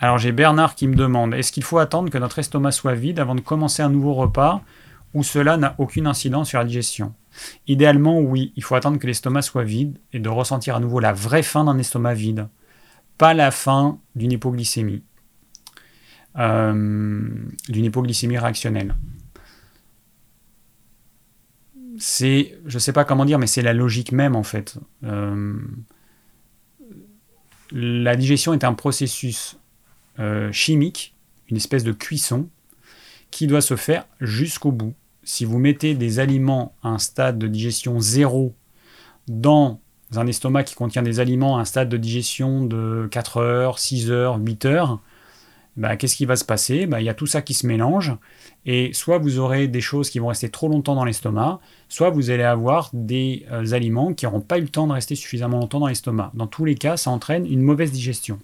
alors 0.05 0.19
j'ai 0.19 0.31
Bernard 0.31 0.75
qui 0.75 0.87
me 0.87 0.95
demande, 0.95 1.33
est-ce 1.33 1.51
qu'il 1.51 1.63
faut 1.63 1.79
attendre 1.79 2.11
que 2.11 2.19
notre 2.19 2.37
estomac 2.37 2.71
soit 2.71 2.93
vide 2.93 3.19
avant 3.19 3.33
de 3.33 3.41
commencer 3.41 3.81
un 3.81 3.89
nouveau 3.89 4.13
repas 4.13 4.61
ou 5.15 5.23
cela 5.23 5.57
n'a 5.57 5.73
aucune 5.79 6.05
incidence 6.05 6.49
sur 6.49 6.59
la 6.59 6.65
digestion? 6.65 7.15
Idéalement, 7.65 8.19
oui, 8.19 8.53
il 8.55 8.63
faut 8.63 8.75
attendre 8.75 8.99
que 8.99 9.07
l'estomac 9.07 9.41
soit 9.41 9.63
vide 9.63 9.97
et 10.13 10.19
de 10.19 10.29
ressentir 10.29 10.75
à 10.75 10.79
nouveau 10.79 10.99
la 10.99 11.11
vraie 11.11 11.41
faim 11.41 11.63
d'un 11.63 11.79
estomac 11.79 12.13
vide, 12.13 12.47
pas 13.17 13.33
la 13.33 13.49
faim 13.49 13.97
d'une 14.15 14.31
hypoglycémie, 14.31 15.01
euh, 16.37 17.27
d'une 17.69 17.85
hypoglycémie 17.85 18.37
réactionnelle. 18.37 18.95
C'est, 21.97 22.59
je 22.67 22.75
ne 22.75 22.79
sais 22.79 22.93
pas 22.93 23.05
comment 23.05 23.25
dire, 23.25 23.39
mais 23.39 23.47
c'est 23.47 23.63
la 23.63 23.73
logique 23.73 24.11
même 24.11 24.35
en 24.35 24.43
fait. 24.43 24.77
Euh, 25.03 25.57
la 27.71 28.15
digestion 28.15 28.53
est 28.53 28.63
un 28.63 28.75
processus 28.75 29.57
euh, 30.19 30.51
chimique, 30.51 31.15
une 31.49 31.57
espèce 31.57 31.83
de 31.83 31.91
cuisson, 31.91 32.47
qui 33.31 33.47
doit 33.47 33.61
se 33.61 33.75
faire 33.75 34.07
jusqu'au 34.21 34.71
bout 34.71 34.93
si 35.23 35.43
vous 35.43 35.57
mettez 35.57 35.95
des 35.95 36.19
aliments 36.19 36.75
à 36.83 36.89
un 36.89 36.99
stade 36.99 37.37
de 37.39 37.47
digestion 37.47 37.99
zéro 37.99 38.53
dans 39.27 39.81
un 40.15 40.27
estomac 40.27 40.63
qui 40.63 40.75
contient 40.75 41.01
des 41.01 41.19
aliments 41.19 41.57
à 41.57 41.61
un 41.61 41.65
stade 41.65 41.89
de 41.89 41.97
digestion 41.97 42.63
de 42.63 43.07
4 43.11 43.37
heures, 43.37 43.79
6 43.79 44.11
heures, 44.11 44.37
8 44.37 44.65
heures, 44.65 44.99
bah, 45.77 45.97
qu'est-ce 45.97 46.15
qui 46.15 46.25
va 46.25 46.35
se 46.35 46.45
passer? 46.45 46.85
Bah, 46.85 47.01
Il 47.01 47.05
y 47.05 47.09
a 47.09 47.13
tout 47.13 47.25
ça 47.25 47.41
qui 47.41 47.53
se 47.53 47.67
mélange, 47.67 48.13
et 48.65 48.93
soit 48.93 49.17
vous 49.17 49.39
aurez 49.39 49.67
des 49.67 49.81
choses 49.81 50.09
qui 50.09 50.19
vont 50.19 50.27
rester 50.27 50.49
trop 50.49 50.69
longtemps 50.69 50.95
dans 50.95 51.03
l'estomac, 51.03 51.59
soit 51.89 52.11
vous 52.11 52.29
allez 52.29 52.43
avoir 52.43 52.89
des 52.93 53.45
euh, 53.51 53.73
aliments 53.73 54.13
qui 54.13 54.25
n'auront 54.25 54.41
pas 54.41 54.57
eu 54.57 54.61
le 54.61 54.69
temps 54.69 54.87
de 54.87 54.93
rester 54.93 55.15
suffisamment 55.15 55.59
longtemps 55.59 55.79
dans 55.79 55.87
l'estomac. 55.87 56.31
Dans 56.33 56.47
tous 56.47 56.63
les 56.63 56.75
cas, 56.75 56.95
ça 56.95 57.11
entraîne 57.11 57.45
une 57.45 57.61
mauvaise 57.61 57.91
digestion. 57.91 58.39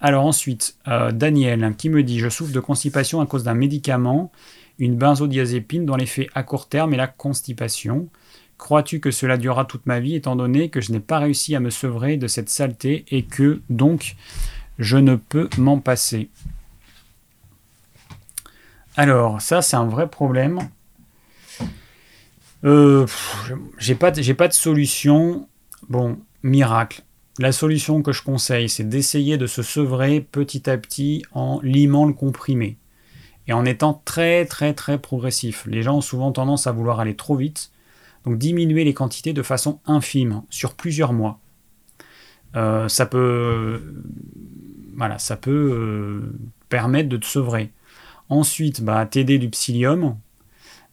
Alors 0.00 0.24
ensuite, 0.24 0.76
euh, 0.88 1.12
Daniel 1.12 1.74
qui 1.76 1.90
me 1.90 2.02
dit, 2.02 2.18
je 2.18 2.28
souffre 2.28 2.52
de 2.52 2.60
constipation 2.60 3.20
à 3.20 3.26
cause 3.26 3.44
d'un 3.44 3.54
médicament 3.54 4.32
une 4.80 4.96
benzodiazépine 4.96 5.84
dont 5.84 5.94
l'effet 5.94 6.28
à 6.34 6.42
court 6.42 6.68
terme 6.68 6.94
est 6.94 6.96
la 6.96 7.06
constipation. 7.06 8.08
Crois-tu 8.56 8.98
que 8.98 9.10
cela 9.10 9.36
durera 9.36 9.64
toute 9.66 9.86
ma 9.86 10.00
vie 10.00 10.14
étant 10.14 10.36
donné 10.36 10.70
que 10.70 10.80
je 10.80 10.90
n'ai 10.92 11.00
pas 11.00 11.18
réussi 11.18 11.54
à 11.54 11.60
me 11.60 11.70
sevrer 11.70 12.16
de 12.16 12.26
cette 12.26 12.48
saleté 12.48 13.04
et 13.10 13.22
que 13.22 13.60
donc 13.68 14.16
je 14.78 14.96
ne 14.96 15.16
peux 15.16 15.48
m'en 15.58 15.78
passer? 15.78 16.30
Alors 18.96 19.40
ça 19.40 19.62
c'est 19.62 19.76
un 19.76 19.86
vrai 19.86 20.08
problème. 20.08 20.60
Euh, 22.64 23.06
j'ai 23.78 23.94
pas, 23.94 24.12
pas 24.12 24.48
de 24.48 24.52
solution. 24.52 25.46
Bon, 25.88 26.18
miracle. 26.42 27.02
La 27.40 27.52
solution 27.52 28.02
que 28.02 28.12
je 28.12 28.22
conseille, 28.22 28.68
c'est 28.68 28.84
d'essayer 28.84 29.38
de 29.38 29.46
se 29.46 29.62
sevrer 29.62 30.20
petit 30.20 30.68
à 30.68 30.76
petit 30.76 31.24
en 31.32 31.58
limant 31.62 32.04
le 32.04 32.12
comprimé 32.12 32.76
et 33.48 33.54
en 33.54 33.64
étant 33.64 34.02
très 34.04 34.44
très 34.44 34.74
très 34.74 34.98
progressif. 34.98 35.64
Les 35.66 35.82
gens 35.82 35.96
ont 35.96 36.02
souvent 36.02 36.32
tendance 36.32 36.66
à 36.66 36.72
vouloir 36.72 37.00
aller 37.00 37.16
trop 37.16 37.36
vite, 37.36 37.70
donc 38.26 38.36
diminuer 38.36 38.84
les 38.84 38.92
quantités 38.92 39.32
de 39.32 39.42
façon 39.42 39.80
infime 39.86 40.42
sur 40.50 40.74
plusieurs 40.74 41.14
mois. 41.14 41.40
Euh, 42.56 42.88
ça 42.88 43.06
peut, 43.06 43.80
voilà, 44.94 45.18
ça 45.18 45.38
peut 45.38 45.50
euh, 45.50 46.38
permettre 46.68 47.08
de 47.08 47.16
te 47.16 47.24
sevrer. 47.24 47.72
Ensuite, 48.28 48.82
bah, 48.82 49.06
t'aider 49.06 49.38
du 49.38 49.48
psyllium. 49.48 50.18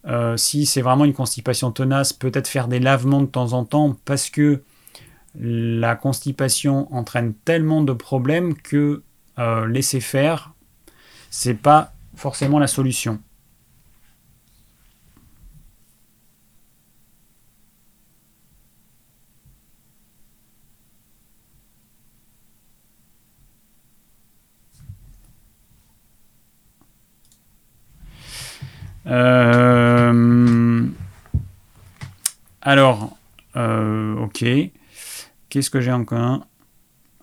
Euh, 0.05 0.37
si 0.37 0.65
c'est 0.65 0.81
vraiment 0.81 1.03
une 1.03 1.13
constipation 1.13 1.73
tenace, 1.73 2.13
peut-être 2.13 2.47
faire 2.47 2.69
des 2.69 2.79
lavements 2.79 3.19
de 3.19 3.25
temps 3.27 3.51
en 3.51 3.65
temps 3.65 3.97
parce 4.05 4.29
que 4.29 4.61
la 5.35 5.95
constipation 5.95 6.93
entraîne 6.93 7.33
tellement 7.33 7.81
de 7.81 7.93
problèmes 7.93 8.55
que 8.55 9.03
laisser 9.67 9.99
faire, 9.99 10.53
c'est 11.29 11.53
pas 11.53 11.93
forcément 12.15 12.57
la 12.57 12.65
solution. 12.67 13.19
Euh, 29.07 30.85
alors, 32.61 33.17
euh, 33.55 34.15
ok. 34.17 34.43
Qu'est-ce 35.49 35.69
que 35.69 35.81
j'ai 35.81 35.91
encore 35.91 36.45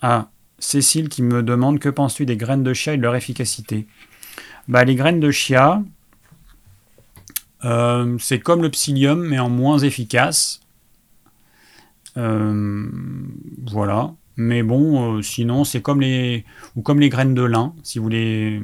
Ah, 0.01 0.29
Cécile 0.59 1.09
qui 1.09 1.23
me 1.23 1.43
demande 1.43 1.79
que 1.79 1.89
penses-tu 1.89 2.27
des 2.27 2.37
graines 2.37 2.63
de 2.63 2.73
chia 2.73 2.95
et 2.95 2.97
de 2.97 3.03
leur 3.03 3.17
efficacité? 3.17 3.87
Bah, 4.69 4.85
Les 4.85 4.95
graines 4.95 5.21
de 5.21 5.31
chia, 5.31 5.83
euh, 7.65 8.17
c'est 8.19 8.41
comme 8.41 8.63
le 8.63 8.71
psyllium, 8.71 9.21
mais 9.21 9.39
en 9.39 9.51
moins 9.51 9.79
efficace. 9.79 10.61
Euh, 12.17 12.89
voilà. 13.67 14.15
Mais 14.37 14.63
bon, 14.63 15.19
euh, 15.19 15.23
sinon, 15.23 15.65
c'est 15.65 15.81
comme 15.81 16.01
les, 16.01 16.45
ou 16.77 16.83
comme 16.83 17.01
les 17.01 17.09
graines 17.09 17.35
de 17.35 17.43
lin, 17.43 17.75
si 17.83 17.99
vous 17.99 18.05
voulez. 18.05 18.63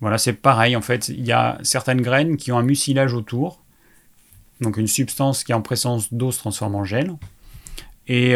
Voilà, 0.00 0.16
c'est 0.16 0.32
pareil 0.32 0.76
en 0.76 0.80
fait. 0.80 1.08
Il 1.08 1.26
y 1.26 1.32
a 1.32 1.58
certaines 1.62 2.00
graines 2.00 2.36
qui 2.36 2.52
ont 2.52 2.58
un 2.58 2.62
mucilage 2.62 3.12
autour, 3.12 3.62
donc 4.60 4.78
une 4.78 4.86
substance 4.86 5.44
qui 5.44 5.52
en 5.52 5.60
présence 5.60 6.12
d'eau 6.14 6.32
se 6.32 6.38
transforme 6.38 6.74
en 6.74 6.84
gel. 6.84 7.14
Et 8.12 8.34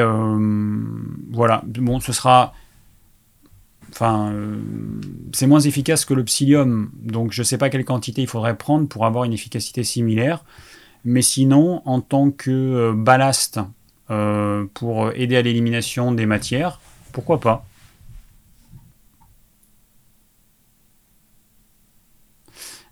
voilà, 1.31 1.63
bon, 1.67 1.99
ce 1.99 2.13
sera 2.13 2.55
Enfin, 3.95 4.33
euh, 4.33 4.61
c'est 5.33 5.47
moins 5.47 5.61
efficace 5.61 6.05
que 6.05 6.15
le 6.15 6.25
psyllium, 6.25 6.91
donc 7.01 7.31
je 7.31 7.43
ne 7.43 7.45
sais 7.45 7.59
pas 7.59 7.71
quelle 7.71 7.85
quantité 7.85 8.23
il 8.23 8.27
faudrait 8.27 8.57
prendre 8.57 8.89
pour 8.89 9.07
avoir 9.07 9.23
une 9.23 9.33
efficacité 9.33 9.85
similaire. 9.85 10.45
Mais 11.05 11.23
sinon, 11.23 11.81
en 11.85 12.01
tant 12.01 12.33
que 12.33 12.51
euh, 12.51 12.93
ballast 12.93 13.61
euh, 14.11 14.65
pour 14.75 15.13
aider 15.13 15.37
à 15.37 15.43
l'élimination 15.43 16.11
des 16.11 16.27
matières, 16.27 16.81
pourquoi 17.13 17.39
pas? 17.39 17.65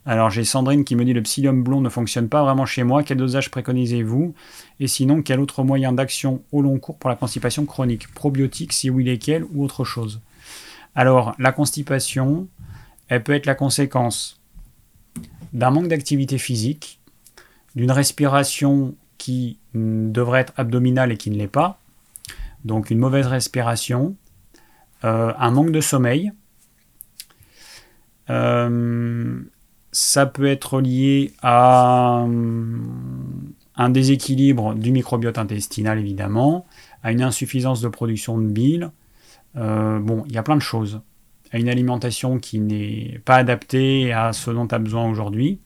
Alors 0.05 0.31
j'ai 0.31 0.45
Sandrine 0.45 0.85
qui 0.85 0.97
me 0.97 1.05
dit 1.05 1.13
le 1.13 1.23
psyllium 1.23 1.63
blond 1.63 1.81
ne 1.81 1.89
fonctionne 1.89 2.29
pas 2.29 2.43
vraiment 2.43 2.67
chez 2.67 2.83
moi. 2.83 3.05
Quel 3.05 3.19
dosage 3.19 3.51
préconisez-vous? 3.51 4.35
Et 4.81 4.89
sinon, 4.89 5.23
quel 5.23 5.39
autre 5.39 5.63
moyen 5.63 5.93
d'action 5.93 6.43
au 6.51 6.61
long 6.61 6.79
cours 6.79 6.99
pour 6.99 7.09
la 7.09 7.17
constipation 7.17 7.65
chronique? 7.67 8.13
Probiotiques, 8.13 8.73
si 8.73 8.91
oui 8.91 9.05
lesquels, 9.05 9.45
ou 9.53 9.63
autre 9.63 9.85
chose? 9.85 10.21
Alors, 10.95 11.35
la 11.39 11.53
constipation, 11.53 12.49
elle 13.09 13.23
peut 13.23 13.33
être 13.33 13.47
la 13.47 13.55
conséquence 13.55 14.41
d'un 15.53 15.71
manque 15.71 15.89
d'activité 15.89 16.39
physique, 16.39 17.01
d'une 17.77 17.91
respiration 17.91 18.95
qui 19.19 19.59
devrait 19.75 20.41
être 20.41 20.53
abdominale 20.57 21.13
et 21.13 21.17
qui 21.17 21.31
ne 21.31 21.37
l'est 21.37 21.47
pas, 21.47 21.79
donc 22.65 22.91
une 22.91 22.99
mauvaise 22.99 23.27
respiration, 23.27 24.17
euh, 25.05 25.33
un 25.39 25.51
manque 25.51 25.71
de 25.71 25.81
sommeil, 25.81 26.33
euh, 28.31 29.41
ça 29.93 30.25
peut 30.25 30.47
être 30.47 30.81
lié 30.81 31.33
à 31.43 32.27
un 33.77 33.91
déséquilibre 33.91 34.75
du 34.75 34.91
microbiote 34.91 35.39
intestinal, 35.39 35.99
évidemment, 35.99 36.67
à 37.03 37.13
une 37.13 37.23
insuffisance 37.23 37.81
de 37.83 37.89
production 37.89 38.39
de 38.39 38.47
bile. 38.47 38.91
Euh, 39.57 39.99
bon, 39.99 40.25
il 40.27 40.33
y 40.33 40.39
a 40.39 40.43
plein 40.43 40.57
de 40.57 40.63
choses. 40.63 41.01
À 41.53 41.59
une 41.59 41.69
alimentation 41.69 42.39
qui 42.39 42.59
n'est 42.59 43.21
pas 43.27 43.37
adaptée 43.37 44.13
à 44.13 44.33
ce 44.33 44.51
dont 44.51 44.67
tu 44.67 44.75
as 44.75 44.79
besoin 44.79 45.09
aujourd'hui. 45.09 45.59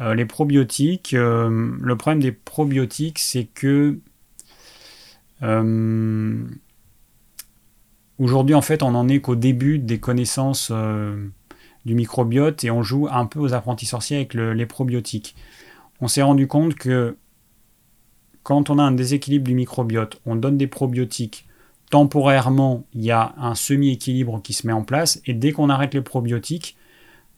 Euh, 0.00 0.14
les 0.14 0.24
probiotiques, 0.24 1.12
euh, 1.12 1.76
le 1.78 1.96
problème 1.96 2.22
des 2.22 2.32
probiotiques, 2.32 3.18
c'est 3.18 3.44
que 3.44 3.98
aujourd'hui, 8.18 8.54
en 8.54 8.62
fait, 8.62 8.82
on 8.82 8.92
n'en 8.92 9.06
est 9.08 9.20
qu'au 9.20 9.36
début 9.36 9.78
des 9.78 10.00
connaissances 10.00 10.72
du 11.86 11.94
microbiote 11.94 12.64
et 12.64 12.70
on 12.70 12.82
joue 12.82 13.08
un 13.10 13.24
peu 13.24 13.40
aux 13.40 13.54
apprentis 13.54 13.86
sorciers 13.86 14.18
avec 14.18 14.34
les 14.34 14.66
probiotiques 14.66 15.36
on 16.00 16.08
s'est 16.08 16.22
rendu 16.22 16.46
compte 16.46 16.74
que 16.74 17.16
quand 18.42 18.70
on 18.70 18.78
a 18.78 18.82
un 18.82 18.92
déséquilibre 18.92 19.44
du 19.44 19.54
microbiote, 19.54 20.20
on 20.24 20.36
donne 20.36 20.56
des 20.56 20.66
probiotiques. 20.66 21.46
Temporairement, 21.90 22.84
il 22.94 23.04
y 23.04 23.10
a 23.10 23.34
un 23.38 23.54
semi-équilibre 23.54 24.40
qui 24.42 24.52
se 24.52 24.66
met 24.66 24.72
en 24.72 24.82
place, 24.82 25.20
et 25.24 25.34
dès 25.34 25.52
qu'on 25.52 25.70
arrête 25.70 25.94
les 25.94 26.00
probiotiques, 26.00 26.76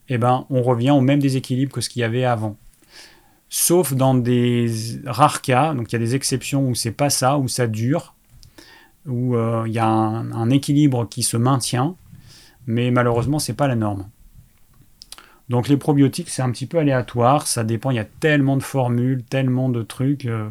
eh 0.07 0.17
ben, 0.17 0.45
on 0.49 0.61
revient 0.61 0.91
au 0.91 1.01
même 1.01 1.19
déséquilibre 1.19 1.71
que 1.71 1.81
ce 1.81 1.89
qu'il 1.89 2.01
y 2.01 2.03
avait 2.03 2.25
avant. 2.25 2.57
Sauf 3.49 3.93
dans 3.93 4.13
des 4.13 4.71
rares 5.05 5.41
cas, 5.41 5.73
donc 5.73 5.91
il 5.91 5.93
y 5.93 5.95
a 5.95 5.99
des 5.99 6.15
exceptions 6.15 6.67
où 6.67 6.75
c'est 6.75 6.91
pas 6.91 7.09
ça, 7.09 7.37
où 7.37 7.47
ça 7.47 7.67
dure, 7.67 8.15
où 9.07 9.35
euh, 9.35 9.63
il 9.65 9.73
y 9.73 9.79
a 9.79 9.87
un, 9.87 10.31
un, 10.31 10.49
équilibre 10.49 11.07
qui 11.07 11.23
se 11.23 11.37
maintient, 11.37 11.95
mais 12.67 12.91
malheureusement 12.91 13.39
c'est 13.39 13.53
pas 13.53 13.67
la 13.67 13.75
norme. 13.75 14.07
Donc 15.49 15.67
les 15.67 15.77
probiotiques, 15.77 16.29
c'est 16.29 16.43
un 16.43 16.51
petit 16.51 16.67
peu 16.67 16.77
aléatoire, 16.77 17.47
ça 17.47 17.63
dépend, 17.63 17.89
il 17.89 17.95
y 17.95 17.99
a 17.99 18.05
tellement 18.05 18.55
de 18.55 18.63
formules, 18.63 19.23
tellement 19.23 19.69
de 19.69 19.81
trucs. 19.81 20.25
Euh, 20.25 20.49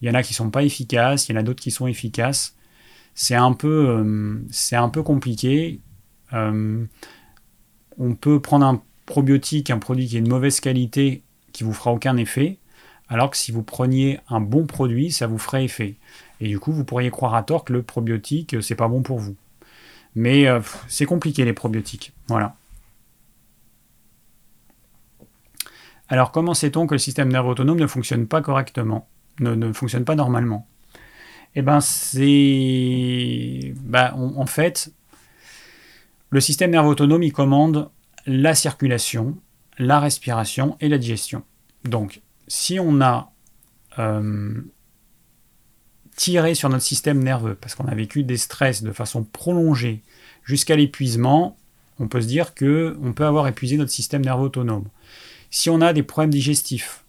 il 0.00 0.08
y 0.08 0.10
en 0.10 0.14
a 0.14 0.22
qui 0.22 0.32
sont 0.32 0.50
pas 0.50 0.62
efficaces, 0.62 1.28
il 1.28 1.32
y 1.32 1.36
en 1.36 1.40
a 1.40 1.42
d'autres 1.42 1.60
qui 1.62 1.70
sont 1.70 1.86
efficaces. 1.86 2.56
C'est 3.14 3.34
un 3.34 3.52
peu, 3.52 3.88
euh, 3.88 5.02
compliqué. 5.02 5.80
Euh, 6.32 6.84
on 7.98 8.14
peut 8.14 8.40
prendre 8.40 8.64
un 8.64 8.82
probiotique, 9.04 9.68
un 9.70 9.78
produit 9.78 10.06
qui 10.06 10.16
est 10.16 10.22
de 10.22 10.28
mauvaise 10.28 10.60
qualité, 10.60 11.22
qui 11.52 11.64
vous 11.64 11.74
fera 11.74 11.92
aucun 11.92 12.16
effet, 12.16 12.58
alors 13.08 13.30
que 13.30 13.36
si 13.36 13.52
vous 13.52 13.62
preniez 13.62 14.20
un 14.30 14.40
bon 14.40 14.64
produit, 14.64 15.10
ça 15.10 15.26
vous 15.26 15.38
ferait 15.38 15.64
effet. 15.64 15.96
Et 16.40 16.48
du 16.48 16.58
coup, 16.58 16.72
vous 16.72 16.84
pourriez 16.84 17.10
croire 17.10 17.34
à 17.34 17.42
tort 17.42 17.64
que 17.64 17.74
le 17.74 17.82
probiotique, 17.82 18.56
c'est 18.62 18.76
pas 18.76 18.88
bon 18.88 19.02
pour 19.02 19.18
vous. 19.18 19.36
Mais 20.14 20.46
c'est 20.88 21.06
compliqué 21.06 21.44
les 21.44 21.52
probiotiques. 21.52 22.12
Voilà. 22.28 22.54
Alors 26.10 26.32
comment 26.32 26.54
sait-on 26.54 26.88
que 26.88 26.94
le 26.94 26.98
système 26.98 27.30
nerveux 27.30 27.50
autonome 27.50 27.78
ne 27.78 27.86
fonctionne 27.86 28.26
pas 28.26 28.42
correctement, 28.42 29.08
ne, 29.38 29.72
fonctionne 29.72 30.04
pas 30.04 30.16
normalement? 30.16 30.66
Eh 31.54 31.62
bien 31.62 31.80
c'est... 31.80 33.72
Ben, 33.76 34.12
en 34.14 34.46
fait, 34.46 34.92
le 36.30 36.40
système 36.40 36.72
nerveux 36.72 36.90
autonome, 36.90 37.22
il 37.22 37.32
commande 37.32 37.90
la 38.26 38.56
circulation, 38.56 39.38
la 39.78 40.00
respiration 40.00 40.76
et 40.80 40.88
la 40.88 40.98
digestion. 40.98 41.44
Donc, 41.84 42.20
si 42.48 42.80
on 42.80 43.00
a 43.00 43.32
euh, 44.00 44.60
tiré 46.16 46.56
sur 46.56 46.68
notre 46.68 46.84
système 46.84 47.22
nerveux, 47.22 47.54
parce 47.54 47.76
qu'on 47.76 47.86
a 47.86 47.94
vécu 47.94 48.24
des 48.24 48.36
stress 48.36 48.82
de 48.82 48.90
façon 48.90 49.22
prolongée 49.22 50.02
jusqu'à 50.42 50.74
l'épuisement, 50.74 51.56
on 52.00 52.08
peut 52.08 52.20
se 52.20 52.26
dire 52.26 52.54
qu'on 52.54 53.12
peut 53.14 53.26
avoir 53.26 53.46
épuisé 53.46 53.76
notre 53.76 53.92
système 53.92 54.24
nerveux 54.24 54.44
autonome. 54.44 54.86
Si 55.50 55.68
on 55.68 55.80
a 55.80 55.92
des 55.92 56.02
problèmes 56.02 56.30
digestifs, 56.30 57.04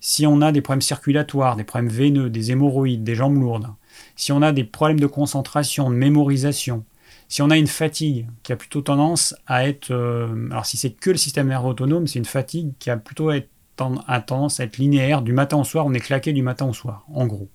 si 0.00 0.26
on 0.26 0.40
a 0.40 0.52
des 0.52 0.60
problèmes 0.60 0.82
circulatoires, 0.82 1.56
des 1.56 1.64
problèmes 1.64 1.90
veineux, 1.90 2.30
des 2.30 2.52
hémorroïdes, 2.52 3.04
des 3.04 3.14
jambes 3.14 3.40
lourdes, 3.40 3.68
si 4.16 4.32
on 4.32 4.42
a 4.42 4.52
des 4.52 4.64
problèmes 4.64 5.00
de 5.00 5.06
concentration, 5.06 5.90
de 5.90 5.94
mémorisation, 5.94 6.84
si 7.28 7.42
on 7.42 7.50
a 7.50 7.56
une 7.56 7.66
fatigue 7.66 8.26
qui 8.42 8.52
a 8.52 8.56
plutôt 8.56 8.80
tendance 8.80 9.34
à 9.46 9.66
être... 9.66 9.92
Euh, 9.92 10.48
alors 10.50 10.66
si 10.66 10.76
c'est 10.76 10.90
que 10.90 11.10
le 11.10 11.16
système 11.16 11.48
nerveux 11.48 11.68
autonome, 11.68 12.06
c'est 12.06 12.18
une 12.18 12.24
fatigue 12.24 12.72
qui 12.78 12.90
a 12.90 12.96
plutôt 12.96 13.30
tendance 13.76 14.60
à 14.60 14.64
être 14.64 14.78
linéaire. 14.78 15.22
Du 15.22 15.32
matin 15.32 15.58
au 15.58 15.64
soir, 15.64 15.86
on 15.86 15.94
est 15.94 16.00
claqué 16.00 16.32
du 16.32 16.42
matin 16.42 16.66
au 16.66 16.74
soir, 16.74 17.04
en 17.12 17.26
gros. 17.26 17.48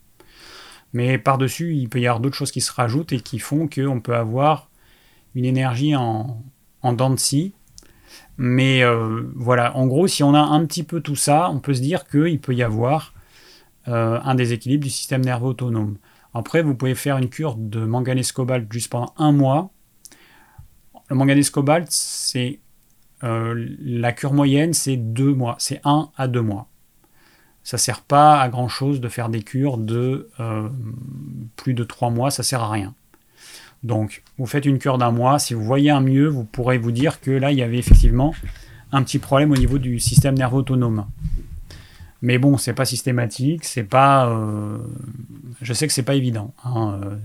Mais 0.93 1.17
par-dessus, 1.17 1.75
il 1.75 1.89
peut 1.89 1.99
y 1.99 2.07
avoir 2.07 2.21
d'autres 2.21 2.37
choses 2.37 2.51
qui 2.51 2.61
se 2.61 2.71
rajoutent 2.71 3.11
et 3.11 3.19
qui 3.19 3.37
font 3.37 3.67
qu'on 3.67 3.99
peut 3.99 4.15
avoir 4.15 4.69
une 5.35 5.45
énergie 5.45 5.95
en, 5.95 6.41
en 6.81 6.93
dents 6.93 7.09
de 7.09 7.19
scie 7.19 7.53
mais 8.37 8.83
euh, 8.83 9.23
voilà, 9.35 9.75
en 9.77 9.87
gros, 9.87 10.07
si 10.07 10.23
on 10.23 10.33
a 10.33 10.41
un 10.41 10.65
petit 10.65 10.83
peu 10.83 11.01
tout 11.01 11.15
ça, 11.15 11.49
on 11.49 11.59
peut 11.59 11.73
se 11.73 11.81
dire 11.81 12.05
qu'il 12.07 12.39
peut 12.39 12.53
y 12.53 12.63
avoir 12.63 13.13
euh, 13.87 14.19
un 14.23 14.35
déséquilibre 14.35 14.83
du 14.83 14.89
système 14.89 15.23
nerveux 15.23 15.47
autonome. 15.47 15.97
Après, 16.33 16.61
vous 16.61 16.75
pouvez 16.75 16.95
faire 16.95 17.17
une 17.17 17.29
cure 17.29 17.55
de 17.55 17.85
manganèse 17.85 18.31
cobalt 18.33 18.71
juste 18.71 18.91
pendant 18.91 19.13
un 19.17 19.31
mois. 19.31 19.71
Le 21.09 21.15
manganèse 21.15 21.49
cobalt, 21.49 21.87
c'est 21.89 22.59
euh, 23.23 23.53
la 23.79 24.11
cure 24.11 24.33
moyenne, 24.33 24.73
c'est 24.73 24.97
deux 24.97 25.33
mois, 25.33 25.55
c'est 25.59 25.79
un 25.85 26.09
à 26.17 26.27
deux 26.27 26.41
mois. 26.41 26.67
Ça 27.63 27.77
sert 27.77 28.01
pas 28.01 28.41
à 28.41 28.49
grand 28.49 28.67
chose 28.67 28.99
de 28.99 29.07
faire 29.07 29.29
des 29.29 29.41
cures 29.41 29.77
de 29.77 30.29
plus 31.55 31.73
de 31.73 31.83
trois 31.83 32.11
mois, 32.11 32.29
ça 32.29 32.43
sert 32.43 32.61
à 32.61 32.69
rien. 32.69 32.93
Donc, 33.85 34.23
vous 34.39 34.47
faites 34.47 34.65
une 34.65 34.79
cure 34.79 34.97
d'un 34.97 35.11
mois. 35.11 35.37
Si 35.37 35.53
vous 35.53 35.63
voyez 35.63 35.91
un 35.91 36.01
mieux, 36.01 36.27
vous 36.27 36.43
pourrez 36.43 36.79
vous 36.79 36.91
dire 36.91 37.21
que 37.21 37.29
là, 37.29 37.51
il 37.51 37.59
y 37.59 37.61
avait 37.61 37.77
effectivement 37.77 38.33
un 38.91 39.03
petit 39.03 39.19
problème 39.19 39.51
au 39.51 39.55
niveau 39.55 39.77
du 39.77 39.99
système 39.99 40.35
nerveux 40.35 40.57
autonome. 40.57 41.05
Mais 42.23 42.39
bon, 42.39 42.57
c'est 42.57 42.73
pas 42.73 42.85
systématique, 42.85 43.63
c'est 43.63 43.83
pas. 43.83 44.27
Euh, 44.27 44.79
je 45.61 45.71
sais 45.71 45.85
que 45.85 45.93
c'est 45.93 46.01
pas 46.01 46.15
évident. 46.15 46.51
Hein, 46.63 46.99
euh. 47.03 47.15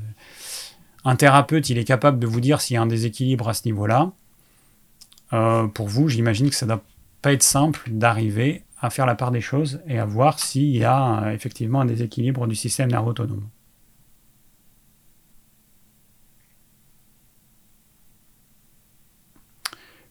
Un 1.07 1.17
thérapeute, 1.17 1.71
il 1.71 1.79
est 1.79 1.85
capable 1.85 2.19
de 2.19 2.27
vous 2.27 2.43
dire 2.43 2.61
s'il 2.61 2.75
y 2.75 2.77
a 2.77 2.83
un 2.83 2.87
déséquilibre 2.87 3.49
à 3.49 3.55
ce 3.55 3.63
niveau-là. 3.65 4.13
Euh, 5.33 5.67
pour 5.67 5.89
vous, 5.89 6.11
j'imagine 6.11 6.51
que 6.51 6.55
ça 6.55 6.67
doit 6.67 6.83
pas 7.23 7.33
être 7.33 7.43
simple 7.43 7.89
d'arriver 7.91 8.65
à 8.83 8.91
faire 8.91 9.07
la 9.07 9.15
part 9.15 9.31
des 9.31 9.41
choses 9.41 9.81
et 9.89 9.99
à 9.99 10.05
voir 10.05 10.39
s'il 10.39 10.77
y 10.77 10.85
a 10.85 11.33
effectivement 11.33 11.81
un 11.81 11.87
déséquilibre 11.87 12.47
du 12.47 12.55
système 12.55 12.91
nerveux 12.91 13.11
autonome. 13.11 13.49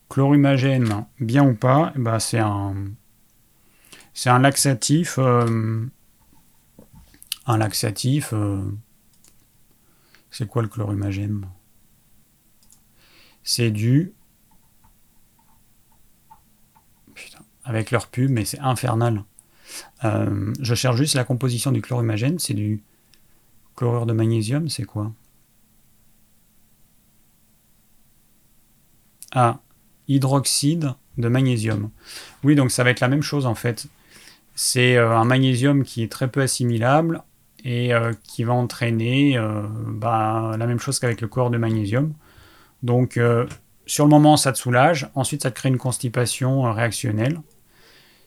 Chlorumagène, 0.10 1.06
bien 1.20 1.48
ou 1.48 1.54
pas, 1.54 1.94
eh 1.96 2.00
ben 2.00 2.18
c'est 2.20 2.40
un, 2.40 2.76
c'est 4.14 4.30
un 4.30 4.40
laxatif, 4.40 5.20
euh, 5.20 5.86
un 7.46 7.58
laxatif. 7.58 8.34
Euh, 8.34 8.62
c'est 10.32 10.48
quoi 10.48 10.62
le 10.62 10.68
chlorumagène 10.68 11.48
C'est 13.44 13.72
du 13.72 14.14
Putain, 17.14 17.40
avec 17.64 17.92
leur 17.92 18.08
pub, 18.08 18.32
mais 18.32 18.46
c'est 18.46 18.60
infernal. 18.60 19.24
Euh, 20.04 20.54
je 20.60 20.76
cherche 20.76 20.98
juste 20.98 21.16
la 21.16 21.24
composition 21.24 21.72
du 21.72 21.82
chlorumagène, 21.82 22.40
c'est 22.40 22.54
du 22.54 22.84
chlorure 23.76 24.06
de 24.06 24.14
magnésium, 24.14 24.70
c'est 24.70 24.84
quoi? 24.86 25.12
Ah, 29.32 29.60
hydroxyde 30.10 30.94
de 31.18 31.28
magnésium. 31.30 31.90
Oui, 32.44 32.56
donc 32.56 32.72
ça 32.72 32.84
va 32.84 32.90
être 32.90 33.00
la 33.00 33.08
même 33.08 33.22
chose 33.22 33.46
en 33.46 33.56
fait. 33.56 33.88
C'est 34.56 34.98
euh, 34.98 35.16
un 35.16 35.24
magnésium 35.24 35.84
qui 35.84 36.04
est 36.04 36.12
très 36.12 36.28
peu 36.28 36.42
assimilable 36.42 37.22
et 37.64 37.94
euh, 37.94 38.12
qui 38.24 38.44
va 38.44 38.54
entraîner 38.54 39.38
euh, 39.38 39.62
bah, 39.88 40.56
la 40.58 40.66
même 40.66 40.80
chose 40.80 41.00
qu'avec 41.00 41.22
le 41.22 41.28
corps 41.28 41.50
de 41.50 41.58
magnésium. 41.58 42.14
Donc 42.84 43.20
sur 43.86 44.06
le 44.06 44.10
moment 44.10 44.38
ça 44.38 44.54
te 44.54 44.58
soulage, 44.58 45.10
ensuite 45.14 45.44
ça 45.44 45.52
te 45.52 45.56
crée 45.56 45.70
une 45.70 45.78
constipation 45.78 46.72
réactionnelle. 46.72 47.42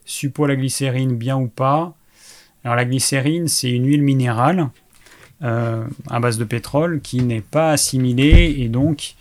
Suppo 0.05 0.47
la 0.47 0.57
glycérine, 0.57 1.17
bien 1.17 1.39
ou 1.39 1.49
pas. 1.49 1.95
Alors 2.63 2.77
la 2.77 2.85
glycérine, 2.85 3.49
c'est 3.49 3.71
une 3.71 3.87
huile 3.87 4.03
minérale 4.03 4.69
à 5.41 6.21
base 6.21 6.39
de 6.39 6.45
pétrole 6.45 7.01
qui 7.01 7.23
n'est 7.23 7.41
pas 7.41 7.73
assimilée 7.73 8.55
et 8.59 8.69
donc 8.69 9.17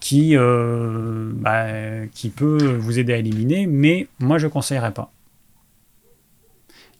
qui, 0.00 0.36
euh, 0.36 1.30
bah, 1.34 2.06
qui 2.12 2.30
peut 2.30 2.76
vous 2.76 2.98
aider 2.98 3.12
à 3.12 3.16
éliminer, 3.16 3.66
mais 3.66 4.08
moi 4.18 4.38
je 4.38 4.46
ne 4.46 4.52
conseillerais 4.52 4.92
pas. 4.92 5.12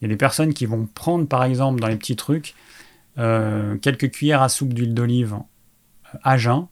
Il 0.01 0.05
y 0.05 0.07
a 0.07 0.09
des 0.09 0.17
personnes 0.17 0.55
qui 0.55 0.67
vont 0.67 0.89
prendre 0.95 1.27
par 1.27 1.45
exemple 1.45 1.81
dans 1.81 1.89
les 1.89 1.97
petits 1.97 2.17
trucs 2.17 2.55
euh, 3.19 3.77
quelques 3.79 4.11
cuillères 4.11 4.43
à 4.43 4.49
soupe 4.49 4.73
d'huile 4.73 4.95
d'olive 4.95 5.37
à 6.23 6.39
jeun, 6.39 6.67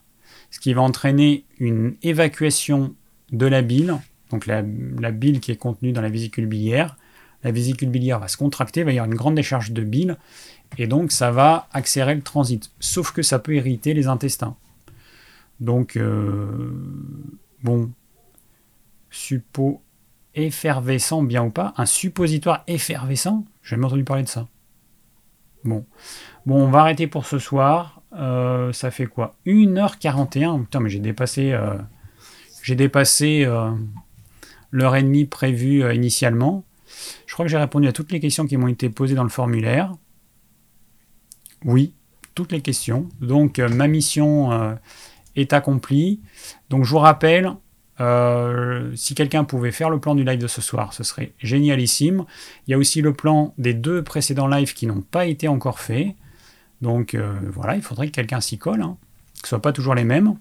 ce 0.51 0.61
qui 0.61 0.73
va 0.73 0.83
entraîner 0.83 1.45
une 1.59 1.97
évacuation 2.03 2.95
de 3.33 3.47
la 3.47 3.63
bile, 3.63 3.97
donc 4.31 4.47
la, 4.47 4.63
la, 4.99 5.11
bile 5.11 5.41
qui 5.41 5.51
est 5.51 5.57
contenue 5.57 5.93
dans 5.93 6.01
la 6.01 6.09
vésicule 6.09 6.47
biliaire. 6.47 6.97
La 7.43 7.51
vésicule 7.51 7.91
biliaire 7.91 8.19
va 8.19 8.29
se 8.29 8.37
contracter, 8.37 8.81
il 8.81 8.85
va 8.85 8.93
y 8.93 8.99
avoir 8.99 9.11
une 9.11 9.17
grande 9.17 9.35
décharge 9.35 9.73
de 9.73 9.83
bile, 9.83 10.17
et 10.79 10.87
donc 10.87 11.13
ça 11.13 11.31
va 11.31 11.69
accélérer 11.73 12.15
le 12.15 12.23
transit. 12.23 12.71
Sauf 12.81 13.13
que 13.13 13.23
ça 13.23 13.39
peut 13.39 13.55
irriter 13.55 13.93
les 13.95 14.07
intestins. 14.07 14.57
Donc, 15.61 15.97
euh, 15.97 16.71
bon, 17.63 17.91
suppo 19.11 19.83
effervescent, 20.35 21.23
bien 21.23 21.45
ou 21.45 21.51
pas 21.51 21.73
Un 21.77 21.87
suppositoire 21.87 22.63
effervescent 22.67 23.45
J'ai 23.63 23.71
jamais 23.71 23.87
entendu 23.87 24.05
parler 24.05 24.23
de 24.23 24.29
ça. 24.29 24.49
Bon. 25.65 25.87
Bon, 26.45 26.63
on 26.65 26.71
va 26.71 26.81
arrêter 26.81 27.07
pour 27.07 27.27
ce 27.27 27.39
soir. 27.39 28.03
Euh, 28.15 28.73
ça 28.73 28.91
fait 28.91 29.07
quoi? 29.07 29.35
1h41 29.47 30.65
Putain, 30.65 30.81
mais 30.81 30.91
j'ai 30.91 31.01
dépassé, 31.01 31.53
euh, 31.53 31.75
j'ai 32.63 32.77
dépassé 32.77 33.49
l'heure 34.71 34.97
et 34.97 35.03
demie 35.03 35.25
prévue 35.25 35.93
initialement. 35.95 36.65
Je 37.27 37.33
crois 37.33 37.47
que 37.47 37.51
j'ai 37.51 37.57
répondu 37.57 37.89
à 37.89 37.93
toutes 37.93 38.13
les 38.13 38.21
questions 38.21 38.47
qui 38.47 38.57
m'ont 38.57 38.69
été 38.69 38.91
posées 38.91 39.15
dans 39.15 39.25
le 39.25 39.31
formulaire. 39.31 39.93
Oui, 41.65 41.95
toutes 42.35 42.53
les 42.53 42.61
questions. 42.61 43.09
Donc, 43.21 43.59
ma 43.59 43.89
mission 43.89 44.77
est 45.37 45.53
accomplie. 45.53 46.21
Donc, 46.71 46.85
je 46.85 46.91
vous 46.91 46.99
rappelle, 46.99 47.53
si 48.95 49.15
quelqu'un 49.15 49.45
pouvait 49.45 49.73
faire 49.73 49.91
le 49.91 50.01
plan 50.01 50.15
du 50.15 50.25
live 50.25 50.39
de 50.39 50.47
ce 50.47 50.61
soir, 50.61 50.93
ce 50.93 51.05
serait 51.05 51.33
génialissime. 51.39 52.25
Il 52.67 52.73
y 52.73 52.75
a 52.75 52.79
aussi 52.79 53.01
le 53.01 53.15
plan 53.15 53.55
des 53.57 53.75
deux 53.75 54.03
précédents 54.03 54.49
lives 54.49 54.75
qui 54.75 54.87
n'ont 54.87 55.03
pas 55.03 55.27
été 55.27 55.49
encore 55.49 55.81
faits. 55.81 56.15
Donc 56.83 57.15
euh, 57.15 57.35
voilà, 57.53 57.77
il 57.77 57.83
faudrait 57.83 58.09
que 58.09 58.13
quelqu'un 58.13 58.41
s'y 58.41 58.59
colle, 58.59 58.83
hein, 58.83 58.97
que 59.43 59.49
ce 59.49 59.55
ne 59.55 59.59
soit 59.59 59.63
pas 59.63 59.73
toujours 59.73 59.95
les 59.95 60.05
mêmes. 60.05 60.35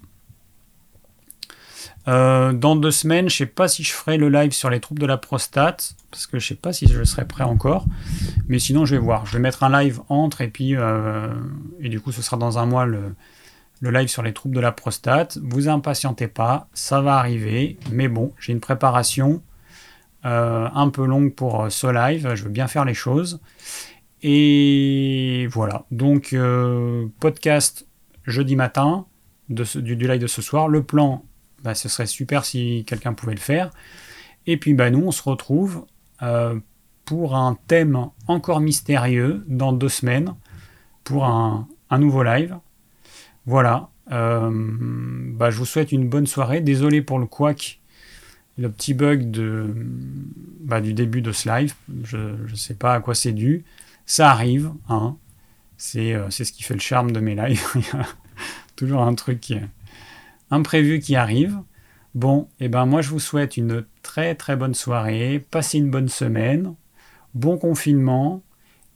Euh, 2.07 2.53
dans 2.53 2.75
deux 2.75 2.91
semaines, 2.91 3.29
je 3.29 3.35
ne 3.35 3.37
sais 3.37 3.51
pas 3.51 3.67
si 3.67 3.83
je 3.83 3.91
ferai 3.91 4.17
le 4.17 4.29
live 4.29 4.51
sur 4.51 4.69
les 4.69 4.79
troubles 4.79 5.01
de 5.01 5.07
la 5.07 5.17
prostate, 5.17 5.95
parce 6.11 6.27
que 6.27 6.37
je 6.37 6.45
ne 6.45 6.47
sais 6.49 6.55
pas 6.55 6.71
si 6.71 6.87
je 6.87 7.03
serai 7.03 7.25
prêt 7.25 7.43
encore. 7.43 7.85
Mais 8.47 8.59
sinon, 8.59 8.85
je 8.85 8.95
vais 8.95 9.01
voir. 9.01 9.25
Je 9.25 9.33
vais 9.33 9.39
mettre 9.39 9.63
un 9.63 9.81
live 9.81 10.01
entre, 10.09 10.41
et 10.41 10.49
puis, 10.49 10.75
euh, 10.75 11.33
et 11.79 11.89
du 11.89 11.99
coup, 11.99 12.11
ce 12.11 12.21
sera 12.21 12.37
dans 12.37 12.59
un 12.59 12.67
mois 12.67 12.85
le, 12.85 13.15
le 13.81 13.91
live 13.91 14.07
sur 14.07 14.23
les 14.23 14.33
troubles 14.33 14.55
de 14.55 14.61
la 14.61 14.71
prostate. 14.71 15.37
Vous 15.43 15.67
impatientez 15.67 16.27
pas, 16.27 16.67
ça 16.73 17.01
va 17.01 17.17
arriver. 17.17 17.77
Mais 17.91 18.07
bon, 18.07 18.33
j'ai 18.39 18.53
une 18.53 18.59
préparation 18.59 19.41
un 20.23 20.89
peu 20.89 21.05
longue 21.05 21.35
pour 21.35 21.67
ce 21.69 21.85
live. 21.85 22.33
Je 22.33 22.43
veux 22.45 22.49
bien 22.49 22.67
faire 22.67 22.83
les 22.83 22.95
choses. 22.95 23.39
Et 24.27 25.47
voilà. 25.51 25.85
Donc, 25.91 26.33
euh, 26.33 27.05
podcast 27.19 27.87
jeudi 28.23 28.55
matin 28.55 29.05
de 29.49 29.63
du, 29.79 29.95
live 29.95 30.19
de 30.19 30.25
ce 30.25 30.41
soir. 30.41 30.67
Le 30.67 30.81
plan, 30.81 31.23
bah, 31.63 31.75
ce 31.75 31.89
serait 31.89 32.07
super 32.07 32.43
si 32.43 32.85
quelqu'un 32.87 33.13
pouvait 33.13 33.35
le 33.35 33.39
faire. 33.39 33.69
Et 34.47 34.57
puis, 34.57 34.73
bah, 34.73 34.89
nous, 34.89 35.03
on 35.05 35.11
se 35.11 35.21
retrouve 35.21 35.85
euh, 36.23 36.59
pour 37.05 37.35
un 37.35 37.55
thème 37.67 38.07
encore 38.27 38.61
mystérieux 38.61 39.45
dans 39.47 39.73
deux 39.73 39.89
semaines 39.89 40.33
pour 41.03 41.25
un, 41.25 41.67
nouveau 41.99 42.23
live. 42.23 42.57
Voilà. 43.45 43.89
Euh, 44.11 44.49
bah, 44.51 45.49
je 45.49 45.57
vous 45.57 45.65
souhaite 45.65 45.91
une 45.91 46.09
bonne 46.09 46.27
soirée. 46.27 46.61
Désolé 46.61 47.01
pour 47.01 47.19
le 47.19 47.25
quack, 47.25 47.79
le 48.57 48.69
petit 48.69 48.93
bug 48.93 49.31
de, 49.31 49.73
bah, 50.61 50.81
du 50.81 50.93
début 50.93 51.21
de 51.21 51.31
ce 51.31 51.49
live. 51.49 51.73
Je 52.03 52.17
ne 52.17 52.55
sais 52.55 52.75
pas 52.75 52.93
à 52.93 52.99
quoi 52.99 53.15
c'est 53.15 53.33
dû. 53.33 53.63
Ça 54.05 54.31
arrive, 54.31 54.71
hein. 54.89 55.17
Euh, 55.95 56.27
c'est 56.29 56.45
ce 56.45 56.51
qui 56.51 56.63
fait 56.63 56.73
le 56.73 56.79
charme 56.79 57.11
de 57.11 57.19
mes 57.19 57.35
lives. 57.35 57.65
Toujours 58.75 59.01
un 59.01 59.15
truc 59.15 59.39
qui 59.39 59.57
imprévu 60.51 60.99
qui 60.99 61.15
arrive. 61.15 61.59
Bon, 62.13 62.47
et 62.59 62.65
eh 62.65 62.69
ben 62.69 62.85
moi 62.85 63.01
je 63.01 63.09
vous 63.09 63.19
souhaite 63.19 63.57
une 63.57 63.85
très 64.01 64.35
très 64.35 64.55
bonne 64.55 64.73
soirée, 64.73 65.45
passez 65.51 65.79
une 65.79 65.89
bonne 65.91 66.07
semaine, 66.07 66.75
bon 67.33 67.57
confinement, 67.57 68.41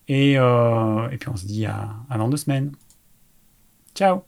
et, 0.08 0.40
euh, 0.40 1.10
et 1.10 1.18
puis 1.18 1.30
on 1.30 1.36
se 1.36 1.46
dit 1.46 1.66
à, 1.66 1.90
à 2.10 2.18
dans 2.18 2.30
deux 2.30 2.38
semaines. 2.38 2.72
Ciao 3.94 4.24